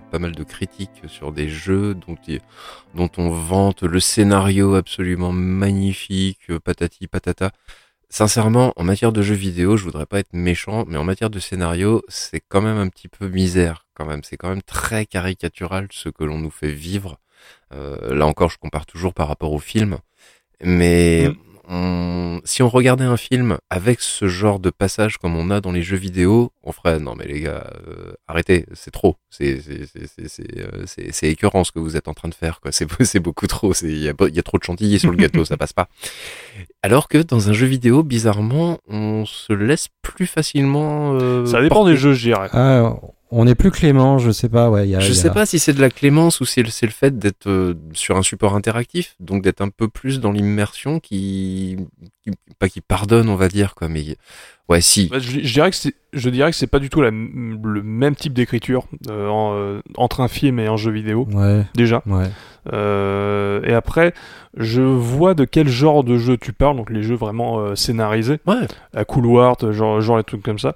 pas 0.10 0.18
mal 0.18 0.32
de 0.32 0.44
critiques 0.44 1.04
sur 1.06 1.32
des 1.32 1.50
jeux 1.50 1.94
dont, 1.94 2.16
dont 2.96 3.10
on 3.18 3.30
vante 3.30 3.84
le 3.84 4.00
scénario 4.00 4.74
absolument 4.74 5.32
magnifique, 5.32 6.40
patati 6.64 7.06
patata. 7.06 7.52
Sincèrement, 8.14 8.74
en 8.76 8.84
matière 8.84 9.12
de 9.12 9.24
jeux 9.24 9.34
vidéo, 9.34 9.76
je 9.76 9.84
voudrais 9.86 10.06
pas 10.06 10.20
être 10.20 10.34
méchant, 10.34 10.86
mais 10.88 10.98
en 10.98 11.04
matière 11.04 11.32
de 11.32 11.40
scénario, 11.40 12.04
c'est 12.10 12.44
quand 12.48 12.62
même 12.62 12.78
un 12.78 12.88
petit 12.88 13.08
peu 13.08 13.28
misère, 13.28 13.88
quand 13.96 14.06
même. 14.06 14.22
C'est 14.24 14.38
quand 14.38 14.50
même 14.50 14.62
très 14.62 15.08
caricatural 15.08 15.88
ce 15.90 16.10
que 16.10 16.24
l'on 16.24 16.38
nous 16.38 16.52
fait 16.52 16.70
vivre. 16.70 17.18
Euh, 17.74 18.14
là 18.14 18.28
encore, 18.28 18.52
je 18.52 18.60
compare 18.60 18.86
toujours 18.86 19.16
par 19.16 19.28
rapport 19.28 19.52
au 19.52 19.58
film, 19.58 19.98
mais 20.64 21.30
Mm. 21.30 21.53
On- 21.70 22.42
si 22.46 22.62
on 22.62 22.70
regardait 22.70 23.04
un 23.06 23.18
film 23.18 23.58
avec 23.70 24.02
ce 24.02 24.28
genre 24.28 24.60
de 24.60 24.70
passage 24.70 25.18
comme 25.18 25.36
on 25.36 25.50
a 25.50 25.62
dans 25.62 25.72
les 25.72 25.82
jeux 25.82 25.98
vidéo, 25.98 26.52
on 26.64 26.72
ferait 26.72 27.00
non 27.00 27.16
mais 27.16 27.26
les 27.26 27.42
gars, 27.42 27.70
euh, 27.88 28.14
arrêtez, 28.28 28.66
c'est 28.74 28.92
trop, 28.92 29.16
c'est 29.30 29.62
c'est 29.62 29.86
c'est 29.86 30.08
c'est 30.08 30.28
c'est 30.28 30.60
euh, 30.60 30.84
c'est- 30.86 31.12
c'est 31.12 31.30
écœurant 31.30 31.64
ce 31.64 31.72
que 31.72 31.80
vous 31.80 31.96
êtes 31.96 32.08
en 32.08 32.14
train 32.14 32.28
de 32.30 32.34
faire 32.36 32.60
quoi, 32.60 32.72
c'est 32.72 32.88
c'est 33.06 33.20
beaucoup 33.20 33.48
trop, 33.48 33.74
c'est 33.74 33.88
il 33.88 34.00
y 34.00 34.10
a, 34.10 34.14
il 34.28 34.36
y 34.36 34.40
a 34.40 34.44
trop 34.44 34.58
de 34.58 34.64
chantilly 34.64 35.00
sur 35.00 35.12
le 35.12 35.18
gâteau, 35.18 35.46
ça 35.46 35.58
passe 35.58 35.74
pas. 35.74 35.88
Alors 36.82 37.08
que 37.08 37.18
dans 37.20 37.50
un 37.50 37.54
jeu 37.54 37.66
vidéo, 37.68 38.04
bizarrement, 38.04 38.80
on 38.88 39.26
se 39.26 39.54
laisse 39.54 39.88
plus 40.02 40.28
facilement. 40.28 41.14
euh, 41.20 41.46
Ça 41.46 41.62
dépend 41.62 41.76
porter. 41.76 41.92
des 41.92 41.98
jeux, 41.98 42.14
je 42.14 42.28
dirais. 42.28 42.50
Ah, 42.52 42.94
on 43.36 43.48
est 43.48 43.56
plus 43.56 43.72
clément, 43.72 44.18
je 44.20 44.32
sais 44.32 44.50
pas. 44.50 44.70
Ouais, 44.70 44.88
il 44.88 44.92
y 44.92 44.96
a, 44.96 45.00
Je 45.00 45.10
y 45.10 45.12
a- 45.12 45.14
sais 45.16 45.32
pas 45.32 45.46
si 45.46 45.60
c'est 45.60 45.74
de 45.74 45.82
la 45.82 45.90
clémence 45.90 46.40
ou 46.42 46.46
si 46.46 46.64
c'est 46.70 46.86
le, 46.86 46.92
fait 46.92 47.18
d'être 47.18 47.48
euh, 47.48 47.74
sur 47.94 48.16
un 48.18 48.22
support 48.24 48.56
interactif, 48.56 49.16
donc 49.20 49.42
d'être 49.44 49.62
un 49.62 49.70
peu 49.70 49.88
plus 49.88 50.20
dans 50.20 50.32
l'immersion 50.32 51.00
qui, 51.00 51.78
qui- 52.24 52.32
pas 52.60 52.70
qui 52.70 52.82
pardonne, 52.82 53.30
on 53.30 53.36
va 53.36 53.48
dire 53.48 53.76
quoi, 53.76 53.90
mais 53.90 54.18
ouais 54.70 54.82
si. 54.82 55.08
Bah, 55.10 55.20
je, 55.20 55.40
je 55.42 55.54
dirais 55.54 55.70
que 55.70 55.76
c'est, 55.76 55.96
je 56.14 56.30
dirais 56.30 56.52
que 56.52 56.58
c'est 56.58 56.68
pas 56.68 56.80
du 56.80 56.90
tout 56.90 57.02
la 57.02 57.10
le 57.12 57.82
même 57.84 58.16
type 58.16 58.34
d'écriture 58.34 58.88
euh, 59.10 59.28
en, 59.28 59.54
euh, 59.56 59.82
entre 59.98 60.22
un 60.22 60.28
film 60.28 60.60
et 60.60 60.68
un 60.68 60.78
jeu 60.78 60.92
vidéo 60.92 61.28
Ouais, 61.34 61.64
déjà. 61.76 62.02
ouais. 62.06 62.30
Euh, 62.72 63.62
et 63.64 63.74
après, 63.74 64.14
je 64.58 64.82
vois 64.82 65.34
de 65.34 65.44
quel 65.46 65.68
genre 65.68 66.04
de 66.04 66.18
jeu 66.18 66.38
tu 66.38 66.54
parles, 66.54 66.78
donc 66.78 66.90
les 66.90 67.04
jeux 67.04 67.16
vraiment 67.16 67.60
euh, 67.60 67.76
scénarisés, 67.76 68.40
Ouais. 68.48 68.68
à 68.96 69.04
couloir, 69.06 69.56
genre, 69.72 70.00
genre 70.02 70.18
les 70.18 70.24
trucs 70.24 70.44
comme 70.44 70.60
ça. 70.60 70.76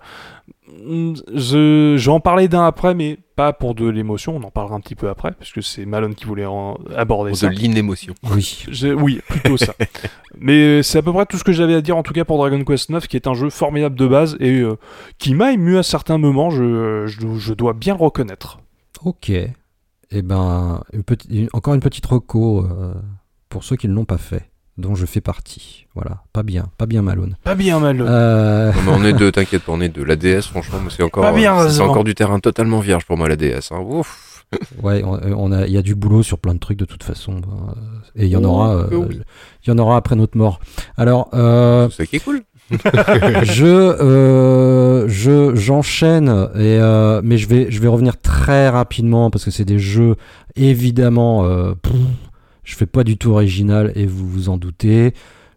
Je, 0.67 1.95
je 1.97 2.05
vais 2.05 2.11
en 2.11 2.19
parler 2.19 2.47
d'un 2.47 2.65
après, 2.65 2.93
mais 2.93 3.17
pas 3.35 3.53
pour 3.53 3.75
de 3.75 3.87
l'émotion. 3.87 4.35
On 4.35 4.43
en 4.43 4.51
parlera 4.51 4.75
un 4.75 4.79
petit 4.79 4.95
peu 4.95 5.09
après, 5.09 5.31
puisque 5.39 5.63
c'est 5.63 5.85
Malone 5.85 6.15
qui 6.15 6.25
voulait 6.25 6.45
en- 6.45 6.77
aborder 6.95 7.31
De 7.31 7.35
ça. 7.37 7.49
l'inémotion. 7.49 8.13
Oui. 8.31 8.65
Oui, 8.97 9.21
plutôt 9.27 9.57
ça. 9.57 9.73
Mais 10.39 10.83
c'est 10.83 10.97
à 10.99 11.01
peu 11.01 11.13
près 11.13 11.25
tout 11.25 11.37
ce 11.37 11.43
que 11.43 11.51
j'avais 11.53 11.73
à 11.75 11.81
dire 11.81 11.95
en 11.97 12.03
tout 12.03 12.13
cas 12.13 12.25
pour 12.25 12.37
Dragon 12.37 12.63
Quest 12.63 12.89
9, 12.89 13.07
qui 13.07 13.15
est 13.15 13.27
un 13.27 13.33
jeu 13.33 13.49
formidable 13.49 13.95
de 13.95 14.07
base 14.07 14.37
et 14.39 14.59
euh, 14.59 14.75
qui 15.17 15.33
m'a 15.33 15.51
ému 15.53 15.77
à 15.77 15.83
certains 15.83 16.17
moments, 16.17 16.49
je, 16.49 17.05
je, 17.07 17.35
je 17.37 17.53
dois 17.53 17.73
bien 17.73 17.95
le 17.95 18.03
reconnaître. 18.03 18.59
Ok. 19.03 19.29
Et 19.29 20.21
ben, 20.21 20.83
une 20.93 21.03
petite, 21.03 21.31
une- 21.31 21.49
encore 21.53 21.73
une 21.73 21.79
petite 21.81 22.05
reco 22.05 22.65
euh, 22.65 22.93
pour 23.49 23.63
ceux 23.63 23.75
qui 23.75 23.87
ne 23.87 23.93
l'ont 23.93 24.05
pas 24.05 24.17
fait, 24.17 24.49
dont 24.77 24.95
je 24.95 25.05
fais 25.05 25.21
partie. 25.21 25.85
Voilà, 25.95 26.21
pas 26.33 26.43
bien, 26.43 26.65
pas 26.77 26.85
bien 26.85 27.01
Malone. 27.01 27.35
Pas 27.43 27.55
bien 27.55 27.79
mal. 27.79 27.97
Euh, 28.01 28.71
Non, 28.73 28.81
mais 28.85 28.91
on 28.91 29.03
est 29.05 29.13
deux, 29.13 29.31
t'inquiète 29.33 29.63
pas, 29.63 29.71
on 29.71 29.81
est 29.81 29.89
deux. 29.89 30.03
La 30.03 30.15
DS, 30.15 30.41
franchement, 30.43 30.77
c'est 30.89 31.03
encore, 31.03 31.25
euh, 31.25 31.69
c'est 31.69 31.81
encore 31.81 32.03
du 32.03 32.13
terrain 32.15 32.39
totalement 32.39 32.79
vierge 32.79 33.05
pour 33.05 33.17
moi 33.17 33.27
la 33.27 33.35
DS. 33.35 33.71
Hein. 33.71 33.79
Ouf. 33.81 34.45
ouais, 34.83 35.03
on, 35.03 35.19
on 35.37 35.51
a, 35.51 35.65
il 35.67 35.73
y 35.73 35.77
a 35.77 35.81
du 35.81 35.93
boulot 35.95 36.23
sur 36.23 36.37
plein 36.39 36.53
de 36.53 36.59
trucs 36.59 36.77
de 36.79 36.85
toute 36.85 37.03
façon, 37.03 37.35
euh, 37.35 37.73
et 38.15 38.25
il 38.27 38.29
y 38.31 38.37
en 38.37 38.43
Oh, 38.43 38.47
aura, 38.47 38.75
euh, 38.75 38.87
oui. 38.93 39.19
il 39.65 39.69
y 39.69 39.73
en 39.73 39.77
aura 39.77 39.97
après 39.97 40.15
notre 40.15 40.37
mort. 40.37 40.59
Alors, 40.95 41.29
euh, 41.33 41.89
C'est 41.89 41.97
ça 41.97 42.05
qui 42.05 42.15
est 42.17 42.19
cool. 42.19 42.41
je, 43.43 43.65
euh, 43.65 45.07
je, 45.07 45.55
j'enchaîne 45.55 46.27
et 46.55 46.77
euh, 46.79 47.21
mais 47.23 47.37
je 47.37 47.47
vais, 47.47 47.71
je 47.71 47.79
vais 47.81 47.87
revenir 47.87 48.19
très 48.19 48.67
rapidement 48.69 49.29
parce 49.29 49.45
que 49.45 49.51
c'est 49.51 49.63
des 49.65 49.79
jeux 49.79 50.15
évidemment. 50.55 51.45
Euh, 51.45 51.73
pff, 51.81 51.93
je 52.67 52.75
fais 52.75 52.85
pas 52.85 53.05
du 53.05 53.15
tout 53.17 53.31
original 53.31 53.93
et 53.95 54.05
vous 54.05 54.27
vous 54.27 54.49
en 54.49 54.57
doutez. 54.57 55.13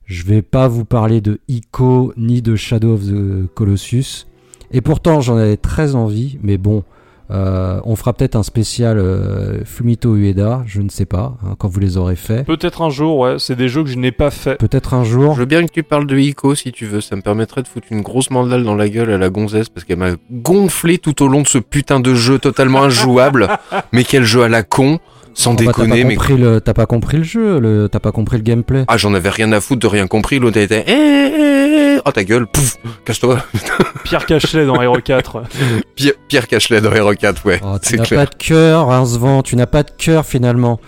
Je 0.07 0.23
vais 0.25 0.43
pas 0.43 0.69
vous 0.69 0.85
parler 0.85 1.21
de 1.21 1.41
Ico 1.49 2.13
ni 2.17 2.41
de 2.41 2.55
Shadow 2.55 2.95
of 2.95 3.05
the 3.05 3.53
Colossus. 3.53 4.27
Et 4.71 4.81
pourtant 4.81 5.21
j'en 5.21 5.37
avais 5.37 5.57
très 5.57 5.97
envie, 5.97 6.39
mais 6.41 6.57
bon. 6.57 6.85
euh, 7.33 7.81
on 7.85 7.97
fera 7.97 8.13
peut-être 8.13 8.37
un 8.37 8.45
spécial 8.45 8.99
euh, 8.99 9.65
Fumito 9.65 10.15
Ueda, 10.15 10.63
je 10.67 10.81
ne 10.81 10.89
sais 10.89 11.05
pas, 11.05 11.37
hein, 11.45 11.57
quand 11.59 11.67
vous 11.67 11.81
les 11.81 11.97
aurez 11.97 12.15
fait. 12.15 12.45
Peut-être 12.45 12.81
un 12.83 12.91
jour, 12.91 13.19
ouais. 13.19 13.37
C'est 13.41 13.57
des 13.57 13.69
jeux 13.69 13.83
que 13.83 13.91
je 13.91 13.99
n'ai 13.99 14.13
pas 14.13 14.31
fait. 14.31 14.57
Peut-être 14.57 14.95
un 14.95 15.03
jour. 15.03 15.35
Je 15.35 15.41
veux 15.41 15.47
bien 15.47 15.67
que 15.67 15.73
tu 15.73 15.83
parles 15.83 16.07
de 16.07 16.17
Ico 16.17 16.55
si 16.55 16.71
tu 16.71 16.87
veux, 16.87 17.01
ça 17.01 17.17
me 17.17 17.23
permettrait 17.23 17.63
de 17.63 17.69
foutre 17.69 17.89
une 17.91 18.03
grosse 18.03 18.31
mandale 18.31 18.63
dans 18.63 18.77
la 18.77 18.89
gueule 18.89 19.11
à 19.11 19.19
la 19.19 19.31
gonzesse 19.31 19.69
parce 19.69 19.85
qu'elle 19.85 19.99
m'a 19.99 20.13
gonflé 20.31 20.99
tout 20.99 21.25
au 21.25 21.29
long 21.29 21.43
de 21.43 21.49
ce 21.49 21.59
putain 21.59 21.99
de 21.99 22.15
jeu 22.15 22.39
totalement 22.39 22.85
injouable. 22.85 23.49
mais 23.93 24.05
quel 24.05 24.23
jeu 24.23 24.43
à 24.45 24.49
la 24.49 24.63
con, 24.63 25.01
sans 25.35 25.53
Oh, 25.53 25.55
bah, 25.57 25.65
déconner, 25.67 26.05
mais 26.05 26.15
compris 26.17 26.37
le, 26.37 26.61
t'as 26.61 26.75
pas 26.75 26.87
compris 26.87 27.17
le 27.19 27.23
jeu, 27.23 27.59
le, 27.61 27.89
t'as 27.89 28.01
pas 28.01 28.13
compris 28.13 28.37
le 28.37 28.43
gameplay. 28.43 28.85
Ah, 28.89 28.97
j'en 28.97 29.15
avais 29.15 29.29
rien 29.31 29.51
à 29.53 29.61
foutre 29.61 29.81
de 29.81 29.87
rien 29.87 30.07
compris. 30.07 30.39
L'autre 30.39 30.59
était, 30.59 30.85
eh, 30.87 30.93
eh, 30.93 31.97
eh, 31.97 32.01
oh 32.05 32.11
ta 32.13 32.25
gueule, 32.25 32.47
pouf, 32.47 32.77
cache-toi. 33.05 33.39
Pierre 34.05 34.27
Cachelet 34.27 34.67
dans 34.67 34.81
Hero 34.81 34.97
4. 35.03 35.43
Pierre, 35.97 36.13
Pierre 36.29 36.49
Cachelet 36.49 36.81
dans 36.81 36.93
Hero 36.93 37.13
4, 37.15 37.47
ouais, 37.47 37.61
Oh, 37.65 37.77
tu 37.83 37.91
c'est 37.91 37.97
n'as 37.99 38.07
pas 38.07 38.27
de 38.27 38.35
cœur, 38.37 38.89
Rincevent, 38.89 39.43
tu 39.43 39.57
n'as 39.57 39.67
pas 39.67 39.83
de 39.83 39.91
cœur 39.97 40.25
finalement. 40.27 40.81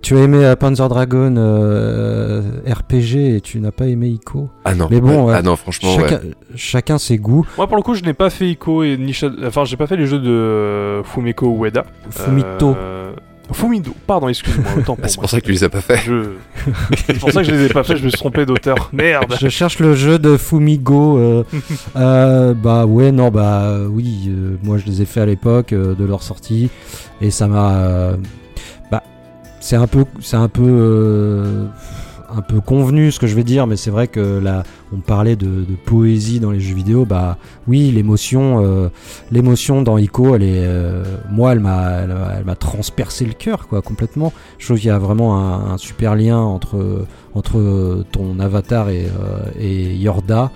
Tu 0.00 0.16
as 0.16 0.20
aimé 0.20 0.44
euh, 0.44 0.54
Panzer 0.54 0.88
Dragon 0.88 1.34
euh, 1.36 2.40
RPG 2.70 3.16
et 3.36 3.40
tu 3.40 3.58
n'as 3.58 3.72
pas 3.72 3.86
aimé 3.86 4.06
Ico. 4.08 4.48
Ah 4.64 4.74
non, 4.76 4.86
Mais 4.90 5.00
bon, 5.00 5.24
ouais. 5.26 5.34
ah 5.36 5.42
non, 5.42 5.56
franchement, 5.56 5.96
chacun, 5.98 6.14
ouais. 6.16 6.34
chacun 6.54 6.98
ses 6.98 7.18
goûts. 7.18 7.44
Moi, 7.56 7.66
pour 7.66 7.76
le 7.76 7.82
coup, 7.82 7.94
je 7.94 8.04
n'ai 8.04 8.14
pas 8.14 8.30
fait 8.30 8.48
Ico 8.48 8.84
et 8.84 8.96
ni 8.96 9.12
Enfin, 9.44 9.64
j'ai 9.64 9.76
pas 9.76 9.88
fait 9.88 9.96
les 9.96 10.06
jeux 10.06 10.20
de 10.20 11.02
Fumiko 11.04 11.52
Ueda. 11.64 11.84
Fumito. 12.10 12.76
Euh, 12.78 13.12
Fumito, 13.56 13.94
pardon, 14.06 14.28
excuse-moi, 14.28 14.70
autant 14.78 14.96
pour 14.96 15.06
c'est 15.08 15.20
pour 15.20 15.30
ça 15.30 15.40
que 15.40 15.46
tu 15.46 15.52
les 15.52 15.64
as 15.64 15.68
pas 15.68 15.80
fait. 15.80 15.98
Je... 16.04 16.22
c'est 17.06 17.18
pour 17.18 17.30
ça 17.32 17.40
que 17.42 17.46
je 17.48 17.52
les 17.54 17.64
ai 17.66 17.68
pas 17.68 17.82
fait, 17.82 17.96
je 17.96 18.04
me 18.04 18.08
suis 18.10 18.18
trompé 18.18 18.44
d'auteur. 18.46 18.90
Merde 18.92 19.34
Je 19.40 19.48
cherche 19.48 19.78
le 19.78 19.94
jeu 19.94 20.18
de 20.18 20.36
Fumigo. 20.36 21.18
euh, 21.18 21.44
euh, 21.96 22.54
bah 22.54 22.86
ouais, 22.86 23.10
non, 23.12 23.30
bah 23.30 23.62
euh, 23.62 23.86
oui, 23.86 24.26
euh, 24.28 24.56
moi 24.62 24.76
je 24.78 24.84
les 24.86 25.02
ai 25.02 25.04
fait 25.04 25.20
à 25.20 25.26
l'époque 25.26 25.72
euh, 25.72 25.94
de 25.94 26.04
leur 26.04 26.22
sortie 26.22 26.70
et 27.20 27.30
ça 27.30 27.46
m'a. 27.48 27.72
euh, 27.78 28.16
bah, 28.90 29.02
c'est 29.60 29.76
un 29.76 29.86
peu, 29.86 30.04
c'est 30.20 30.36
un 30.36 30.48
peu, 30.48 30.62
euh, 30.64 31.64
un 32.30 32.42
peu 32.42 32.60
convenu 32.60 33.10
ce 33.10 33.18
que 33.18 33.26
je 33.26 33.34
vais 33.34 33.44
dire, 33.44 33.66
mais 33.66 33.76
c'est 33.76 33.90
vrai 33.90 34.08
que 34.08 34.38
là, 34.38 34.62
on 34.92 34.98
parlait 34.98 35.36
de, 35.36 35.64
poésie 35.86 36.40
dans 36.40 36.50
les 36.50 36.60
jeux 36.60 36.74
vidéo. 36.74 37.04
Bah 37.04 37.38
oui, 37.66 37.90
l'émotion, 37.90 38.62
euh, 38.62 38.88
l'émotion 39.30 39.82
dans 39.82 39.98
Ico, 39.98 40.34
elle 40.34 40.42
est, 40.42 40.64
euh, 40.66 41.04
moi, 41.30 41.52
elle 41.52 41.60
m'a, 41.60 41.90
elle 42.38 42.44
m'a- 42.44 42.54
transpercé 42.54 43.24
le 43.24 43.32
cœur, 43.34 43.68
quoi, 43.68 43.82
complètement. 43.82 44.32
Je 44.58 44.66
trouve 44.66 44.78
qu'il 44.78 44.88
y 44.88 44.90
a 44.90 44.98
vraiment 44.98 45.38
un, 45.38 45.78
super 45.78 46.14
lien 46.16 46.38
entre 46.38 47.06
entre 47.34 48.04
ton 48.10 48.40
avatar 48.40 48.88
et, 48.90 49.06
euh, 49.06 49.94
Yorda. 49.94 50.50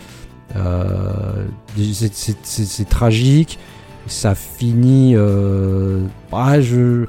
C'est- 1.77 2.89
tragique. 2.89 3.59
Ça 4.07 4.35
finit. 4.35 5.15
euh, 5.15 6.01
ah, 6.33 6.61
je. 6.61 7.07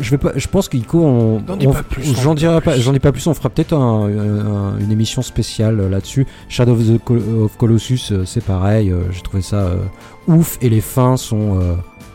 Je, 0.00 0.10
vais 0.10 0.18
pas, 0.18 0.32
je 0.36 0.46
pense 0.48 0.68
qu'Ico, 0.68 1.40
j'en 1.46 1.56
dirai 1.56 1.72
pas 1.74 1.82
plus. 1.82 2.82
j'en 2.82 2.92
dis 2.92 2.98
pas 3.00 3.12
plus. 3.12 3.26
On 3.26 3.34
fera 3.34 3.50
peut-être 3.50 3.72
un- 3.74 4.06
un- 4.08 4.78
une 4.78 4.90
émission 4.92 5.22
spéciale 5.22 5.80
euh, 5.80 5.88
là-dessus. 5.88 6.26
Shadow 6.48 6.72
of, 6.72 6.80
the 6.86 6.98
Col- 7.04 7.22
of 7.42 7.56
Colossus, 7.56 8.10
euh, 8.12 8.24
c'est 8.24 8.44
pareil. 8.44 8.90
euh, 8.90 9.02
J'ai 9.10 9.22
trouvé 9.22 9.42
ça 9.42 9.56
euh, 9.56 9.76
ouf 10.28 10.58
et 10.60 10.68
les 10.68 10.80
fins 10.80 11.16
sont 11.16 11.58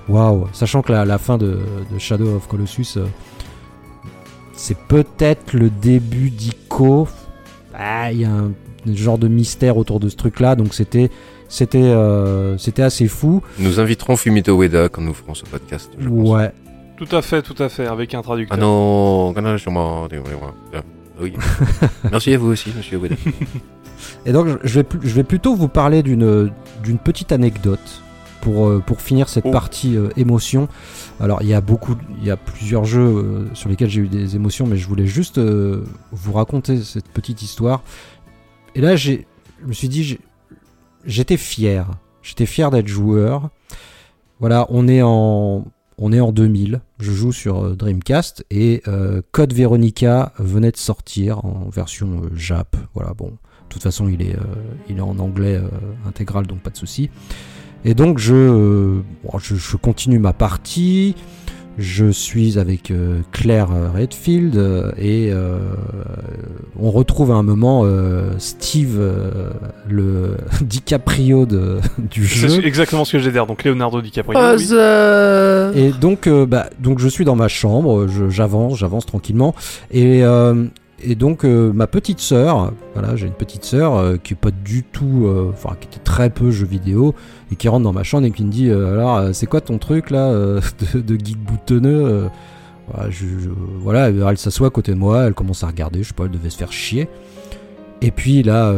waouh. 0.07 0.47
Sachant 0.53 0.81
que 0.81 0.91
la, 0.91 1.05
la 1.05 1.17
fin 1.17 1.37
de, 1.37 1.59
de 1.91 1.97
Shadow 1.99 2.35
of 2.37 2.47
Colossus, 2.47 2.97
euh, 2.97 3.05
c'est 4.53 4.77
peut-être 4.77 5.53
le 5.53 5.69
début 5.69 6.29
d'Ico. 6.29 7.07
Ah, 7.73 8.11
il 8.11 8.21
y 8.21 8.25
a 8.25 8.29
un, 8.31 8.51
un 8.87 8.95
genre 8.95 9.17
de 9.17 9.27
mystère 9.27 9.77
autour 9.77 9.99
de 9.99 10.09
ce 10.09 10.15
truc-là, 10.15 10.55
donc 10.55 10.73
c'était 10.73 11.09
c'était 11.47 11.77
euh, 11.81 12.57
c'était 12.57 12.81
assez 12.83 13.07
fou. 13.07 13.41
Nous 13.57 13.79
inviterons 13.79 14.15
Fumito 14.17 14.61
Ueda 14.61 14.89
quand 14.89 15.01
nous 15.01 15.13
ferons 15.13 15.33
ce 15.33 15.43
podcast. 15.45 15.89
je 15.97 16.09
pense. 16.09 16.29
Ouais. 16.29 16.51
Tout 16.99 17.15
à 17.15 17.21
fait, 17.21 17.41
tout 17.41 17.55
à 17.63 17.69
fait, 17.69 17.87
avec 17.87 18.13
un 18.13 18.19
Ah 18.19 18.23
traducteur. 18.23 18.57
non, 18.57 19.31
non, 19.33 19.57
sûrement. 19.57 20.07
Ah, 20.73 20.81
Oui. 21.21 21.33
Merci 22.11 22.33
à 22.33 22.37
vous 22.37 22.47
aussi, 22.51 22.71
monsieur 22.75 22.99
Ueda. 22.99 23.15
Et 24.25 24.31
donc 24.31 24.47
je 24.63 24.79
vais 24.79 24.85
je 25.01 25.13
vais 25.13 25.23
plutôt 25.23 25.55
vous 25.55 25.67
parler 25.67 26.03
d'une 26.03 26.51
d'une 26.83 26.97
petite 26.97 27.31
anecdote 27.31 28.01
pour 28.41 28.67
euh, 28.67 28.79
pour 28.85 29.01
finir 29.01 29.27
cette 29.29 29.45
Oh. 29.47 29.51
partie 29.51 29.95
euh, 29.97 30.09
émotion. 30.17 30.67
Alors 31.19 31.41
il 31.41 31.47
y 31.49 31.53
a 31.53 31.61
beaucoup 31.61 31.95
il 32.19 32.25
y 32.25 32.31
a 32.31 32.37
plusieurs 32.37 32.85
jeux 32.85 33.01
euh, 33.01 33.53
sur 33.53 33.69
lesquels 33.69 33.89
j'ai 33.89 34.01
eu 34.01 34.07
des 34.07 34.35
émotions, 34.35 34.67
mais 34.67 34.77
je 34.77 34.87
voulais 34.87 35.05
juste 35.07 35.37
euh, 35.37 35.83
vous 36.11 36.33
raconter 36.33 36.81
cette 36.81 37.07
petite 37.09 37.41
histoire. 37.41 37.81
Et 38.75 38.81
là 38.81 38.95
j'ai 38.95 39.25
je 39.61 39.67
me 39.67 39.73
suis 39.73 39.89
dit 39.89 40.19
j'étais 41.05 41.37
fier. 41.37 41.85
J'étais 42.21 42.45
fier 42.45 42.71
d'être 42.71 42.87
joueur. 42.87 43.49
Voilà, 44.39 44.65
on 44.69 44.87
est 44.87 45.01
en 45.01 45.65
on 45.99 46.13
est 46.13 46.21
en 46.21 46.31
2000, 46.31 46.81
je 46.99 47.11
joue 47.11 47.31
sur 47.31 47.63
euh, 47.63 47.75
Dreamcast 47.75 48.45
et 48.49 48.81
euh, 48.87 49.21
Code 49.31 49.53
Veronica 49.53 50.33
venait 50.39 50.71
de 50.71 50.77
sortir 50.77 51.43
en 51.45 51.69
version 51.69 52.21
euh, 52.23 52.35
Jap. 52.35 52.75
Voilà, 52.95 53.13
bon, 53.13 53.27
de 53.27 53.35
toute 53.69 53.83
façon 53.83 54.07
il 54.07 54.21
est, 54.21 54.35
en 54.99 55.19
anglais 55.19 55.61
intégral, 56.07 56.47
donc 56.47 56.59
pas 56.59 56.71
de 56.71 56.77
souci. 56.77 57.09
Et 57.85 57.93
donc 57.93 58.17
je 58.17 59.01
continue 59.81 60.19
ma 60.19 60.33
partie. 60.33 61.15
Je 61.79 62.11
suis 62.11 62.59
avec 62.59 62.91
euh, 62.91 63.21
Claire 63.31 63.69
euh, 63.71 63.89
Redfield 63.89 64.57
euh, 64.57 64.91
et 64.97 65.29
euh, 65.31 65.59
on 66.77 66.91
retrouve 66.91 67.31
à 67.31 67.35
un 67.35 67.43
moment 67.43 67.83
euh, 67.85 68.31
Steve, 68.37 68.97
euh, 68.99 69.49
le 69.87 70.35
DiCaprio 70.61 71.45
de, 71.45 71.79
du 71.97 72.25
jeu. 72.25 72.49
C'est 72.49 72.65
exactement 72.65 73.05
ce 73.05 73.13
que 73.13 73.19
j'ai 73.19 73.31
dire. 73.31 73.47
Donc 73.47 73.63
Leonardo 73.63 74.01
DiCaprio. 74.01 74.37
Oui. 74.37 75.79
Et 75.81 75.91
donc, 75.91 76.27
euh, 76.27 76.45
bah, 76.45 76.69
donc 76.79 76.99
je 76.99 77.07
suis 77.07 77.23
dans 77.23 77.37
ma 77.37 77.47
chambre, 77.47 78.07
j'avance, 78.29 78.77
j'avance 78.77 79.05
tranquillement, 79.05 79.55
et, 79.89 80.21
euh, 80.25 80.65
et 81.03 81.15
donc 81.15 81.45
euh, 81.45 81.71
ma 81.73 81.87
petite 81.87 82.19
sœur, 82.19 82.73
voilà, 82.93 83.15
j'ai 83.15 83.27
une 83.27 83.33
petite 83.33 83.63
sœur 83.63 83.95
euh, 83.95 84.17
qui 84.17 84.33
est 84.33 84.37
pas 84.37 84.51
du 84.51 84.83
tout, 84.83 85.25
euh, 85.25 85.51
enfin 85.53 85.75
qui 85.79 85.87
était 85.87 86.03
très 86.03 86.29
peu 86.29 86.51
jeux 86.51 86.65
vidéo, 86.65 87.15
et 87.51 87.55
qui 87.55 87.67
rentre 87.67 87.83
dans 87.83 87.93
ma 87.93 88.03
chambre 88.03 88.25
et 88.25 88.31
qui 88.31 88.43
me 88.43 88.51
dit, 88.51 88.69
alors 88.71 89.33
c'est 89.33 89.45
quoi 89.45 89.61
ton 89.61 89.77
truc 89.77 90.09
là 90.09 90.31
de, 90.93 91.15
geek 91.15 91.37
boutonneux 91.37 92.29
voilà, 92.91 94.11
voilà, 94.11 94.31
elle 94.31 94.37
s'assoit 94.37 94.67
à 94.67 94.71
côté 94.71 94.91
de 94.91 94.97
moi, 94.97 95.25
elle 95.27 95.33
commence 95.33 95.63
à 95.63 95.67
regarder, 95.67 96.03
je 96.03 96.09
sais 96.09 96.13
pas, 96.13 96.25
elle 96.25 96.31
devait 96.31 96.49
se 96.49 96.57
faire 96.57 96.71
chier. 96.71 97.07
Et 98.01 98.11
puis 98.11 98.43
là, 98.43 98.73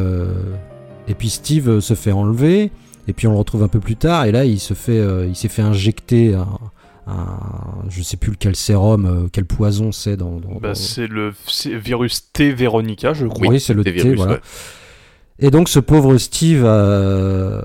et 1.07 1.13
puis 1.13 1.29
Steve 1.29 1.79
se 1.79 1.93
fait 1.93 2.11
enlever, 2.11 2.71
et 3.07 3.13
puis 3.13 3.27
on 3.27 3.31
le 3.31 3.37
retrouve 3.37 3.63
un 3.63 3.67
peu 3.67 3.79
plus 3.79 3.95
tard, 3.95 4.25
et 4.25 4.31
là 4.31 4.45
il 4.45 4.59
se 4.59 4.73
fait, 4.73 5.01
il 5.27 5.35
s'est 5.35 5.47
fait 5.47 5.61
injecter 5.61 6.33
un, 6.33 6.47
un- 7.11 7.83
je 7.89 8.01
sais 8.01 8.17
plus 8.17 8.31
lequel 8.31 8.55
sérum, 8.55 9.05
euh, 9.05 9.27
quel 9.31 9.45
poison 9.45 9.91
c'est 9.91 10.17
dans. 10.17 10.39
dans- 10.39 10.55
Bah, 10.59 10.69
dans- 10.69 10.75
c'est 10.75 11.07
le 11.07 11.33
virus 11.65 12.31
T 12.33 12.51
Veronica, 12.53 13.13
je 13.13 13.25
crois. 13.27 13.47
oui, 13.47 13.59
c'est 13.59 13.73
le 13.73 13.83
T, 13.83 13.91
virus, 13.91 14.15
voilà. 14.17 14.33
ouais. 14.33 14.39
Et 15.39 15.49
donc 15.51 15.69
ce 15.69 15.79
pauvre 15.79 16.17
Steve 16.17 16.63
euh, 16.65 17.61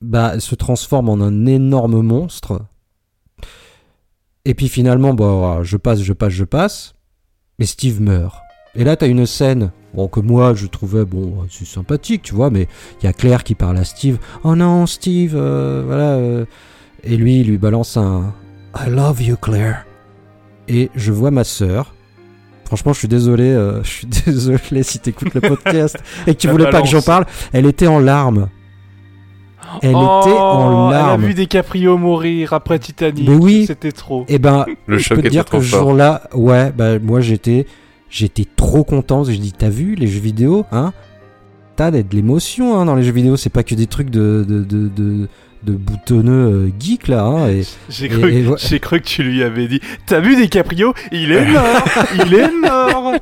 bah, 0.00 0.38
se 0.40 0.54
transforme 0.54 1.08
en 1.08 1.20
un 1.20 1.46
énorme 1.46 2.00
monstre. 2.02 2.60
Et 4.44 4.54
puis 4.54 4.68
finalement, 4.68 5.14
bon, 5.14 5.38
voilà, 5.40 5.62
je 5.62 5.76
passe, 5.76 6.02
je 6.02 6.12
passe, 6.12 6.32
je 6.32 6.44
passe. 6.44 6.94
Mais 7.58 7.66
Steve 7.66 8.00
meurt. 8.00 8.36
Et 8.74 8.82
là, 8.84 8.96
t'as 8.96 9.06
une 9.06 9.24
scène 9.26 9.70
bon, 9.94 10.08
que 10.08 10.18
moi, 10.20 10.54
je 10.54 10.66
trouvais, 10.66 11.04
bon, 11.04 11.46
c'est 11.48 11.64
sympathique, 11.64 12.22
tu 12.22 12.34
vois, 12.34 12.50
mais 12.50 12.66
il 13.00 13.04
y 13.04 13.08
a 13.08 13.12
Claire 13.12 13.44
qui 13.44 13.54
parle 13.54 13.76
à 13.78 13.84
Steve. 13.84 14.18
Oh 14.42 14.56
non, 14.56 14.86
Steve, 14.86 15.34
euh, 15.36 15.84
voilà. 15.86 16.14
euh. 16.16 16.44
Et 17.04 17.16
lui, 17.16 17.40
il 17.40 17.48
lui 17.48 17.58
balance 17.58 17.96
un 17.96 18.32
I 18.76 18.88
love 18.90 19.22
you, 19.22 19.36
Claire. 19.36 19.84
Et 20.68 20.90
je 20.94 21.12
vois 21.12 21.30
ma 21.30 21.44
sœur. 21.44 21.94
Franchement, 22.64 22.92
je 22.92 22.98
suis 23.00 23.08
désolé, 23.08 23.44
euh, 23.50 23.82
je 23.84 23.88
suis 23.90 24.06
désolé 24.06 24.82
si 24.82 24.98
t'écoutes 24.98 25.34
le 25.34 25.40
podcast 25.42 25.98
et 26.26 26.34
que 26.34 26.40
tu 26.40 26.46
La 26.46 26.52
voulais 26.52 26.70
pas 26.70 26.80
que 26.82 26.88
j'en 26.88 27.02
parle. 27.02 27.26
Elle 27.52 27.66
était 27.66 27.86
en 27.86 27.98
larmes. 27.98 28.48
Elle 29.82 29.94
Oh, 29.96 30.20
était 30.22 30.36
en 30.38 30.90
Elle 30.90 30.96
a 30.96 30.98
larmes. 31.00 31.24
vu 31.24 31.34
DiCaprio 31.34 31.98
mourir 31.98 32.52
après 32.52 32.78
Titanic. 32.78 33.28
Mais 33.28 33.34
oui. 33.36 33.64
C'était 33.66 33.92
trop. 33.92 34.24
Et 34.28 34.38
ben, 34.38 34.64
Le 34.86 34.98
je 34.98 35.04
choc 35.04 35.16
peux 35.16 35.22
te 35.22 35.28
dire 35.28 35.44
que 35.44 35.58
ce 35.60 35.64
jour-là, 35.64 36.22
ouais, 36.34 36.72
bah, 36.72 36.98
moi 36.98 37.20
j'étais, 37.20 37.66
j'étais 38.08 38.46
trop 38.56 38.84
content. 38.84 39.24
J'ai 39.24 39.36
dit, 39.36 39.52
t'as 39.52 39.68
vu 39.68 39.94
les 39.94 40.06
jeux 40.06 40.20
vidéo, 40.20 40.64
hein? 40.72 40.92
T'as 41.76 41.90
de 41.90 42.04
l'émotion 42.12 42.78
hein, 42.78 42.84
dans 42.84 42.94
les 42.94 43.02
jeux 43.02 43.12
vidéo. 43.12 43.36
C'est 43.36 43.50
pas 43.50 43.64
que 43.64 43.74
des 43.74 43.88
trucs 43.88 44.10
de 44.10 44.44
de 44.46 44.62
de, 44.62 44.88
de, 44.88 45.28
de 45.64 45.72
boutonneux 45.72 46.66
euh, 46.66 46.70
geek 46.78 47.08
là. 47.08 47.24
Hein, 47.24 47.48
et, 47.48 47.62
J'ai 47.88 48.08
cru, 48.08 48.32
et 48.32 48.44
que 48.80 48.96
tu 48.98 49.22
lui 49.22 49.42
avais 49.42 49.66
dit 49.68 49.80
T'as 50.06 50.20
vu 50.20 50.36
DiCaprio? 50.36 50.94
Il 51.12 51.32
est 51.32 51.50
mort 51.50 51.84
Il 52.26 52.34
est 52.34 52.50
mort 52.60 53.12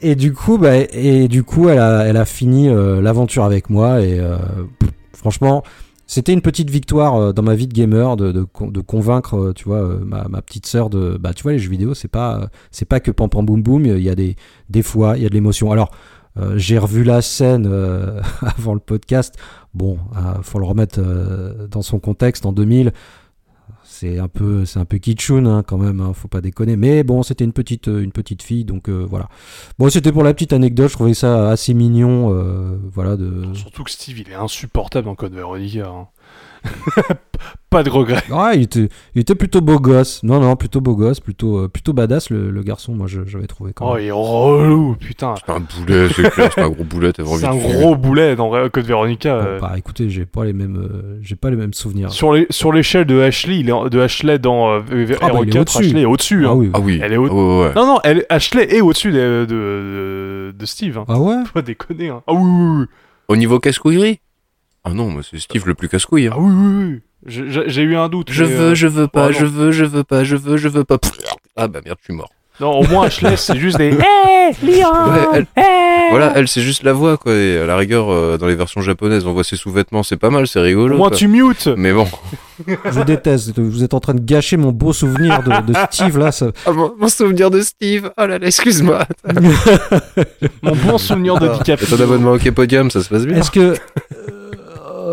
et, 0.00 0.16
du 0.16 0.32
coup, 0.34 0.58
bah, 0.58 0.76
et 0.76 1.28
du 1.28 1.44
coup, 1.44 1.68
elle 1.70 1.78
a, 1.78 2.04
elle 2.06 2.18
a 2.18 2.24
fini 2.26 2.68
euh, 2.68 3.00
l'aventure 3.00 3.44
avec 3.44 3.70
moi 3.70 4.00
et 4.02 4.18
euh, 4.20 4.36
pff, 4.78 4.90
franchement, 5.14 5.62
c'était 6.06 6.34
une 6.34 6.42
petite 6.42 6.68
victoire 6.68 7.16
euh, 7.16 7.32
dans 7.32 7.42
ma 7.42 7.54
vie 7.54 7.66
de 7.66 7.72
gamer 7.72 8.16
de, 8.16 8.30
de, 8.30 8.42
con- 8.42 8.70
de 8.70 8.80
convaincre, 8.80 9.52
tu 9.56 9.64
vois, 9.64 9.98
ma, 10.04 10.28
ma 10.28 10.42
petite 10.42 10.66
sœur 10.66 10.90
de, 10.90 11.16
bah, 11.18 11.32
tu 11.32 11.42
vois, 11.42 11.52
les 11.52 11.58
jeux 11.58 11.70
vidéo, 11.70 11.94
c'est 11.94 12.08
pas, 12.08 12.48
c'est 12.70 12.84
pas 12.84 13.00
que 13.00 13.10
pam 13.10 13.30
pam 13.30 13.46
boum 13.46 13.62
boum. 13.62 13.86
Il 13.86 14.02
y 14.02 14.10
a 14.10 14.14
des, 14.14 14.36
des 14.68 14.82
fois, 14.82 15.16
il 15.16 15.22
y 15.22 15.26
a 15.26 15.30
de 15.30 15.34
l'émotion. 15.34 15.72
Alors, 15.72 15.90
euh, 16.36 16.54
j'ai 16.56 16.78
revu 16.78 17.04
la 17.04 17.22
scène 17.22 17.66
euh, 17.70 18.20
avant 18.40 18.74
le 18.74 18.80
podcast. 18.80 19.34
Bon, 19.72 19.98
euh, 20.16 20.42
faut 20.42 20.58
le 20.58 20.64
remettre 20.66 20.98
euh, 21.00 21.66
dans 21.68 21.82
son 21.82 21.98
contexte. 21.98 22.46
En 22.46 22.52
2000, 22.52 22.92
c'est 23.84 24.18
un 24.18 24.28
peu, 24.28 24.64
c'est 24.64 24.78
un 24.80 24.84
peu 24.84 24.98
kitschoun 24.98 25.46
hein, 25.46 25.62
quand 25.66 25.78
même. 25.78 26.00
Hein, 26.00 26.12
faut 26.12 26.28
pas 26.28 26.40
déconner. 26.40 26.76
Mais 26.76 27.04
bon, 27.04 27.22
c'était 27.22 27.44
une 27.44 27.52
petite, 27.52 27.86
une 27.86 28.12
petite 28.12 28.42
fille, 28.42 28.64
donc 28.64 28.88
voilà. 28.88 29.28
Bon, 29.78 29.88
c'était 29.90 30.12
pour 30.12 30.24
la 30.24 30.34
petite 30.34 30.52
anecdote. 30.52 30.88
Je 30.88 30.94
trouvais 30.94 31.14
ça 31.14 31.50
assez 31.50 31.74
mignon, 31.74 32.28
voilà. 32.92 33.16
Surtout 33.54 33.84
que 33.84 33.90
Steve, 33.90 34.18
il 34.18 34.30
est 34.30 34.34
insupportable 34.34 35.08
en 35.08 35.14
Code 35.14 35.34
Veronica. 35.34 35.86
hein. 35.88 36.08
Pas 37.70 37.82
de 37.82 37.90
regret. 37.90 38.22
Ouais, 38.30 38.56
il 38.56 38.62
était, 38.62 38.88
il 39.14 39.20
était 39.22 39.34
plutôt 39.34 39.60
beau 39.60 39.78
gosse. 39.78 40.22
Non, 40.22 40.40
non, 40.40 40.54
plutôt 40.56 40.80
beau 40.80 40.94
gosse, 40.94 41.20
plutôt, 41.20 41.58
euh, 41.58 41.68
plutôt 41.68 41.92
badass 41.92 42.30
le, 42.30 42.50
le 42.50 42.62
garçon. 42.62 42.94
Moi, 42.94 43.06
je- 43.08 43.24
j'avais 43.26 43.46
trouvé 43.46 43.72
quand 43.74 43.90
Oh, 43.90 43.94
même. 43.94 44.04
il 44.04 44.06
est 44.08 44.12
relou, 44.12 44.96
putain. 44.98 45.34
C'est 45.44 45.52
un 45.52 45.60
boulet, 45.60 46.08
c'est 46.14 46.30
clair, 46.30 46.50
c'est 46.54 46.60
un 46.62 46.68
gros 46.70 46.84
boulet, 46.84 47.12
t'as 47.12 47.24
envie 47.24 47.40
C'est 47.40 47.46
un 47.46 47.56
gros 47.56 47.96
boulet 47.96 48.36
dans 48.36 48.50
Code 48.68 48.84
Veronica. 48.86 49.38
Bon, 49.40 49.46
euh. 49.46 49.58
bah, 49.60 49.72
écoutez, 49.76 50.08
j'ai 50.08 50.24
pas 50.26 50.44
les 50.44 50.52
mêmes, 50.52 50.76
euh, 50.76 51.18
j'ai 51.20 51.36
pas 51.36 51.50
les 51.50 51.56
mêmes 51.56 51.74
souvenirs. 51.74 52.12
Sur 52.12 52.32
les- 52.32 52.46
sur 52.50 52.72
l'échelle 52.72 53.06
de 53.06 53.20
Ashley, 53.20 53.58
il 53.58 53.68
est 53.68 53.72
en- 53.72 53.88
de 53.88 54.00
Ashley 54.00 54.38
dans 54.38 54.70
euh, 54.70 54.80
Ah, 55.20 55.30
bah, 55.32 55.40
est 55.42 55.46
4, 55.50 55.60
au-dessus. 55.60 55.78
Ashley 55.78 56.00
est 56.02 56.06
au-dessus. 56.06 56.44
Ah 56.46 56.50
hein. 56.50 56.54
oui. 56.54 56.70
Ah 56.74 56.80
oui, 56.80 57.00
Elle 57.02 57.12
est 57.12 57.16
ouais, 57.16 57.28
ouais. 57.30 57.72
Non, 57.74 57.86
non, 57.86 57.98
elle, 58.04 58.24
Ashley 58.28 58.72
est 58.76 58.80
au-dessus 58.80 59.10
de, 59.10 59.46
de, 59.48 59.54
de, 59.54 60.54
de 60.56 60.66
Steve. 60.66 60.98
Hein. 60.98 61.04
Ah 61.08 61.18
ouais? 61.18 61.34
Faut 61.44 61.52
Pas 61.54 61.62
déconner. 61.62 62.08
Hein. 62.10 62.22
Ah 62.26 62.32
oui, 62.34 62.40
oui, 62.44 62.76
oui. 62.80 62.84
Au 63.28 63.36
niveau 63.36 63.58
casse-couillerie? 63.58 64.20
Ah 64.84 64.92
non, 64.92 65.08
moi 65.08 65.22
c'est 65.28 65.38
Steve 65.38 65.66
le 65.66 65.74
plus 65.74 65.88
casse-couille. 65.88 66.26
hein. 66.28 66.32
Ah 66.34 66.38
oui, 66.40 66.52
oui, 66.54 66.84
oui. 66.92 67.00
J'ai- 67.68 67.82
eu 67.82 67.96
un 67.96 68.08
doute. 68.10 68.28
Je 68.30 68.44
mais, 68.44 68.50
veux, 68.50 68.64
euh, 68.70 68.74
je 68.74 68.86
veux 68.86 69.08
pas, 69.08 69.28
oh, 69.30 69.32
je 69.32 69.46
veux, 69.46 69.72
je 69.72 69.84
veux 69.84 70.04
pas, 70.04 70.24
je 70.24 70.36
veux, 70.36 70.56
je 70.58 70.68
veux 70.68 70.84
pas. 70.84 70.98
Pff, 70.98 71.12
Ah 71.56 71.68
bah 71.68 71.80
merde, 71.84 71.96
je 72.00 72.04
suis 72.04 72.12
mort. 72.14 72.28
Non, 72.60 72.70
au 72.78 72.86
moins 72.86 73.06
Ashley, 73.06 73.36
c'est 73.36 73.56
juste 73.58 73.78
des. 73.78 73.88
Hé, 73.98 74.52
Leon 74.62 75.10
Ouais, 75.10 75.26
elle- 75.32 75.46
Hey 75.56 76.10
Voilà, 76.10 76.34
elle 76.36 76.46
c'est 76.46 76.60
juste 76.60 76.82
la 76.84 76.92
voix 76.92 77.16
quoi. 77.16 77.32
Et 77.34 77.58
à 77.58 77.66
la 77.66 77.76
rigueur, 77.76 78.10
euh, 78.12 78.36
dans 78.38 78.46
les 78.46 78.54
versions 78.54 78.80
japonaises, 78.82 79.26
on 79.26 79.32
voit 79.32 79.42
ses 79.42 79.56
sous-vêtements, 79.56 80.02
c'est 80.04 80.18
pas 80.18 80.30
mal, 80.30 80.46
c'est 80.46 80.60
Au 80.60 80.62
rigolo. 80.62 80.96
moins 80.96 81.08
quoi. 81.08 81.16
tu 81.16 81.26
mutes 81.28 81.66
Mais 81.76 81.92
bon. 81.92 82.06
Je 82.68 83.02
déteste. 83.02 83.58
Vous 83.58 83.82
êtes 83.82 83.94
en 83.94 83.98
train 84.00 84.14
de 84.14 84.20
gâcher 84.20 84.56
mon 84.56 84.70
beau 84.70 84.92
souvenir 84.92 85.42
de, 85.42 85.72
de 85.72 85.74
Steve 85.90 86.16
là. 86.18 86.30
ça- 86.30 86.52
Ah, 86.66 86.70
mon, 86.72 86.92
mon 86.96 87.08
souvenir 87.08 87.50
de 87.50 87.60
Steve. 87.62 88.12
Oh 88.18 88.26
là 88.26 88.38
là, 88.38 88.46
excuse-moi. 88.46 89.04
Mon 90.62 90.76
bon 90.76 90.98
souvenir 90.98 91.38
de 91.38 91.46
Et 91.46 91.58
DiCaprio. 91.58 91.96
ton 91.96 92.02
abonnement 92.02 92.32
au 92.32 92.38
K-Podium, 92.38 92.90
ça 92.90 93.02
se 93.02 93.08
passe 93.08 93.26
bien. 93.26 93.38
Est-ce 93.38 93.50
que 93.50 93.74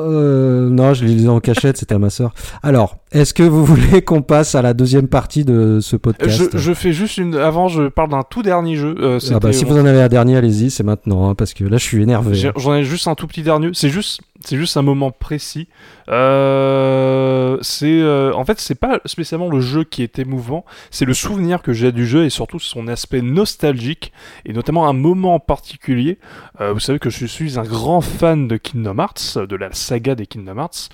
euh, 0.07 0.69
non, 0.69 0.93
je 0.93 1.05
les 1.05 1.13
lisais 1.13 1.27
en 1.29 1.39
cachette, 1.39 1.77
c'était 1.77 1.95
à 1.95 1.99
ma 1.99 2.09
sœur. 2.09 2.33
Alors, 2.63 2.97
est-ce 3.11 3.33
que 3.33 3.43
vous 3.43 3.63
voulez 3.65 4.01
qu'on 4.05 4.21
passe 4.21 4.55
à 4.55 4.61
la 4.61 4.73
deuxième 4.73 5.07
partie 5.07 5.43
de 5.45 5.79
ce 5.81 5.95
podcast 5.95 6.49
Je, 6.53 6.57
je 6.57 6.73
fais 6.73 6.93
juste 6.93 7.17
une. 7.17 7.35
Avant, 7.35 7.67
je 7.67 7.87
parle 7.89 8.09
d'un 8.09 8.23
tout 8.23 8.41
dernier 8.43 8.75
jeu. 8.75 8.95
Euh, 8.99 9.19
Ah 9.33 9.39
bah, 9.39 9.53
si 9.53 9.65
vous 9.65 9.77
en 9.77 9.85
avez 9.85 10.01
un 10.01 10.07
dernier, 10.07 10.37
allez-y, 10.37 10.69
c'est 10.71 10.83
maintenant, 10.83 11.29
hein, 11.29 11.35
parce 11.35 11.53
que 11.53 11.63
là, 11.63 11.77
je 11.77 11.83
suis 11.83 12.01
énervé. 12.01 12.33
J'ai- 12.35 12.51
J'en 12.57 12.75
ai 12.75 12.83
juste 12.83 13.07
un 13.07 13.15
tout 13.15 13.27
petit 13.27 13.43
dernier. 13.43 13.69
C'est 13.73 13.89
juste, 13.89 14.21
c'est 14.43 14.57
juste 14.57 14.77
un 14.77 14.81
moment 14.81 15.11
précis. 15.11 15.67
Euh, 16.09 17.57
c'est, 17.61 18.01
euh, 18.01 18.33
en 18.33 18.45
fait, 18.45 18.59
c'est 18.59 18.75
pas 18.75 18.99
spécialement 19.05 19.49
le 19.49 19.59
jeu 19.59 19.83
qui 19.83 20.03
est 20.03 20.19
émouvant. 20.19 20.65
C'est 20.89 21.05
le 21.05 21.13
souvenir 21.13 21.61
que 21.61 21.73
j'ai 21.73 21.91
du 21.91 22.05
jeu 22.05 22.25
et 22.25 22.29
surtout 22.29 22.59
son 22.59 22.87
aspect 22.87 23.21
nostalgique 23.21 24.11
et 24.45 24.53
notamment 24.53 24.87
un 24.87 24.93
moment 24.93 25.35
en 25.35 25.39
particulier. 25.39 26.17
Euh, 26.59 26.73
vous 26.73 26.79
savez 26.79 26.99
que 26.99 27.09
je 27.09 27.25
suis 27.25 27.59
un 27.59 27.63
grand 27.63 28.01
fan 28.01 28.47
de 28.47 28.57
Kingdom 28.57 28.99
Hearts, 28.99 29.37
de 29.37 29.55
la 29.55 29.71
saga 29.71 30.15
des 30.15 30.25
Kingdom 30.25 30.57
Hearts. 30.57 30.89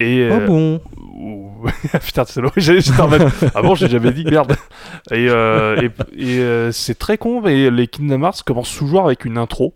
Et 0.00 0.28
Oh 0.30 0.40
bon? 0.46 0.80
Ouh. 1.14 1.68
Putain, 2.04 2.24
c'est 2.26 2.42
j'étais 2.56 3.00
en 3.00 3.08
mode, 3.08 3.28
Ah 3.54 3.62
bon, 3.62 3.76
j'ai 3.76 3.88
jamais 3.88 4.12
dit 4.12 4.24
merde. 4.24 4.56
Et, 5.12 5.28
euh, 5.28 5.80
et, 5.80 5.90
et, 6.20 6.38
euh, 6.40 6.72
c'est 6.72 6.98
très 6.98 7.16
con, 7.16 7.40
mais 7.40 7.70
les 7.70 7.86
Kingdom 7.86 8.22
Hearts 8.24 8.42
commencent 8.44 8.76
toujours 8.76 9.06
avec 9.06 9.24
une 9.24 9.38
intro 9.38 9.72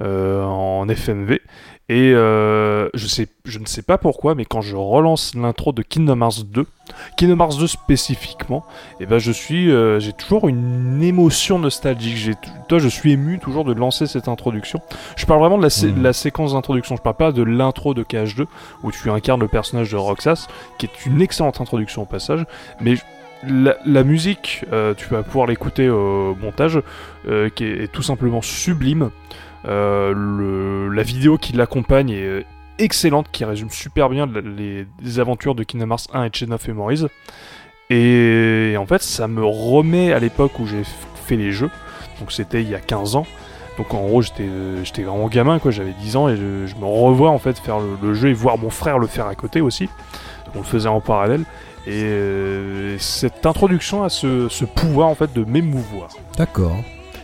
en 0.00 0.86
FMV. 0.88 1.38
Et 1.90 2.12
euh, 2.14 2.88
je, 2.94 3.06
sais, 3.06 3.28
je 3.44 3.58
ne 3.58 3.66
sais 3.66 3.82
pas 3.82 3.98
pourquoi, 3.98 4.34
mais 4.34 4.46
quand 4.46 4.62
je 4.62 4.74
relance 4.74 5.34
l'intro 5.34 5.72
de 5.72 5.82
Kingdom 5.82 6.22
Hearts 6.22 6.44
2, 6.46 6.66
Kingdom 7.18 7.44
Hearts 7.44 7.58
2 7.58 7.66
spécifiquement, 7.66 8.64
et 9.00 9.06
ben 9.06 9.18
je 9.18 9.30
suis, 9.30 9.70
euh, 9.70 10.00
j'ai 10.00 10.14
toujours 10.14 10.48
une 10.48 11.02
émotion 11.02 11.58
nostalgique. 11.58 12.16
J'ai, 12.16 12.32
toi, 12.68 12.78
je 12.78 12.88
suis 12.88 13.12
ému 13.12 13.38
toujours 13.38 13.66
de 13.66 13.74
lancer 13.74 14.06
cette 14.06 14.28
introduction. 14.28 14.80
Je 15.16 15.26
parle 15.26 15.40
vraiment 15.40 15.58
de 15.58 15.62
la, 15.62 15.68
sé- 15.68 15.92
Mm. 15.92 16.02
la 16.02 16.14
séquence 16.14 16.54
d'introduction. 16.54 16.96
Je 16.96 17.02
parle 17.02 17.16
pas 17.16 17.32
de 17.32 17.42
l'intro 17.42 17.92
de 17.92 18.02
KH2 18.02 18.46
où 18.82 18.90
tu 18.90 19.10
incarnes 19.10 19.40
le 19.40 19.48
personnage 19.48 19.90
de 19.90 19.96
Roxas, 19.96 20.46
qui 20.78 20.86
est 20.86 21.04
une 21.06 21.20
excellente 21.20 21.60
introduction 21.60 22.02
au 22.02 22.06
passage. 22.06 22.46
Mais 22.80 22.94
la, 23.46 23.76
la 23.84 24.04
musique, 24.04 24.64
euh, 24.72 24.94
tu 24.94 25.06
vas 25.10 25.22
pouvoir 25.22 25.46
l'écouter 25.48 25.90
au 25.90 26.34
montage, 26.36 26.80
euh, 27.28 27.50
qui 27.50 27.64
est, 27.64 27.84
est 27.84 27.92
tout 27.92 28.00
simplement 28.02 28.40
sublime. 28.40 29.10
Euh, 29.66 30.92
la 30.92 31.02
vidéo 31.02 31.38
qui 31.38 31.52
l'accompagne 31.52 32.10
est 32.10 32.26
euh, 32.26 32.44
excellente, 32.78 33.26
qui 33.32 33.44
résume 33.44 33.70
super 33.70 34.08
bien 34.08 34.26
les, 34.26 35.18
aventures 35.18 35.54
de 35.54 35.62
Kingdom 35.62 35.90
Hearts 35.90 36.08
1 36.12 36.24
et 36.24 36.30
Chain 36.32 36.50
of 36.50 36.66
Memories. 36.68 37.06
Et 37.90 38.74
en 38.78 38.86
fait, 38.86 39.02
ça 39.02 39.28
me 39.28 39.44
remet 39.44 40.12
à 40.12 40.18
l'époque 40.18 40.58
où 40.58 40.66
j'ai 40.66 40.82
fait 41.26 41.36
les 41.36 41.52
jeux. 41.52 41.70
Donc 42.20 42.32
c'était 42.32 42.62
il 42.62 42.68
y 42.68 42.74
a 42.74 42.80
15 42.80 43.16
ans. 43.16 43.26
Donc 43.76 43.92
en 43.92 44.06
gros, 44.06 44.22
j'étais 44.22 44.46
euh, 44.48 44.82
vraiment 44.98 45.28
gamin, 45.28 45.58
quoi. 45.58 45.70
J'avais 45.70 45.94
10 46.00 46.16
ans 46.16 46.28
et 46.28 46.36
je, 46.36 46.74
me 46.76 46.84
revois 46.84 47.30
en 47.30 47.38
fait 47.38 47.58
faire 47.58 47.78
le, 47.80 48.14
jeu 48.14 48.28
et 48.28 48.32
voir 48.32 48.58
mon 48.58 48.70
frère 48.70 48.98
le 48.98 49.06
faire 49.06 49.26
à 49.26 49.34
côté 49.34 49.60
aussi. 49.60 49.88
On 50.54 50.58
le 50.58 50.64
faisait 50.64 50.88
en 50.88 51.00
parallèle. 51.00 51.44
Et 51.86 52.96
cette 52.98 53.44
introduction 53.44 54.08
ce, 54.08 54.48
ce 54.48 54.64
pouvoir 54.64 55.08
en 55.08 55.14
fait 55.14 55.32
de 55.34 55.44
m'émouvoir. 55.44 56.08
D'accord. 56.38 56.76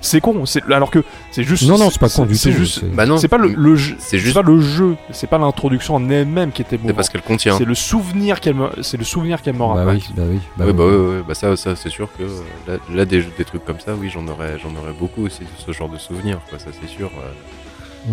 C'est 0.02 0.20
con, 0.20 0.46
c'est 0.46 0.62
alors 0.72 0.90
que 0.90 1.04
c'est 1.30 1.42
juste. 1.44 1.68
Non, 1.68 1.76
non, 1.78 1.90
c'est 1.90 1.98
pas 2.00 2.08
con 2.08 2.24
du 2.24 2.32
tout. 2.32 2.38
C'est 2.38 2.52
juste. 2.52 2.80
c'est- 2.80 2.86
Bah 2.86 3.04
non. 3.06 3.18
C'est 3.18 3.28
pas 3.28 3.36
le, 3.38 3.48
le 3.54 3.76
jeu. 3.76 3.96
C'est 3.98 4.10
C'est 4.10 4.18
juste. 4.18 4.34
pas 4.34 4.42
le 4.42 4.60
jeu. 4.60 4.96
C'est 5.10 5.26
pas 5.28 5.38
l'introduction 5.38 5.94
en 5.96 6.08
elle-même 6.08 6.52
qui 6.52 6.62
était 6.62 6.70
C'est 6.70 6.76
émouvant. 6.76 6.94
parce 6.94 7.08
qu'elle 7.08 7.22
contient. 7.22 7.56
C'est 7.58 7.64
le 7.66 7.74
souvenir 7.74 8.40
qu'elle 8.40 8.54
me. 8.54 8.68
C'est 8.82 8.96
le 8.96 9.04
souvenir 9.04 9.42
qu'elle 9.42 9.54
me 9.54 9.58
Bah 9.60 9.66
rappelle. 9.74 9.96
oui, 9.96 10.04
bah 10.16 10.22
oui. 10.26 10.38
bah 10.56 10.64
oui. 10.66 10.72
bah 10.72 10.84
ouais, 10.86 10.96
ouais, 10.96 11.22
bah 11.26 11.34
ça, 11.34 11.54
ça 11.56 11.76
c'est 11.76 11.90
sûr 11.90 12.08
que 12.16 12.22
euh, 12.22 12.28
là, 12.66 12.76
là, 12.94 13.04
des, 13.04 13.22
des 13.22 13.44
trucs 13.44 13.64
comme 13.64 13.80
ça, 13.80 13.94
oui, 13.94 14.08
j'en 14.12 14.26
aurais, 14.28 14.58
j'en 14.58 14.70
aurais 14.80 14.92
beaucoup 14.98 15.24
aussi 15.26 15.40
de 15.40 15.48
ce 15.66 15.72
genre 15.72 15.88
de 15.88 15.98
souvenirs, 15.98 16.38
quoi, 16.48 16.58
ça 16.58 16.66
c'est 16.80 16.88
sûr. 16.88 17.10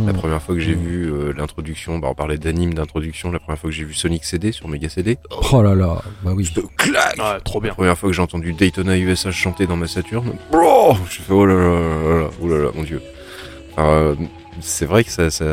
La 0.06 0.12
Mm. 0.12 0.18
première 0.18 0.42
fois 0.42 0.54
que 0.56 0.62
j'ai 0.62 0.76
Mm. 0.76 0.80
vu 0.86 1.04
euh, 1.14 1.34
l'introduction, 1.38 1.98
bah 2.00 2.10
on 2.12 2.14
parlait 2.14 2.38
d'anime 2.38 2.74
d'introduction, 2.74 3.32
la 3.32 3.40
première 3.40 3.58
fois 3.60 3.70
que 3.70 3.76
j'ai 3.76 3.86
vu 3.86 3.94
Sonic 3.94 4.26
CD 4.26 4.52
sur 4.52 4.68
Mega 4.68 4.90
CD, 4.90 5.18
Oh 5.54 5.62
là 5.62 5.74
là, 5.76 6.02
bah 6.24 6.32
oui. 6.36 6.44
je 6.44 6.54
te 6.54 6.60
claque 6.76 7.16
Ah, 7.20 7.38
trop 7.44 7.62
bien. 7.62 7.70
La 7.70 7.76
première 7.76 7.98
fois 7.98 8.10
que 8.10 8.14
j'ai 8.16 8.22
entendu 8.22 8.54
Daytona 8.54 8.98
USA 8.98 9.32
chanter 9.32 9.66
dans 9.66 9.78
ma 9.78 9.88
Saturne, 9.88 10.34
bro 10.52 10.96
Je 11.10 11.22
fais 11.22 11.34
oh 11.34 11.46
là 11.46 11.54
là 11.54 11.70
là 11.70 12.20
là, 12.24 12.30
oh 12.42 12.48
là 12.48 12.58
là, 12.58 12.70
mon 12.76 12.84
dieu. 12.84 13.02
Euh, 13.78 14.16
c'est 14.60 14.86
vrai 14.86 15.04
que 15.06 15.12
ça, 15.12 15.30
ça 15.30 15.46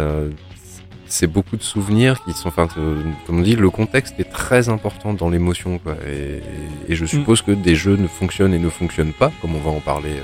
c'est 1.07 1.27
beaucoup 1.29 1.57
de 1.57 1.63
souvenirs 1.63 2.25
qui 2.25 2.33
sont, 2.33 2.49
enfin, 2.49 2.67
euh, 2.79 3.01
comme 3.27 3.39
on 3.39 3.43
dit, 3.43 3.55
le 3.55 3.71
contexte 3.71 4.15
est 4.19 4.25
très 4.33 4.69
important 4.69 5.13
dans 5.15 5.29
l'émotion, 5.29 5.79
quoi. 5.79 5.95
Et, 6.09 6.41
et 6.91 6.97
je 6.97 7.05
suppose 7.07 7.41
que 7.43 7.53
des 7.53 7.77
jeux 7.77 7.95
ne 7.97 8.09
fonctionnent 8.09 8.55
et 8.55 8.59
ne 8.59 8.71
fonctionnent 8.71 9.13
pas, 9.13 9.31
comme 9.41 9.55
on 9.55 9.61
va 9.61 9.71
en 9.71 9.81
parler 9.81 10.11
euh, 10.11 10.23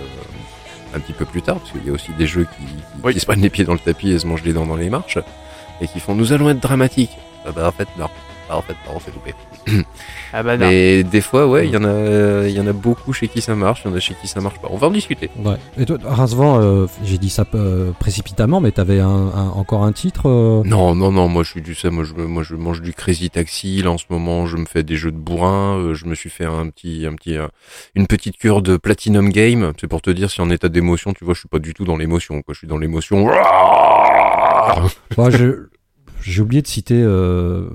un 0.94 1.00
petit 1.00 1.12
peu 1.12 1.24
plus 1.24 1.42
tard, 1.42 1.58
parce 1.58 1.70
qu'il 1.72 1.84
y 1.86 1.90
a 1.90 1.92
aussi 1.92 2.12
des 2.18 2.26
jeux 2.26 2.44
qui, 2.56 2.64
qui- 2.66 2.82
Oui. 3.04 3.12
qui 3.14 3.20
se 3.20 3.26
prennent 3.26 3.40
les 3.42 3.50
pieds 3.50 3.64
dans 3.64 3.72
le 3.74 3.78
tapis 3.78 4.10
et 4.10 4.18
se 4.18 4.26
mangent 4.26 4.42
les 4.44 4.52
dents 4.52 4.66
dans 4.66 4.76
les 4.76 4.90
marches, 4.90 5.18
et 5.80 5.86
qui 5.88 6.00
font 6.00 6.14
nous 6.14 6.32
allons 6.32 6.50
être 6.50 6.60
dramatiques. 6.60 7.16
Ah 7.46 7.52
bah 7.52 7.68
en 7.68 7.72
fait 7.72 7.88
non, 7.98 8.08
Bah, 8.50 8.56
en 8.56 8.62
fait 8.62 8.72
non, 8.86 8.96
on 8.96 8.98
fait 8.98 9.12
louper. 9.12 9.34
Ah 10.32 10.42
bah 10.42 10.56
non. 10.56 10.66
Mais 10.68 11.04
des 11.04 11.20
fois, 11.20 11.46
ouais, 11.46 11.66
il 11.68 11.72
y 11.72 11.76
en 11.76 11.84
a, 11.84 12.48
il 12.48 12.50
y 12.52 12.58
en 12.60 12.66
a 12.66 12.72
beaucoup 12.72 13.12
chez 13.12 13.28
qui 13.28 13.40
ça 13.40 13.54
marche, 13.54 13.82
il 13.84 13.90
y 13.90 13.94
en 13.94 13.96
a 13.96 14.00
chez 14.00 14.14
qui 14.20 14.26
ça 14.26 14.40
marche 14.40 14.58
pas. 14.58 14.66
On 14.72 14.76
va 14.76 14.88
en 14.88 14.90
discuter. 14.90 15.30
Ouais. 15.44 15.54
Et 15.78 15.86
toi, 15.86 15.98
Rincevent, 16.02 16.60
euh, 16.60 16.86
j'ai 17.04 17.18
dit 17.18 17.30
ça 17.30 17.44
euh, 17.54 17.92
précipitamment, 18.00 18.60
mais 18.60 18.72
t'avais 18.72 18.98
un, 18.98 19.06
un- 19.08 19.50
encore 19.50 19.84
un 19.84 19.92
titre 19.92 20.28
euh, 20.28 20.62
Non, 20.64 20.96
non, 20.96 21.12
non, 21.12 21.28
moi 21.28 21.44
je 21.44 21.50
suis 21.50 21.62
du 21.62 21.74
ça, 21.76 21.90
moi 21.90 22.02
je, 22.04 22.12
moi 22.14 22.42
je 22.42 22.56
mange 22.56 22.80
du 22.82 22.92
Crazy 22.92 23.30
Taxi. 23.30 23.82
Là 23.82 23.92
en 23.92 23.98
ce 23.98 24.06
moment, 24.10 24.46
je 24.46 24.56
me 24.56 24.64
fais 24.66 24.82
des 24.82 24.96
jeux 24.96 25.12
de 25.12 25.16
bourrin. 25.18 25.76
euh, 25.78 25.94
je 25.94 26.06
me 26.06 26.16
suis 26.16 26.30
fait 26.30 26.46
un 26.46 26.68
petit, 26.70 27.06
un 27.06 27.14
petit, 27.14 27.36
euh, 27.36 27.46
une 27.94 28.08
petite 28.08 28.36
cure 28.36 28.62
de 28.62 28.76
Platinum 28.76 29.28
Game. 29.30 29.72
C'est 29.80 29.86
pour 29.88 30.02
te 30.02 30.10
dire 30.10 30.28
si 30.30 30.40
en 30.40 30.50
état 30.50 30.68
d'émotion, 30.68 31.12
tu 31.12 31.24
vois, 31.24 31.34
je 31.34 31.38
suis 31.40 31.48
pas 31.48 31.60
du 31.60 31.72
tout 31.74 31.84
dans 31.84 31.96
l'émotion. 31.96 32.42
Quoi, 32.42 32.54
je 32.54 32.58
suis 32.58 32.66
dans 32.66 32.78
l'émotion. 32.78 33.28
Bah, 35.16 35.30
je- 35.30 35.66
J'ai 36.22 36.42
oublié 36.42 36.62
de 36.62 36.66
citer. 36.66 37.00
euh, 37.02 37.68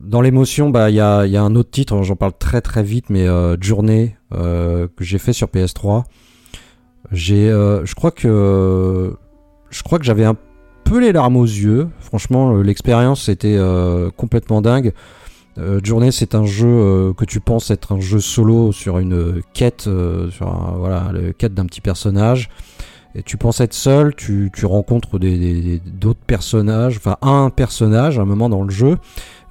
Dans 0.00 0.22
l'émotion, 0.22 0.70
bah 0.70 0.90
il 0.90 0.96
y 0.96 1.00
a, 1.00 1.26
y 1.26 1.36
a 1.36 1.42
un 1.42 1.54
autre 1.54 1.70
titre, 1.70 2.02
j'en 2.02 2.16
parle 2.16 2.32
très 2.38 2.60
très 2.62 2.82
vite, 2.82 3.10
mais 3.10 3.26
euh, 3.28 3.56
Journée 3.60 4.16
euh, 4.34 4.88
que 4.96 5.04
j'ai 5.04 5.18
fait 5.18 5.32
sur 5.32 5.48
PS3. 5.48 6.04
J'ai, 7.12 7.50
euh, 7.50 7.84
je 7.84 7.94
crois 7.94 8.10
que, 8.10 9.14
je 9.70 9.82
crois 9.82 9.98
que 9.98 10.04
j'avais 10.04 10.24
un 10.24 10.36
peu 10.84 11.00
les 11.00 11.12
larmes 11.12 11.36
aux 11.36 11.44
yeux. 11.44 11.88
Franchement, 12.00 12.56
euh, 12.56 12.62
l'expérience 12.62 13.28
était 13.28 13.56
euh, 13.56 14.10
complètement 14.10 14.60
dingue. 14.62 14.92
Journée, 15.84 16.10
c'est 16.10 16.34
un 16.34 16.46
jeu 16.46 17.12
que 17.18 17.26
tu 17.26 17.38
penses 17.38 17.70
être 17.70 17.92
un 17.92 18.00
jeu 18.00 18.18
solo 18.18 18.72
sur 18.72 18.98
une 18.98 19.42
quête, 19.52 19.82
sur 19.82 20.48
un, 20.48 20.76
voilà, 20.78 21.10
le 21.12 21.32
quête 21.32 21.52
d'un 21.52 21.66
petit 21.66 21.82
personnage. 21.82 22.48
Et 23.14 23.22
tu 23.22 23.36
penses 23.36 23.60
être 23.60 23.74
seul, 23.74 24.14
tu, 24.14 24.50
tu 24.54 24.66
rencontres 24.66 25.18
des- 25.18 25.36
des- 25.38 25.60
des- 25.60 25.80
d'autres 25.84 26.20
personnages, 26.26 26.96
enfin 26.96 27.16
un 27.22 27.50
personnage 27.50 28.18
à 28.18 28.22
un 28.22 28.24
moment 28.24 28.48
dans 28.48 28.62
le 28.62 28.70
jeu, 28.70 28.96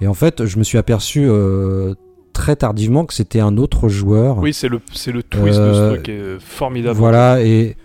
et 0.02 0.07
en 0.07 0.14
fait 0.14 0.45
je 0.45 0.57
me 0.60 0.64
suis 0.64 0.77
aperçu 0.77 1.26
euh, 1.27 1.94
très 2.34 2.56
tardivement 2.56 3.06
que 3.06 3.14
c'était 3.14 3.41
un 3.41 3.57
autre 3.57 3.90
joueur. 3.90 4.38
Oui, 4.38 4.53
c'est 4.53 4.69
le, 4.69 4.80
c'est 4.94 5.11
le 5.11 5.23
twist 5.23 5.60
de 5.60 5.73
ce 5.73 5.80
Euh, 5.80 5.90
truc 5.91 6.03
qui 6.03 6.11
est 6.11 6.40
formidable. 6.40 6.98
Voilà, 6.98 7.41
et 7.41 7.76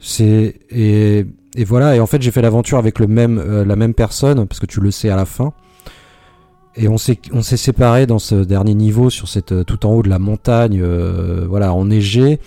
c'est 0.00 0.56
et, 0.70 1.26
et 1.54 1.64
voilà, 1.64 1.94
et 1.94 2.00
en 2.00 2.06
fait 2.06 2.20
j'ai 2.22 2.30
fait 2.32 2.42
l'aventure 2.42 2.78
avec 2.78 2.98
le 2.98 3.06
même 3.06 3.38
euh, 3.38 3.64
la 3.64 3.76
même 3.76 3.94
personne 3.94 4.46
parce 4.46 4.58
que 4.60 4.66
tu 4.66 4.80
le 4.80 4.90
sais 4.90 5.10
à 5.10 5.16
la 5.16 5.26
fin. 5.26 5.52
Et 6.76 6.88
on 6.88 6.98
s'est 6.98 7.18
on 7.32 7.42
s'est 7.42 7.56
séparés 7.56 8.06
dans 8.06 8.20
ce 8.20 8.36
dernier 8.36 8.74
niveau 8.74 9.10
sur 9.10 9.28
cette 9.28 9.64
tout 9.66 9.86
en 9.86 9.90
haut 9.92 10.02
de 10.02 10.08
la 10.08 10.20
montagne, 10.20 10.80
voilà, 11.48 11.74
enneigé. 11.74 12.38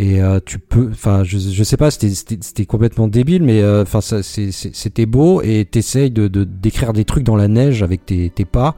Et 0.00 0.22
euh, 0.22 0.40
tu 0.42 0.58
peux, 0.58 0.88
enfin, 0.90 1.24
je, 1.24 1.36
je 1.36 1.62
sais 1.62 1.76
pas, 1.76 1.90
c'était 1.90 2.64
complètement 2.64 3.06
débile, 3.06 3.42
mais 3.42 3.60
euh, 3.60 3.82
enfin, 3.82 4.00
c'était 4.00 5.04
beau 5.04 5.42
et 5.42 5.66
t'essayes 5.70 6.10
de 6.10 6.26
d'écrire 6.26 6.94
des 6.94 7.04
trucs 7.04 7.22
dans 7.22 7.36
la 7.36 7.48
neige 7.48 7.82
avec 7.82 8.06
tes, 8.06 8.30
pas. 8.50 8.76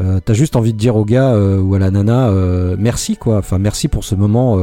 Euh, 0.00 0.18
T'as 0.24 0.34
juste 0.34 0.56
envie 0.56 0.72
de 0.72 0.78
dire 0.78 0.96
au 0.96 1.04
gars 1.04 1.38
ou 1.38 1.76
à 1.76 1.78
la 1.78 1.92
nana 1.92 2.32
merci 2.76 3.16
quoi, 3.16 3.38
enfin 3.38 3.60
merci 3.60 3.86
pour 3.86 4.02
ce 4.02 4.16
moment 4.16 4.58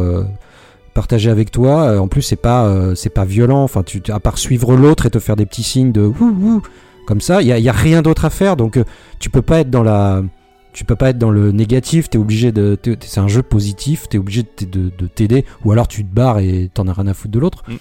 partagé 0.93 1.29
avec 1.29 1.49
toi. 1.49 1.97
En 1.97 2.09
plus 2.09 2.23
c'est 2.23 2.35
pas 2.35 2.93
c'est 2.95 3.09
pas 3.09 3.23
violent, 3.23 3.63
enfin 3.63 3.81
tu 3.81 4.01
à 4.09 4.19
part 4.19 4.37
suivre 4.37 4.75
l'autre 4.75 5.05
et 5.05 5.09
te 5.09 5.19
faire 5.19 5.37
des 5.37 5.45
petits 5.45 5.63
signes 5.63 5.93
de 5.93 6.01
wouh 6.01 6.35
wouh 6.41 6.61
comme 7.07 7.21
ça, 7.21 7.41
il 7.41 7.47
y 7.47 7.53
a, 7.53 7.59
y 7.59 7.69
a 7.69 7.73
rien 7.73 8.01
d'autre 8.01 8.25
à 8.25 8.29
faire 8.29 8.57
donc 8.57 8.77
tu 9.19 9.29
peux 9.29 9.41
pas 9.41 9.61
être 9.61 9.69
dans 9.69 9.83
la 9.83 10.23
tu 10.75 10.83
peux 10.83 10.97
pas 10.97 11.11
être 11.11 11.17
dans 11.17 11.31
le 11.31 11.53
négatif, 11.53 12.09
t'es 12.09 12.17
obligé 12.17 12.51
de 12.51 12.77
c'est 12.99 13.21
un 13.21 13.29
jeu 13.29 13.41
positif, 13.41 14.09
t'es 14.09 14.17
obligé 14.17 14.43
de 14.43 15.07
t'aider 15.07 15.45
ou 15.63 15.71
alors 15.71 15.87
tu 15.87 16.03
te 16.03 16.13
barres 16.13 16.39
et 16.39 16.69
t'en 16.73 16.89
as 16.89 16.93
rien 16.93 17.07
à 17.07 17.13
foutre 17.13 17.31
de 17.31 17.39
l'autre. 17.39 17.63
Mm. 17.65 17.75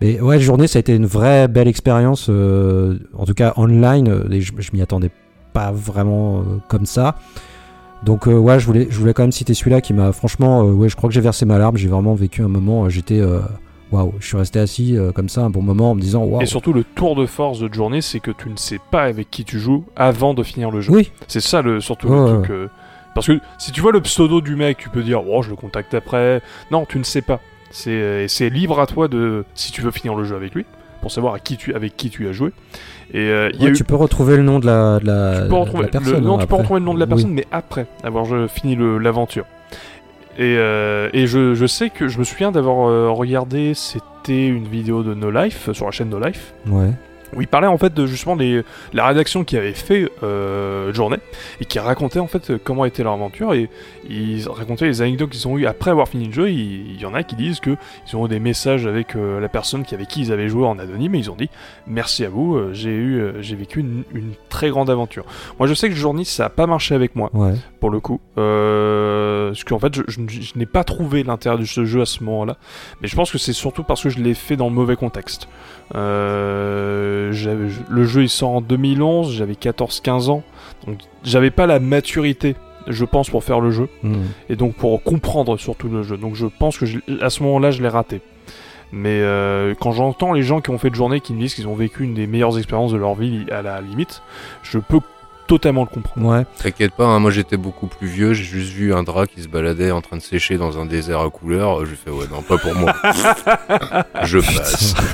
Mais 0.00 0.20
ouais, 0.22 0.40
journée 0.40 0.66
ça 0.66 0.78
a 0.78 0.80
été 0.80 0.94
une 0.94 1.04
vraie 1.04 1.48
belle 1.48 1.68
expérience 1.68 2.28
euh, 2.30 2.98
en 3.14 3.26
tout 3.26 3.34
cas 3.34 3.52
online 3.58 4.08
euh, 4.08 4.30
et 4.30 4.40
je, 4.40 4.54
je 4.56 4.70
m'y 4.72 4.80
attendais 4.80 5.10
pas 5.52 5.70
vraiment 5.70 6.38
euh, 6.38 6.42
comme 6.68 6.86
ça. 6.86 7.16
Donc 8.04 8.26
euh, 8.26 8.38
ouais, 8.38 8.58
je 8.58 8.64
voulais, 8.64 8.86
je 8.88 8.98
voulais 8.98 9.12
quand 9.12 9.24
même 9.24 9.32
citer 9.32 9.52
celui-là 9.52 9.82
qui 9.82 9.92
m'a 9.92 10.12
franchement, 10.12 10.62
ouais, 10.62 10.88
je 10.88 10.96
crois 10.96 11.10
que 11.10 11.14
j'ai 11.14 11.20
versé 11.20 11.44
ma 11.44 11.58
larme. 11.58 11.76
J'ai 11.76 11.88
vraiment 11.88 12.14
vécu 12.14 12.42
un 12.42 12.48
moment, 12.48 12.88
j'étais, 12.88 13.20
waouh, 13.92 14.14
je 14.20 14.26
suis 14.26 14.36
resté 14.36 14.58
assis 14.58 14.96
euh, 14.96 15.12
comme 15.12 15.28
ça 15.28 15.42
un 15.42 15.50
bon 15.50 15.62
moment 15.62 15.90
en 15.92 15.94
me 15.94 16.00
disant 16.00 16.24
waouh. 16.24 16.42
Et 16.42 16.46
surtout, 16.46 16.72
le 16.72 16.84
tour 16.84 17.16
de 17.16 17.26
force 17.26 17.58
de 17.60 17.72
journée, 17.72 18.00
c'est 18.00 18.20
que 18.20 18.30
tu 18.30 18.48
ne 18.48 18.56
sais 18.56 18.78
pas 18.90 19.02
avec 19.04 19.30
qui 19.30 19.44
tu 19.44 19.58
joues 19.58 19.84
avant 19.96 20.34
de 20.34 20.42
finir 20.42 20.70
le 20.70 20.80
jeu. 20.80 20.92
Oui, 20.92 21.10
C'est 21.28 21.40
ça 21.40 21.62
le 21.62 21.80
surtout 21.80 22.08
le 22.08 22.26
truc. 22.40 22.50
euh, 22.50 22.68
Parce 23.14 23.26
que 23.26 23.40
si 23.58 23.72
tu 23.72 23.80
vois 23.80 23.92
le 23.92 24.00
pseudo 24.00 24.40
du 24.40 24.56
mec, 24.56 24.78
tu 24.78 24.88
peux 24.88 25.02
dire 25.02 25.22
oh 25.28 25.42
je 25.42 25.50
le 25.50 25.56
contacte 25.56 25.94
après. 25.94 26.40
Non, 26.70 26.84
tu 26.86 26.98
ne 26.98 27.04
sais 27.04 27.22
pas. 27.22 27.40
C'est 27.72 27.90
euh, 27.90 28.26
c'est 28.28 28.50
libre 28.50 28.80
à 28.80 28.86
toi 28.86 29.08
de 29.08 29.44
si 29.54 29.72
tu 29.72 29.80
veux 29.80 29.90
finir 29.90 30.14
le 30.14 30.24
jeu 30.24 30.34
avec 30.36 30.54
lui 30.54 30.64
pour 31.00 31.10
savoir 31.10 31.34
à 31.34 31.38
qui 31.38 31.56
tu 31.56 31.74
avec 31.74 31.96
qui 31.96 32.10
tu 32.10 32.28
as 32.28 32.32
joué. 32.32 32.50
Et 33.12 33.18
euh, 33.18 33.50
il 33.54 33.58
y 33.60 33.62
a 33.62 33.64
Ouais, 33.66 33.70
eu- 33.72 33.76
tu 33.76 33.84
peux 33.84 33.94
retrouver 33.96 34.36
le 34.36 34.42
nom 34.42 34.58
de 34.60 34.66
la, 34.66 35.00
de 35.00 35.06
la, 35.06 35.34
tu 35.34 35.42
peux 35.42 35.48
de 35.48 35.54
retrouver 35.54 35.82
la 35.84 35.88
personne. 35.88 36.14
le, 36.14 36.20
non, 36.20 36.34
hein, 36.34 36.38
tu 36.40 36.46
peux 36.46 36.54
après. 36.54 36.56
retrouver 36.58 36.80
le 36.80 36.86
nom 36.86 36.94
de 36.94 36.98
la 37.00 37.04
Oui. 37.06 37.10
personne, 37.10 37.32
mais 37.32 37.46
après 37.50 37.86
avoir 38.04 38.24
je- 38.24 38.46
fini 38.48 38.76
l'aventure. 39.00 39.44
Et, 40.38 40.56
euh, 40.56 41.10
et 41.12 41.26
je, 41.26 41.54
je 41.54 41.66
sais 41.66 41.90
que 41.90 42.08
je 42.08 42.18
me 42.18 42.24
souviens 42.24 42.52
d'avoir 42.52 42.88
euh, 42.88 43.10
regardé, 43.10 43.74
c'était 43.74 44.46
une 44.46 44.68
vidéo 44.68 45.02
de 45.02 45.12
No 45.14 45.30
Life 45.30 45.72
sur 45.72 45.86
la 45.86 45.90
chaîne 45.90 46.08
No 46.10 46.18
Life 46.20 46.54
Ouais. 46.68 46.90
Où 47.36 47.40
il 47.40 47.46
parlait 47.48 47.66
en 47.66 47.78
fait 47.78 47.92
de 47.94 48.06
justement 48.06 48.36
des, 48.36 48.62
la 48.92 49.06
rédaction 49.06 49.44
qui 49.44 49.56
avait 49.56 49.72
fait 49.72 50.10
euh, 50.22 50.92
Journée 50.92 51.18
et 51.60 51.64
qui 51.64 51.78
racontait 51.78 52.18
en 52.18 52.26
fait 52.26 52.52
comment 52.64 52.84
était 52.84 53.02
leur 53.02 53.12
aventure 53.12 53.54
et 53.54 53.68
ils 54.08 54.48
racontaient 54.48 54.86
les 54.86 55.02
anecdotes 55.02 55.30
qu'ils 55.30 55.46
ont 55.48 55.56
eu 55.58 55.66
après 55.66 55.90
avoir 55.90 56.08
fini 56.08 56.26
le 56.26 56.32
jeu. 56.32 56.50
Il, 56.50 56.92
il 56.94 57.00
y 57.00 57.06
en 57.06 57.14
a 57.14 57.22
qui 57.22 57.36
disent 57.36 57.60
que 57.60 57.76
ils 58.08 58.16
ont 58.16 58.26
eu 58.26 58.28
des 58.28 58.40
messages 58.40 58.86
avec 58.86 59.14
euh, 59.16 59.40
la 59.40 59.48
personne 59.48 59.84
qui 59.84 59.94
avec 59.94 60.08
qui 60.08 60.20
ils 60.22 60.32
avaient 60.32 60.48
joué 60.48 60.66
en 60.66 60.78
anonyme 60.78 61.14
et 61.14 61.18
ils 61.18 61.30
ont 61.30 61.36
dit 61.36 61.50
merci 61.86 62.24
à 62.24 62.28
vous, 62.28 62.56
euh, 62.56 62.70
j'ai 62.72 62.90
eu, 62.90 63.20
euh, 63.20 63.42
j'ai 63.42 63.56
vécu 63.56 63.80
une, 63.80 64.04
une 64.14 64.32
très 64.48 64.70
grande 64.70 64.90
aventure. 64.90 65.24
Moi 65.58 65.68
je 65.68 65.74
sais 65.74 65.88
que 65.88 65.94
Journée 65.94 66.24
ça 66.24 66.46
a 66.46 66.48
pas 66.50 66.66
marché 66.66 66.94
avec 66.94 67.14
moi 67.16 67.30
Ouais. 67.32 67.52
pour 67.80 67.90
le 67.90 68.00
coup. 68.00 68.20
Euh, 68.38 69.48
parce 69.50 69.64
qu'en 69.64 69.78
fait, 69.78 69.94
je, 69.94 70.02
je- 70.08 70.20
je 70.40 70.58
n'ai 70.58 70.66
pas 70.66 70.84
trouvé 70.84 71.22
l'intérêt 71.22 71.58
de 71.58 71.64
ce 71.64 71.84
jeu 71.84 72.00
à 72.02 72.06
ce 72.06 72.22
moment-là. 72.24 72.56
Mais 73.02 73.08
je 73.08 73.16
pense 73.16 73.30
que 73.30 73.38
c'est 73.38 73.52
surtout 73.52 73.82
parce 73.82 74.02
que 74.02 74.08
je 74.08 74.18
l'ai 74.20 74.34
fait 74.34 74.56
dans 74.56 74.68
le 74.68 74.74
mauvais 74.74 74.96
contexte. 74.96 75.48
Euh, 75.94 77.19
le 77.28 78.04
jeu 78.04 78.22
il 78.22 78.28
sort 78.28 78.50
en 78.50 78.60
2011, 78.60 79.32
j'avais 79.34 79.54
14-15 79.54 80.30
ans. 80.30 80.42
Donc 80.86 80.98
j'avais 81.24 81.50
pas 81.50 81.66
la 81.66 81.78
maturité, 81.80 82.56
je 82.86 83.04
pense, 83.04 83.28
pour 83.30 83.44
faire 83.44 83.60
le 83.60 83.70
jeu. 83.70 83.88
Mm. 84.02 84.14
Et 84.48 84.56
donc 84.56 84.74
pour 84.74 85.02
comprendre 85.02 85.58
surtout 85.58 85.88
le 85.88 86.02
jeu. 86.02 86.16
Donc 86.16 86.34
je 86.34 86.46
pense 86.46 86.78
que 86.78 86.86
je- 86.86 86.98
à 87.20 87.30
ce 87.30 87.42
moment-là, 87.42 87.70
je 87.70 87.82
l'ai 87.82 87.88
raté. 87.88 88.20
Mais 88.92 89.20
euh, 89.22 89.74
quand 89.80 89.92
j'entends 89.92 90.32
les 90.32 90.42
gens 90.42 90.60
qui 90.60 90.70
ont 90.70 90.78
fait 90.78 90.90
de 90.90 90.96
journée 90.96 91.20
qui 91.20 91.32
me 91.32 91.38
disent 91.40 91.54
qu'ils 91.54 91.68
ont 91.68 91.76
vécu 91.76 92.02
une 92.02 92.14
des 92.14 92.26
meilleures 92.26 92.58
expériences 92.58 92.92
de 92.92 92.96
leur 92.96 93.14
vie 93.14 93.46
à 93.52 93.62
la 93.62 93.80
limite, 93.80 94.20
je 94.64 94.78
peux 94.78 94.98
totalement 95.46 95.82
le 95.82 95.88
comprendre. 95.88 96.26
Ouais. 96.28 96.44
T'inquiète 96.60 96.92
pas, 96.92 97.06
hein, 97.06 97.18
moi 97.20 97.30
j'étais 97.30 97.56
beaucoup 97.56 97.86
plus 97.88 98.06
vieux, 98.08 98.32
j'ai 98.34 98.42
juste 98.44 98.72
vu 98.72 98.92
un 98.94 99.02
drap 99.04 99.26
qui 99.26 99.42
se 99.42 99.48
baladait 99.48 99.90
en 99.92 100.00
train 100.00 100.16
de 100.16 100.22
sécher 100.22 100.56
dans 100.58 100.78
un 100.78 100.86
désert 100.86 101.20
à 101.20 101.30
couleur. 101.30 101.84
J'ai 101.86 101.94
fait 101.96 102.10
ouais 102.10 102.26
non 102.32 102.42
pas 102.42 102.56
pour 102.58 102.74
moi. 102.74 102.92
Je 104.24 104.38
passe. 104.38 104.94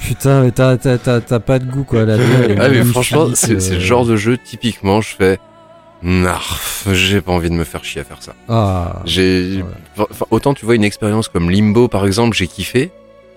Putain, 0.00 0.42
mais 0.42 0.50
t'as, 0.50 0.76
t'as, 0.76 0.98
t'as, 0.98 1.20
t'as 1.20 1.40
pas 1.40 1.58
de 1.58 1.64
goût 1.64 1.84
quoi 1.84 2.04
là. 2.04 2.16
Ah 2.60 2.68
mais 2.68 2.84
franchement 2.84 3.28
c'est 3.34 3.60
c'est 3.60 3.74
le 3.74 3.80
genre 3.80 4.04
de 4.04 4.16
jeu 4.16 4.36
typiquement 4.38 5.00
je 5.00 5.14
fais 5.14 5.38
narf, 6.02 6.86
j'ai 6.92 7.20
pas 7.20 7.32
envie 7.32 7.50
de 7.50 7.54
me 7.54 7.64
faire 7.64 7.84
chier 7.84 8.00
à 8.02 8.04
faire 8.04 8.22
ça. 8.22 8.34
Ah. 8.48 9.00
J'ai 9.04 9.62
Ouais. 9.96 10.04
enfin, 10.10 10.26
autant 10.30 10.54
tu 10.54 10.64
vois 10.64 10.74
une 10.74 10.84
expérience 10.84 11.28
comme 11.28 11.50
Limbo 11.50 11.88
par 11.88 12.06
exemple 12.06 12.36
j'ai 12.36 12.46
kiffé. 12.46 12.90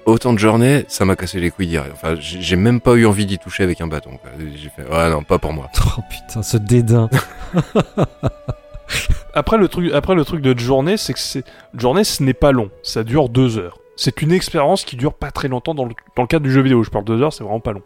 Autant 0.06 0.34
de 0.34 0.40
journées, 0.40 0.84
ça 0.88 1.06
m'a 1.06 1.16
cassé 1.16 1.40
les 1.40 1.52
couilles 1.52 1.68
direct. 1.68 1.92
Enfin, 1.94 2.16
j'ai 2.20 2.42
j'ai 2.42 2.56
même 2.56 2.82
pas 2.82 2.94
eu 2.96 3.06
envie 3.06 3.28
d'y 3.28 3.38
toucher 3.38 3.62
avec 3.64 3.82
un 3.82 3.88
bâton. 3.88 4.18
quoi. 4.20 4.32
J'ai 4.56 4.70
fait, 4.70 4.82
ouais, 4.92 5.10
non, 5.12 5.22
pas 5.24 5.38
pour 5.38 5.54
moi. 5.54 5.70
Oh 5.98 6.02
putain, 6.10 6.42
ce 6.42 6.58
dédain. 6.58 7.08
Après 9.34 9.58
le 9.58 9.68
truc, 9.70 9.94
après 9.94 10.16
le 10.16 10.26
truc 10.26 10.42
de 10.42 10.58
journée, 10.60 10.98
c'est 10.98 11.14
que 11.14 11.20
c'est 11.20 11.46
journée, 11.78 12.04
ce 12.04 12.22
n'est 12.24 12.34
pas 12.34 12.52
long. 12.52 12.70
Ça 12.84 13.04
dure 13.04 13.30
deux 13.30 13.58
heures. 13.58 13.78
C'est 14.04 14.24
une 14.24 14.32
expérience 14.32 14.84
qui 14.84 14.96
dure 14.96 15.14
pas 15.14 15.30
très 15.30 15.48
longtemps 15.48 15.76
dans 15.76 15.86
le, 15.86 15.94
dans 16.16 16.26
cadre 16.26 16.44
du 16.44 16.52
jeu 16.52 16.64
vidéo. 16.64 16.82
Je 16.82 16.90
parle 16.90 17.06
deux 17.06 17.22
heures, 17.22 17.32
c'est 17.32 17.44
vraiment 17.44 17.60
pas 17.60 17.72
long. 17.72 17.84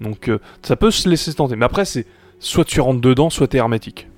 Donc 0.00 0.30
euh, 0.30 0.38
ça 0.62 0.76
peut 0.76 0.90
se 0.90 1.06
laisser 1.06 1.34
tenter. 1.34 1.56
Mais 1.56 1.66
après, 1.66 1.84
c'est 1.84 2.06
soit 2.38 2.64
tu 2.64 2.80
rentres 2.80 3.02
dedans, 3.02 3.28
soit 3.28 3.48
t'es 3.48 3.58
hermétique. 3.58 4.08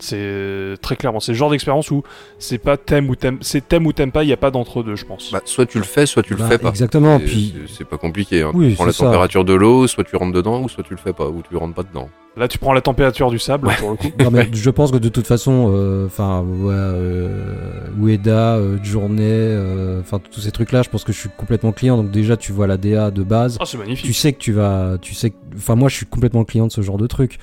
C'est 0.00 0.16
euh, 0.18 0.76
très 0.76 0.96
clairement. 0.96 1.20
C'est 1.20 1.32
le 1.32 1.38
genre 1.38 1.50
d'expérience 1.50 1.90
où 1.90 2.02
c'est 2.38 2.58
pas 2.58 2.76
t'aimes 2.76 3.08
ou 3.10 3.16
t'aimes, 3.16 3.38
c'est 3.42 3.68
t'aimes 3.68 3.86
ou 3.86 3.92
t'aimes 3.92 4.12
pas. 4.12 4.24
Il 4.24 4.28
y 4.28 4.32
a 4.32 4.36
pas 4.36 4.50
d'entre 4.50 4.82
deux, 4.82 4.96
je 4.96 5.04
pense. 5.04 5.30
Bah, 5.32 5.40
soit 5.44 5.66
tu 5.66 5.78
le 5.78 5.84
fais, 5.84 6.06
soit 6.06 6.22
tu 6.22 6.34
le 6.34 6.38
Bah, 6.40 6.48
fais 6.48 6.58
pas. 6.58 6.70
Exactement. 6.70 7.18
C'est- 7.18 7.24
Puis 7.26 7.54
c'est- 7.68 7.74
c'est 7.78 7.84
pas 7.84 7.98
compliqué. 7.98 8.42
Hein. 8.42 8.50
Oui, 8.54 8.70
tu 8.70 8.74
prends 8.76 8.86
la 8.86 8.92
ça. 8.92 9.04
température 9.04 9.44
de 9.44 9.54
l'eau, 9.54 9.86
soit 9.86 10.04
tu 10.04 10.16
rentres 10.16 10.32
dedans, 10.32 10.62
ou 10.62 10.68
soit 10.68 10.82
tu 10.84 10.90
le 10.92 10.98
fais 10.98 11.12
pas, 11.12 11.26
ou 11.28 11.42
tu 11.48 11.56
rentres 11.56 11.74
pas 11.74 11.82
dedans. 11.82 12.08
Là, 12.36 12.46
tu 12.46 12.58
prends 12.58 12.72
la 12.72 12.80
température 12.80 13.28
du 13.30 13.38
sable 13.40 13.68
pour 13.80 13.90
le 13.90 13.96
coup. 13.96 14.10
Non, 14.20 14.30
mais 14.30 14.48
je 14.52 14.70
pense 14.70 14.92
que 14.92 14.96
de 14.98 15.08
toute 15.08 15.26
façon, 15.26 15.72
euh, 15.74 16.06
enfin, 16.06 16.42
ouais, 16.42 16.72
euh, 16.72 17.86
Ueda, 18.00 18.54
euh, 18.56 18.78
Journée, 18.82 19.24
euh, 19.24 20.00
enfin, 20.00 20.20
tous 20.30 20.40
ces 20.40 20.52
trucs-là, 20.52 20.82
je 20.82 20.88
pense 20.88 21.04
que 21.04 21.12
je 21.12 21.18
suis 21.18 21.28
complètement 21.36 21.72
client. 21.72 21.96
Donc 21.96 22.10
déjà, 22.10 22.36
tu 22.36 22.52
vois 22.52 22.66
la 22.66 22.76
DA 22.76 23.10
de 23.10 23.22
base. 23.22 23.58
Ah, 23.60 23.64
c'est 23.66 23.78
magnifique. 23.78 24.06
Tu 24.06 24.12
sais 24.12 24.32
que 24.32 24.38
tu 24.38 24.52
vas, 24.52 24.96
tu 25.02 25.14
sais, 25.14 25.30
que- 25.30 25.36
enfin, 25.56 25.74
moi, 25.74 25.88
je 25.88 25.96
suis 25.96 26.06
complètement 26.06 26.44
client 26.44 26.66
de 26.68 26.72
ce 26.72 26.80
genre 26.82 26.98
de 26.98 27.06
truc. 27.06 27.38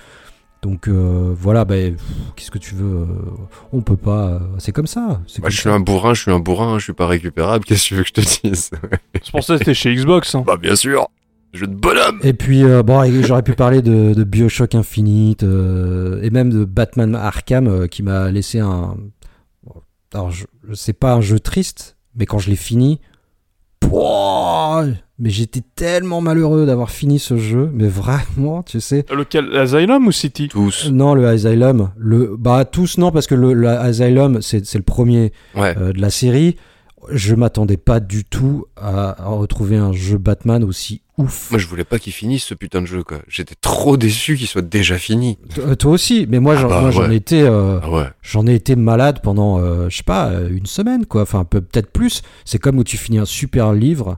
Donc 0.64 0.88
euh, 0.88 1.34
voilà, 1.38 1.66
ben, 1.66 1.96
qu'est-ce 2.36 2.52
que 2.52 2.58
tu 2.58 2.74
veux 2.76 3.02
euh, 3.02 3.06
On 3.72 3.82
peut 3.82 3.96
pas. 3.96 4.28
euh, 4.28 4.40
c'est 4.58 4.72
comme 4.72 4.88
ça. 4.88 5.22
C'est 5.28 5.40
Moi, 5.40 5.48
comme 5.48 5.52
je 5.52 5.56
suis 5.62 5.70
ça. 5.70 5.74
un 5.76 5.80
bourrin, 5.80 6.14
je 6.14 6.22
suis 6.24 6.32
un 6.32 6.40
bourrin, 6.40 6.80
je 6.80 6.84
suis 6.86 6.94
pas 6.94 7.08
récupérable. 7.08 7.64
Qu'est-ce 7.64 7.84
que 7.84 7.88
tu 7.90 7.96
veux 7.96 8.02
que 8.04 8.08
je 8.10 8.14
te 8.14 8.22
dise? 8.48 8.72
C'est 9.14 9.32
pour 9.32 9.44
ça 9.44 9.58
que 9.58 9.64
t'es 9.64 9.74
chez 9.74 9.94
Xbox. 9.96 10.34
hein. 10.36 10.44
Bah, 10.46 10.58
bien 10.58 10.76
sûr. 10.76 11.08
Jeu 11.54 11.68
de 11.68 11.76
bonhomme. 11.76 12.20
Et 12.24 12.34
puis, 12.34 12.64
euh, 12.64 12.84
bon, 12.84 13.04
j'aurais 13.24 13.42
pu 13.44 13.54
parler 13.54 13.82
de, 13.82 14.14
de 14.14 14.24
Bioshock 14.24 14.76
Infinite 14.76 15.44
euh, 15.44 16.20
et 16.22 16.30
même 16.30 16.52
de 16.52 16.66
Batman 16.66 17.16
Arkham 17.16 17.68
euh, 17.68 17.88
qui 17.88 18.04
m'a 18.04 18.30
laissé 18.32 18.60
un. 18.60 18.98
Alors, 20.14 20.32
je, 20.32 20.46
je- 20.68 20.74
c'est 20.74 20.94
pas 20.94 21.14
un 21.14 21.22
jeu 21.22 21.40
triste, 21.40 21.98
mais 22.16 22.26
quand 22.26 22.38
je 22.40 22.50
l'ai 22.50 22.56
fini. 22.58 23.00
pouah, 23.80 24.86
mais 25.20 25.30
j'étais 25.30 25.62
tellement 25.76 26.22
malheureux 26.22 26.66
d'avoir 26.66 26.90
fini 26.92 27.18
ce 27.20 27.38
jeu, 27.38 27.70
mais 27.74 27.88
vraiment, 27.88 28.62
tu 28.64 28.80
sais. 28.80 29.06
Lequel, 29.14 29.56
Asylum 29.58 30.08
ou 30.08 30.12
City 30.12 30.48
Tous. 30.48 30.90
Non, 30.92 31.14
le 31.16 31.28
Asylum, 31.28 31.92
le 31.98 32.36
bah 32.38 32.66
tous 32.66 32.98
non 32.98 33.12
parce 33.12 33.28
que 33.28 33.36
le, 33.36 33.54
le 33.54 33.68
Asylum 33.70 34.42
c'est 34.42 34.66
c'est 34.66 34.78
le 34.78 34.84
premier 34.84 35.32
Ouais. 35.56 35.76
euh, 35.78 35.92
de 35.94 36.00
la 36.02 36.10
série. 36.10 36.56
Je 37.12 37.36
m'attendais 37.36 37.78
pas 37.78 38.00
du 38.02 38.26
tout 38.26 38.66
à, 38.76 39.24
à 39.24 39.28
retrouver 39.30 39.78
un 39.78 39.94
jeu 39.94 40.18
Batman 40.18 40.64
aussi 40.64 41.02
ouf. 41.18 41.50
Moi, 41.52 41.60
je 41.60 41.66
voulais 41.68 41.84
pas 41.86 42.00
qu'il 42.00 42.12
finisse 42.12 42.44
ce 42.44 42.54
putain 42.54 42.82
de 42.82 42.86
jeu, 42.86 43.02
quoi. 43.04 43.20
J'étais 43.30 43.56
trop 43.56 43.96
déçu 43.98 44.36
qu'il 44.36 44.48
soit 44.48 44.62
déjà 44.62 44.98
fini. 44.98 45.38
Toi- 45.56 45.76
Toi 45.78 45.92
aussi, 45.92 46.28
mais 46.30 46.40
moi 46.40 46.56
Ah 46.58 46.62
j'en 46.62 46.68
bah, 46.68 46.92
j'en 46.92 47.08
ouais. 47.10 47.22
euh, 47.34 47.80
Ah 47.82 47.90
ouais. 47.92 48.04
j'en 48.22 48.46
ai 48.46 48.56
été 48.56 48.76
malade 48.76 49.22
pendant 49.24 49.58
euh, 49.60 49.88
je 49.90 49.98
sais 49.98 50.04
pas 50.04 50.28
euh, 50.30 50.50
une 50.52 50.66
semaine 50.66 51.06
quoi, 51.06 51.22
enfin 51.22 51.44
peu- 51.46 51.62
peut-être 51.62 51.92
plus. 51.92 52.24
C'est 52.46 52.60
comme 52.60 52.78
où 52.78 52.84
tu 52.84 52.98
finis 52.98 53.20
un 53.20 53.26
super 53.26 53.72
livre 53.74 54.18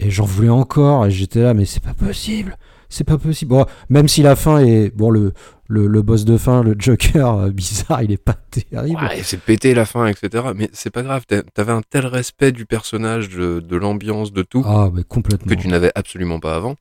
et 0.00 0.10
j'en 0.10 0.24
voulais 0.24 0.48
encore 0.48 1.06
et 1.06 1.10
j'étais 1.10 1.42
là 1.42 1.54
mais 1.54 1.64
c'est 1.64 1.82
pas 1.82 1.94
possible, 1.94 2.56
c'est 2.88 3.04
pas 3.04 3.18
possible. 3.18 3.50
Bon, 3.50 3.66
même 3.90 4.08
si 4.08 4.22
la 4.22 4.36
fin 4.36 4.58
est 4.60 4.90
bon 4.94 5.10
le 5.10 5.32
le, 5.70 5.86
le 5.86 6.00
boss 6.00 6.24
de 6.24 6.38
fin, 6.38 6.62
le 6.62 6.74
Joker 6.78 7.34
euh, 7.40 7.50
bizarre, 7.50 8.02
il 8.02 8.10
est 8.10 8.16
pas 8.16 8.32
terrible. 8.50 9.02
Ouais, 9.02 9.22
c'est 9.22 9.38
pété 9.38 9.74
la 9.74 9.84
fin, 9.84 10.06
etc. 10.06 10.44
Mais 10.56 10.70
c'est 10.72 10.88
pas 10.88 11.02
grave, 11.02 11.26
t'a- 11.26 11.42
t'avais 11.42 11.72
un 11.72 11.82
tel 11.82 12.06
respect 12.06 12.52
du 12.52 12.64
personnage, 12.64 13.28
de, 13.28 13.60
de 13.60 13.76
l'ambiance, 13.76 14.32
de 14.32 14.40
tout, 14.40 14.62
Ah, 14.66 14.88
mais 14.90 15.04
complètement. 15.04 15.54
que 15.54 15.60
tu 15.60 15.68
n'avais 15.68 15.92
absolument 15.94 16.40
pas 16.40 16.56
avant. 16.56 16.76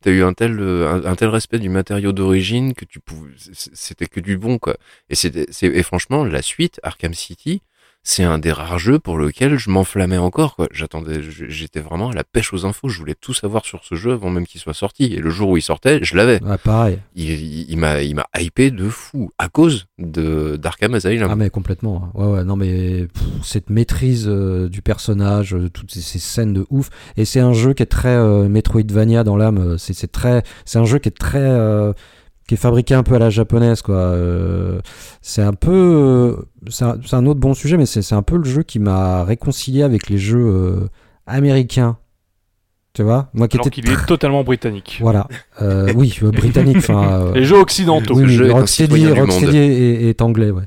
T'as 0.00 0.10
eu 0.12 0.22
un 0.22 0.32
tel, 0.32 0.58
euh, 0.58 0.90
un, 0.90 1.04
un 1.10 1.14
tel 1.16 1.28
respect 1.28 1.58
du 1.58 1.68
matériau 1.68 2.12
d'origine 2.12 2.72
que 2.72 2.86
tu 2.86 2.98
pouvais, 2.98 3.32
c'était 3.52 4.06
que 4.06 4.20
du 4.20 4.38
bon, 4.38 4.56
quoi. 4.58 4.78
Et 5.10 5.14
c'était, 5.16 5.44
et 5.60 5.82
franchement, 5.82 6.24
la 6.24 6.40
suite, 6.40 6.80
Arkham 6.82 7.12
City, 7.12 7.60
c'est 8.02 8.24
un 8.24 8.38
des 8.38 8.52
rares 8.52 8.78
jeux 8.78 8.98
pour 8.98 9.18
lequel 9.18 9.58
je 9.58 9.70
m'enflammais 9.70 10.16
encore, 10.16 10.56
quoi. 10.56 10.66
J'attendais, 10.72 11.20
j'étais 11.22 11.80
vraiment 11.80 12.10
à 12.10 12.14
la 12.14 12.24
pêche 12.24 12.52
aux 12.52 12.64
infos. 12.64 12.88
Je 12.88 12.98
voulais 12.98 13.14
tout 13.14 13.34
savoir 13.34 13.64
sur 13.64 13.84
ce 13.84 13.94
jeu 13.94 14.12
avant 14.12 14.30
même 14.30 14.46
qu'il 14.46 14.60
soit 14.60 14.74
sorti. 14.74 15.04
Et 15.04 15.16
le 15.18 15.30
jour 15.30 15.50
où 15.50 15.56
il 15.56 15.62
sortait, 15.62 16.00
je 16.02 16.16
l'avais. 16.16 16.42
Ouais, 16.42 16.58
pareil. 16.58 16.98
Il, 17.14 17.30
il, 17.30 17.70
il 17.70 17.76
m'a, 17.76 18.02
il 18.02 18.14
m'a 18.14 18.26
hypé 18.38 18.70
de 18.70 18.88
fou 18.88 19.30
à 19.38 19.48
cause 19.48 19.86
de 19.98 20.56
d'Arkham 20.56 20.94
Asylum. 20.94 21.28
Ah 21.30 21.36
mais 21.36 21.50
complètement. 21.50 22.10
Ouais 22.14 22.26
ouais 22.26 22.44
non 22.44 22.56
mais 22.56 23.06
pff, 23.06 23.22
cette 23.42 23.70
maîtrise 23.70 24.26
euh, 24.28 24.68
du 24.68 24.82
personnage, 24.82 25.54
euh, 25.54 25.68
toutes 25.68 25.92
ces, 25.92 26.00
ces 26.00 26.18
scènes 26.18 26.54
de 26.54 26.66
ouf. 26.70 26.88
Et 27.16 27.24
c'est 27.24 27.40
un 27.40 27.52
jeu 27.52 27.74
qui 27.74 27.82
est 27.82 27.86
très 27.86 28.08
euh, 28.08 28.48
Metroidvania 28.48 29.24
dans 29.24 29.36
l'âme. 29.36 29.76
C'est 29.78 29.92
c'est 29.92 30.10
très, 30.10 30.42
c'est 30.64 30.78
un 30.78 30.84
jeu 30.86 30.98
qui 30.98 31.08
est 31.08 31.18
très, 31.18 31.92
qui 32.50 32.54
est 32.54 32.56
fabriqué 32.56 32.94
un 32.94 33.04
peu 33.04 33.14
à 33.14 33.20
la 33.20 33.30
japonaise 33.30 33.80
quoi. 33.80 33.94
Euh, 33.94 34.80
c'est 35.22 35.40
un 35.40 35.52
peu, 35.52 35.70
euh, 35.70 36.36
c'est 36.68 36.84
un, 37.14 37.26
autre 37.26 37.38
bon 37.38 37.54
sujet, 37.54 37.76
mais 37.76 37.86
c'est 37.86 38.02
c'est 38.02 38.16
un 38.16 38.24
peu 38.24 38.38
le 38.38 38.42
jeu 38.42 38.64
qui 38.64 38.80
m'a 38.80 39.22
réconcilié 39.22 39.84
avec 39.84 40.08
les 40.08 40.18
jeux 40.18 40.48
euh, 40.48 40.88
américains. 41.28 41.96
Tu 42.92 43.04
vois, 43.04 43.28
moi 43.34 43.46
qui 43.46 43.56
Alors 43.56 43.68
étais 43.68 43.80
qu'il 43.82 43.88
est 43.90 44.06
totalement 44.06 44.42
britannique. 44.42 44.98
voilà, 45.00 45.28
Euh, 45.62 45.92
oui, 45.94 46.18
euh, 46.24 46.32
britannique. 46.32 46.78
Enfin, 46.78 47.20
euh, 47.26 47.32
Les 47.34 47.44
jeux 47.44 47.56
occidentaux. 47.58 48.14
oui, 48.16 48.24
oui, 48.24 48.32
jeu 48.32 48.52
Rocksteady, 48.52 49.06
est, 49.56 50.08
est 50.08 50.22
anglais, 50.22 50.50
ouais. 50.50 50.64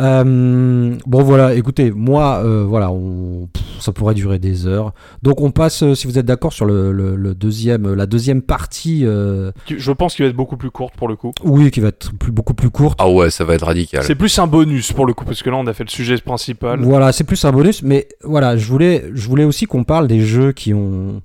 Euh, 0.00 0.96
bon 1.06 1.22
voilà, 1.22 1.54
écoutez, 1.54 1.92
moi, 1.92 2.40
euh, 2.44 2.64
voilà, 2.66 2.90
on, 2.90 3.48
pff, 3.52 3.62
ça 3.78 3.92
pourrait 3.92 4.14
durer 4.14 4.38
des 4.40 4.66
heures. 4.66 4.92
Donc 5.22 5.40
on 5.40 5.50
passe, 5.52 5.92
si 5.94 6.06
vous 6.08 6.18
êtes 6.18 6.26
d'accord, 6.26 6.52
sur 6.52 6.64
le, 6.64 6.90
le- 6.92 7.14
le 7.14 7.34
deuxième, 7.34 7.94
la 7.94 8.06
deuxième 8.06 8.42
partie, 8.42 9.02
euh, 9.04 9.52
Je 9.68 9.92
pense 9.92 10.14
qu'il 10.16 10.24
va 10.24 10.30
être 10.30 10.36
beaucoup 10.36 10.56
plus 10.56 10.70
courte 10.70 10.94
pour 10.96 11.06
le 11.08 11.14
coup. 11.14 11.32
oui, 11.44 11.70
qui 11.70 11.80
va 11.80 11.88
être 11.88 12.12
plus, 12.18 12.32
beaucoup 12.32 12.54
plus 12.54 12.70
courte. 12.70 12.98
Ah 13.00 13.08
ouais, 13.08 13.30
ça 13.30 13.44
va 13.44 13.54
être 13.54 13.66
radical. 13.66 14.02
C'est 14.02 14.14
plus 14.16 14.36
un 14.38 14.46
bonus 14.48 14.92
pour 14.92 15.06
le 15.06 15.14
coup, 15.14 15.24
parce 15.24 15.42
que 15.42 15.50
là 15.50 15.56
on 15.56 15.66
a 15.68 15.72
fait 15.74 15.84
le 15.84 15.90
sujet 15.90 16.16
principal. 16.18 16.80
Voilà, 16.80 17.12
c'est 17.12 17.24
plus 17.24 17.44
un 17.44 17.52
bonus, 17.52 17.82
mais 17.82 18.08
voilà, 18.24 18.56
je 18.56 18.66
voulais, 18.66 19.04
je 19.14 19.28
voulais 19.28 19.44
aussi 19.44 19.66
qu'on 19.66 19.84
parle 19.84 20.08
des 20.08 20.20
jeux 20.22 20.52
qui 20.52 20.74
ont 20.74 21.22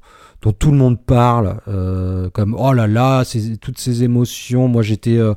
dont 0.47 0.53
tout 0.57 0.71
le 0.71 0.77
monde 0.77 0.97
parle, 1.05 1.57
euh, 1.67 2.29
comme 2.29 2.55
oh 2.57 2.71
là 2.71 2.87
là, 2.87 3.23
ces- 3.25 3.57
toutes 3.57 3.79
ces 3.79 4.03
émotions. 4.05 4.69
Moi, 4.69 4.81
j'étais, 4.81 5.17
euh, 5.17 5.33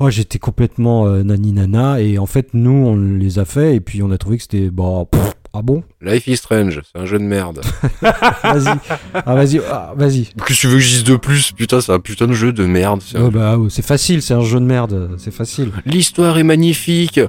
oh, 0.00 0.08
j'étais 0.08 0.38
complètement 0.38 1.06
euh, 1.06 1.22
nani 1.22 1.52
nana, 1.52 2.00
et 2.00 2.18
en 2.18 2.24
fait, 2.24 2.48
nous, 2.54 2.70
on 2.70 2.96
les 2.96 3.38
a 3.38 3.44
fait, 3.44 3.74
et 3.76 3.80
puis 3.80 4.02
on 4.02 4.10
a 4.10 4.16
trouvé 4.16 4.38
que 4.38 4.44
c'était 4.44 4.70
bon. 4.70 5.04
pff, 5.04 5.34
ah 5.52 5.60
bon? 5.62 5.82
Life 6.00 6.26
is 6.26 6.36
Strange, 6.38 6.80
c'est 6.90 6.98
un 6.98 7.04
jeu 7.04 7.18
de 7.18 7.24
merde. 7.24 7.60
Vas-y, 8.00 8.78
ah 9.14 9.34
vas-y, 9.34 9.60
ah, 9.70 9.92
vas-y. 9.94 10.24
Qu'est-ce 10.24 10.44
que 10.46 10.52
tu 10.54 10.66
veux 10.68 10.74
que 10.76 10.80
je 10.80 10.88
dise 10.88 11.04
de 11.04 11.16
plus? 11.16 11.52
Putain, 11.52 11.80
c'est 11.82 11.92
un 11.92 12.00
putain 12.00 12.26
de 12.26 12.32
jeu 12.32 12.52
de 12.54 12.64
merde. 12.64 13.00
c'est 13.04 13.18
un 13.18 13.24
Oh, 13.26 13.30
bah, 13.30 13.56
oh, 13.58 13.68
c'est 13.68 13.84
facile, 13.84 14.22
c'est 14.22 14.34
un 14.34 14.40
jeu 14.42 14.58
de 14.60 14.64
merde, 14.64 15.10
c'est 15.18 15.30
facile. 15.34 15.70
L'histoire 15.84 16.38
est 16.38 16.44
magnifique. 16.44 17.20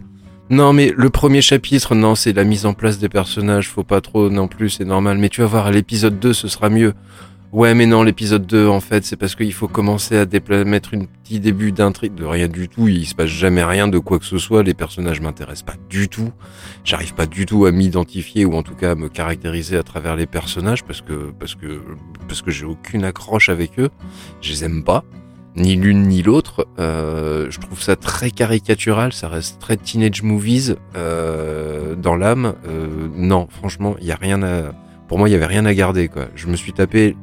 Non, 0.49 0.71
mais 0.71 0.93
le 0.95 1.09
premier 1.09 1.41
chapitre, 1.41 1.93
non, 1.93 2.15
c'est 2.15 2.31
la 2.31 2.45
mise 2.45 2.65
en 2.65 2.73
place 2.73 2.99
des 2.99 3.09
personnages. 3.09 3.67
Faut 3.67 3.83
pas 3.83 3.99
trop 3.99 4.29
non 4.29 4.47
plus, 4.47 4.69
c'est 4.69 4.85
normal. 4.85 5.17
Mais 5.17 5.27
tu 5.27 5.41
vas 5.41 5.47
voir, 5.47 5.67
à 5.67 5.71
l'épisode 5.71 6.19
2, 6.19 6.31
ce 6.31 6.47
sera 6.47 6.69
mieux. 6.69 6.93
Ouais, 7.51 7.73
mais 7.73 7.85
non, 7.85 8.03
l'épisode 8.03 8.45
2, 8.45 8.67
en 8.67 8.79
fait, 8.79 9.03
c'est 9.03 9.17
parce 9.17 9.35
qu'il 9.35 9.51
faut 9.53 9.67
commencer 9.67 10.17
à 10.17 10.25
mettre 10.63 10.93
une 10.93 11.07
petit 11.07 11.41
début 11.41 11.73
d'intrigue 11.73 12.15
de 12.15 12.23
rien 12.23 12.47
du 12.47 12.69
tout. 12.69 12.87
Il 12.87 13.05
se 13.05 13.15
passe 13.15 13.29
jamais 13.29 13.63
rien 13.63 13.89
de 13.89 13.99
quoi 13.99 14.19
que 14.19 14.25
ce 14.25 14.37
soit. 14.37 14.63
Les 14.63 14.73
personnages 14.73 15.19
m'intéressent 15.19 15.65
pas 15.65 15.81
du 15.89 16.07
tout. 16.07 16.31
J'arrive 16.85 17.13
pas 17.13 17.25
du 17.25 17.45
tout 17.45 17.65
à 17.65 17.71
m'identifier 17.71 18.45
ou 18.45 18.53
en 18.55 18.63
tout 18.63 18.75
cas 18.75 18.91
à 18.91 18.95
me 18.95 19.09
caractériser 19.09 19.75
à 19.75 19.83
travers 19.83 20.15
les 20.15 20.27
personnages 20.27 20.83
parce 20.83 21.01
que, 21.01 21.31
parce 21.37 21.55
que, 21.55 21.81
parce 22.27 22.41
que 22.41 22.51
j'ai 22.51 22.65
aucune 22.65 23.03
accroche 23.03 23.49
avec 23.49 23.79
eux. 23.79 23.89
Je 24.41 24.51
les 24.51 24.63
aime 24.63 24.83
pas 24.83 25.03
ni 25.57 25.75
l'une 25.75 26.03
ni 26.03 26.21
l'autre. 26.21 26.67
Euh, 26.79 27.47
je 27.49 27.59
trouve 27.59 27.81
ça 27.81 27.95
très 27.95 28.31
caricatural, 28.31 29.11
ça 29.11 29.27
reste 29.27 29.59
très 29.59 29.75
teenage 29.75 30.23
movies 30.23 30.75
euh, 30.95 31.95
dans 31.95 32.15
l'âme. 32.15 32.53
Euh, 32.67 33.07
non, 33.15 33.47
franchement, 33.49 33.95
il 33.99 34.07
y 34.07 34.11
a 34.11 34.15
rien 34.15 34.43
à. 34.43 34.71
Pour 35.07 35.17
moi, 35.17 35.29
il 35.29 35.31
y 35.31 35.35
avait 35.35 35.45
rien 35.45 35.65
à 35.65 35.73
garder 35.73 36.07
quoi. 36.07 36.27
Je 36.35 36.47
me 36.47 36.55
suis 36.55 36.73
tapé 36.73 37.15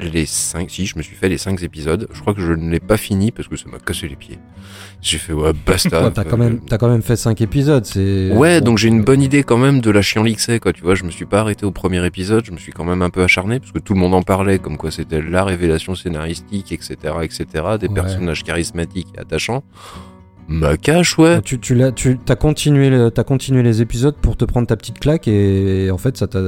les 0.00 0.26
cinq. 0.26 0.70
Si, 0.70 0.86
je 0.86 0.96
me 0.98 1.02
suis 1.02 1.16
fait 1.16 1.28
les 1.28 1.38
cinq 1.38 1.62
épisodes. 1.62 2.08
Je 2.12 2.20
crois 2.20 2.34
que 2.34 2.40
je 2.40 2.52
ne 2.52 2.70
l'ai 2.70 2.80
pas 2.80 2.96
fini 2.96 3.30
parce 3.30 3.48
que 3.48 3.56
ça 3.56 3.68
m'a 3.70 3.78
cassé 3.78 4.08
les 4.08 4.16
pieds. 4.16 4.38
J'ai 5.02 5.18
fait 5.18 5.32
ouais 5.32 5.52
basta. 5.66 6.02
Ouais, 6.04 6.10
t'as 6.10 6.24
quand 6.24 6.36
même, 6.36 6.60
t'as 6.60 6.76
quand 6.76 6.88
même 6.88 7.02
fait 7.02 7.16
5 7.16 7.40
épisodes, 7.40 7.84
c'est. 7.86 8.30
Ouais, 8.32 8.60
donc 8.60 8.76
j'ai 8.78 8.88
une 8.88 9.02
bonne 9.02 9.22
idée 9.22 9.42
quand 9.42 9.56
même 9.56 9.80
de 9.80 9.90
la 9.90 10.02
c'est, 10.02 10.60
quoi. 10.60 10.72
Tu 10.72 10.82
vois, 10.82 10.94
je 10.94 11.04
me 11.04 11.10
suis 11.10 11.24
pas 11.24 11.40
arrêté 11.40 11.64
au 11.64 11.70
premier 11.70 12.04
épisode, 12.04 12.44
je 12.44 12.50
me 12.52 12.58
suis 12.58 12.72
quand 12.72 12.84
même 12.84 13.00
un 13.02 13.10
peu 13.10 13.22
acharné 13.22 13.60
parce 13.60 13.72
que 13.72 13.78
tout 13.78 13.94
le 13.94 14.00
monde 14.00 14.14
en 14.14 14.22
parlait, 14.22 14.58
comme 14.58 14.76
quoi 14.76 14.90
c'était 14.90 15.22
la 15.22 15.44
révélation 15.44 15.94
scénaristique, 15.94 16.72
etc., 16.72 16.96
etc., 17.22 17.46
des 17.80 17.88
Ouais. 17.88 17.94
personnages 17.94 18.44
charismatiques 18.44 19.08
et 19.16 19.20
attachants. 19.20 19.62
Ma 20.52 20.76
cache, 20.76 21.16
ouais. 21.16 21.40
Tu, 21.42 21.60
tu 21.60 21.74
l'as, 21.76 21.92
tu 21.92 22.18
as 22.28 22.34
continué, 22.34 22.90
le- 22.90 23.10
t'as 23.10 23.22
continué 23.22 23.62
les 23.62 23.82
épisodes 23.82 24.16
pour 24.20 24.36
te 24.36 24.44
prendre 24.44 24.66
ta 24.66 24.76
petite 24.76 24.98
claque 24.98 25.28
et, 25.28 25.90
en 25.92 25.96
fait 25.98 26.16
ça 26.16 26.26
t'a, 26.26 26.40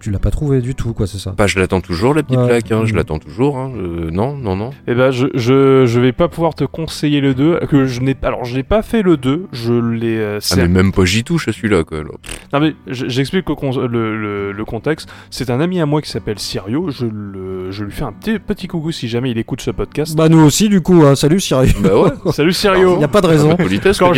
tu 0.00 0.10
l'as 0.10 0.18
pas 0.18 0.30
trouvé 0.30 0.62
du 0.62 0.74
tout 0.74 0.94
quoi, 0.94 1.06
c'est 1.06 1.18
ça. 1.18 1.34
Bah, 1.36 1.46
je 1.46 1.58
l'attends 1.58 1.82
toujours, 1.82 2.14
la 2.14 2.22
petite 2.22 2.38
Ouais. 2.38 2.46
plaque, 2.48 2.72
hein. 2.72 2.82
Je 2.86 2.92
Mhm. 2.92 2.96
l'attends 2.96 3.18
toujours, 3.18 3.58
hein. 3.58 3.70
Euh, 3.76 4.10
non, 4.10 4.34
non, 4.36 4.56
non. 4.56 4.70
Eh 4.88 4.94
ben, 4.94 5.10
je, 5.10 5.26
je, 5.34 5.84
je 5.86 6.00
vais 6.00 6.12
pas 6.12 6.28
pouvoir 6.28 6.54
te 6.54 6.64
conseiller 6.64 7.20
le 7.20 7.34
2. 7.34 7.60
Que 7.68 7.84
je 7.84 8.00
n'ai, 8.00 8.16
alors, 8.22 8.44
je 8.46 8.56
n'ai 8.56 8.62
pas 8.62 8.80
fait 8.82 9.02
le 9.02 9.16
2. 9.18 9.46
Je 9.52 9.74
l'ai. 9.74 10.16
euh, 10.18 10.38
Ah, 10.50 10.54
mais 10.56 10.68
même 10.68 10.92
pas 10.92 11.04
j'y 11.04 11.22
touche 11.22 11.46
à 11.46 11.52
celui-là, 11.52 11.84
quoi. 11.84 11.98
alors. 11.98 12.16
Non, 12.54 12.60
mais 12.60 12.74
j'explique 12.86 13.46
le, 13.48 13.54
con- 13.54 13.76
le, 13.86 14.16
le- 14.16 14.52
le 14.52 14.64
contexte. 14.64 15.08
C'est 15.28 15.50
un 15.50 15.60
ami 15.60 15.80
à 15.80 15.86
moi 15.86 16.00
qui 16.00 16.08
s'appelle 16.10 16.38
Sirio. 16.38 16.88
Je, 16.90 17.04
le, 17.06 17.70
je 17.70 17.84
lui 17.84 17.92
fais 17.92 18.04
un 18.04 18.12
petit, 18.12 18.38
petit 18.38 18.68
coucou 18.68 18.90
si 18.90 19.06
jamais 19.08 19.30
il 19.30 19.38
écoute 19.38 19.60
ce 19.60 19.70
podcast. 19.70 20.16
Bah 20.16 20.28
nous 20.30 20.40
aussi 20.40 20.68
du 20.70 20.80
coup, 20.80 21.02
hein. 21.04 21.14
salut 21.14 21.40
Cyril. 21.40 21.74
Bah 21.82 22.00
ouais. 22.00 22.10
Salut 22.32 22.52
Sirio 22.52 22.98
Y 23.00 23.04
a 23.04 23.08
pas 23.08 23.20
de 23.20 23.26
raison. 23.26 23.49
Politesse, 23.56 23.98
Quand. 23.98 24.12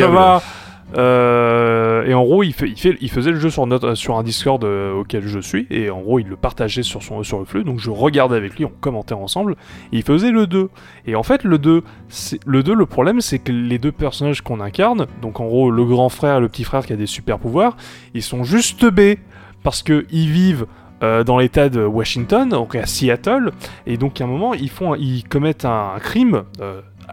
Euh, 0.99 2.05
et 2.05 2.15
en 2.15 2.23
gros, 2.23 2.43
il, 2.43 2.53
fait, 2.53 2.69
il, 2.69 2.79
fait, 2.79 2.97
il 3.01 3.11
faisait 3.11 3.31
le 3.31 3.41
jeu 3.41 3.51
sur, 3.51 3.67
notre, 3.67 3.95
sur 3.95 4.17
un 4.19 4.23
Discord 4.23 4.63
euh, 4.65 4.93
auquel 4.93 5.27
je 5.27 5.39
suis, 5.39 5.67
et 5.71 5.91
en 5.91 6.01
gros, 6.01 6.19
il 6.19 6.29
le 6.29 6.37
partageait 6.37 6.83
sur, 6.83 7.03
son, 7.03 7.23
sur 7.23 7.39
le 7.39 7.45
flux, 7.45 7.65
donc 7.65 7.79
je 7.79 7.91
regardais 7.91 8.37
avec 8.37 8.57
lui, 8.57 8.65
on 8.65 8.73
commentait 8.81 9.15
ensemble, 9.15 9.53
et 9.93 9.99
il 9.99 10.03
faisait 10.03 10.31
le 10.31 10.47
2. 10.47 10.69
Et 11.07 11.15
en 11.15 11.23
fait, 11.23 11.45
le 11.45 11.59
2, 11.59 11.83
c'est- 12.09 12.41
le 12.47 12.63
2, 12.63 12.75
le 12.75 12.87
problème, 12.87 13.21
c'est 13.21 13.39
que 13.39 13.53
les 13.53 13.79
deux 13.79 13.93
personnages 13.93 14.43
qu'on 14.43 14.61
incarne, 14.61 15.07
donc 15.23 15.41
en 15.41 15.47
gros, 15.47 15.71
le 15.71 15.85
grand 15.85 16.09
frère 16.11 16.37
et 16.37 16.41
le 16.41 16.49
petit 16.49 16.65
frère 16.65 16.85
qui 16.85 16.93
a 16.93 16.97
des 16.97 17.07
super 17.07 17.39
pouvoirs, 17.39 17.77
ils 18.15 18.23
sont 18.23 18.45
juste 18.45 18.85
B, 18.85 19.17
parce 19.63 19.83
qu'ils 19.83 20.05
vivent 20.29 20.67
euh, 21.03 21.25
dans 21.25 21.39
l'état 21.39 21.69
de 21.69 21.85
Washington, 21.85 22.49
donc 22.49 22.75
à 22.77 22.87
Seattle, 22.87 23.51
et 23.87 23.97
donc 23.97 24.21
à 24.21 24.25
un 24.25 24.27
moment, 24.29 24.55
ils, 24.55 24.71
font, 24.71 24.95
ils 24.95 25.25
commettent 25.25 25.65
un, 25.65 25.95
crime, 26.01 26.43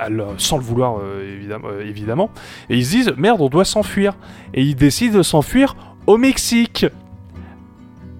leur- 0.09 0.33
sans 0.37 0.57
le 0.57 0.63
vouloir 0.63 0.97
euh, 1.01 1.35
évidemment, 1.37 1.67
euh, 1.71 1.81
évidemment, 1.85 2.29
et 2.69 2.77
ils 2.77 2.85
se 2.85 2.91
disent 2.91 3.13
merde, 3.17 3.41
on 3.41 3.49
doit 3.49 3.65
s'enfuir. 3.65 4.13
Et 4.53 4.63
ils 4.63 4.75
décident 4.75 5.17
de 5.17 5.23
s'enfuir 5.23 5.75
au 6.07 6.17
Mexique. 6.17 6.85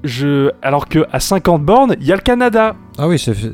Je... 0.04 0.50
Alors 0.62 0.88
que 0.88 1.06
à 1.12 1.20
50 1.20 1.62
bornes, 1.64 1.96
il 2.00 2.08
y 2.08 2.14
a 2.14 2.16
le 2.16 2.22
Canada. 2.22 2.76
Ah 2.98 3.08
oui, 3.08 3.20
c'est, 3.20 3.34
c'est- 3.34 3.52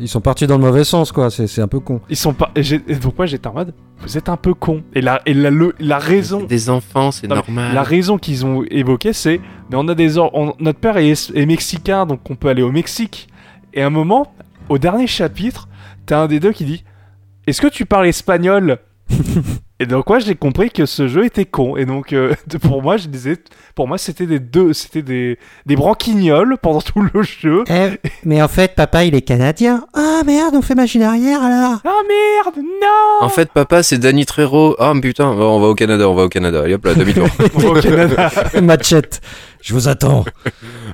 ils 0.00 0.06
sont 0.06 0.20
partis 0.20 0.46
dans 0.46 0.56
le 0.56 0.64
mauvais 0.64 0.84
sens 0.84 1.10
quoi, 1.10 1.28
c'est, 1.28 1.48
c'est 1.48 1.60
un 1.60 1.66
peu 1.66 1.80
con. 1.80 2.00
Ils 2.08 2.16
sont 2.16 2.32
pas. 2.34 2.52
et 2.54 2.62
j'ai- 2.62 2.80
et 2.86 2.94
donc 2.94 3.16
moi 3.18 3.26
j'étais 3.26 3.48
en 3.48 3.52
mode, 3.52 3.74
vous 4.02 4.16
êtes 4.16 4.28
un 4.28 4.36
peu 4.36 4.54
con. 4.54 4.84
Et 4.94 5.00
la, 5.00 5.20
et 5.26 5.34
la, 5.34 5.50
le- 5.50 5.74
la 5.80 5.98
raison, 5.98 6.44
Des 6.44 6.70
enfants, 6.70 7.10
c'est 7.10 7.26
Non, 7.26 7.34
mais 7.48 7.54
normal. 7.54 7.74
la 7.74 7.82
raison 7.82 8.16
qu'ils 8.16 8.46
ont 8.46 8.62
évoquée, 8.70 9.12
c'est, 9.12 9.40
mais 9.70 9.76
on 9.76 9.88
a 9.88 9.96
des 9.96 10.16
or- 10.18 10.30
on- 10.34 10.54
notre 10.60 10.78
père 10.78 10.98
est, 10.98 11.32
est 11.34 11.46
mexicain, 11.46 12.06
donc 12.06 12.20
on 12.30 12.36
peut 12.36 12.46
aller 12.48 12.62
au 12.62 12.70
Mexique. 12.70 13.26
Et 13.74 13.82
à 13.82 13.86
un 13.86 13.90
moment, 13.90 14.32
au 14.68 14.78
dernier 14.78 15.08
chapitre, 15.08 15.68
t'as 16.06 16.20
un 16.22 16.26
des 16.28 16.38
deux 16.38 16.52
qui 16.52 16.64
dit, 16.64 16.84
est-ce 17.48 17.60
que 17.60 17.68
tu 17.68 17.86
parles 17.86 18.06
espagnol 18.06 18.78
Et 19.80 19.86
donc 19.86 20.08
moi 20.08 20.18
j'ai 20.18 20.34
compris 20.34 20.70
que 20.70 20.86
ce 20.86 21.06
jeu 21.06 21.24
était 21.24 21.44
con. 21.44 21.76
Et 21.76 21.86
donc 21.86 22.12
euh, 22.12 22.34
pour 22.62 22.82
moi 22.82 22.96
je 22.96 23.06
disais, 23.06 23.36
pour 23.76 23.86
moi 23.86 23.96
c'était 23.96 24.26
des 24.26 24.40
deux, 24.40 24.72
c'était 24.72 25.02
des, 25.02 25.38
des 25.66 25.76
branquignoles 25.76 26.56
pendant 26.60 26.80
tout 26.80 27.00
le 27.14 27.22
jeu. 27.22 27.62
Eh, 27.68 27.98
mais 28.24 28.42
en 28.42 28.48
fait 28.48 28.74
papa 28.74 29.04
il 29.04 29.14
est 29.14 29.22
canadien. 29.22 29.86
Ah 29.94 30.22
merde, 30.26 30.54
on 30.56 30.62
fait 30.62 30.74
machine 30.74 31.02
arrière 31.02 31.42
alors. 31.42 31.80
Ah 31.84 32.02
merde, 32.08 32.56
non 32.56 33.24
En 33.24 33.28
fait, 33.28 33.50
papa, 33.52 33.82
c'est 33.82 33.98
Danny 33.98 34.26
Trejo. 34.26 34.74
Ah, 34.78 34.92
putain, 35.00 35.32
bon, 35.34 35.56
on 35.56 35.60
va 35.60 35.68
au 35.68 35.74
Canada, 35.74 36.08
on 36.08 36.14
va 36.14 36.24
au 36.24 36.28
Canada. 36.28 36.62
Allez 36.62 36.74
hop 36.74 36.84
là, 36.84 36.94
demi-tour. 36.94 37.28
Au 37.64 37.74
Canada. 37.80 38.30
Machette, 38.60 39.20
je 39.62 39.74
vous 39.74 39.88
attends. 39.88 40.24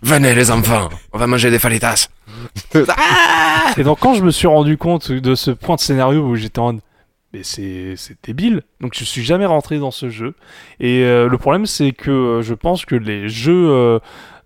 Venez, 0.02 0.35
les 0.35 0.51
enfants, 0.51 0.90
on 1.12 1.18
va 1.18 1.26
manger 1.26 1.51
des 1.51 1.59
falitas. 1.59 2.09
Et 3.76 3.82
donc 3.82 3.98
quand 4.00 4.14
je 4.14 4.22
me 4.22 4.30
suis 4.30 4.46
rendu 4.46 4.76
compte 4.76 5.10
de 5.10 5.34
ce 5.34 5.50
point 5.50 5.76
de 5.76 5.80
scénario 5.80 6.20
où 6.20 6.36
j'étais 6.36 6.58
en 6.60 6.78
mais 7.32 7.42
c'est 7.42 7.96
débile. 8.22 8.62
Donc 8.80 8.92
je 8.94 9.02
suis 9.02 9.24
jamais 9.24 9.46
rentré 9.46 9.78
dans 9.78 9.90
ce 9.90 10.08
jeu. 10.08 10.34
Et 10.78 11.02
euh, 11.02 11.28
le 11.28 11.36
problème 11.36 11.66
c'est 11.66 11.92
que 11.92 12.10
euh, 12.10 12.42
je 12.42 12.54
pense 12.54 12.84
que 12.84 12.94
les 12.94 13.28
jeux 13.28 13.98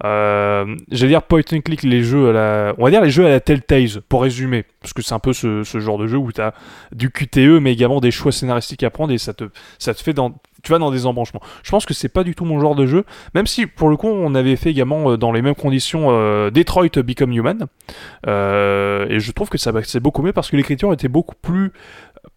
euh, 0.05 0.77
j'allais 0.91 1.11
dire 1.11 1.23
point 1.23 1.43
and 1.53 1.61
click, 1.61 1.83
les 1.83 2.03
jeux 2.03 2.31
à 2.31 2.33
la, 2.33 2.75
on 2.79 2.85
va 2.85 2.91
dire 2.91 3.03
les 3.03 3.11
jeux 3.11 3.27
à 3.27 3.31
la 3.31 3.41
Telltale, 3.41 4.01
pour 4.09 4.23
résumer, 4.23 4.65
parce 4.81 4.93
que 4.93 5.03
c'est 5.03 5.15
un 5.15 5.19
peu 5.19 5.33
ce, 5.33 5.65
ce 5.65 5.81
genre 5.81 5.99
de 5.99 6.07
jeu 6.07 6.17
où 6.17 6.33
tu 6.33 6.41
as 6.41 6.55
du 6.93 7.11
QTE, 7.11 7.61
mais 7.61 7.73
également 7.73 8.01
des 8.01 8.11
choix 8.11 8.33
scénaristiques 8.33 8.85
à 8.85 8.91
prendre 8.91 9.13
et 9.13 9.19
ça 9.19 9.35
te, 9.35 9.45
ça 9.79 9.95
te 9.95 10.03
fait 10.03 10.13
dans, 10.13 10.35
tu 10.63 10.73
vas 10.73 10.79
dans 10.79 10.91
des 10.91 11.07
embranchements. 11.07 11.41
Je 11.63 11.71
pense 11.71 11.87
que 11.87 11.95
c'est 11.95 12.09
pas 12.09 12.25
du 12.25 12.35
tout 12.35 12.45
mon 12.45 12.59
genre 12.61 12.75
de 12.75 12.87
jeu, 12.87 13.05
même 13.35 13.47
si 13.47 13.67
pour 13.67 13.89
le 13.89 13.97
coup 13.97 14.09
on 14.09 14.35
avait 14.35 14.57
fait 14.57 14.71
également 14.71 15.13
euh, 15.13 15.17
dans 15.17 15.33
les 15.33 15.43
mêmes 15.43 15.55
conditions 15.55 16.09
euh, 16.11 16.51
Detroit 16.51 16.89
Become 17.05 17.33
Human, 17.33 17.67
euh, 18.27 19.07
et 19.09 19.21
je 19.21 19.33
trouve 19.33 19.49
que 19.49 19.59
ça 19.59 19.73
c'est 19.85 20.01
beaucoup 20.01 20.23
mieux 20.23 20.33
parce 20.33 20.51
que 20.51 20.57
l'écriture 20.57 20.93
était 20.93 21.09
beaucoup 21.09 21.35
plus, 21.41 21.73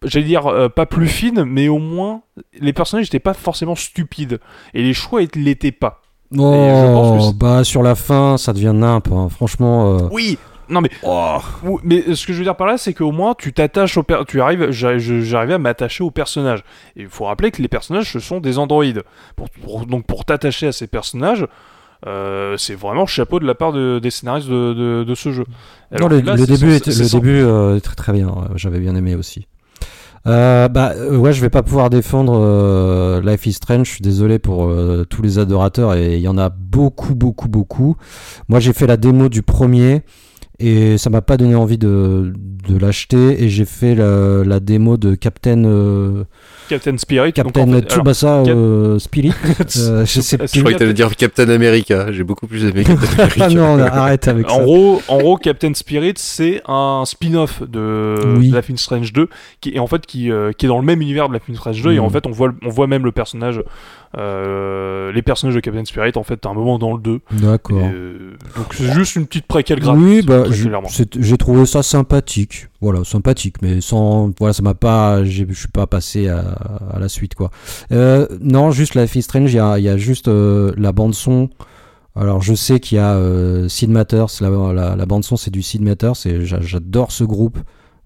j'allais 0.04 0.26
dire 0.26 0.70
pas 0.74 0.86
plus 0.86 1.08
fine, 1.08 1.44
mais 1.44 1.68
au 1.68 1.78
moins 1.78 2.22
les 2.60 2.72
personnages 2.72 3.06
n'étaient 3.06 3.18
pas 3.18 3.34
forcément 3.34 3.74
stupides 3.74 4.38
et 4.74 4.82
les 4.82 4.94
choix 4.94 5.20
ne 5.22 5.26
l'étaient 5.36 5.72
pas. 5.72 6.00
que 6.32 6.38
Oh, 6.38 7.32
bah 7.34 7.64
sur 7.64 7.82
la 7.82 7.94
fin, 7.94 8.38
ça 8.38 8.52
devient 8.52 8.72
nimp. 8.74 9.08
hein. 9.12 9.28
Franchement, 9.28 9.96
euh, 9.98 10.08
Oui. 10.10 10.38
Non 10.68 10.80
mais, 10.80 10.90
Ou- 11.64 11.80
mais 11.82 12.14
ce 12.14 12.26
que 12.26 12.32
je 12.32 12.38
veux 12.38 12.44
dire 12.44 12.56
par 12.56 12.66
là, 12.66 12.78
c'est 12.78 12.94
qu'au 12.94 13.12
moins 13.12 13.34
tu 13.36 13.52
t'attaches 13.52 13.96
au 13.96 14.02
per- 14.02 14.22
tu 14.26 14.40
arrives, 14.40 14.70
j'arrivais 14.70 15.54
à 15.54 15.58
m'attacher 15.58 16.04
aux 16.04 16.10
personnages. 16.10 16.60
Et 16.96 17.02
il 17.02 17.08
faut 17.08 17.24
rappeler 17.24 17.50
que 17.50 17.60
les 17.60 17.68
personnages 17.68 18.10
ce 18.12 18.20
sont 18.20 18.40
des 18.40 18.58
androïdes. 18.58 19.02
Pour, 19.36 19.50
pour- 19.50 19.86
donc 19.86 20.06
pour 20.06 20.24
t'attacher 20.24 20.68
à 20.68 20.72
ces 20.72 20.86
personnages, 20.86 21.46
euh, 22.06 22.56
c'est 22.56 22.74
vraiment 22.74 23.06
chapeau 23.06 23.38
de 23.38 23.46
la 23.46 23.54
part 23.54 23.72
de- 23.72 23.98
des 24.02 24.10
scénaristes 24.10 24.48
de, 24.48 24.72
de- 24.72 25.04
de 25.04 25.14
ce 25.14 25.30
jeu. 25.32 25.44
non, 25.98 26.08
le, 26.08 26.20
là, 26.20 26.36
début, 26.36 26.56
sans- 26.56 26.66
était- 26.76 26.90
c'est 26.92 27.02
le 27.02 27.08
sans- 27.08 27.18
début 27.18 27.40
euh, 27.42 27.76
est 27.76 27.80
très 27.80 27.94
très 27.94 28.12
bien. 28.12 28.28
ouais, 28.28 28.48
J'avais 28.56 28.80
bien 28.80 28.94
aimé 28.96 29.14
aussi. 29.14 29.46
Euh, 30.28 30.68
bah 30.68 30.92
ouais, 31.10 31.32
je 31.32 31.40
vais 31.40 31.50
pas 31.50 31.64
pouvoir 31.64 31.90
défendre 31.90 32.38
euh, 32.40 33.20
Life 33.22 33.44
is 33.46 33.54
Strange. 33.54 33.88
Je 33.88 33.92
suis 33.94 34.02
désolé 34.02 34.38
pour 34.38 34.68
euh, 34.68 35.04
tous 35.08 35.20
les 35.20 35.40
adorateurs 35.40 35.94
et 35.94 36.14
il 36.14 36.20
y 36.22 36.28
en 36.28 36.38
a 36.38 36.48
beaucoup, 36.48 37.16
beaucoup, 37.16 37.48
beaucoup. 37.48 37.96
Moi, 38.48 38.60
j'ai 38.60 38.72
fait 38.72 38.86
la 38.86 38.96
démo 38.96 39.28
du 39.28 39.42
premier 39.42 40.02
et 40.62 40.96
ça 40.96 41.10
m'a 41.10 41.22
pas 41.22 41.36
donné 41.36 41.54
envie 41.54 41.78
de, 41.78 42.32
l'acheter. 42.80 43.42
Et 43.42 43.48
j'ai 43.48 43.64
fait 43.64 43.94
la, 43.94 44.44
la 44.44 44.60
démo 44.60 44.96
de 44.96 45.14
Captain 45.14 45.64
euh, 45.64 46.24
Captain 46.68 46.96
Spirit. 46.98 47.32
donc, 47.32 47.34
Captain 47.52 47.62
en 47.62 47.66
fait- 47.66 47.70
alors, 47.78 47.88
Tsubasa 47.90 48.42
Cap- 48.44 48.54
euh, 48.56 48.98
Spirit. 48.98 49.32
Euh, 49.78 50.04
je 50.04 50.20
sais 50.20 50.36
Je 50.40 50.46
Je 50.46 50.58
croyais 50.60 50.74
que 50.74 50.78
t'allais 50.80 50.92
dire 50.94 51.14
Captain 51.16 51.48
America. 51.48 52.10
J'ai 52.12 52.24
beaucoup 52.24 52.46
plus 52.46 52.64
aimé 52.64 52.84
Captain 52.84 53.06
America. 53.22 53.44
Ah 53.44 53.48
non, 53.50 53.78
arrête 53.78 54.28
avec 54.28 54.50
En 54.50 54.56
ça. 54.58 54.62
gros, 54.64 55.02
en 55.08 55.18
gros, 55.18 55.36
Captain 55.36 55.72
Spirit, 55.74 56.14
c'est 56.16 56.62
un 56.66 57.04
spin-off 57.06 57.62
de, 57.62 58.18
Oui. 58.38 58.50
de 58.50 58.56
Life 58.56 58.68
is 58.68 58.78
Strange 58.78 59.12
2, 59.12 59.28
qui 59.60 59.70
est 59.74 59.78
en 59.78 59.86
fait 59.86 60.04
qui, 60.06 60.30
euh, 60.30 60.52
qui 60.52 60.66
est 60.66 60.68
dans 60.68 60.78
le 60.78 60.84
même 60.84 61.00
univers 61.02 61.28
de 61.28 61.34
Life 61.34 61.42
is 61.48 61.56
Strange 61.56 61.82
2, 61.82 61.92
et 61.92 61.98
en 61.98 62.08
fait 62.10 62.26
on 62.26 62.30
voit, 62.30 62.52
on 62.64 62.68
voit 62.70 62.86
même 62.86 63.04
le 63.04 63.12
personnage, 63.12 63.60
euh, 64.18 65.12
les 65.12 65.22
personnages 65.22 65.54
de 65.54 65.60
Captain 65.60 65.84
Spirit 65.84 66.12
en 66.16 66.22
fait 66.22 66.44
à 66.46 66.50
un 66.50 66.54
moment 66.54 66.78
dans 66.78 66.94
le 66.94 67.00
2. 67.00 67.20
D'accord. 67.32 67.82
Euh, 67.92 68.32
donc 68.56 68.74
c'est 68.74 68.92
juste 68.92 69.16
une 69.16 69.26
petite 69.26 69.46
préquelle 69.46 69.80
gratuite. 69.80 70.04
Oui, 70.04 70.22
bah, 70.22 70.44
j'ai 71.18 71.36
trouvé 71.36 71.66
ça 71.66 71.82
sympathique. 71.82 72.68
Voilà, 72.82 73.04
sympathique, 73.04 73.62
mais 73.62 73.80
sans, 73.80 74.32
voilà, 74.40 74.52
ça 74.52 74.62
m'a 74.62 74.74
pas, 74.74 75.22
je 75.24 75.44
suis 75.54 75.68
pas 75.68 75.86
passé 75.86 76.28
à, 76.28 76.40
à 76.92 76.98
la 76.98 77.08
suite, 77.08 77.36
quoi. 77.36 77.50
Euh, 77.92 78.26
non, 78.40 78.72
juste 78.72 78.96
Life 78.96 79.14
is 79.14 79.22
Strange, 79.22 79.52
il 79.52 79.56
y 79.56 79.60
a, 79.60 79.78
y 79.78 79.88
a 79.88 79.96
juste 79.96 80.26
euh, 80.26 80.72
la 80.76 80.90
bande 80.90 81.14
son. 81.14 81.48
Alors, 82.16 82.42
je 82.42 82.54
sais 82.54 82.80
qu'il 82.80 82.96
y 82.96 82.98
a 83.00 83.14
euh, 83.14 83.68
Sid 83.68 83.88
Matters, 83.88 84.26
la, 84.40 84.50
la, 84.72 84.96
la 84.96 85.06
bande 85.06 85.22
son, 85.22 85.36
c'est 85.36 85.52
du 85.52 85.62
Sid 85.62 85.80
Matters, 85.80 86.26
et 86.26 86.44
j'a- 86.44 86.60
j'adore 86.60 87.12
ce 87.12 87.22
groupe. 87.22 87.56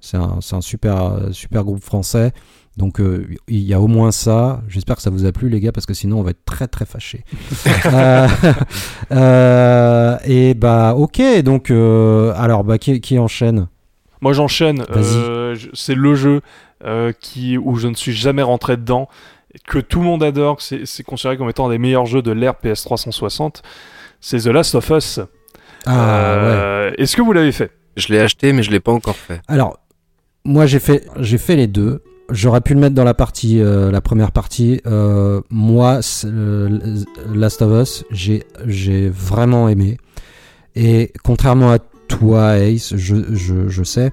C'est 0.02 0.18
un, 0.18 0.38
un 0.52 0.60
super, 0.60 1.20
super 1.32 1.64
groupe 1.64 1.82
français. 1.82 2.32
Donc, 2.76 3.00
euh, 3.00 3.26
il 3.48 3.62
y 3.62 3.72
a 3.72 3.80
au 3.80 3.86
moins 3.86 4.10
ça. 4.12 4.60
J'espère 4.68 4.96
que 4.96 5.02
ça 5.02 5.08
vous 5.08 5.24
a 5.24 5.32
plu, 5.32 5.48
les 5.48 5.58
gars, 5.60 5.72
parce 5.72 5.86
que 5.86 5.94
sinon, 5.94 6.18
on 6.20 6.22
va 6.22 6.32
être 6.32 6.44
très, 6.44 6.68
très 6.68 6.84
fâchés. 6.84 7.24
Euh, 7.86 8.28
euh, 9.12 10.16
et 10.26 10.54
bah, 10.54 10.94
ok, 10.96 11.22
donc, 11.42 11.70
alors, 11.70 12.64
bah, 12.64 12.76
qui, 12.78 13.00
qui 13.00 13.18
enchaîne? 13.18 13.68
Moi 14.26 14.32
j'enchaîne. 14.32 14.84
Euh, 14.90 15.54
c'est 15.72 15.94
le 15.94 16.16
jeu 16.16 16.40
euh, 16.84 17.12
qui, 17.12 17.58
où 17.58 17.76
je 17.76 17.86
ne 17.86 17.94
suis 17.94 18.10
jamais 18.10 18.42
rentré 18.42 18.76
dedans, 18.76 19.08
que 19.68 19.78
tout 19.78 20.00
le 20.00 20.04
monde 20.04 20.24
adore, 20.24 20.56
que 20.56 20.64
c'est 20.84 21.02
considéré 21.04 21.36
comme 21.36 21.48
étant 21.48 21.68
un 21.68 21.70
des 21.70 21.78
meilleurs 21.78 22.06
jeux 22.06 22.22
de 22.22 22.32
l'ère 22.32 22.54
PS360. 22.54 23.62
C'est 24.20 24.38
The 24.38 24.46
Last 24.46 24.74
of 24.74 24.90
Us. 24.90 25.20
Ah, 25.86 25.92
ouais. 25.92 25.94
Euh, 25.94 26.92
Est-ce 26.98 27.14
que 27.14 27.22
vous 27.22 27.32
l'avez 27.32 27.52
fait? 27.52 27.70
Je 27.96 28.12
l'ai 28.12 28.18
acheté, 28.18 28.52
mais 28.52 28.64
je 28.64 28.72
l'ai 28.72 28.80
pas 28.80 28.90
encore 28.90 29.14
fait. 29.14 29.40
Alors, 29.46 29.78
moi 30.44 30.66
j'ai 30.66 30.80
fait, 30.80 31.06
j'ai 31.20 31.38
fait 31.38 31.54
les 31.54 31.68
deux. 31.68 32.02
J'aurais 32.28 32.62
pu 32.62 32.74
le 32.74 32.80
mettre 32.80 32.96
dans 32.96 33.04
la 33.04 33.14
partie, 33.14 33.60
euh, 33.60 33.92
la 33.92 34.00
première 34.00 34.32
partie. 34.32 34.80
Euh, 34.88 35.40
moi, 35.50 36.00
euh, 36.24 37.04
Last 37.32 37.62
of 37.62 37.80
Us, 37.80 38.04
j'ai, 38.10 38.42
j'ai 38.66 39.08
vraiment 39.08 39.68
aimé. 39.68 39.98
Et 40.74 41.12
contrairement 41.22 41.70
à 41.70 41.78
toi, 42.08 42.58
Ace, 42.58 42.94
je, 42.96 43.16
je, 43.34 43.68
je 43.68 43.82
sais, 43.82 44.12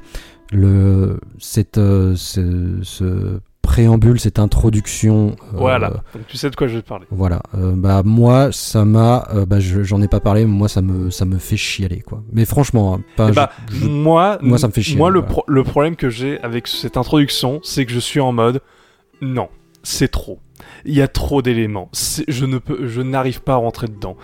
le, 0.51 1.19
cette, 1.39 1.77
euh, 1.77 2.15
ce, 2.15 2.79
ce 2.83 3.39
préambule, 3.61 4.19
cette 4.19 4.39
introduction. 4.39 5.35
euh, 5.53 5.57
Voilà. 5.57 5.89
Donc 5.89 6.27
tu 6.27 6.37
sais 6.37 6.49
de 6.49 6.55
quoi 6.55 6.67
je 6.67 6.75
vais 6.75 6.81
te 6.81 6.87
parler. 6.87 7.05
Voilà, 7.11 7.41
euh, 7.55 7.73
bah 7.75 8.01
moi 8.03 8.51
ça 8.51 8.83
m'a, 8.85 9.25
bah 9.47 9.59
je- 9.61 9.83
j'en 9.83 10.01
ai 10.01 10.07
pas 10.09 10.19
parlé, 10.19 10.41
mais 10.45 10.51
moi 10.51 10.67
ça 10.67 10.81
me 10.81 11.09
ça 11.09 11.23
me 11.25 11.37
fait 11.37 11.55
chialer 11.57 12.01
quoi. 12.01 12.21
Mais 12.33 12.43
franchement, 12.45 12.95
hein, 12.95 13.03
pas, 13.15 13.29
Eh 13.29 13.31
bah, 13.31 13.51
je- 13.71 13.87
moi, 13.87 14.37
moi, 14.41 14.57
ça 14.57 14.67
me 14.67 14.73
fait 14.73 14.81
chier, 14.81 14.97
Moi, 14.97 15.09
le, 15.09 15.19
voilà. 15.19 15.31
pro- 15.33 15.43
le 15.47 15.63
problème 15.63 15.95
que 15.95 16.09
j'ai 16.09 16.39
avec 16.41 16.67
cette 16.67 16.97
introduction, 16.97 17.61
c'est 17.63 17.85
que 17.85 17.91
je 17.93 17.99
suis 17.99 18.19
en 18.19 18.33
mode 18.33 18.61
non, 19.21 19.47
c'est 19.81 20.09
trop. 20.11 20.39
Il 20.85 20.93
y 20.93 21.01
a 21.01 21.07
trop 21.07 21.41
d'éléments. 21.41 21.89
Je 22.27 22.45
ne 22.45 22.57
peux, 22.57 22.87
je 22.87 23.01
n'arrive 23.01 23.41
pas 23.41 23.53
à 23.53 23.57
rentrer 23.57 23.87
dedans. 23.87 24.17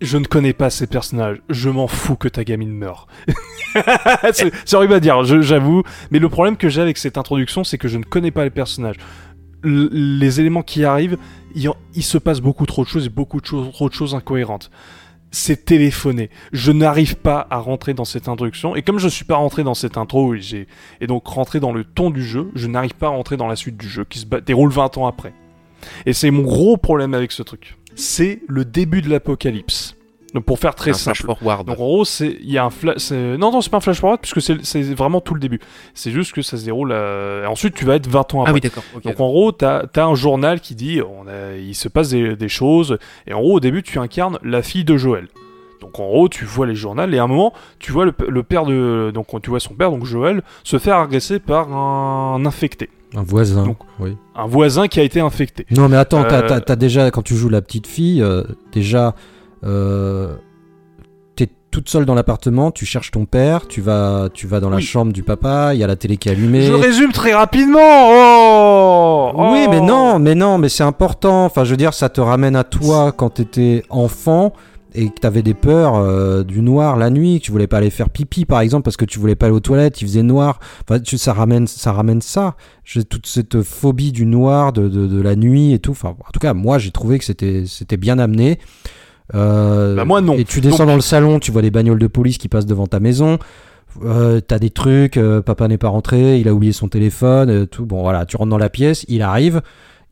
Je 0.00 0.18
ne 0.18 0.24
connais 0.24 0.52
pas 0.52 0.68
ces 0.68 0.86
personnages. 0.86 1.40
Je 1.48 1.70
m'en 1.70 1.86
fous 1.86 2.16
que 2.16 2.28
ta 2.28 2.44
gamine 2.44 2.72
meure. 2.72 3.06
c'est 4.32 4.74
horrible 4.74 4.94
à 4.94 5.00
dire, 5.00 5.24
j'avoue. 5.24 5.82
Mais 6.10 6.18
le 6.18 6.28
problème 6.28 6.56
que 6.56 6.68
j'ai 6.68 6.82
avec 6.82 6.98
cette 6.98 7.16
introduction, 7.16 7.64
c'est 7.64 7.78
que 7.78 7.88
je 7.88 7.96
ne 7.96 8.04
connais 8.04 8.30
pas 8.30 8.44
les 8.44 8.50
personnages. 8.50 8.96
Les 9.64 10.40
éléments 10.40 10.62
qui 10.62 10.84
arrivent, 10.84 11.16
il, 11.54 12.02
se 12.02 12.18
passe 12.18 12.40
beaucoup 12.40 12.66
trop 12.66 12.84
de 12.84 12.88
choses 12.88 13.06
et 13.06 13.08
beaucoup 13.08 13.40
de 13.40 13.46
choses, 13.46 13.72
trop 13.72 13.88
de 13.88 13.94
choses 13.94 14.14
incohérentes. 14.14 14.70
C'est 15.30 15.64
téléphoné. 15.64 16.30
Je 16.52 16.72
n'arrive 16.72 17.16
pas 17.16 17.46
à 17.50 17.56
rentrer 17.56 17.94
dans 17.94 18.04
cette 18.04 18.28
introduction. 18.28 18.76
Et 18.76 18.82
comme 18.82 18.98
je 18.98 19.08
suis 19.08 19.24
pas 19.24 19.36
rentré 19.36 19.64
dans 19.64 19.74
cette 19.74 19.96
intro 19.96 20.34
et 20.34 20.66
et 21.00 21.06
donc 21.06 21.26
rentré 21.26 21.58
dans 21.58 21.72
le 21.72 21.84
ton 21.84 22.10
du 22.10 22.22
jeu, 22.22 22.50
je 22.54 22.66
n'arrive 22.66 22.94
pas 22.94 23.06
à 23.06 23.10
rentrer 23.10 23.36
dans 23.38 23.48
la 23.48 23.56
suite 23.56 23.78
du 23.78 23.88
jeu 23.88 24.04
qui 24.04 24.18
se 24.18 24.26
déroule 24.26 24.70
20 24.70 24.98
ans 24.98 25.06
après. 25.06 25.32
Et 26.04 26.12
c'est 26.12 26.30
mon 26.30 26.42
gros 26.42 26.76
problème 26.76 27.14
avec 27.14 27.32
ce 27.32 27.42
truc. 27.42 27.76
C'est 27.96 28.40
le 28.46 28.64
début 28.64 29.02
de 29.02 29.10
l'apocalypse. 29.10 29.94
Donc 30.34 30.44
pour 30.44 30.58
faire 30.58 30.74
très 30.74 30.90
un 30.90 30.94
flash 30.94 31.18
simple. 31.22 31.34
forward. 31.38 31.66
Donc 31.66 31.78
en 31.78 31.82
gros, 31.82 32.04
c'est 32.04 32.36
il 32.42 32.50
y 32.50 32.58
a 32.58 32.64
un 32.64 32.68
flash. 32.70 33.10
Non 33.10 33.50
non, 33.52 33.60
c'est 33.62 33.70
pas 33.70 33.78
un 33.78 33.80
flash 33.80 34.00
forward 34.00 34.20
puisque 34.20 34.42
c'est 34.42 34.82
vraiment 34.92 35.20
tout 35.22 35.32
le 35.32 35.40
début. 35.40 35.60
C'est 35.94 36.10
juste 36.10 36.32
que 36.34 36.42
ça 36.42 36.58
se 36.58 36.64
déroule. 36.66 36.90
euh, 36.92 37.44
et 37.44 37.46
ensuite, 37.46 37.74
tu 37.74 37.86
vas 37.86 37.94
être 37.94 38.06
20 38.06 38.34
ans 38.34 38.42
après. 38.42 38.50
ah 38.50 38.52
oui, 38.52 38.60
d'accord. 38.60 38.82
Donc 39.02 39.18
en 39.20 39.28
gros, 39.28 39.52
t'as 39.52 39.84
as 39.94 40.04
un 40.04 40.14
journal 40.14 40.60
qui 40.60 40.74
dit 40.74 41.00
on 41.00 41.26
a- 41.26 41.56
il 41.56 41.74
se 41.74 41.88
passe 41.88 42.10
des, 42.10 42.36
des 42.36 42.48
choses 42.50 42.98
et 43.26 43.32
en 43.32 43.40
gros 43.40 43.54
au 43.54 43.60
début 43.60 43.82
tu 43.82 43.98
incarnes 43.98 44.38
la 44.42 44.60
fille 44.62 44.84
de 44.84 44.96
Joël. 44.98 45.28
Donc 45.80 45.98
en 46.00 46.06
gros 46.06 46.28
tu 46.28 46.44
vois 46.44 46.66
les 46.66 46.74
journaux 46.74 47.06
et 47.08 47.18
à 47.18 47.22
un 47.22 47.26
moment 47.28 47.52
tu 47.78 47.92
vois 47.92 48.04
le, 48.04 48.12
le 48.28 48.42
père 48.42 48.66
de 48.66 49.10
donc 49.14 49.28
tu 49.42 49.48
vois 49.50 49.60
son 49.60 49.74
père 49.74 49.90
donc 49.90 50.04
Joël 50.04 50.42
se 50.64 50.78
faire 50.78 50.96
agresser 50.96 51.38
par 51.38 51.70
un 51.72 52.44
infecté, 52.46 52.88
un 53.16 53.22
voisin. 53.22 53.64
Donc, 53.64 53.78
oui. 53.98 54.16
un 54.36 54.46
voisin 54.46 54.86
qui 54.88 55.00
a 55.00 55.02
été 55.02 55.20
infecté. 55.20 55.66
Non 55.70 55.88
mais 55.88 55.96
attends, 55.96 56.22
t'as- 56.22 56.44
Euh, 56.44 56.48
t'as 56.48 56.60
t'as 56.60 56.76
déjà 56.76 57.10
quand 57.10 57.22
tu 57.22 57.34
joues 57.34 57.48
la 57.48 57.62
petite 57.62 57.86
fille, 57.86 58.22
euh, 58.22 58.44
déjà, 58.72 59.14
euh, 59.64 60.36
t'es 61.34 61.48
toute 61.70 61.88
seule 61.88 62.04
dans 62.04 62.14
l'appartement, 62.14 62.70
tu 62.70 62.84
cherches 62.86 63.10
ton 63.10 63.24
père, 63.24 63.66
tu 63.68 63.80
vas, 63.80 64.28
tu 64.32 64.46
vas 64.46 64.60
dans 64.60 64.68
la 64.70 64.76
Oui. 64.76 64.82
chambre 64.82 65.12
du 65.12 65.22
papa, 65.22 65.70
il 65.74 65.80
y 65.80 65.84
a 65.84 65.86
la 65.86 65.96
télé 65.96 66.18
qui 66.18 66.28
est 66.28 66.32
allumée. 66.32 66.62
Je 66.62 66.72
résume 66.72 67.12
très 67.12 67.32
rapidement. 67.34 67.80
Oh, 67.80 69.32
Oui, 69.34 69.64
Oh 69.66 69.70
mais 69.70 69.80
non, 69.80 70.18
mais 70.18 70.34
non, 70.34 70.58
mais 70.58 70.68
c'est 70.68 70.84
important. 70.84 71.44
Enfin, 71.46 71.64
je 71.64 71.70
veux 71.70 71.76
dire, 71.76 71.94
ça 71.94 72.08
te 72.08 72.20
ramène 72.20 72.54
à 72.56 72.64
toi 72.64 73.12
quand 73.12 73.30
t'étais 73.30 73.82
enfant 73.90 74.52
et 74.94 75.10
que 75.10 75.20
t'avais 75.20 75.42
des 75.42 75.52
peurs 75.54 75.96
euh, 75.96 76.42
du 76.42 76.62
noir 76.62 76.96
la 76.96 77.10
nuit, 77.10 77.38
que 77.40 77.44
tu 77.44 77.52
voulais 77.52 77.66
pas 77.66 77.78
aller 77.78 77.90
faire 77.90 78.08
pipi, 78.08 78.44
par 78.46 78.60
exemple, 78.60 78.84
parce 78.84 78.96
que 78.96 79.04
tu 79.04 79.18
voulais 79.18 79.34
pas 79.34 79.46
aller 79.46 79.54
aux 79.54 79.60
toilettes, 79.60 80.00
il 80.00 80.06
faisait 80.06 80.22
noir. 80.22 80.58
Enfin, 80.88 81.00
tu- 81.00 81.18
ça 81.18 81.32
ramène, 81.34 81.66
ça 81.66 81.92
ramène 81.92 82.22
ça. 82.22 82.56
J'ai 82.84 83.04
toute 83.04 83.26
cette 83.26 83.62
phobie 83.62 84.12
du 84.12 84.24
noir, 84.26 84.72
de, 84.72 84.88
de, 84.88 85.06
de 85.06 85.20
la 85.20 85.36
nuit 85.36 85.72
et 85.72 85.78
tout. 85.78 85.90
Enfin, 85.90 86.10
en 86.10 86.30
tout 86.32 86.40
cas, 86.40 86.54
moi, 86.54 86.78
j'ai 86.78 86.90
trouvé 86.92 87.18
que 87.18 87.24
c'était, 87.24 87.64
c'était 87.66 87.96
bien 87.98 88.18
amené. 88.18 88.58
Euh, 89.34 89.96
Bah, 89.96 90.04
moi, 90.04 90.20
non. 90.20 90.34
Et 90.34 90.44
tu 90.44 90.60
descends 90.60 90.78
Donc- 90.78 90.86
dans 90.88 90.94
le 90.94 91.00
salon, 91.02 91.40
tu 91.40 91.50
vois 91.50 91.62
les 91.62 91.70
bagnoles 91.70 91.98
de 91.98 92.06
police 92.06 92.38
qui 92.38 92.48
passent 92.48 92.66
devant 92.66 92.86
ta 92.86 93.00
maison. 93.00 93.38
Euh, 94.04 94.40
t'as 94.40 94.58
des 94.58 94.70
trucs, 94.70 95.16
euh, 95.16 95.40
papa 95.42 95.68
n'est 95.68 95.78
pas 95.78 95.88
rentré, 95.88 96.38
il 96.38 96.48
a 96.48 96.54
oublié 96.54 96.72
son 96.72 96.88
téléphone, 96.88 97.66
tout. 97.66 97.86
Bon, 97.86 98.02
voilà, 98.02 98.26
tu 98.26 98.36
rentres 98.36 98.50
dans 98.50 98.58
la 98.58 98.68
pièce, 98.68 99.04
il 99.08 99.22
arrive, 99.22 99.62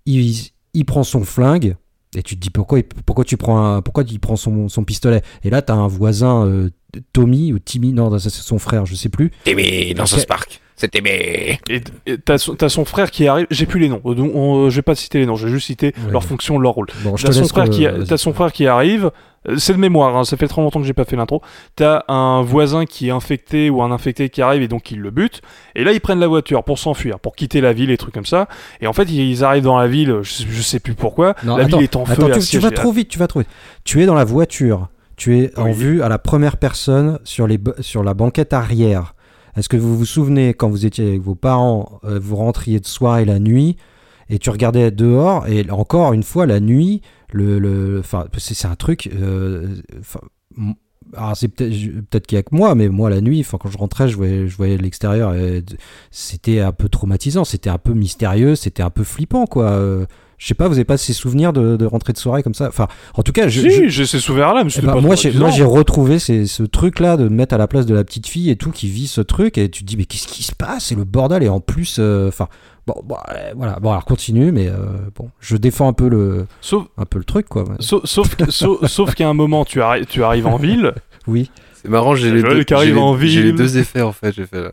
il, 0.07 0.35
il 0.73 0.85
prend 0.87 1.03
son 1.05 1.23
flingue, 1.23 1.77
et 2.16 2.23
tu 2.23 2.36
te 2.36 2.41
dis 2.41 2.51
pourquoi, 2.51 2.81
pourquoi 3.07 3.24
tu 3.24 3.36
prends 3.36 3.74
un, 3.74 3.82
pourquoi 3.82 4.05
il 4.09 4.20
prend 4.20 4.36
son, 4.36 4.69
son 4.69 4.85
pistolet? 4.85 5.23
Et 5.43 5.51
là, 5.51 5.62
t'as 5.62 5.74
un 5.74 5.89
voisin, 5.89 6.47
euh, 6.47 6.70
Tommy 7.12 7.53
ou 7.53 7.59
Timmy, 7.59 7.93
non, 7.93 8.16
c'est 8.19 8.31
son 8.31 8.59
frère, 8.59 8.86
je 8.86 8.95
sais 8.95 9.09
plus. 9.09 9.32
Timmy 9.45 9.95
dans. 9.95 10.07
South 10.07 10.27
Park. 10.27 10.61
C'était 10.77 11.01
mais. 11.01 11.61
Et 11.69 11.83
t'as 12.25 12.39
son, 12.39 12.55
t'as 12.57 12.69
son 12.69 12.85
frère 12.85 13.11
qui 13.13 13.29
arrive. 13.29 13.47
J'ai 13.51 13.67
plus 13.67 13.79
les 13.81 13.89
noms. 13.89 14.01
Donc, 14.05 14.33
on- 14.35 14.71
je 14.71 14.77
vais 14.77 14.83
pas 14.83 14.95
citer 14.97 15.19
les 15.21 15.27
noms. 15.27 15.37
Je 15.37 15.47
vais 15.47 15.53
juste 15.53 15.67
citer 15.67 15.95
Ouais. 16.07 16.11
leur 16.13 16.25
fonction, 16.25 16.59
leur 16.59 16.73
rôle. 16.73 16.89
Bon, 17.05 17.15
T'as 17.15 17.31
son, 17.33 17.45
frère 17.47 17.69
qui, 17.71 17.87
son 18.17 18.33
frère 18.33 18.53
qui 18.53 18.67
arrive. 18.67 19.11
Euh, 19.49 19.57
C'est 19.59 19.75
de 19.75 19.79
mémoire, 19.79 20.17
hein, 20.17 20.25
ça 20.25 20.37
fait 20.39 20.49
trop 20.49 20.63
longtemps 20.63 20.81
que 20.81 20.87
j'ai 20.87 20.95
pas 20.95 21.05
fait 21.05 21.17
l'intro. 21.17 21.43
T'as 21.77 22.03
un 22.09 22.41
voisin 22.43 22.87
qui 22.87 23.09
est 23.09 23.11
infecté 23.11 23.69
ou 23.71 23.83
un 23.83 23.93
infecté 23.93 24.31
qui 24.31 24.41
arrive 24.43 24.63
et 24.63 24.69
donc 24.69 24.91
il 24.91 25.01
le 25.01 25.11
bute. 25.11 25.43
Et 25.77 25.85
là, 25.85 25.93
ils 25.93 26.01
prennent 26.01 26.19
la 26.19 26.27
voiture 26.29 26.65
pour 26.65 26.79
s'enfuir, 26.79 27.21
pour 27.21 27.37
quitter 27.37 27.61
la 27.61 27.73
ville 27.75 27.91
et 27.91 27.97
trucs 27.99 28.15
comme 28.15 28.25
ça. 28.25 28.49
Et 28.81 28.87
en 28.87 28.93
fait, 28.95 29.05
ils 29.11 29.45
arrivent 29.45 29.65
dans 29.65 29.79
la 29.79 29.87
ville, 29.87 30.21
je 30.23 30.31
sais, 30.33 30.45
je 30.49 30.63
sais 30.63 30.81
plus 30.81 30.95
pourquoi. 30.95 31.35
Non, 31.45 31.57
la 31.59 31.65
attends, 31.67 31.77
ville 31.77 31.85
est 31.85 31.95
en 31.97 32.07
feu. 32.07 32.13
Attends, 32.15 32.31
tu, 32.31 32.41
tu 32.41 32.59
vas 32.59 32.71
trop 32.71 32.91
vite, 32.91 33.09
tu 33.09 33.19
vas 33.19 33.27
trop 33.29 33.41
vite. 33.41 33.49
Tu 33.85 34.03
es 34.03 34.07
dans 34.07 34.15
la 34.15 34.25
voiture, 34.25 34.89
tu 35.17 35.39
es 35.39 35.51
en 35.59 35.67
Oui. 35.67 35.73
vue 35.75 36.03
à 36.03 36.09
la 36.09 36.19
première 36.19 36.57
personne 36.57 37.19
sur, 37.25 37.47
les, 37.47 37.61
sur 37.81 38.03
la 38.03 38.15
banquette 38.15 38.55
arrière. 38.55 39.15
Est-ce 39.56 39.68
que 39.68 39.76
vous 39.76 39.97
vous 39.97 40.05
souvenez 40.05 40.55
quand 40.55 40.68
vous 40.68 40.86
étiez 40.86 41.06
avec 41.09 41.20
vos 41.22 41.35
parents, 41.35 42.01
euh, 42.05 42.18
vous 42.20 42.36
rentriez 42.36 42.81
de 42.81 42.86
soirée 42.86 43.24
la 43.24 43.39
nuit 43.39 43.76
et 44.28 44.39
tu 44.39 44.51
regardais 44.51 44.90
dehors 44.90 45.47
et 45.47 45.70
encore 45.70 46.12
une 46.12 46.22
fois 46.22 46.47
la 46.47 46.60
nuit, 46.60 47.02
le, 47.31 47.59
le, 47.59 48.02
c'est 48.39 48.66
un 48.66 48.76
truc. 48.76 49.10
euh, 49.14 49.76
c'est 51.35 51.48
peut-être 51.48 52.26
qu'il 52.26 52.36
y 52.36 52.39
a 52.39 52.43
que 52.43 52.55
moi, 52.55 52.74
mais 52.74 52.89
moi 52.89 53.10
la 53.10 53.20
nuit, 53.20 53.47
quand 53.48 53.68
je 53.70 53.78
rentrais, 53.78 54.09
je 54.09 54.16
voyais, 54.16 54.48
je 54.48 54.56
voyais 54.56 54.76
l'extérieur 54.78 55.35
c'était 56.10 56.60
un 56.60 56.72
peu 56.72 56.89
traumatisant, 56.89 57.44
c'était 57.44 57.70
un 57.70 57.78
peu 57.78 57.93
mystérieux, 57.93 58.56
c'était 58.56 58.82
un 58.82 58.90
peu 58.90 59.05
flippant 59.05 59.47
quoi. 59.47 59.78
Je 60.39 60.47
sais 60.47 60.55
pas, 60.55 60.69
vous 60.69 60.74
avez 60.74 60.85
pas 60.85 60.97
ces 60.97 61.12
souvenirs 61.12 61.52
de, 61.52 61.77
de 61.77 61.86
rentrer 61.86 62.12
de 62.12 62.19
soirée 62.19 62.43
comme 62.43 62.55
ça? 62.55 62.69
Enfin, 62.69 62.89
en 63.15 63.23
tout 63.23 63.32
cas, 63.32 63.48
je, 63.48 63.61
si, 63.61 63.70
je- 63.70 63.89
j'ai 63.89 64.06
ces 64.06 64.19
souvenirs-là, 64.20 64.65
mais 64.65 64.70
eh 64.77 64.81
ben, 64.81 64.93
pas 64.94 65.01
moi, 65.01 65.15
j'ai, 65.15 65.32
moi, 65.32 65.51
j'ai 65.51 65.65
retrouvé 65.65 66.19
ces- 66.19 66.47
ce 66.47 66.62
truc-là 66.62 67.16
de 67.16 67.24
me 67.24 67.31
mettre 67.31 67.55
à 67.55 67.59
la 67.59 67.66
place 67.69 67.86
de 67.86 67.94
la 67.94 68.05
petite 68.05 68.27
fille 68.27 68.51
et 68.51 68.56
tout 68.56 68.70
qui 68.70 68.89
vit 68.89 69.06
ce 69.06 69.20
truc 69.20 69.59
et 69.59 69.69
tu 69.70 69.82
te 69.82 69.86
dis 69.89 69.97
mais 69.97 70.05
qu'est-ce 70.05 70.27
qui 70.28 70.43
se 70.43 70.52
passe? 70.55 70.86
C'est 70.86 70.94
le 70.97 71.05
bordel 71.05 71.43
et 71.43 71.48
en 71.48 71.61
plus, 71.61 71.97
euh, 71.98 72.28
enfin, 72.28 72.48
bon, 72.86 72.94
bon, 73.05 73.16
euh, 73.35 73.52
voilà, 73.56 73.78
bon, 73.81 73.90
alors 73.90 74.05
continue, 74.05 74.51
mais 74.52 74.69
euh, 74.69 74.74
bon, 75.16 75.31
je 75.40 75.56
défends 75.56 75.89
un 75.89 75.93
peu 75.93 76.09
le, 76.09 76.47
Sauf, 76.61 76.85
un 76.98 77.05
peu 77.05 77.19
le 77.19 77.24
truc 77.24 77.48
quoi. 77.48 77.62
ouais. 77.62 77.77
sauf, 77.81 78.05
sauf, 78.05 78.35
que- 78.36 78.51
sauf, 78.51 78.85
sauf 78.86 79.15
qu'à 79.15 79.28
un 79.28 79.35
moment, 79.35 79.65
tu, 79.65 79.81
arri- 79.81 80.05
tu 80.06 80.23
arrives 80.24 80.47
en 80.47 80.56
ville. 80.56 80.93
Oui. 81.27 81.51
C'est 81.74 81.89
marrant, 81.90 82.15
j'ai 82.15 82.31
les, 82.32 82.43
deux- 82.51 82.65
les- 83.43 83.52
deux 83.52 83.78
effets 83.78 84.02
en 84.02 84.12
fait. 84.12 84.32
J'ai 84.35 84.47
fait. 84.47 84.70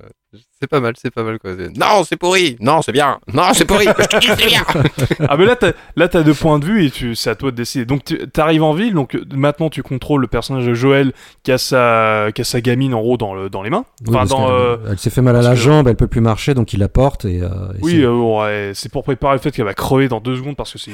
C'est 0.61 0.67
pas 0.67 0.79
mal, 0.79 0.93
c'est 0.95 1.11
pas 1.11 1.23
mal 1.23 1.39
quoi. 1.39 1.51
Non, 1.75 2.03
c'est 2.07 2.15
pourri. 2.15 2.55
Non, 2.59 2.81
c'est 2.81 2.91
bien. 2.91 3.19
Non, 3.33 3.53
c'est 3.53 3.65
pourri. 3.65 3.85
Je 3.99 4.05
te 4.05 4.17
dis, 4.19 4.27
c'est 4.27 4.45
bien. 4.47 4.63
Ah 5.29 5.37
mais 5.37 5.45
là 5.45 5.55
t'as 5.55 5.71
là 5.95 6.07
t'as 6.07 6.23
deux 6.23 6.33
points 6.33 6.57
de 6.59 6.65
vue 6.65 6.85
et 6.85 6.91
tu 6.91 7.15
c'est 7.15 7.29
à 7.29 7.35
toi 7.35 7.51
de 7.51 7.55
décider. 7.55 7.85
Donc 7.85 8.03
tu 8.05 8.17
arrives 8.41 8.63
en 8.63 8.73
ville 8.73 8.93
donc 8.93 9.17
maintenant 9.33 9.69
tu 9.69 9.83
contrôles 9.83 10.21
le 10.21 10.27
personnage 10.27 10.65
de 10.65 10.73
Joël 10.73 11.13
qui 11.43 11.51
a 11.51 11.57
sa 11.57 12.27
qui 12.33 12.41
a 12.41 12.43
sa 12.43 12.61
gamine 12.61 12.93
en 12.93 13.01
gros 13.01 13.17
dans 13.17 13.33
le 13.33 13.49
dans 13.49 13.61
les 13.61 13.69
mains. 13.69 13.85
Oui, 14.07 14.15
Enfin 14.15 14.25
dans 14.25 14.49
euh, 14.51 14.77
Elle 14.89 14.97
s'est 14.99 15.09
fait 15.09 15.21
mal 15.21 15.35
à 15.35 15.41
la 15.41 15.51
que- 15.51 15.55
jambe, 15.57 15.87
elle 15.87 15.95
peut 15.95 16.07
plus 16.07 16.21
marcher, 16.21 16.53
donc 16.53 16.73
il 16.73 16.79
la 16.79 16.89
porte 16.89 17.25
et. 17.25 17.41
euh, 17.41 17.47
et 17.75 17.79
oui, 17.81 17.91
c'est- 17.97 18.03
euh, 18.03 18.13
ouais, 18.13 18.71
c'est 18.73 18.91
pour 18.91 19.03
préparer 19.03 19.35
le 19.35 19.39
fait 19.41 19.51
qu'elle 19.51 19.65
va 19.65 19.73
crever 19.73 20.07
dans 20.07 20.19
deux 20.21 20.35
secondes 20.37 20.55
parce 20.55 20.71
que 20.73 20.79
c'est 20.79 20.91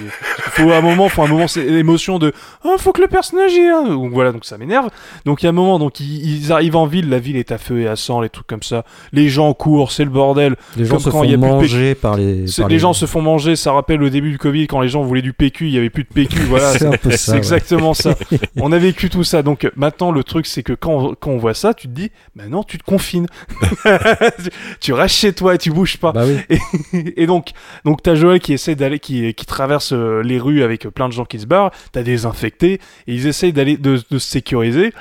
faut 0.51 0.71
un 0.71 0.81
moment, 0.81 1.09
faut 1.09 1.23
un 1.23 1.27
moment, 1.27 1.47
c'est 1.47 1.63
l'émotion 1.65 2.19
de 2.19 2.33
oh 2.63 2.75
faut 2.77 2.91
que 2.93 3.01
le 3.01 3.07
personnage 3.07 3.53
y 3.53 3.59
ait. 3.59 3.71
Donc 3.87 4.11
voilà, 4.13 4.31
donc 4.31 4.45
ça 4.45 4.57
m'énerve. 4.57 4.89
Donc 5.25 5.41
il 5.41 5.45
y 5.45 5.47
a 5.47 5.49
un 5.49 5.53
moment, 5.53 5.79
donc 5.79 5.99
ils, 5.99 6.45
ils 6.45 6.51
arrivent 6.51 6.75
en 6.75 6.85
ville, 6.85 7.09
la 7.09 7.19
ville 7.19 7.37
est 7.37 7.51
à 7.51 7.57
feu 7.57 7.79
et 7.81 7.87
à 7.87 7.95
sang, 7.95 8.21
les 8.21 8.29
trucs 8.29 8.47
comme 8.47 8.63
ça. 8.63 8.83
Les 9.11 9.26
gens 9.29 9.53
courent, 9.53 9.91
c'est 9.91 10.03
le 10.03 10.09
bordel. 10.09 10.55
les 10.75 10.85
gens 10.85 10.95
comme 10.95 10.99
se 10.99 11.09
quand 11.09 11.19
font 11.19 11.23
y 11.23 11.33
a 11.33 11.37
manger 11.37 11.95
par 11.95 12.15
les. 12.15 12.45
Par 12.57 12.67
les 12.67 12.79
gens 12.79 12.93
se 12.93 13.05
font 13.05 13.21
manger, 13.21 13.55
ça 13.55 13.71
rappelle 13.71 13.99
le 13.99 14.09
début 14.09 14.31
du 14.31 14.37
Covid 14.37 14.67
quand 14.67 14.81
les 14.81 14.89
gens 14.89 15.03
voulaient 15.03 15.21
du 15.21 15.33
PQ, 15.33 15.67
il 15.67 15.73
y 15.73 15.77
avait 15.77 15.89
plus 15.89 16.03
de 16.03 16.09
PQ, 16.09 16.39
voilà. 16.49 16.73
C'est 17.11 17.31
ouais. 17.31 17.37
exactement 17.37 17.93
ça. 17.93 18.15
On 18.57 18.71
a 18.71 18.77
vécu 18.77 19.09
tout 19.09 19.23
ça. 19.23 19.43
Donc 19.43 19.69
maintenant, 19.75 20.11
le 20.11 20.23
truc, 20.23 20.45
c'est 20.45 20.63
que 20.63 20.73
quand 20.73 20.93
on, 20.93 21.15
quand 21.15 21.31
on 21.31 21.37
voit 21.37 21.53
ça, 21.53 21.73
tu 21.73 21.87
te 21.87 21.93
dis, 21.93 22.11
maintenant, 22.35 22.63
tu 22.63 22.77
te 22.77 22.83
confines. 22.83 23.27
tu, 23.83 24.49
tu 24.79 24.93
restes 24.93 25.15
chez 25.15 25.33
toi 25.33 25.55
et 25.55 25.57
tu 25.57 25.71
bouges 25.71 25.97
pas. 25.97 26.11
Bah 26.11 26.23
oui. 26.25 27.13
et 27.15 27.25
donc, 27.27 27.51
donc 27.85 28.01
t'as 28.03 28.15
Joël 28.15 28.39
qui 28.39 28.53
essaie 28.53 28.75
d'aller, 28.75 28.99
qui, 28.99 29.33
qui 29.33 29.45
traverse 29.45 29.93
euh, 29.93 30.21
les 30.21 30.39
rues 30.39 30.63
avec 30.63 30.87
plein 30.89 31.07
de 31.07 31.13
gens 31.13 31.25
qui 31.25 31.39
se 31.39 31.45
barrent. 31.45 31.71
T'as 31.91 32.03
des 32.03 32.25
infectés 32.25 32.73
et 33.07 33.13
ils 33.13 33.27
essayent 33.27 33.53
d'aller 33.53 33.77
de, 33.77 34.01
de 34.09 34.19
se 34.19 34.29
sécuriser. 34.29 34.93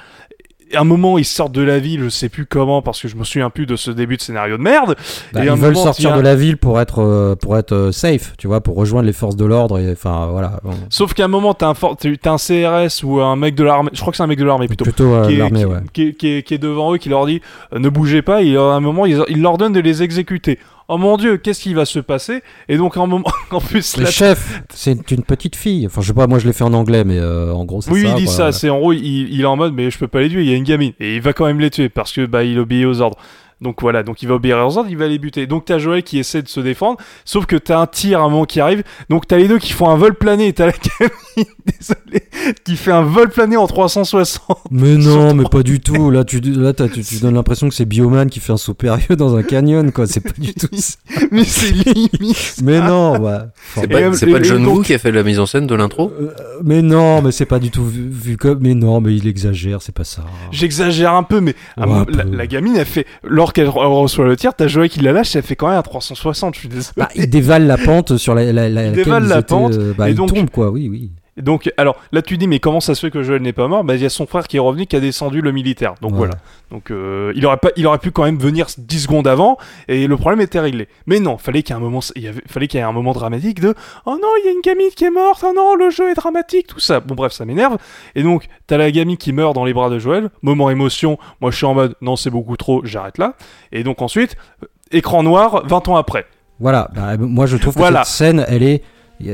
À 0.74 0.80
un 0.80 0.84
moment, 0.84 1.16
ils 1.16 1.24
sortent 1.24 1.52
de 1.52 1.62
la 1.62 1.78
ville, 1.78 2.02
je 2.02 2.08
sais 2.08 2.28
plus 2.28 2.44
comment, 2.44 2.82
parce 2.82 3.00
que 3.00 3.06
je 3.06 3.14
me 3.14 3.22
souviens 3.22 3.50
plus 3.50 3.66
de 3.66 3.76
ce 3.76 3.90
début 3.92 4.16
de 4.16 4.22
scénario 4.22 4.56
de 4.56 4.62
merde. 4.62 4.96
Bah, 5.32 5.42
Et 5.42 5.46
ils 5.46 5.48
un 5.48 5.54
veulent 5.54 5.74
moment, 5.74 5.84
sortir 5.84 6.16
de 6.16 6.20
la 6.20 6.34
ville 6.34 6.56
pour 6.56 6.80
être 6.80 7.00
euh, 7.02 7.36
pour 7.36 7.56
être 7.56 7.72
euh, 7.72 7.92
safe, 7.92 8.34
tu 8.36 8.48
vois, 8.48 8.60
pour 8.60 8.74
rejoindre 8.76 9.06
les 9.06 9.12
forces 9.12 9.36
de 9.36 9.44
l'ordre 9.44 9.78
et 9.78 9.92
enfin 9.92 10.26
voilà. 10.30 10.60
Sauf 10.90 11.14
qu'à 11.14 11.26
un 11.26 11.28
moment, 11.28 11.54
t'as 11.54 11.68
un, 11.68 11.74
for- 11.74 11.96
un 12.24 12.36
CRS 12.36 13.04
ou 13.04 13.20
un 13.20 13.36
mec 13.36 13.54
de 13.54 13.62
l'armée, 13.62 13.90
je 13.92 14.00
crois 14.00 14.10
que 14.10 14.16
c'est 14.16 14.24
un 14.24 14.26
mec 14.26 14.38
de 14.40 14.44
l'armée 14.44 14.66
plutôt, 14.66 14.84
Plutôt 14.84 15.14
euh, 15.14 15.26
qui, 15.28 15.34
est, 15.40 15.50
qui- 15.50 15.64
ouais. 15.64 15.76
qui 15.92 16.02
est- 16.08 16.42
qui 16.42 16.54
est- 16.54 16.58
devant 16.58 16.92
eux, 16.92 16.98
qui 16.98 17.10
leur 17.10 17.26
dit 17.26 17.40
euh, 17.72 17.78
ne 17.78 17.88
bougez 17.88 18.22
pas, 18.22 18.42
et 18.42 18.56
à 18.56 18.60
un 18.60 18.80
moment, 18.80 19.06
il, 19.06 19.22
il 19.28 19.40
leur 19.42 19.58
donne 19.58 19.72
de 19.72 19.80
les 19.80 20.02
exécuter. 20.02 20.58
Oh 20.88 20.98
mon 20.98 21.16
dieu, 21.16 21.36
qu'est-ce 21.36 21.60
qui 21.60 21.74
va 21.74 21.84
se 21.84 21.98
passer? 21.98 22.42
Et 22.68 22.76
donc, 22.76 22.96
un 22.96 23.06
moment, 23.06 23.24
en 23.50 23.60
plus, 23.60 23.96
Le 23.96 24.06
chef, 24.06 24.62
c'est 24.72 25.10
une 25.10 25.24
petite 25.24 25.56
fille. 25.56 25.86
Enfin, 25.86 26.00
je 26.00 26.08
sais 26.08 26.12
pas, 26.14 26.28
moi 26.28 26.38
je 26.38 26.46
l'ai 26.46 26.52
fait 26.52 26.62
en 26.64 26.72
anglais, 26.74 27.02
mais 27.04 27.18
euh, 27.18 27.52
en 27.52 27.64
gros, 27.64 27.82
c'est 27.82 27.90
oui, 27.90 28.02
ça. 28.02 28.08
il 28.08 28.14
dit 28.14 28.28
ça, 28.28 28.52
c'est 28.52 28.70
en 28.70 28.78
gros, 28.78 28.92
il, 28.92 29.02
il 29.32 29.40
est 29.40 29.46
en 29.46 29.56
mode, 29.56 29.74
mais 29.74 29.90
je 29.90 29.98
peux 29.98 30.06
pas 30.06 30.20
les 30.20 30.28
tuer, 30.28 30.42
il 30.42 30.48
y 30.50 30.52
a 30.52 30.56
une 30.56 30.64
gamine. 30.64 30.92
Et 31.00 31.16
il 31.16 31.20
va 31.20 31.32
quand 31.32 31.46
même 31.46 31.58
les 31.58 31.70
tuer, 31.70 31.88
parce 31.88 32.12
que 32.12 32.24
bah, 32.26 32.44
il 32.44 32.58
obéit 32.58 32.86
aux 32.86 33.00
ordres. 33.00 33.18
Donc 33.62 33.80
voilà, 33.80 34.02
donc 34.02 34.20
il 34.22 34.28
va 34.28 34.34
obéir 34.34 34.58
aux 34.58 34.76
ordres, 34.76 34.90
il 34.90 34.98
va 34.98 35.08
les 35.08 35.18
buter. 35.18 35.46
Donc 35.46 35.64
t'as 35.64 35.78
Joël 35.78 36.02
qui 36.02 36.18
essaie 36.18 36.42
de 36.42 36.48
se 36.48 36.60
défendre, 36.60 36.98
sauf 37.24 37.46
que 37.46 37.56
t'as 37.56 37.78
un 37.80 37.86
tir 37.86 38.20
à 38.20 38.24
un 38.24 38.28
moment 38.28 38.44
qui 38.44 38.60
arrive, 38.60 38.82
donc 39.08 39.26
t'as 39.26 39.38
les 39.38 39.48
deux 39.48 39.58
qui 39.58 39.72
font 39.72 39.88
un 39.88 39.96
vol 39.96 40.14
plané, 40.14 40.48
et 40.48 40.52
t'as 40.52 40.66
la 40.66 40.72
gamine, 41.36 41.52
désolé, 41.64 42.28
qui 42.64 42.76
fait 42.76 42.92
un 42.92 43.00
vol 43.02 43.30
plané 43.30 43.56
en 43.56 43.66
360. 43.66 44.58
Mais 44.70 44.96
non, 44.96 45.32
mais 45.34 45.44
pas 45.50 45.62
du 45.62 45.80
tout. 45.80 46.10
Là, 46.10 46.24
tu, 46.24 46.40
là, 46.40 46.74
t'as- 46.74 46.88
tu, 46.90 47.02
tu 47.02 47.16
donnes 47.18 47.34
l'impression 47.34 47.68
que 47.68 47.74
c'est 47.74 47.86
Bioman 47.86 48.28
qui 48.28 48.40
fait 48.40 48.52
un 48.52 48.56
saut 48.58 48.74
périlleux 48.74 49.16
dans 49.16 49.36
un 49.36 49.42
canyon, 49.42 49.90
quoi. 49.90 50.06
C'est 50.06 50.20
pas 50.20 50.30
du 50.38 50.52
tout 50.52 50.68
ça. 50.74 50.96
mais 51.30 51.44
c'est 51.44 51.70
limite. 51.72 52.56
Mais 52.62 52.80
non, 52.80 53.18
bah. 53.18 53.46
C'est 53.74 53.88
pas, 53.88 54.12
c'est 54.12 54.26
pas 54.26 54.42
John 54.42 54.66
Woo 54.66 54.82
qui 54.82 54.92
a 54.94 54.98
fait 54.98 55.12
la 55.12 55.22
mise 55.22 55.38
en 55.40 55.46
scène 55.46 55.66
de 55.66 55.74
l'intro? 55.74 56.12
Euh, 56.20 56.30
mais 56.62 56.82
non, 56.82 57.22
mais 57.22 57.32
c'est 57.32 57.46
pas 57.46 57.58
du 57.58 57.70
tout 57.70 57.84
vu, 57.86 58.08
vu 58.08 58.36
comme. 58.36 58.58
Mais 58.60 58.74
non, 58.74 59.00
mais 59.00 59.14
il 59.14 59.26
exagère, 59.26 59.80
c'est 59.82 59.94
pas 59.94 60.04
ça. 60.04 60.24
J'exagère 60.52 61.14
un 61.14 61.22
peu, 61.22 61.40
mais 61.40 61.54
à 61.76 61.86
Ouais, 61.88 61.94
un 62.00 62.04
peu. 62.04 62.12
la 62.32 62.46
gamine, 62.46 62.76
elle 62.76 62.84
fait, 62.86 63.06
lorsqu'elle 63.46 63.68
re- 63.68 64.00
reçoit 64.02 64.24
le 64.24 64.36
tir, 64.36 64.54
t'as 64.54 64.66
Joël 64.66 64.88
qui 64.88 65.00
la 65.00 65.12
lâche, 65.12 65.34
elle 65.36 65.42
fait 65.42 65.54
quand 65.56 65.68
même 65.68 65.78
un 65.78 65.82
360, 65.82 66.54
je 66.54 66.60
suis 66.60 66.68
désolé. 66.68 66.92
Bah, 66.96 67.08
il 67.14 67.30
dévale 67.30 67.66
la 67.66 67.78
pente 67.78 68.16
sur 68.16 68.34
la. 68.34 68.52
la, 68.52 68.68
la 68.68 68.86
Il 68.86 68.92
dévale 68.92 69.26
la 69.26 69.42
pente, 69.42 69.74
euh, 69.74 69.94
bah, 69.96 70.08
et 70.08 70.12
il 70.12 70.16
donc- 70.16 70.34
tombe, 70.34 70.50
quoi. 70.50 70.70
Oui, 70.70 70.88
oui. 70.90 71.10
Donc, 71.36 71.70
alors, 71.76 71.96
là, 72.12 72.22
tu 72.22 72.38
dis, 72.38 72.46
mais 72.48 72.60
comment 72.60 72.80
ça 72.80 72.94
se 72.94 73.00
fait 73.06 73.10
que 73.10 73.22
Joël 73.22 73.42
n'est 73.42 73.52
pas 73.52 73.68
mort? 73.68 73.84
Bah, 73.84 73.94
il 73.94 74.02
y 74.02 74.06
a 74.06 74.08
son 74.08 74.26
frère 74.26 74.48
qui 74.48 74.56
est 74.56 74.60
revenu, 74.60 74.86
qui 74.86 74.96
a 74.96 75.00
descendu 75.00 75.42
le 75.42 75.52
militaire. 75.52 75.94
Donc 76.00 76.12
Ouais. 76.12 76.18
voilà. 76.18 76.34
Donc, 76.70 76.90
euh, 76.90 77.32
il 77.36 77.44
aurait 77.46 77.58
pas, 77.58 77.68
il 77.76 77.86
aurait 77.86 77.98
pu 77.98 78.10
quand 78.10 78.24
même 78.24 78.38
venir 78.38 78.66
10 78.78 79.00
secondes 79.02 79.28
avant, 79.28 79.58
et 79.88 80.06
le 80.06 80.16
problème 80.16 80.40
était 80.40 80.60
réglé. 80.60 80.88
Mais 81.06 81.20
non, 81.20 81.36
fallait 81.38 81.62
qu'il 81.62 81.74
y 81.74 81.78
ait 81.78 81.80
un 81.80 81.84
moment, 81.84 82.00
il 82.16 82.22
y 82.22 82.28
avait, 82.28 82.42
fallait 82.48 82.66
qu'il 82.68 82.78
y 82.78 82.82
ait 82.82 82.86
un 82.86 82.92
moment 82.92 83.12
dramatique 83.12 83.60
de, 83.60 83.74
oh 84.06 84.18
non, 84.20 84.28
il 84.42 84.46
y 84.46 84.48
a 84.48 84.52
une 84.52 84.62
gamine 84.62 84.88
qui 84.96 85.04
est 85.04 85.10
morte, 85.10 85.44
oh 85.46 85.52
non, 85.54 85.74
le 85.76 85.90
jeu 85.90 86.10
est 86.10 86.14
dramatique, 86.14 86.66
tout 86.68 86.80
ça. 86.80 87.00
Bon, 87.00 87.14
bref, 87.14 87.32
ça 87.32 87.44
m'énerve. 87.44 87.76
Et 88.14 88.22
donc, 88.22 88.48
t'as 88.66 88.78
la 88.78 88.90
gamine 88.90 89.16
qui 89.18 89.32
meurt 89.32 89.54
dans 89.54 89.64
les 89.64 89.74
bras 89.74 89.90
de 89.90 89.98
Joël. 89.98 90.30
Moment 90.42 90.70
émotion. 90.70 91.18
Moi, 91.40 91.50
je 91.50 91.56
suis 91.58 91.66
en 91.66 91.74
mode, 91.74 91.94
non, 92.00 92.16
c'est 92.16 92.30
beaucoup 92.30 92.56
trop, 92.56 92.80
j'arrête 92.84 93.18
là. 93.18 93.34
Et 93.72 93.84
donc 93.84 94.00
ensuite, 94.02 94.36
euh, 94.62 94.66
écran 94.90 95.22
noir, 95.22 95.62
20 95.66 95.88
ans 95.88 95.96
après. 95.96 96.26
Voilà, 96.60 96.88
bah, 96.94 97.16
moi 97.18 97.44
je 97.46 97.58
trouve 97.58 97.74
que 97.74 97.78
Voilà. 97.78 98.04
cette 98.04 98.14
scène, 98.16 98.44
elle 98.48 98.62
est. 98.62 98.82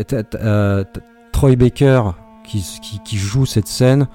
t'as- 0.07 0.23
euh, 0.39 0.85
Troy 1.43 1.57
Baker 1.57 2.03
qui, 2.45 2.65
qui, 2.81 3.01
qui 3.05 3.17
joue 3.17 3.47
cette 3.47 3.67
scène, 3.67 4.07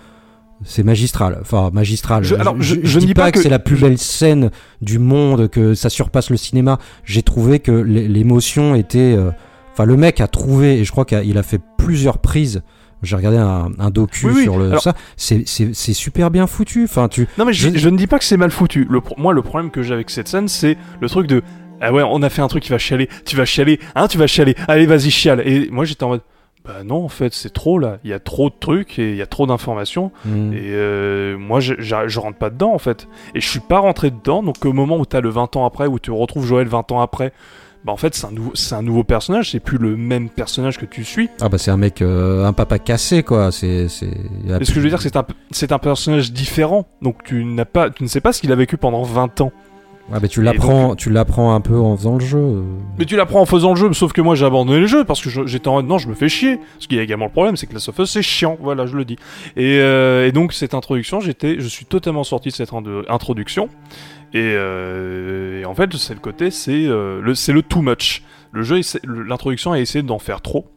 c'est 0.63 0.83
magistral. 0.83 1.37
Enfin, 1.41 1.71
magistral. 1.73 2.23
Je- 2.23 2.35
alors, 2.35 2.55
je- 2.61 2.75
je 2.81 2.99
dis 2.99 3.07
dis 3.07 3.13
pas, 3.13 3.23
pas 3.23 3.31
que, 3.31 3.37
que- 3.37 3.43
c'est 3.43 3.49
la 3.49 3.59
plus 3.59 3.75
belle 3.75 3.97
scène 3.97 4.49
du 4.81 4.97
monde, 4.97 5.49
que 5.49 5.73
ça 5.73 5.89
surpasse 5.89 6.29
le 6.29 6.37
cinéma. 6.37 6.79
J'ai 7.03 7.23
trouvé 7.23 7.59
que 7.59 7.71
l'é- 7.73 8.07
l'émotion 8.07 8.75
était. 8.75 9.13
euh, 9.17 9.31
Enfin, 9.73 9.83
le 9.83 9.97
mec 9.97 10.21
a 10.21 10.27
trouvé, 10.29 10.79
et 10.79 10.85
je 10.85 10.91
crois 10.91 11.03
qu'il 11.05 11.37
a 11.37 11.43
fait 11.43 11.59
plusieurs 11.77 12.17
prises. 12.19 12.63
J'ai 13.03 13.15
regardé 13.17 13.37
un, 13.37 13.71
un 13.77 13.89
docu 13.91 14.25
Oui, 14.27 14.31
oui, 14.37 14.43
sur 14.43 14.57
le 14.57 14.69
alors- 14.69 14.81
ça. 14.81 14.93
C'est 15.17 15.45
super 15.93 16.31
bien 16.31 16.47
foutu. 16.47 16.85
Enfin, 16.85 17.09
tu. 17.09 17.27
Non 17.37 17.43
mais 17.43 17.51
je, 17.53 17.67
ne 17.89 17.97
dis 17.97 18.07
pas 18.07 18.17
que 18.19 18.25
c'est 18.25 18.37
mal 18.37 18.51
foutu. 18.51 18.87
Le, 18.89 19.01
moi 19.17 19.33
le 19.33 19.41
problème 19.41 19.69
que 19.69 19.83
j'ai 19.83 19.93
avec 19.93 20.09
cette 20.09 20.29
scène 20.29 20.47
c'est 20.47 20.77
le 21.01 21.09
truc 21.09 21.27
de 21.27 21.43
ah 21.81 21.91
ouais 21.93 22.03
on 22.09 22.23
a 22.23 22.29
fait 22.29 22.41
un 22.41 22.47
truc 22.47 22.63
qui 22.63 22.69
va 22.71 22.77
chialer, 22.79 23.07
tu 23.25 23.35
vas 23.35 23.43
chialer, 23.45 23.79
hein 23.95 24.07
tu 24.07 24.17
vas 24.17 24.25
chialer, 24.27 24.55
allez 24.69 24.85
vas-y 24.87 25.11
chiale. 25.11 25.43
Et 25.45 25.69
moi 25.69 25.83
j'étais 25.85 26.03
en 26.05 26.09
mode 26.09 26.21
bah 26.67 26.83
non 26.83 27.05
en 27.05 27.09
fait 27.09 27.33
c'est 27.33 27.53
trop 27.53 27.79
là, 27.79 27.97
il 28.03 28.09
y 28.09 28.13
a 28.13 28.19
trop 28.19 28.49
de 28.49 28.55
trucs 28.59 28.99
et 28.99 29.11
il 29.11 29.15
y 29.15 29.21
a 29.21 29.25
trop 29.25 29.47
d'informations 29.47 30.11
Hmm. 30.25 30.51
et 30.53 30.71
euh, 30.73 31.37
moi 31.37 31.59
je, 31.59 32.19
rentre 32.19 32.37
pas 32.37 32.49
dedans 32.49 32.73
en 32.73 32.77
fait. 32.77 33.07
Et 33.35 33.41
je 33.41 33.47
suis 33.47 33.59
pas 33.59 33.79
rentré 33.79 34.11
dedans 34.11 34.43
donc 34.43 34.65
au 34.65 34.73
moment 34.73 34.97
où 34.97 35.05
t'as 35.05 35.21
le 35.21 35.29
20 35.29 35.55
ans 35.55 35.65
après 35.65 35.87
où 35.87 35.99
tu 35.99 36.11
retrouves 36.11 36.45
Joël 36.45 36.67
20 36.67 36.91
ans 36.91 37.01
après. 37.01 37.31
Bah 37.85 37.93
en 37.93 37.97
fait 37.97 38.15
c'est 38.15 38.25
un, 38.25 38.77
un 38.77 38.81
nouveau 38.81 39.03
personnage, 39.03 39.51
c'est 39.51 39.59
plus 39.59 39.77
le 39.77 39.95
même 39.95 40.29
personnage 40.29 40.77
que 40.77 40.85
tu 40.85 41.03
suis. 41.03 41.29
Ah 41.39 41.47
bah 41.47 41.57
c'est 41.57 41.71
un 41.71 41.77
mec, 41.77 42.01
euh, 42.01 42.43
un 42.43 42.53
papa 42.53 42.79
cassé 42.79 43.23
quoi. 43.23 43.51
C'est 43.51 43.87
ce 43.87 44.05
que 44.05 44.65
je 44.65 44.79
veux 44.79 44.89
dire 44.89 45.01
c'est 45.01 45.15
un, 45.15 45.25
c'est 45.51 45.71
un 45.71 45.79
personnage 45.79 46.33
différent. 46.33 46.87
Donc 47.01 47.23
tu 47.23 47.45
n'as 47.45 47.65
pas, 47.65 47.89
tu 47.89 48.03
ne 48.03 48.07
sais 48.07 48.21
pas 48.21 48.33
ce 48.33 48.41
qu'il 48.41 48.51
a 48.51 48.55
vécu 48.55 48.77
pendant 48.77 49.03
20 49.03 49.41
ans. 49.41 49.51
Ouais, 50.09 50.19
mais 50.21 50.29
tu 50.29 50.41
l'apprends, 50.41 50.95
tu 50.95 51.09
l'apprends 51.09 51.53
un 51.53 51.59
peu 51.59 51.77
en 51.77 51.97
faisant 51.97 52.15
le 52.17 52.23
jeu. 52.23 52.63
Mais 52.97 53.03
tu 53.03 53.17
l'apprends 53.17 53.41
en 53.41 53.45
faisant 53.45 53.71
le 53.71 53.75
jeu, 53.75 53.91
sauf 53.93 54.13
que 54.13 54.21
moi 54.21 54.35
j'ai 54.35 54.45
abandonné 54.45 54.79
le 54.79 54.87
jeu 54.87 55.03
parce 55.03 55.21
que 55.21 55.29
j'étais 55.45 55.67
en 55.67 55.73
mode 55.73 55.87
non, 55.87 55.97
je 55.97 56.07
me 56.07 56.13
fais 56.13 56.29
chier. 56.29 56.57
Parce 56.75 56.87
qu'il 56.87 56.97
y 56.97 56.99
a 57.01 57.03
également 57.03 57.25
le 57.25 57.31
problème, 57.31 57.57
c'est 57.57 57.67
que 57.67 57.73
la 57.73 57.81
of 57.85 57.99
Us 57.99 58.09
c'est 58.09 58.21
chiant, 58.21 58.57
voilà, 58.61 58.85
je 58.85 58.95
le 58.95 59.03
dis. 59.03 59.17
Et, 59.57 59.79
euh, 59.79 60.25
et 60.25 60.31
donc 60.31 60.53
cette 60.53 60.73
introduction, 60.73 61.19
j'étais, 61.19 61.59
je 61.59 61.67
suis 61.67 61.85
totalement 61.85 62.23
sorti 62.23 62.49
de 62.49 62.53
cette 62.53 62.71
introduction. 63.09 63.67
Et, 64.33 64.39
euh, 64.55 65.61
et 65.61 65.65
en 65.65 65.75
fait, 65.75 65.93
c'est 65.95 66.13
le 66.13 66.19
côté, 66.21 66.51
c'est 66.51 66.85
euh, 66.87 67.19
le, 67.21 67.35
c'est 67.35 67.53
le 67.53 67.61
too 67.61 67.81
much. 67.81 68.23
Le 68.53 68.63
jeu, 68.63 68.79
l'introduction 69.03 69.73
a 69.73 69.79
essayé 69.79 70.03
d'en 70.03 70.19
faire 70.19 70.41
trop. 70.41 70.67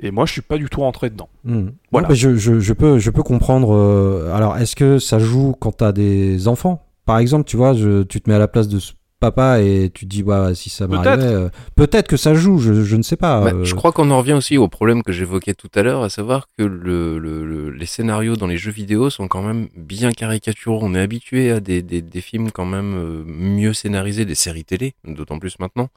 Et 0.00 0.10
moi, 0.10 0.26
je 0.26 0.32
suis 0.32 0.42
pas 0.42 0.58
du 0.58 0.68
tout 0.68 0.80
rentré 0.80 1.10
dedans. 1.10 1.28
Hmm. 1.44 1.68
Voilà. 1.92 2.08
Non, 2.08 2.12
mais 2.12 2.16
je, 2.16 2.34
je, 2.34 2.58
je 2.58 2.72
peux, 2.72 2.98
je 2.98 3.10
peux 3.10 3.22
comprendre. 3.22 4.30
alors, 4.34 4.56
est-ce 4.56 4.74
que 4.74 4.98
ça 4.98 5.20
joue 5.20 5.54
quand 5.60 5.76
t'as 5.76 5.92
des 5.92 6.48
enfants? 6.48 6.89
Par 7.10 7.18
exemple, 7.18 7.44
tu 7.44 7.56
vois, 7.56 7.74
je, 7.74 8.02
tu 8.04 8.20
te 8.20 8.30
mets 8.30 8.36
à 8.36 8.38
la 8.38 8.46
place 8.48 8.68
de 8.68 8.78
ce 8.78 8.92
papa 9.18 9.60
et 9.60 9.90
tu 9.92 10.06
te 10.06 10.10
dis, 10.10 10.22
ouais, 10.22 10.54
si 10.54 10.70
ça 10.70 10.86
m'arrivait, 10.86 11.16
Peut-être. 11.16 11.32
euh, 11.34 11.48
peut-être 11.76 12.08
que 12.08 12.16
ça 12.16 12.32
joue, 12.34 12.56
je, 12.58 12.82
je 12.84 12.96
ne 12.96 13.02
sais 13.02 13.16
pas. 13.16 13.40
Bah, 13.42 13.52
euh, 13.54 13.64
Je 13.64 13.74
crois 13.74 13.92
qu'on 13.92 14.10
en 14.10 14.16
revient 14.18 14.32
aussi 14.32 14.56
au 14.56 14.68
problème 14.68 15.02
que 15.02 15.12
j'évoquais 15.12 15.52
tout 15.52 15.68
à 15.74 15.82
l'heure, 15.82 16.02
à 16.02 16.08
savoir 16.08 16.46
que 16.56 16.62
le, 16.62 17.18
le- 17.18 17.44
le- 17.44 17.68
les 17.70 17.84
scénarios 17.84 18.36
dans 18.36 18.46
les 18.46 18.56
jeux 18.56 18.70
vidéo 18.70 19.10
sont 19.10 19.28
quand 19.28 19.42
même 19.42 19.68
bien 19.76 20.10
caricaturaux. 20.12 20.78
On 20.82 20.94
est 20.94 21.00
habitué 21.00 21.50
à 21.50 21.60
des, 21.60 21.82
des, 21.82 22.00
des 22.00 22.20
films 22.22 22.50
quand 22.50 22.64
même 22.64 22.94
euh, 22.96 23.22
mieux 23.26 23.74
scénarisés, 23.74 24.24
des 24.24 24.34
séries 24.34 24.64
télé, 24.64 24.94
d'autant 25.04 25.38
plus 25.38 25.58
maintenant, 25.58 25.88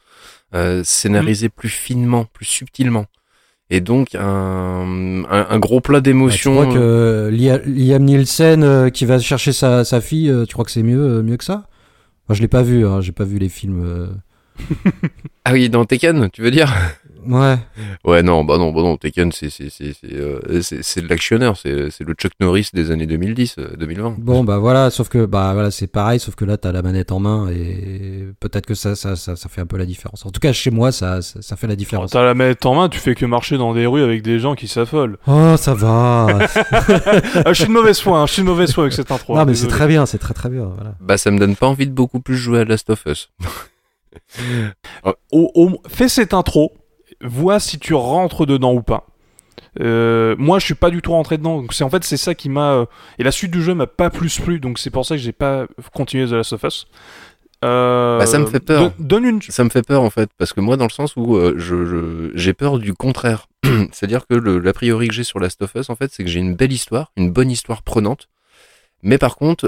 euh, 0.53 0.83
scénarisés 0.83 1.47
plus 1.49 1.69
finement, 1.69 2.25
plus 2.25 2.45
subtilement. 2.45 3.05
Et 3.75 3.81
donc 3.81 4.13
un, 4.13 5.23
un, 5.29 5.47
un 5.49 5.59
gros 5.59 5.81
plat 5.81 5.97
bah, 5.97 6.01
tu 6.03 6.09
d'émotions. 6.11 6.51
crois 6.53 6.67
que 6.67 7.29
Lia- 7.33 7.61
Liam 7.65 8.03
Nielsen 8.03 8.61
euh, 8.63 8.89
qui 8.91 9.05
va 9.05 9.17
chercher 9.17 9.51
sa, 9.51 9.83
sa 9.83 9.99
fille, 9.99 10.29
euh, 10.29 10.45
tu 10.45 10.53
crois 10.53 10.63
que 10.63 10.69
c'est 10.69 10.83
mieux, 10.83 11.01
euh, 11.01 11.23
mieux 11.23 11.37
que 11.37 11.43
ça? 11.43 11.63
Moi, 12.29 12.35
je 12.35 12.41
l'ai 12.41 12.47
pas 12.47 12.61
vu, 12.61 12.85
hein, 12.85 13.01
j'ai 13.01 13.11
pas 13.13 13.23
vu 13.23 13.39
les 13.39 13.49
films. 13.49 13.81
euh. 13.83 14.07
Ah 15.45 15.51
oui, 15.53 15.69
dans 15.69 15.83
Tekken, 15.85 16.29
tu 16.31 16.41
veux 16.43 16.51
dire? 16.51 16.71
Ouais. 17.27 17.57
Ouais, 18.05 18.23
non, 18.23 18.43
bah 18.43 18.57
non, 18.57 18.71
bah 18.71 18.81
non, 18.81 18.97
Tekken, 18.97 19.31
c'est 19.31 19.49
c'est 19.49 19.69
c'est 19.69 19.93
c'est 19.99 20.13
euh, 20.13 20.61
c'est- 20.61 20.83
c'est 20.83 21.01
de 21.01 21.07
l'actionneur, 21.07 21.55
c'est 21.57 21.89
c'est 21.91 22.03
le 22.03 22.13
Chuck 22.13 22.31
Norris 22.39 22.69
des 22.73 22.91
années 22.91 23.05
2010, 23.05 23.55
euh, 23.59 23.75
2020. 23.77 24.15
Bon, 24.19 24.43
bah 24.43 24.57
voilà, 24.57 24.89
sauf 24.89 25.09
que 25.09 25.25
bah 25.25 25.51
voilà, 25.53 25.71
c'est 25.71 25.87
pareil, 25.87 26.19
sauf 26.19 26.35
que 26.35 26.45
là, 26.45 26.57
t'as 26.57 26.71
la 26.71 26.81
manette 26.81 27.11
en 27.11 27.19
main 27.19 27.49
et 27.49 28.25
peut-être 28.39 28.65
que 28.65 28.73
ça, 28.75 28.95
ça, 28.95 29.15
ça, 29.15 29.35
ça 29.35 29.49
fait 29.49 29.61
un 29.61 29.65
peu 29.65 29.77
la 29.77 29.85
différence. 29.85 30.25
En 30.25 30.31
tout 30.31 30.39
cas, 30.39 30.53
chez 30.53 30.71
moi, 30.71 30.91
ça, 30.91 31.21
ça, 31.21 31.41
ça 31.41 31.55
fait 31.55 31.67
la 31.67 31.73
Quand 31.73 31.77
différence. 31.77 32.11
t'as 32.11 32.23
la 32.23 32.33
manette 32.33 32.65
en 32.65 32.75
main, 32.75 32.89
tu 32.89 32.99
fais 32.99 33.15
que 33.15 33.25
marcher 33.25 33.57
dans 33.57 33.73
des 33.73 33.85
rues 33.85 34.03
avec 34.03 34.21
des 34.21 34.39
gens 34.39 34.55
qui 34.55 34.67
s'affolent. 34.67 35.17
Oh, 35.27 35.55
ça 35.57 35.73
va. 35.73 36.27
ah, 36.71 37.43
je 37.47 37.53
suis 37.53 37.65
de 37.65 37.71
mauvaise 37.71 37.99
foi, 37.99 38.19
hein, 38.19 38.25
je 38.27 38.33
suis 38.33 38.41
de 38.41 38.47
mauvaise 38.47 38.73
foi 38.73 38.83
avec 38.85 38.93
cette 38.93 39.11
intro. 39.11 39.35
non, 39.35 39.45
mais 39.45 39.55
c'est 39.55 39.67
très 39.67 39.87
bien, 39.87 40.05
c'est 40.05 40.17
très 40.19 40.33
très 40.33 40.49
bien. 40.49 40.65
Voilà. 40.75 40.95
Bah 40.99 41.17
ça 41.17 41.31
me 41.31 41.39
donne 41.39 41.55
pas 41.55 41.67
envie 41.67 41.87
de 41.87 41.91
beaucoup 41.93 42.19
plus 42.19 42.37
jouer 42.37 42.59
à 42.59 42.65
Last 42.65 42.89
of 42.89 43.03
Us. 43.05 43.29
Au- 45.31 45.51
au- 45.55 45.81
fais 45.87 46.07
cette 46.09 46.33
intro, 46.33 46.71
vois 47.23 47.59
si 47.59 47.79
tu 47.79 47.93
rentres 47.93 48.45
dedans 48.45 48.73
ou 48.73 48.81
pas. 48.81 49.07
Euh, 49.79 50.35
moi, 50.37 50.59
je 50.59 50.65
suis 50.65 50.75
pas 50.75 50.89
du 50.91 51.01
tout 51.01 51.11
rentré 51.11 51.37
dedans. 51.37 51.61
Donc, 51.61 51.73
c'est 51.73 51.83
en 51.83 51.89
fait 51.89 52.03
c'est 52.03 52.17
ça 52.17 52.35
qui 52.35 52.49
m'a 52.49 52.73
euh, 52.73 52.85
et 53.17 53.23
la 53.23 53.31
suite 53.31 53.51
du 53.51 53.61
jeu 53.63 53.73
m'a 53.73 53.87
pas 53.87 54.09
plus 54.09 54.39
plu. 54.39 54.59
Donc 54.59 54.77
c'est 54.79 54.89
pour 54.91 55.05
ça 55.05 55.15
que 55.15 55.21
j'ai 55.21 55.31
pas 55.31 55.65
continué 55.93 56.27
The 56.27 56.31
Last 56.33 56.53
of 56.53 56.63
Us. 56.63 56.85
Euh, 57.65 58.19
Bah, 58.19 58.25
ça 58.25 58.37
me 58.39 58.45
fait 58.45 58.59
peur. 58.59 58.81
don- 58.81 58.93
Donne 58.99 59.25
une. 59.25 59.41
Ça 59.41 59.63
me 59.63 59.69
fait 59.69 59.81
peur 59.85 60.01
en 60.03 60.09
fait, 60.09 60.29
parce 60.37 60.53
que 60.53 60.59
moi 60.61 60.77
dans 60.77 60.85
le 60.85 60.91
sens 60.91 61.15
où 61.15 61.39
je 61.57 62.31
j'ai 62.35 62.53
peur 62.53 62.77
du 62.77 62.93
contraire. 62.93 63.47
C'est-à-dire 63.91 64.27
que 64.27 64.35
l'a 64.35 64.73
priori 64.73 65.07
que 65.07 65.13
j'ai 65.13 65.23
sur 65.23 65.39
Last 65.39 65.61
of 65.61 65.73
Us 65.75 65.89
en 65.89 65.95
fait, 65.95 66.11
c'est 66.13 66.23
que 66.23 66.29
j'ai 66.29 66.39
une 66.41 66.55
belle 66.55 66.73
histoire, 66.73 67.11
une 67.17 67.31
bonne 67.31 67.49
histoire 67.49 67.81
prenante. 67.81 68.27
Mais 69.01 69.17
par 69.17 69.35
contre, 69.37 69.67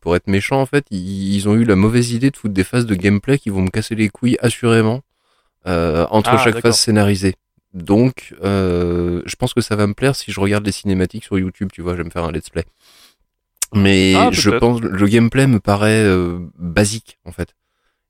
pour 0.00 0.16
être 0.16 0.26
méchant 0.28 0.60
en 0.60 0.66
fait, 0.66 0.84
ils, 0.90 1.34
ils 1.36 1.48
ont 1.48 1.54
eu 1.54 1.64
la 1.64 1.76
mauvaise 1.76 2.12
idée 2.12 2.30
de 2.30 2.36
foutre 2.36 2.54
des 2.54 2.64
phases 2.64 2.86
de 2.86 2.94
gameplay 2.94 3.38
qui 3.38 3.48
vont 3.50 3.62
me 3.62 3.70
casser 3.70 3.94
les 3.94 4.08
couilles 4.08 4.36
assurément 4.40 5.00
entre 5.66 6.30
Ah, 6.34 6.38
chaque 6.38 6.60
phase 6.60 6.78
scénarisée. 6.78 7.34
Donc, 7.74 8.34
euh, 8.42 9.22
je 9.26 9.36
pense 9.36 9.54
que 9.54 9.60
ça 9.60 9.76
va 9.76 9.86
me 9.86 9.94
plaire 9.94 10.16
si 10.16 10.32
je 10.32 10.40
regarde 10.40 10.66
les 10.66 10.72
cinématiques 10.72 11.24
sur 11.24 11.38
YouTube, 11.38 11.68
tu 11.72 11.82
vois, 11.82 11.92
je 11.92 11.98
vais 11.98 12.04
me 12.04 12.10
faire 12.10 12.24
un 12.24 12.32
let's 12.32 12.50
play. 12.50 12.64
Mais 13.74 14.14
Ah, 14.16 14.30
je 14.32 14.50
pense 14.50 14.80
le 14.80 15.06
gameplay 15.06 15.46
me 15.46 15.60
paraît 15.60 16.02
euh, 16.04 16.40
basique 16.58 17.18
en 17.24 17.30
fait 17.30 17.54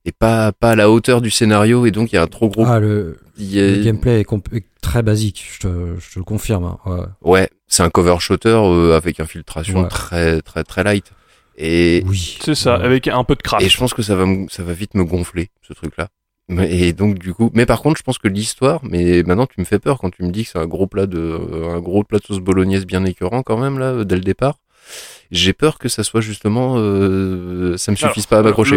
et 0.07 0.13
pas 0.13 0.53
pas 0.53 0.71
à 0.71 0.75
la 0.77 0.91
hauteur 0.91 1.21
du 1.21 1.31
scénario 1.31 1.85
et 1.85 1.91
donc 1.91 2.11
il 2.11 2.15
y 2.15 2.19
a 2.19 2.23
un 2.23 2.27
trop 2.27 2.49
gros 2.49 2.65
Ah, 2.67 2.81
le, 2.81 3.19
le 3.39 3.83
gameplay 3.85 4.21
est, 4.23 4.65
très 4.81 5.03
basique, 5.03 5.47
je 5.53 5.59
te, 5.61 5.69
je 6.01 6.15
te 6.15 6.19
le 6.19 6.25
confirme. 6.25 6.65
hein, 6.65 6.79
ouais. 6.87 7.05
ouais 7.21 7.51
c'est 7.67 7.83
un 7.83 7.91
cover 7.91 8.17
shooter 8.21 8.49
euh, 8.49 8.97
avec 8.97 9.21
infiltration 9.21 9.83
Ouais. 9.83 9.89
très 9.89 10.41
très 10.41 10.65
très 10.65 10.83
light 10.83 11.13
et 11.59 12.03
Oui. 12.07 12.39
C'est 12.43 12.55
ça, 12.55 12.79
Ouais. 12.79 12.85
avec 12.87 13.09
un 13.09 13.23
peu 13.25 13.35
de 13.35 13.43
crash. 13.43 13.63
et 13.63 13.69
je 13.69 13.77
pense 13.77 13.93
que 13.93 14.01
ça 14.01 14.15
va 14.17 14.25
me- 14.25 14.49
ça 14.49 14.63
va 14.63 14.73
vite 14.73 14.95
me 14.95 15.05
gonfler 15.05 15.51
ce 15.61 15.75
truc 15.75 15.95
là 15.99 16.09
et 16.59 16.93
donc 16.93 17.19
du 17.19 17.33
coup 17.35 17.51
mais 17.55 17.67
par 17.67 17.83
contre 17.83 17.99
je 17.99 18.03
pense 18.03 18.19
que 18.19 18.29
l'histoire 18.29 18.81
mais 18.83 19.23
maintenant 19.23 19.47
tu 19.47 19.61
me 19.61 19.65
fais 19.65 19.79
peur 19.79 19.99
quand 19.99 20.11
tu 20.11 20.23
me 20.23 20.31
dis 20.31 20.45
que 20.45 20.51
c'est 20.51 20.59
un 20.59 20.67
gros 20.67 20.87
plat 20.87 21.07
de 21.07 21.39
un 21.75 21.81
gros 21.81 22.05
plat 22.05 22.19
de 22.19 22.25
sauce 22.25 22.41
bolognaise 22.41 22.87
bien 22.87 23.05
écœurant 23.05 23.43
quand 23.43 23.59
même 23.59 23.79
là 23.79 24.05
dès 24.05 24.17
le 24.17 24.23
départ 24.23 24.59
j'ai 25.31 25.53
peur 25.53 25.79
que 25.79 25.89
ça 25.89 26.03
soit 26.03 26.21
justement 26.21 26.75
euh, 26.77 27.77
ça 27.77 27.93
me 27.93 27.97
Alors, 27.97 28.11
suffise 28.11 28.27
pas 28.27 28.39
à 28.39 28.43
m'accrocher 28.43 28.77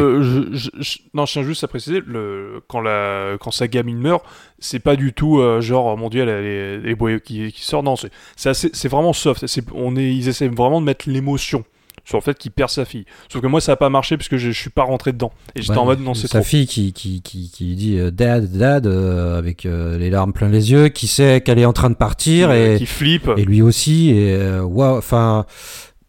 non, 1.14 1.26
je 1.26 1.32
tiens 1.34 1.44
juste 1.44 1.64
à 1.64 1.68
préciser, 1.68 2.02
le, 2.06 2.62
quand, 2.68 2.82
la, 2.82 3.38
quand 3.40 3.52
sa 3.52 3.68
gamine 3.68 3.98
meurt, 3.98 4.24
c'est 4.60 4.80
pas 4.80 4.96
du 4.96 5.14
tout 5.14 5.40
euh, 5.40 5.62
genre, 5.62 5.86
oh 5.86 5.98
mon 5.98 6.10
dieu, 6.10 6.22
elle 6.22 6.30
a 6.30 6.42
les, 6.42 6.80
les 6.80 6.96
boyaux 6.96 7.20
qui, 7.20 7.52
qui 7.52 7.62
sortent. 7.64 7.86
Non, 7.86 7.96
c'est 7.96 8.54
c'est 8.54 8.88
vraiment 8.88 9.14
soft. 9.14 9.46
On 9.74 9.96
est, 9.96 10.14
ils 10.14 10.28
essaient 10.28 10.48
vraiment 10.48 10.80
de 10.80 10.86
mettre 10.86 11.10
l'émotion 11.10 11.64
sur 12.06 12.18
le 12.18 12.22
fait 12.24 12.38
qu'il 12.38 12.52
perd 12.52 12.70
sa 12.70 12.86
fille. 12.86 13.06
Sauf 13.32 13.42
que 13.42 13.48
moi, 13.48 13.62
ça 13.62 13.72
a 13.74 13.76
pas 13.76 13.90
marché 13.90 14.18
parce 14.18 14.28
que 14.30 14.38
je, 14.38 14.52
je 14.52 14.60
suis 14.60 14.70
pas 14.70 14.84
rentré 14.84 15.14
dedans. 15.14 15.32
Et 15.56 15.62
j'étais 15.62 15.74
Ouais, 15.74 15.78
en 15.80 15.86
mode, 15.86 16.02
non, 16.02 16.14
c'est 16.14 16.28
sa 16.28 16.40
trop. 16.40 16.48
fille 16.48 16.68
qui, 16.68 16.92
qui, 16.94 17.22
qui, 17.22 17.50
qui 17.50 17.76
dit 17.76 17.98
euh, 17.98 18.12
Dad, 18.12 18.52
Dad, 18.52 18.86
euh, 18.88 19.38
avec 19.38 19.66
euh, 19.66 19.98
les 19.98 20.10
larmes 20.10 20.34
plein 20.34 20.50
les 20.50 20.72
yeux, 20.72 20.90
qui 20.90 21.08
sait 21.08 21.42
qu'elle 21.42 21.60
est 21.60 21.66
en 21.66 21.74
train 21.74 21.90
de 21.90 21.96
partir 21.96 22.52
et, 22.52 22.76
qui 22.78 22.86
flippe. 22.86 23.30
et 23.38 23.46
lui 23.46 23.62
aussi. 23.62 24.10
Et 24.10 24.38
waouh, 24.60 24.98
enfin. 24.98 25.46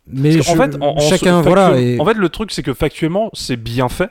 Mais 0.07 0.33
fait, 0.43 0.77
en- 0.83 0.97
en- 0.97 0.99
chacun, 1.01 1.41
factu- 1.41 1.47
voilà. 1.47 1.79
Et... 1.81 1.99
En 1.99 2.05
fait, 2.05 2.15
le 2.15 2.29
truc, 2.29 2.51
c'est 2.53 2.63
que 2.63 2.75
factuellement, 2.75 3.31
c'est 3.33 3.57
bien 3.57 3.89
fait. 3.89 4.11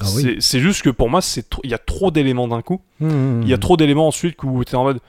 Ah. 0.00 0.06
C'est- 0.40 0.60
juste 0.60 0.82
que 0.82 0.90
pour 0.90 1.10
moi, 1.10 1.20
il 1.64 1.70
y 1.70 1.74
a 1.74 1.78
trop 1.78 2.10
d'éléments 2.10 2.48
d'un 2.48 2.62
coup. 2.62 2.80
Mmh, 3.00 3.06
mmh, 3.08 3.42
Il 3.42 3.48
y 3.48 3.52
a 3.52 3.56
mmh. 3.56 3.60
trop 3.60 3.76
d'éléments 3.76 4.08
ensuite 4.08 4.42
où 4.42 4.64
t'es 4.64 4.74
en 4.76 4.84
mode. 4.84 5.00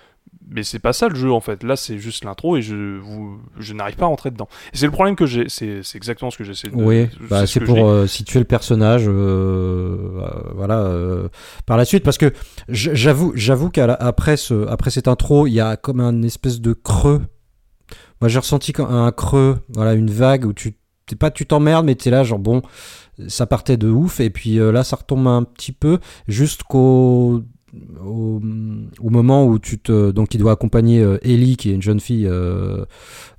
Mais 0.49 0.63
c'est 0.63 0.79
pas 0.79 0.93
ça 0.93 1.09
le 1.09 1.15
jeu 1.15 1.31
en 1.31 1.41
fait. 1.41 1.63
Là, 1.63 1.75
c'est 1.75 1.97
juste 1.97 2.23
l'intro 2.23 2.55
et 2.55 2.61
je, 2.61 2.97
vous, 2.99 3.39
je 3.59 3.73
n'arrive 3.73 3.95
pas 3.95 4.05
à 4.05 4.07
rentrer 4.07 4.31
dedans. 4.31 4.47
Et 4.73 4.77
c'est 4.77 4.85
le 4.85 4.91
problème 4.91 5.15
que 5.15 5.25
j'ai. 5.25 5.49
C'est 5.49 5.81
exactement 5.95 6.31
ce 6.31 6.37
que 6.37 6.43
j'essaie 6.43 6.69
de. 6.69 6.75
Oui, 6.75 7.09
bah, 7.29 7.41
ce 7.41 7.53
c'est 7.53 7.59
que 7.59 7.65
pour 7.65 7.87
euh, 7.87 8.07
situer 8.07 8.39
le 8.39 8.45
personnage, 8.45 9.03
euh, 9.07 9.11
euh, 9.11 10.51
voilà, 10.55 10.79
euh, 10.79 11.27
par 11.65 11.75
la 11.75 11.85
suite, 11.85 12.03
parce 12.03 12.17
que 12.17 12.33
j'avoue, 12.69 13.33
j'avoue 13.35 13.69
qu'après 13.69 14.37
ce, 14.37 14.67
après 14.67 14.89
cette 14.89 15.07
intro, 15.07 15.47
il 15.47 15.53
y 15.53 15.59
a 15.59 15.75
comme 15.75 15.99
un 15.99 16.21
espèce 16.23 16.61
de 16.61 16.73
creux. 16.73 17.21
Moi, 18.21 18.29
j'ai 18.29 18.39
ressenti 18.39 18.73
un 18.79 19.11
creux, 19.11 19.59
voilà, 19.73 19.93
une 19.93 20.09
vague 20.09 20.45
où 20.45 20.53
tu, 20.53 20.77
t'es 21.05 21.15
pas, 21.15 21.29
tu 21.29 21.45
t'emmerdes, 21.45 21.85
mais 21.85 21.95
t'es 21.95 22.09
là, 22.09 22.23
genre 22.23 22.39
bon, 22.39 22.61
ça 23.27 23.45
partait 23.45 23.77
de 23.77 23.89
ouf, 23.89 24.21
et 24.21 24.29
puis 24.29 24.55
là, 24.55 24.83
ça 24.83 24.95
retombe 24.95 25.27
un 25.27 25.43
petit 25.43 25.71
peu 25.71 25.99
jusqu'au 26.27 27.43
au, 28.03 28.39
au 29.01 29.09
moment 29.09 29.45
où 29.45 29.59
tu 29.59 29.77
te 29.77 30.11
donc 30.11 30.33
il 30.33 30.37
doit 30.37 30.53
accompagner 30.53 31.01
euh, 31.01 31.17
Ellie 31.21 31.57
qui 31.57 31.69
est 31.69 31.73
une 31.75 31.81
jeune 31.81 31.99
fille 31.99 32.25
euh, 32.25 32.85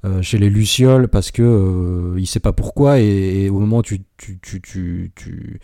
euh, 0.05 0.21
chez 0.23 0.37
les 0.39 0.51
lucioles 0.51 1.09
parce 1.09 1.31
que 1.31 2.15
il 2.19 2.27
sait 2.27 2.39
pas 2.41 2.53
pourquoi 2.53 3.01
et, 3.01 3.45
et 3.45 3.51
au 3.51 3.59
moment 3.59 3.79
où 3.79 3.83
tu 3.83 4.01
tu 4.19 4.39
tu 4.43 4.61
tu 4.61 5.13
tu 5.17 5.61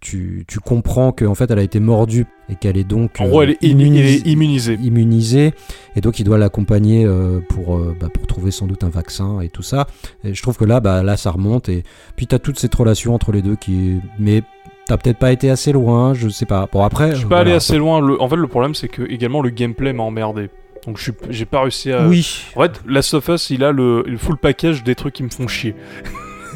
tu, 0.00 0.44
tu 0.48 0.60
comprends 0.60 1.12
qu'en 1.12 1.34
fait 1.34 1.50
elle 1.50 1.58
a 1.58 1.62
été 1.62 1.78
mordue 1.80 2.26
et 2.48 2.54
qu'elle 2.54 2.76
est 2.76 2.84
donc 2.84 3.16
En 3.18 3.26
gros, 3.26 3.42
elle 3.42 3.50
est, 3.50 3.62
immunisée- 3.62 4.22
immunisée. 4.24 4.78
immunisée. 4.80 5.52
Et 5.96 6.00
donc 6.00 6.20
il 6.20 6.24
doit 6.24 6.38
l'accompagner 6.38 7.06
pour 7.48 7.78
bah, 8.00 8.08
pour 8.12 8.26
trouver 8.28 8.50
sans 8.52 8.66
doute 8.66 8.84
un 8.84 8.88
vaccin 8.88 9.40
et 9.40 9.48
tout 9.48 9.62
ça. 9.62 9.88
Et 10.24 10.32
je 10.32 10.42
trouve 10.42 10.56
que 10.56 10.64
là 10.64 10.80
bah 10.80 11.02
là 11.02 11.16
ça 11.16 11.30
remonte 11.32 11.68
et 11.68 11.82
puis 12.16 12.26
t'as 12.28 12.38
toute 12.38 12.58
cette 12.58 12.74
relation 12.74 13.14
entre 13.14 13.32
les 13.32 13.42
deux 13.42 13.56
qui 13.56 13.96
mais 14.18 14.42
t'as 14.86 14.96
peut-être 14.96 15.18
pas 15.18 15.32
été 15.32 15.50
assez 15.50 15.72
loin 15.72 16.14
je 16.14 16.28
sais 16.28 16.46
pas 16.46 16.68
bon 16.72 16.82
après 16.82 17.10
Je 17.12 17.16
suis 17.16 17.26
pas 17.26 17.40
allé 17.40 17.52
assez 17.52 17.76
loin. 17.76 18.00
Le- 18.00 18.20
En 18.20 18.28
fait, 18.28 18.36
le 18.36 18.46
problème, 18.46 18.74
c'est 18.74 18.88
que 18.88 19.02
également 19.02 19.42
le 19.42 19.50
gameplay 19.50 19.92
m'a 19.92 20.02
emmerdé. 20.04 20.48
Donc, 20.86 20.96
je 20.98 21.02
suis- 21.04 21.12
j'ai 21.30 21.44
pas 21.44 21.62
réussi 21.62 21.90
à. 21.92 22.06
oui 22.06 22.44
En 22.54 22.62
fait, 22.62 22.80
Last 22.86 23.14
of 23.14 23.26
Us, 23.28 23.50
il 23.50 23.64
a 23.64 23.72
le, 23.72 24.02
le 24.06 24.16
full 24.18 24.36
package 24.36 24.84
des 24.84 24.94
trucs 24.94 25.14
qui 25.14 25.22
me 25.24 25.28
font 25.30 25.48
chier. 25.48 25.74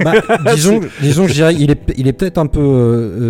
Bah, 0.02 0.12
disons, 0.54 0.80
disons, 1.02 1.26
je 1.26 1.34
dirais, 1.34 1.54
il 1.54 1.70
est, 1.70 1.92
il 1.98 2.08
est 2.08 2.14
peut-être 2.14 2.38
un 2.38 2.46
peu 2.46 2.58
euh, 2.60 2.62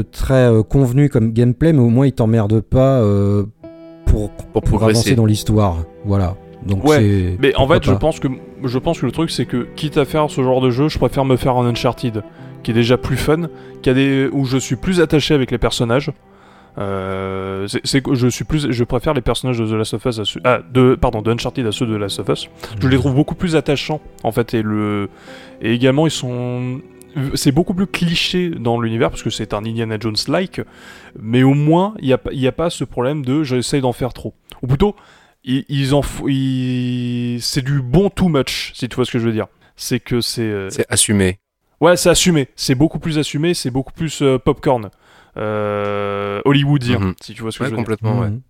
euh, 0.01 0.03
très 0.13 0.35
euh, 0.35 0.63
convenu 0.63 1.09
comme 1.09 1.33
gameplay, 1.33 1.73
mais 1.73 1.81
au 1.81 1.89
moins 1.89 2.07
il 2.07 2.13
t'emmerde 2.13 2.61
pas 2.61 3.01
euh, 3.01 3.45
pour, 4.07 4.31
pour 4.31 4.63
pour 4.63 4.63
avancer 4.63 4.63
progresser 4.93 5.15
dans 5.17 5.27
l'histoire. 5.27 5.79
Voilà. 6.05 6.37
Donc 6.65 6.85
Ouais, 6.85 6.99
c'est. 6.99 7.37
Mais 7.41 7.57
en 7.57 7.67
fait, 7.67 7.83
je 7.85 7.91
pense 7.93 8.21
que 8.21 8.29
je 8.63 8.79
pense 8.79 9.01
que 9.01 9.07
le 9.07 9.11
truc 9.11 9.31
c'est 9.33 9.47
que 9.47 9.67
quitte 9.75 9.97
à 9.97 10.05
faire 10.05 10.31
ce 10.31 10.43
genre 10.45 10.61
de 10.61 10.71
jeu, 10.71 10.89
je 10.89 10.99
préfère 10.99 11.25
me 11.25 11.37
faire 11.37 11.57
un 11.57 11.67
Uncharted 11.67 12.23
qui 12.63 12.71
est 12.71 12.75
déjà 12.75 12.97
plus 12.97 13.17
fun, 13.17 13.49
qui 13.83 13.91
a 13.91 13.95
des 13.95 14.29
où 14.33 14.45
je 14.45 14.59
suis 14.59 14.77
plus 14.77 15.01
attaché 15.01 15.35
avec 15.35 15.51
les 15.51 15.59
personnages. 15.59 16.11
Euh, 16.79 17.67
c'est 17.85 18.01
que 18.01 18.15
je 18.15 18.29
suis 18.29 18.45
plus, 18.45 18.71
je 18.71 18.85
préfère 18.85 19.13
les 19.13 19.21
personnages 19.21 19.59
de 19.59 19.67
The 19.67 19.73
Last 19.73 19.95
of 19.95 20.05
Us 20.07 20.19
à 20.21 20.25
ceux, 20.25 20.41
ah, 20.45 20.61
de 20.73 20.95
pardon 20.95 21.21
de 21.21 21.31
Uncharted 21.33 21.67
à 21.67 21.73
ceux 21.73 21.87
de 21.87 21.97
Last 21.97 22.21
of 22.21 22.29
Us. 22.29 22.49
Je 22.81 22.89
les 22.89 22.97
trouve 22.97 23.15
beaucoup 23.15 23.35
plus 23.35 23.57
attachants 23.57 24.01
en 24.23 24.31
fait 24.33 24.55
et 24.55 24.63
le 24.63 25.09
et 25.61 25.73
également 25.75 26.07
ils 26.07 26.13
sont 26.13 26.81
c'est 27.35 27.51
beaucoup 27.51 27.75
plus 27.75 27.89
cliché 27.89 28.51
dans 28.51 28.81
l'univers 28.81 29.11
parce 29.11 29.25
que 29.25 29.31
c'est 29.31 29.53
un 29.53 29.65
Indiana 29.65 29.97
Jones 29.99 30.15
like, 30.29 30.61
mais 31.19 31.43
au 31.43 31.55
moins 31.55 31.95
il 31.99 32.07
n'y 32.07 32.13
a, 32.13 32.21
y 32.31 32.47
a 32.47 32.53
pas 32.53 32.71
ce 32.71 32.85
problème 32.85 33.25
de 33.25 33.43
j'essaye 33.43 33.81
d'en 33.81 33.93
faire 33.93 34.13
trop. 34.13 34.35
Ou 34.63 34.69
plutôt 34.69 34.95
ils, 35.43 35.65
ils 35.69 35.93
en 35.93 36.03
ils- 36.29 37.39
c'est 37.43 37.65
du 37.65 37.83
bon 37.83 38.11
too 38.11 38.29
much 38.29 38.71
si 38.75 38.89
tu 38.89 38.95
vois 38.95 39.05
ce 39.05 39.11
que 39.11 39.19
je 39.19 39.27
veux 39.27 39.33
dire. 39.33 39.49
C'est 39.75 39.99
que 39.99 40.21
c'est 40.21 40.43
euh, 40.43 40.71
c'est 40.71 40.87
assumé 40.89 41.41
Ouais, 41.81 41.97
c'est 41.97 42.11
assumé. 42.11 42.49
C'est 42.57 42.75
beaucoup 42.75 42.99
plus 42.99 43.19
assumé. 43.19 43.55
C'est 43.55 43.71
beaucoup 43.71 43.93
plus 43.93 44.23
euh, 44.23 44.39
popcorn. 44.39 44.91
Euh, 45.37 46.41
hollywoodien, 46.45 46.99
Mhm. 46.99 47.15
si 47.23 47.35
tu 47.35 47.43
vois 47.43 47.53
ce 47.53 47.59
que 47.59 47.65
Ouais, 47.65 47.71
je 47.71 47.75
veux 47.75 47.77
dire. 47.77 47.85
complètement, 47.85 48.21
ouais. 48.21 48.31
Mhm. 48.31 48.41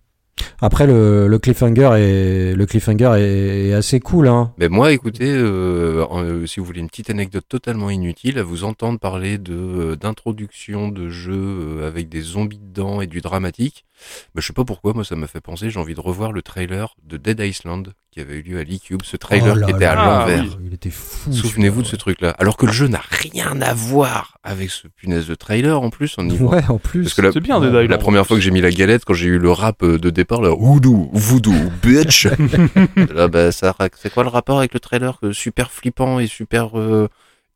Après, 0.59 0.87
le, 0.87 1.27
le 1.27 1.39
cliffhanger 1.39 1.91
est 1.97 2.55
le 2.55 2.65
cliffhanger 2.65 3.11
est, 3.19 3.73
assez 3.73 3.99
cool, 3.99 4.27
hein. 4.27 4.53
Mais 4.57 4.69
moi, 4.69 4.91
écoutez, 4.91 5.29
euh, 5.31 6.05
euh, 6.11 6.45
si 6.47 6.59
vous 6.59 6.65
voulez 6.65 6.79
une 6.79 6.87
petite 6.89 7.09
anecdote 7.11 7.45
totalement 7.47 7.89
inutile, 7.91 8.39
à 8.39 8.43
vous 8.43 8.63
entendre 8.63 8.97
parler 8.97 9.37
de 9.37 9.53
euh, 9.53 9.95
d'introduction 9.95 10.87
de 10.89 11.09
jeux 11.09 11.83
avec 11.85 12.09
des 12.09 12.21
zombies 12.21 12.59
dedans 12.59 13.01
et 13.01 13.07
du 13.07 13.21
dramatique, 13.21 13.85
bah, 14.33 14.41
je 14.41 14.47
sais 14.47 14.53
pas 14.53 14.65
pourquoi, 14.65 14.93
moi 14.93 15.03
ça 15.03 15.15
m'a 15.15 15.27
fait 15.27 15.41
penser, 15.41 15.69
j'ai 15.69 15.79
envie 15.79 15.95
de 15.95 16.01
revoir 16.01 16.31
le 16.31 16.41
trailer 16.41 16.95
de 17.03 17.17
Dead 17.17 17.39
Island 17.39 17.93
qui 18.11 18.19
avait 18.19 18.35
eu 18.39 18.41
lieu 18.41 18.59
à 18.59 18.63
l'E-Cube, 18.65 19.03
ce 19.05 19.15
trailer 19.15 19.53
Oh 19.55 19.59
là 19.59 19.67
qui 19.67 19.71
était 19.71 19.85
à 19.85 19.95
l'envers. 19.95 20.43
Ah 20.45 20.55
oui. 20.59 20.65
Il 20.67 20.73
était 20.73 20.89
fou. 20.89 21.31
Souvenez-vous 21.31 21.81
de 21.81 21.87
ce 21.87 21.95
truc-là. 21.95 22.31
Alors 22.39 22.57
que 22.57 22.65
le 22.65 22.73
jeu 22.73 22.87
n'a 22.89 23.01
rien 23.09 23.61
à 23.61 23.73
voir 23.73 24.37
avec 24.43 24.69
ce 24.69 24.89
punaise 24.89 25.27
de 25.27 25.35
trailer 25.35 25.81
en 25.81 25.89
plus. 25.89 26.15
On 26.17 26.27
y 26.29 26.35
voit. 26.35 26.57
Ouais, 26.57 26.63
en 26.67 26.77
plus. 26.77 27.03
Parce 27.03 27.13
que 27.13 27.21
la, 27.21 27.31
C'est 27.31 27.39
bien, 27.39 27.57
Island. 27.63 27.89
la 27.89 27.97
première 27.97 28.27
fois 28.27 28.35
que 28.35 28.43
j'ai 28.43 28.51
mis 28.51 28.59
la 28.59 28.69
galette, 28.71 29.05
quand 29.05 29.13
j'ai 29.13 29.27
eu 29.27 29.37
le 29.39 29.51
rap 29.51 29.81
euh, 29.83 29.97
de 29.97 30.09
départ, 30.09 30.41
là, 30.41 30.49
voodoo, 30.49 31.09
voodoo, 31.13 31.53
bitch. 31.81 32.27
là, 33.15 33.29
bah, 33.29 33.53
ça, 33.53 33.73
c'est 33.95 34.11
quoi 34.13 34.23
le 34.23 34.29
rapport 34.29 34.59
avec 34.59 34.73
le 34.73 34.81
trailer 34.81 35.17
super 35.31 35.71
flippant 35.71 36.19
et 36.19 36.27
super. 36.27 36.77
euh, 36.77 37.07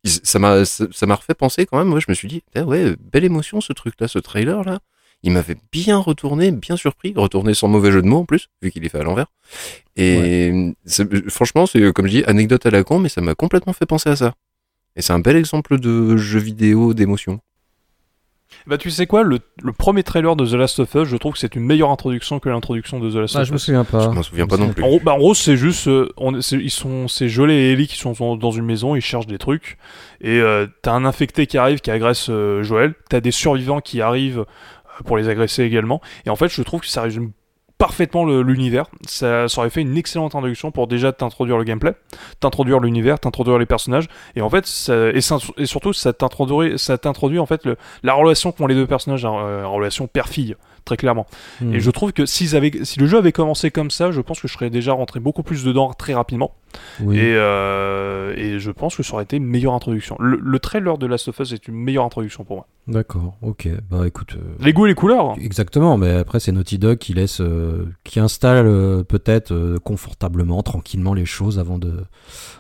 ça 0.06 0.40
m'a, 0.40 0.64
ça 0.66 1.06
m'a 1.06 1.16
refait 1.16 1.34
penser 1.34 1.66
quand 1.66 1.78
même. 1.80 1.88
Moi, 1.88 2.00
je 2.00 2.06
me 2.08 2.14
suis 2.14 2.28
dit, 2.28 2.44
eh 2.56 2.62
ouais, 2.62 2.96
belle 3.12 3.26
émotion 3.26 3.60
ce 3.60 3.74
truc-là, 3.74 4.08
ce 4.08 4.20
trailer 4.20 4.64
là. 4.64 4.80
Il 5.24 5.32
m'avait 5.32 5.58
bien 5.72 5.98
retourné, 5.98 6.52
bien 6.52 6.78
surpris, 6.78 7.14
retourné 7.16 7.54
sans 7.56 7.68
mauvais 7.68 7.92
jeu 7.92 8.02
de 8.04 8.08
mots 8.08 8.20
en 8.20 8.26
plus, 8.26 8.50
vu 8.62 8.70
qu'il 8.72 8.86
est 8.86 8.90
fait 8.90 9.00
à 9.00 9.04
l'envers. 9.04 9.26
Et 9.96 10.74
c'est- 10.86 11.30
franchement, 11.30 11.66
c'est 11.66 11.92
comme 11.94 12.06
je 12.08 12.12
dis, 12.12 12.24
anecdote 12.26 12.66
à 12.66 12.70
la 12.70 12.84
con, 12.84 13.00
mais 13.00 13.10
ça 13.10 13.22
m'a 13.22 13.34
complètement 13.34 13.74
fait 13.74 13.86
penser 13.88 14.10
à 14.10 14.16
ça. 14.16 14.34
Et 14.96 15.02
c'est 15.02 15.14
un 15.14 15.20
bel 15.20 15.36
exemple 15.36 15.80
de 15.80 16.16
jeu 16.16 16.40
vidéo 16.40 16.94
d'émotion. 16.94 17.40
Bah, 18.68 18.78
tu 18.78 18.90
sais 18.90 19.06
quoi, 19.06 19.24
le, 19.24 19.40
le 19.62 19.74
premier 19.74 20.02
trailer 20.04 20.36
de 20.36 20.46
The 20.46 20.54
Last 20.54 20.80
of 20.80 20.94
Us, 20.96 21.04
je 21.08 21.18
trouve 21.18 21.34
que 21.34 21.40
c'est 21.40 21.56
une 21.56 21.64
meilleure 21.66 21.90
introduction 21.92 22.40
que 22.40 22.48
l'introduction 22.50 23.00
de 23.00 23.12
The 23.12 23.16
Last 23.16 23.36
Ah, 23.36 23.42
of 23.42 23.48
je 23.48 23.52
me 23.52 23.58
Us. 23.58 23.64
souviens 23.64 23.84
pas. 23.84 24.02
Je 24.02 24.08
m'en 24.10 24.24
souviens 24.24 24.48
pas 24.48 24.58
non 24.58 24.70
plus. 24.70 24.82
En 24.84 24.88
gros, 24.88 25.00
bah, 25.00 25.14
en 25.14 25.18
gros, 25.18 25.34
c'est 25.36 25.58
juste, 25.58 25.88
euh, 25.88 26.10
on, 26.18 26.40
c'est- 26.42 26.58
ils 26.58 26.72
sont, 26.72 27.08
c'est 27.08 27.28
Joel 27.28 27.52
et 27.52 27.74
Ellie 27.74 27.88
qui 27.88 27.98
sont 27.98 28.14
dans- 28.14 28.38
dans 28.38 28.52
une 28.52 28.66
maison, 28.66 28.96
ils 28.96 29.02
cherchent 29.02 29.28
des 29.28 29.38
trucs, 29.38 29.78
et 30.22 30.40
euh, 30.40 30.66
t'as 30.82 30.94
un 30.94 31.06
infecté 31.06 31.46
qui 31.48 31.58
arrive, 31.58 31.80
qui 31.82 31.92
agresse 31.92 32.28
euh, 32.30 32.64
Joel, 32.64 32.94
t'as 33.10 33.20
des 33.20 33.32
survivants 33.32 33.82
qui 33.82 34.02
arrivent 34.02 34.46
pour 35.06 35.18
les 35.18 35.30
agresser 35.30 35.64
également, 35.64 36.02
et 36.26 36.30
en 36.30 36.36
fait, 36.36 36.48
je 36.48 36.62
trouve 36.62 36.82
que 36.82 36.88
ça 36.88 37.02
résume 37.02 37.32
parfaitement 37.78 38.26
l'univers. 38.26 38.86
Ça, 39.06 39.46
aurait 39.58 39.70
fait 39.70 39.82
une 39.82 39.98
excellente 39.98 40.36
introduction 40.36 40.72
pour 40.72 40.88
déjà 40.88 41.12
t'introduire 41.12 41.58
le 41.58 41.64
gameplay, 41.64 41.94
t'introduire 42.40 42.80
l'univers, 42.80 43.20
t'introduire 43.20 43.58
les 43.58 43.66
personnages, 43.66 44.08
et 44.36 44.42
en 44.42 44.50
fait, 44.50 44.66
et, 45.14 45.22
surtout, 45.22 45.94
ça 45.94 46.14
t'introduit, 46.14 47.40
en 47.40 47.46
fait 47.46 47.68
la 48.04 48.14
relation 48.14 48.52
qu'ont 48.52 48.68
les 48.68 48.76
deux 48.76 48.88
personnages, 48.88 49.26
euh, 49.26 49.62
la 49.62 49.68
relation 49.68 50.08
père-fille, 50.08 50.56
très 50.86 50.98
clairement. 50.98 51.26
Mhm. 51.62 51.74
Et 51.76 51.80
je 51.80 51.92
trouve 51.92 52.14
que 52.14 52.26
s'ils 52.26 52.56
avaient, 52.56 52.72
si 52.84 53.00
le 53.00 53.08
jeu 53.08 53.18
avait 53.18 53.32
commencé 53.32 53.72
comme 53.72 53.92
ça, 53.92 54.12
je 54.12 54.22
pense 54.22 54.40
que 54.40 54.48
je 54.48 54.54
serais 54.54 54.70
déjà 54.70 54.94
rentré 54.94 55.20
beaucoup 55.20 55.44
plus 55.44 55.64
dedans 55.66 55.92
très 55.94 56.14
rapidement. 56.14 56.54
Oui. 57.02 57.18
Et, 57.18 57.34
euh, 57.36 58.34
et 58.38 58.60
je 58.60 58.70
pense 58.72 58.96
que 58.96 59.04
ça 59.04 59.14
aurait 59.14 59.24
été 59.24 59.38
une 59.38 59.46
meilleure 59.46 59.74
introduction. 59.74 60.16
Le, 60.20 60.38
le 60.42 60.60
trailer 60.60 60.98
de 60.98 61.06
Last 61.08 61.28
of 61.30 61.40
Us 61.40 61.52
est 61.54 61.68
une 61.68 61.76
meilleure 61.76 62.04
introduction 62.06 62.44
pour 62.44 62.58
moi. 62.58 62.68
D'accord. 62.88 63.36
Ok. 63.42 63.68
Bah 63.90 64.06
écoute. 64.06 64.36
euh, 64.36 64.42
Les 64.64 64.72
goûts 64.74 64.86
et 64.86 64.90
les 64.90 64.96
couleurs. 64.96 65.32
hein. 65.32 65.36
Exactement, 65.42 65.98
mais 65.98 66.12
après 66.12 66.40
c'est 66.40 66.52
Naughty 66.52 66.78
Dog 66.78 66.98
qui 67.00 67.14
laisse, 67.14 67.42
euh, 67.42 67.86
qui 68.04 68.20
installe 68.20 68.68
euh, 68.68 69.04
peut-être 69.04 69.52
euh, 69.54 69.80
confortablement, 69.80 70.62
tranquillement 70.62 71.14
les 71.16 71.26
choses 71.26 71.58
avant 71.58 71.80
de, 71.80 71.94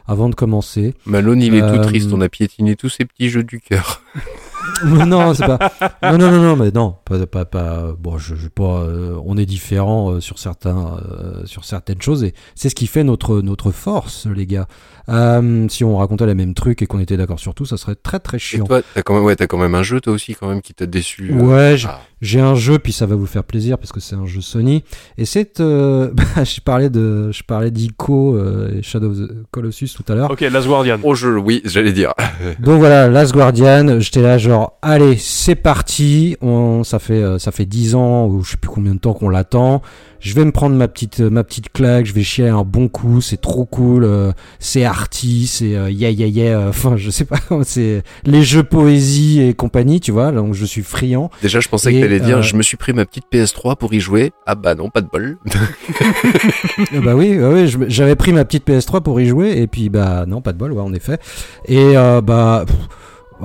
avant 0.07 0.29
de 0.29 0.35
commencer. 0.35 0.95
Malone, 1.05 1.41
il 1.41 1.53
est 1.53 1.61
Euh, 1.61 1.75
tout 1.77 1.83
triste. 1.83 2.11
On 2.13 2.21
a 2.21 2.29
piétiné 2.29 2.75
tous 2.75 2.89
ses 2.89 3.05
petits 3.05 3.29
jeux 3.29 3.43
du 3.43 3.59
cœur. 3.59 4.01
non, 5.07 5.33
c'est 5.33 5.45
pas. 5.45 5.71
Non, 6.03 6.17
non, 6.17 6.31
non, 6.31 6.41
non, 6.41 6.55
mais 6.55 6.71
non, 6.71 6.95
pas, 7.05 7.25
pas, 7.25 7.45
pas. 7.45 7.93
Bon, 7.97 8.17
je, 8.17 8.35
je 8.35 8.47
pas. 8.47 8.81
euh, 8.81 9.19
on 9.25 9.37
est 9.37 9.45
différents 9.45 10.11
euh, 10.11 10.19
sur 10.19 10.39
certains, 10.39 10.97
euh, 11.09 11.45
sur 11.45 11.65
certaines 11.65 12.01
choses 12.01 12.23
et 12.23 12.33
c'est 12.55 12.69
ce 12.69 12.75
qui 12.75 12.87
fait 12.87 13.03
notre 13.03 13.41
notre 13.41 13.71
force, 13.71 14.27
les 14.27 14.45
gars. 14.45 14.67
Euh, 15.09 15.67
si 15.69 15.83
on 15.83 15.97
racontait 15.97 16.25
les 16.25 16.33
mêmes 16.33 16.53
trucs 16.53 16.81
et 16.81 16.87
qu'on 16.87 16.99
était 16.99 17.17
d'accord 17.17 17.39
sur 17.39 17.53
tout, 17.53 17.65
ça 17.65 17.77
serait 17.77 17.95
très 17.95 18.19
très 18.19 18.37
Et 18.37 18.39
chiant. 18.39 18.65
toi, 18.65 18.81
t'as 18.93 19.01
quand 19.03 19.13
même, 19.13 19.23
ouais, 19.23 19.35
t'as 19.35 19.47
quand 19.47 19.57
même 19.57 19.75
un 19.75 19.83
jeu, 19.83 20.01
toi 20.01 20.13
aussi, 20.13 20.33
quand 20.35 20.47
même, 20.49 20.61
qui 20.61 20.73
t'a 20.73 20.85
déçu. 20.85 21.31
euh. 21.31 21.41
Ouais, 21.41 21.77
j'ai- 21.77 21.87
Ah. 21.89 21.99
J'ai 22.21 22.39
un 22.39 22.55
jeu, 22.55 22.79
puis 22.79 22.91
ça 22.91 23.05
va 23.05 23.15
vous 23.15 23.27
faire 23.27 23.43
plaisir 23.43 23.77
parce 23.77 23.91
que 23.91 23.99
c'est 23.99 24.15
un 24.15 24.25
jeu 24.25 24.41
Sony. 24.41 24.83
Et 25.17 25.25
c'est, 25.25 25.59
euh, 25.59 26.09
bah, 26.35 26.43
je 26.43 26.59
parlais 26.59 26.89
de, 26.89 27.29
je 27.31 27.43
parlais 27.43 27.69
d'Ico 27.69 28.35
euh, 28.35 28.77
et 28.79 28.81
Shadow 28.81 29.11
of 29.11 29.17
the 29.17 29.31
Colossus 29.51 29.89
tout 29.95 30.11
à 30.11 30.15
l'heure. 30.15 30.31
Ok, 30.31 30.41
Last 30.41 30.65
Guardian. 30.67 30.97
Oh, 31.03 31.13
je, 31.13 31.27
oui, 31.27 31.61
j'allais 31.65 31.91
dire. 31.93 32.13
Donc 32.59 32.79
voilà, 32.79 33.09
Last 33.09 33.33
Guardian, 33.33 33.99
j'étais 33.99 34.21
là 34.21 34.37
genre, 34.39 34.79
allez, 34.81 35.17
c'est 35.17 35.55
parti. 35.55 36.35
On, 36.41 36.83
ça 36.83 36.97
fait, 36.99 37.21
euh, 37.21 37.37
ça 37.37 37.51
fait 37.51 37.65
10 37.65 37.93
ans 37.95 38.25
ou 38.27 38.41
je 38.43 38.51
sais 38.51 38.57
plus 38.57 38.69
combien 38.71 38.95
de 38.95 38.99
temps 38.99 39.13
qu'on 39.13 39.29
l'attend. 39.29 39.83
Je 40.25 40.33
vais 40.33 40.43
me 40.43 40.51
prendre 40.51 40.75
ma 40.75 40.87
petite, 40.87 41.19
ma 41.19 41.43
petite 41.43 41.71
claque. 41.71 42.07
Je 42.07 42.13
vais 42.13 42.23
chier 42.23 42.47
un 42.47 42.63
bon 42.63 42.87
coup. 42.87 43.21
C'est 43.21 43.39
trop 43.39 43.65
cool. 43.65 44.03
euh, 44.05 44.31
c'est 44.57 44.83
arty, 44.83 45.45
c'est 45.45 45.75
euh, 45.75 45.91
yeah 45.91 46.09
yeah 46.09 46.25
yeah. 46.25 46.57
euh, 46.59 46.69
Enfin, 46.69 46.97
je 46.97 47.11
sais 47.11 47.25
pas. 47.25 47.37
C'est 47.63 48.01
les 48.25 48.41
jeux 48.41 48.63
poésie 48.63 49.39
et 49.41 49.53
compagnie, 49.53 49.99
tu 49.99 50.11
vois. 50.11 50.31
Donc 50.31 50.55
je 50.55 50.65
suis 50.65 50.81
friand. 50.81 51.29
Déjà, 51.43 51.59
je 51.59 51.69
pensais 51.69 51.93
Et, 51.93 51.97
que 51.97 52.01
t'allais 52.01 52.19
dire, 52.19 52.37
euh, 52.37 52.41
je 52.41 52.55
me 52.55 52.63
suis 52.63 52.75
pris 52.75 52.91
ma 52.91 53.05
petite 53.05 53.25
PS3 53.31 53.77
pour 53.77 53.93
y 53.93 53.99
jouer. 53.99 54.31
Ah 54.47 54.55
bah 54.55 54.73
non, 54.73 54.89
pas 54.89 55.01
de 55.01 55.07
bol. 55.07 55.37
Euh, 55.45 57.01
bah 57.03 57.15
oui, 57.15 57.37
je- 57.67 57.77
j'avais 57.87 58.15
pris 58.15 58.33
ma 58.33 58.45
petite 58.45 58.67
PS3 58.67 59.01
pour 59.03 59.21
y 59.21 59.27
jouer 59.27 59.51
et 59.61 59.67
puis 59.67 59.89
bah 59.89 60.25
non, 60.27 60.41
pas 60.41 60.53
de 60.53 60.57
bol, 60.57 60.71
ouais, 60.71 60.81
en 60.81 60.93
effet. 60.95 61.19
Et 61.67 61.95
euh, 61.97 62.21
bah 62.21 62.65
pff, 62.65 62.75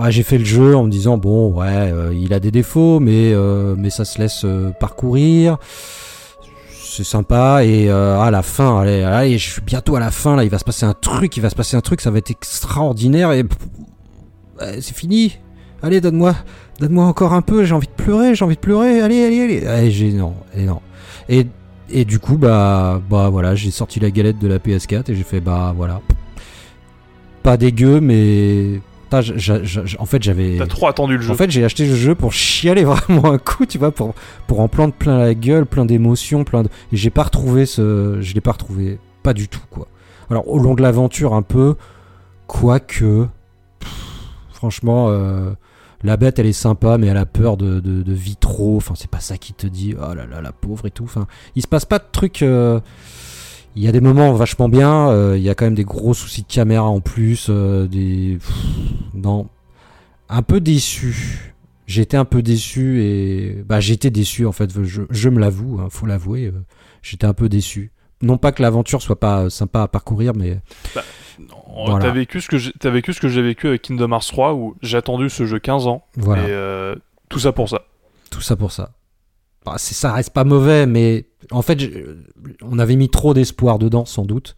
ouais, 0.02 0.10
j'ai 0.10 0.22
fait 0.22 0.38
le 0.38 0.46
jeu 0.46 0.74
en 0.74 0.84
me 0.84 0.90
disant 0.90 1.18
bon 1.18 1.52
ouais, 1.52 1.66
euh, 1.92 2.14
il 2.18 2.32
a 2.32 2.40
des 2.40 2.50
défauts, 2.50 3.00
mais 3.00 3.32
euh, 3.34 3.74
mais 3.76 3.90
ça 3.90 4.06
se 4.06 4.18
laisse 4.18 4.42
euh, 4.46 4.70
parcourir. 4.80 5.58
C'est 6.92 7.04
sympa 7.04 7.64
et 7.64 7.88
euh, 7.88 8.18
à 8.18 8.32
la 8.32 8.42
fin, 8.42 8.80
allez, 8.80 9.02
allez, 9.02 9.38
je 9.38 9.48
suis 9.48 9.62
bientôt 9.62 9.94
à 9.94 10.00
la 10.00 10.10
fin 10.10 10.34
là, 10.34 10.42
il 10.42 10.50
va 10.50 10.58
se 10.58 10.64
passer 10.64 10.84
un 10.84 10.92
truc, 10.92 11.36
il 11.36 11.40
va 11.40 11.48
se 11.48 11.54
passer 11.54 11.76
un 11.76 11.80
truc, 11.80 12.00
ça 12.00 12.10
va 12.10 12.18
être 12.18 12.32
extraordinaire 12.32 13.30
et 13.30 13.44
c'est 14.80 14.96
fini. 14.96 15.38
Allez, 15.84 16.00
donne-moi, 16.00 16.34
donne-moi 16.80 17.04
encore 17.04 17.32
un 17.32 17.42
peu, 17.42 17.64
j'ai 17.64 17.74
envie 17.74 17.86
de 17.86 17.92
pleurer, 17.92 18.34
j'ai 18.34 18.44
envie 18.44 18.56
de 18.56 18.60
pleurer. 18.60 19.00
Allez, 19.00 19.24
allez, 19.24 19.66
allez. 19.66 19.90
J'ai 19.92 20.12
non, 20.12 20.34
et 20.52 20.64
non. 20.64 20.80
Et 21.28 21.46
et 21.92 22.04
du 22.04 22.18
coup, 22.18 22.36
bah, 22.36 23.00
bah 23.08 23.28
voilà, 23.30 23.54
j'ai 23.54 23.70
sorti 23.70 24.00
la 24.00 24.10
galette 24.10 24.38
de 24.38 24.48
la 24.48 24.58
PS4 24.58 25.10
et 25.10 25.14
j'ai 25.14 25.22
fait, 25.22 25.40
bah 25.40 25.72
voilà. 25.76 26.00
Pas 27.44 27.56
dégueu, 27.56 28.00
mais. 28.00 28.80
En 29.98 30.06
fait, 30.06 30.22
j'avais. 30.22 30.56
T'as 30.58 30.66
trop 30.66 30.86
attendu 30.88 31.16
le 31.16 31.22
jeu. 31.22 31.32
En 31.32 31.36
fait, 31.36 31.50
j'ai 31.50 31.64
acheté 31.64 31.86
le 31.86 31.94
jeu 31.94 32.14
pour 32.14 32.32
chialer 32.32 32.84
vraiment 32.84 33.32
un 33.32 33.38
coup, 33.38 33.66
tu 33.66 33.78
vois, 33.78 33.90
pour, 33.92 34.14
pour 34.46 34.60
en 34.60 34.68
prendre 34.68 34.94
plein 34.94 35.18
la 35.18 35.34
gueule, 35.34 35.66
plein 35.66 35.84
d'émotions, 35.84 36.44
plein 36.44 36.62
de. 36.62 36.68
Et 36.92 36.96
j'ai 36.96 37.10
pas 37.10 37.24
retrouvé 37.24 37.66
ce. 37.66 38.18
Je 38.20 38.34
l'ai 38.34 38.40
pas 38.40 38.52
retrouvé. 38.52 38.98
Pas 39.22 39.34
du 39.34 39.48
tout, 39.48 39.60
quoi. 39.70 39.86
Alors, 40.30 40.48
au 40.48 40.58
long 40.58 40.74
de 40.74 40.82
l'aventure, 40.82 41.34
un 41.34 41.42
peu. 41.42 41.74
Quoique. 42.46 43.26
Franchement, 44.52 45.06
euh, 45.08 45.50
la 46.02 46.16
bête, 46.16 46.38
elle 46.38 46.46
est 46.46 46.52
sympa, 46.52 46.98
mais 46.98 47.06
elle 47.06 47.16
a 47.16 47.26
peur 47.26 47.56
de, 47.56 47.80
de, 47.80 48.02
de 48.02 48.12
vitraux. 48.12 48.76
Enfin, 48.76 48.94
c'est 48.96 49.10
pas 49.10 49.20
ça 49.20 49.38
qui 49.38 49.52
te 49.54 49.66
dit, 49.66 49.94
oh 49.98 50.14
là 50.14 50.26
là, 50.26 50.40
la 50.40 50.52
pauvre 50.52 50.86
et 50.86 50.90
tout. 50.90 51.04
Enfin, 51.04 51.26
il 51.56 51.62
se 51.62 51.68
passe 51.68 51.84
pas 51.84 51.98
de 51.98 52.04
trucs. 52.12 52.42
euh, 52.42 52.80
Il 53.76 53.82
y 53.82 53.88
a 53.88 53.92
des 53.92 54.00
moments 54.00 54.32
vachement 54.32 54.68
bien. 54.68 55.10
euh, 55.10 55.36
Il 55.36 55.42
y 55.42 55.48
a 55.50 55.54
quand 55.54 55.64
même 55.64 55.74
des 55.74 55.84
gros 55.84 56.14
soucis 56.14 56.42
de 56.42 56.46
caméra 56.52 56.84
en 56.88 57.00
plus. 57.00 57.46
euh, 57.50 57.86
des. 57.86 58.38
pff, 58.40 58.54
non. 59.14 59.48
Un 60.28 60.42
peu 60.42 60.60
déçu. 60.60 61.54
J'étais 61.86 62.16
un 62.16 62.24
peu 62.24 62.42
déçu 62.42 63.02
et. 63.02 63.62
Bah, 63.66 63.80
j'étais 63.80 64.10
déçu 64.10 64.46
en 64.46 64.52
fait. 64.52 64.70
Je, 64.82 65.02
je 65.10 65.28
me 65.28 65.38
l'avoue, 65.40 65.78
hein, 65.80 65.88
faut 65.90 66.06
l'avouer. 66.06 66.46
euh, 66.46 66.52
J'étais 67.02 67.26
un 67.26 67.34
peu 67.34 67.48
déçu. 67.48 67.90
Non 68.22 68.36
pas 68.36 68.52
que 68.52 68.60
l'aventure 68.62 69.00
soit 69.00 69.18
pas 69.18 69.48
sympa 69.50 69.82
à 69.82 69.88
parcourir, 69.88 70.32
mais. 70.36 70.58
Non, 71.38 71.54
Voilà. 71.86 72.04
T'as 72.04 72.10
vécu 72.12 72.40
ce 72.42 72.48
que 72.48 72.58
j'ai- 72.58 72.72
vécu 72.84 73.14
ce 73.14 73.20
que 73.20 73.28
j'ai 73.28 73.40
vécu 73.40 73.66
avec 73.68 73.80
Kingdom 73.82 74.10
Hearts 74.12 74.26
3 74.28 74.52
où 74.54 74.76
j'ai 74.82 74.98
attendu 74.98 75.30
ce 75.30 75.46
jeu 75.46 75.58
15 75.58 75.86
ans 75.86 76.04
Voilà. 76.16 76.42
et 76.94 76.98
tout 77.30 77.38
ça 77.38 77.52
pour 77.52 77.68
ça. 77.70 77.82
Tout 78.30 78.42
ça 78.42 78.56
pour 78.56 78.72
ça. 78.72 78.90
Bah, 79.64 79.74
ça 79.76 80.12
reste 80.12 80.30
pas 80.30 80.44
mauvais, 80.44 80.86
mais 80.86 81.26
en 81.50 81.62
fait, 81.62 81.78
on 82.62 82.78
avait 82.78 82.96
mis 82.96 83.10
trop 83.10 83.34
d'espoir 83.34 83.78
dedans, 83.78 84.04
sans 84.04 84.24
doute. 84.24 84.56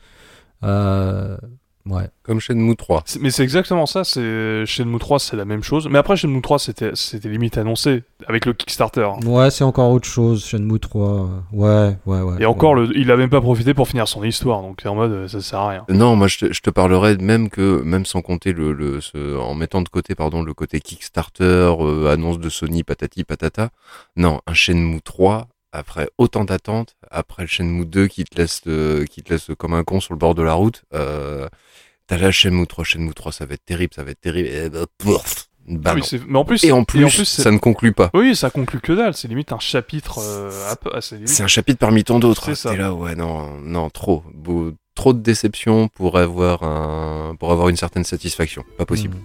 Euh, 0.63 1.37
ouais. 1.87 2.09
Comme 2.23 2.41
Shenmue 2.41 2.77
3. 2.77 3.03
C'est- 3.07 3.21
Mais 3.21 3.31
c'est 3.31 3.43
exactement 3.43 3.87
ça. 3.87 4.05
C'est 4.05 4.65
Shenmue 4.67 4.99
3, 4.99 5.19
c'est 5.19 5.37
la 5.37 5.45
même 5.45 5.63
chose. 5.63 5.89
Mais 5.91 5.99
après 5.99 6.17
Shenmue 6.17 6.41
3, 6.43 6.59
c'était 6.59 6.91
c'était 6.95 7.29
limite 7.29 7.59
annoncé 7.59 8.05
avec 8.27 8.47
le 8.47 8.53
Kickstarter. 8.53 9.03
hein. 9.17 9.27
Ouais, 9.27 9.51
c'est 9.51 9.65
encore 9.65 9.91
autre 9.91 10.07
chose. 10.09 10.45
Shenmue 10.45 10.79
3. 10.81 11.29
Ouais, 11.53 11.97
ouais, 12.07 12.21
ouais. 12.21 12.37
Et 12.43 12.47
encore, 12.47 12.75
ouais. 12.75 12.87
le, 12.87 12.97
il 12.97 13.11
a 13.11 13.17
même 13.17 13.31
pas 13.31 13.41
profité 13.41 13.75
pour 13.75 13.89
finir 13.89 14.07
son 14.09 14.23
histoire, 14.25 14.63
donc 14.63 14.81
en 14.87 14.95
mode 14.95 15.29
ça 15.29 15.41
sert 15.41 15.59
à 15.59 15.69
rien. 15.71 15.85
Non, 15.89 16.17
moi 16.17 16.29
je 16.29 16.39
te, 16.39 16.53
je 16.53 16.61
te 16.61 16.71
parlerais 16.71 17.17
même 17.17 17.51
que, 17.51 17.83
même 17.83 18.07
sans 18.07 18.23
compter 18.23 18.53
le, 18.53 18.73
le 18.73 19.01
ce- 19.01 19.39
en 19.39 19.55
mettant 19.55 19.83
de 19.83 19.89
côté, 19.89 20.15
pardon, 20.15 20.43
le 20.43 20.55
côté 20.55 20.81
Kickstarter, 20.81 21.45
euh, 21.81 22.13
annonce 22.13 22.39
de 22.39 22.49
Sony, 22.49 22.85
patati 22.85 23.25
patata. 23.25 23.71
Non, 24.17 24.41
un 24.47 24.55
Shenmue 24.55 25.01
3, 25.03 25.49
après 25.73 26.09
autant 26.19 26.45
d'attentes, 26.45 26.97
après 27.11 27.43
le 27.45 27.49
Shenmue 27.49 27.87
2 27.87 28.07
qui 28.07 28.25
te 28.25 28.37
laisse, 28.39 28.61
euh, 28.67 29.05
qui 29.07 29.23
te 29.23 29.33
laisse 29.33 29.51
comme 29.59 29.73
un 29.75 29.85
con 29.85 30.01
sur 30.01 30.13
le 30.15 30.19
bord 30.19 30.35
de 30.35 30.43
la 30.43 30.53
route, 30.55 30.83
euh, 30.95 31.49
t'as 32.17 32.19
la 32.19 32.31
Shenmue 32.31 32.67
3, 32.67 32.85
Shenmue 32.85 33.15
3, 33.15 33.33
ça 33.33 33.47
va 33.47 33.55
être 33.55 33.65
terrible, 33.65 33.95
ça 33.95 34.03
va 34.05 34.11
être 34.11 34.21
terrible. 34.21 34.49
Et 34.49 34.69
bah, 34.69 34.81
pouf, 34.99 35.49
bah 35.67 35.93
Oui, 35.95 36.01
non. 36.01 36.07
c'est- 36.07 36.21
mais 36.29 36.39
en 36.39 36.45
plus, 36.45 36.63
Et 36.65 36.73
en 36.73 36.85
plus, 36.85 37.25
ça 37.25 37.51
ne 37.51 37.57
conclut 37.59 37.93
pas. 37.93 38.11
oui, 38.13 38.37
ça 38.37 38.51
conclut 38.51 38.81
que 38.81 38.93
dalle. 38.93 39.15
C'est 39.15 39.29
limite 39.29 39.53
un 39.53 39.59
chapitre 39.59 40.19
euh. 40.21 40.51
C'est 41.25 41.43
un 41.43 41.47
chapitre 41.49 41.79
parmi 41.79 42.05
tant 42.05 42.19
d'autres. 42.19 42.53
C'est 42.55 42.77
là, 42.77 42.93
ouais, 42.93 43.15
non, 43.15 43.59
non, 43.61 43.89
trop. 43.89 44.23
Beau- 44.35 44.73
trop 44.95 45.15
de 45.15 45.21
déception 45.21 45.89
pour 45.89 46.19
avoir 46.19 46.63
un, 46.65 47.35
pour 47.37 47.51
avoir 47.51 47.71
une 47.71 47.77
certaine 47.77 48.05
satisfaction. 48.05 48.63
Pas 48.77 48.85
possible. 48.85 49.17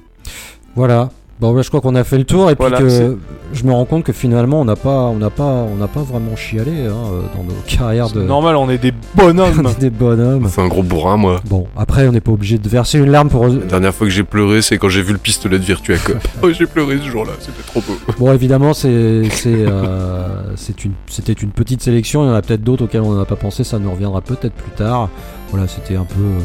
Voilà. 0.76 1.09
Bon, 1.39 1.53
bah, 1.53 1.61
je 1.61 1.68
crois 1.68 1.81
qu'on 1.81 1.93
a 1.93 2.03
fait 2.03 2.18
le 2.18 2.23
tour 2.23 2.49
et 2.49 2.55
puis 2.55 2.72
que 2.72 3.18
je 3.53 3.64
me 3.64 3.72
rends 3.72 3.85
compte 3.85 4.03
que 4.03 4.11
finalement 4.11 4.59
on 4.59 4.65
n'a 4.65 4.76
pas, 4.76 5.03
on 5.03 5.15
n'a 5.18 5.30
pas, 5.30 5.43
on 5.43 5.76
n'a 5.76 5.88
pas 5.88 6.01
vraiment 6.01 6.35
chialé 6.35 6.72
hein, 6.88 6.95
euh, 7.11 7.22
dans 7.35 7.43
nos 7.43 7.53
carrières 7.68 8.07
C'est 8.07 8.15
de 8.15 8.23
normal, 8.23 8.55
on 8.55 8.69
est 8.72 8.80
des 8.80 8.91
on 9.18 9.27
bonhommes. 9.27 9.68
est 9.68 9.80
des 9.80 9.89
bonhommes. 9.91 10.47
C'est 10.49 10.61
un 10.61 10.68
gros 10.68 10.81
bourrin, 10.81 11.18
moi. 11.18 11.39
Bon, 11.45 11.68
après 11.77 12.07
on 12.07 12.11
n'est 12.11 12.22
pas 12.22 12.31
obligé 12.31 12.57
de 12.57 12.68
verser 12.68 12.97
une 12.97 13.11
larme 13.11 13.30
pour. 13.30 13.47
La 13.47 13.53
dernière 13.53 13.93
fois 13.93 14.07
que 14.07 14.14
j'ai 14.14 14.23
pleuré, 14.23 14.64
c'est 14.64 14.80
quand 14.80 14.89
j'ai 14.89 15.03
vu 15.03 15.14
le 15.14 15.19
pistolet 15.19 15.59
de 15.59 15.64
Virtua 15.64 15.97
Cop. 15.97 16.18
oh, 16.41 16.51
j'ai 16.51 16.65
pleuré 16.65 16.97
ce 16.97 17.09
jour-là, 17.09 17.34
c'était 17.39 17.61
trop 17.68 17.81
beau. 17.81 18.14
Bon, 18.18 18.34
évidemment, 18.34 18.73
c'est, 18.73 19.23
c'est, 19.31 19.53
euh, 19.53 20.55
c'est 20.55 20.85
une, 20.85 20.93
c'était 21.07 21.34
une 21.34 21.51
petite 21.51 21.84
sélection. 21.84 22.23
Il 22.23 22.30
y 22.30 22.31
en 22.31 22.35
a 22.35 22.41
peut-être 22.41 22.64
d'autres 22.64 22.85
auxquels 22.85 23.01
on 23.01 23.14
n'a 23.14 23.26
pas 23.26 23.35
pensé. 23.35 23.64
Ça 23.64 23.77
nous 23.77 23.91
reviendra 23.91 24.22
peut-être 24.22 24.53
plus 24.53 24.72
tard. 24.72 25.09
Voilà, 25.51 25.68
c'était 25.68 25.95
un 25.95 26.03
peu 26.05 26.19
euh, 26.19 26.39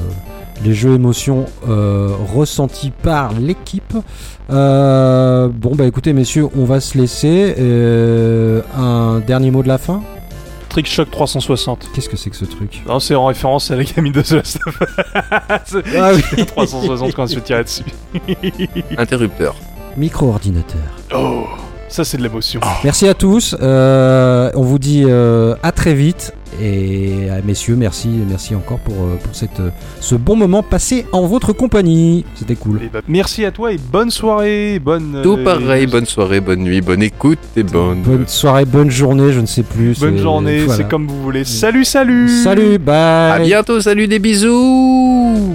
les 0.64 0.74
jeux 0.74 0.94
émotions 0.94 1.46
euh, 1.68 2.10
ressentis 2.34 2.90
par 2.90 3.32
l'équipe. 3.32 3.94
Euh, 4.50 5.48
bon, 5.48 5.74
bah 5.74 5.86
écoutez, 5.86 6.12
messieurs, 6.12 6.48
on 6.56 6.64
va 6.64 6.80
se 6.80 6.98
laisser. 6.98 7.54
Euh, 7.58 8.62
un 8.76 9.20
dernier 9.20 9.50
mot 9.50 9.62
de 9.62 9.68
la 9.68 9.78
fin? 9.78 10.02
Trick 10.68 10.86
Shock 10.86 11.10
360. 11.10 11.88
Qu'est-ce 11.94 12.08
que 12.08 12.16
c'est 12.16 12.30
que 12.30 12.36
ce 12.36 12.44
truc? 12.46 12.82
Non, 12.86 12.98
c'est 12.98 13.14
en 13.14 13.26
référence 13.26 13.70
à 13.70 13.76
la 13.76 13.84
gamine 13.84 14.12
de 14.12 14.22
The 14.22 14.30
Last 14.32 14.58
of 14.66 14.82
Ah 15.96 16.12
oui. 16.14 16.44
360 16.46 17.12
quand 17.14 17.24
on 17.24 17.26
se 17.26 17.38
tirer 17.40 17.64
dessus. 17.64 17.84
Interrupteur. 18.96 19.54
Micro-ordinateur. 19.96 20.80
Oh, 21.14 21.44
ça 21.92 22.04
c'est 22.04 22.16
de 22.16 22.22
l'émotion. 22.22 22.60
Merci 22.84 23.06
à 23.06 23.14
tous. 23.14 23.54
Euh, 23.60 24.50
on 24.54 24.62
vous 24.62 24.78
dit 24.78 25.04
euh, 25.06 25.54
à 25.62 25.72
très 25.72 25.94
vite. 25.94 26.32
Et 26.60 27.30
euh, 27.30 27.40
messieurs, 27.44 27.76
merci, 27.76 28.08
merci 28.28 28.54
encore 28.54 28.78
pour, 28.78 28.94
pour 28.94 29.34
cette, 29.34 29.62
ce 30.00 30.14
bon 30.14 30.36
moment 30.36 30.62
passé 30.62 31.06
en 31.12 31.26
votre 31.26 31.52
compagnie. 31.54 32.26
C'était 32.34 32.56
cool. 32.56 32.82
Et 32.82 32.90
bah, 32.92 33.00
merci 33.08 33.44
à 33.44 33.50
toi 33.50 33.72
et 33.72 33.78
bonne 33.78 34.10
soirée, 34.10 34.78
bonne. 34.78 35.20
Tout 35.22 35.38
euh, 35.38 35.44
pareil, 35.44 35.86
bonne 35.86 36.04
soirée, 36.04 36.40
bonne 36.40 36.60
nuit, 36.60 36.82
bonne 36.82 37.02
écoute 37.02 37.38
et 37.56 37.62
bonne. 37.62 38.02
Bonne 38.02 38.28
soirée, 38.28 38.66
bonne 38.66 38.90
journée, 38.90 39.32
je 39.32 39.40
ne 39.40 39.46
sais 39.46 39.62
plus. 39.62 39.98
bonne 39.98 40.18
journée, 40.18 40.64
voilà. 40.64 40.82
c'est 40.82 40.88
comme 40.88 41.06
vous 41.06 41.22
voulez. 41.22 41.44
Salut, 41.44 41.84
salut. 41.84 42.28
Salut, 42.28 42.78
bye. 42.78 43.32
À 43.32 43.38
bientôt, 43.38 43.80
salut 43.80 44.06
des 44.06 44.18
bisous 44.18 45.54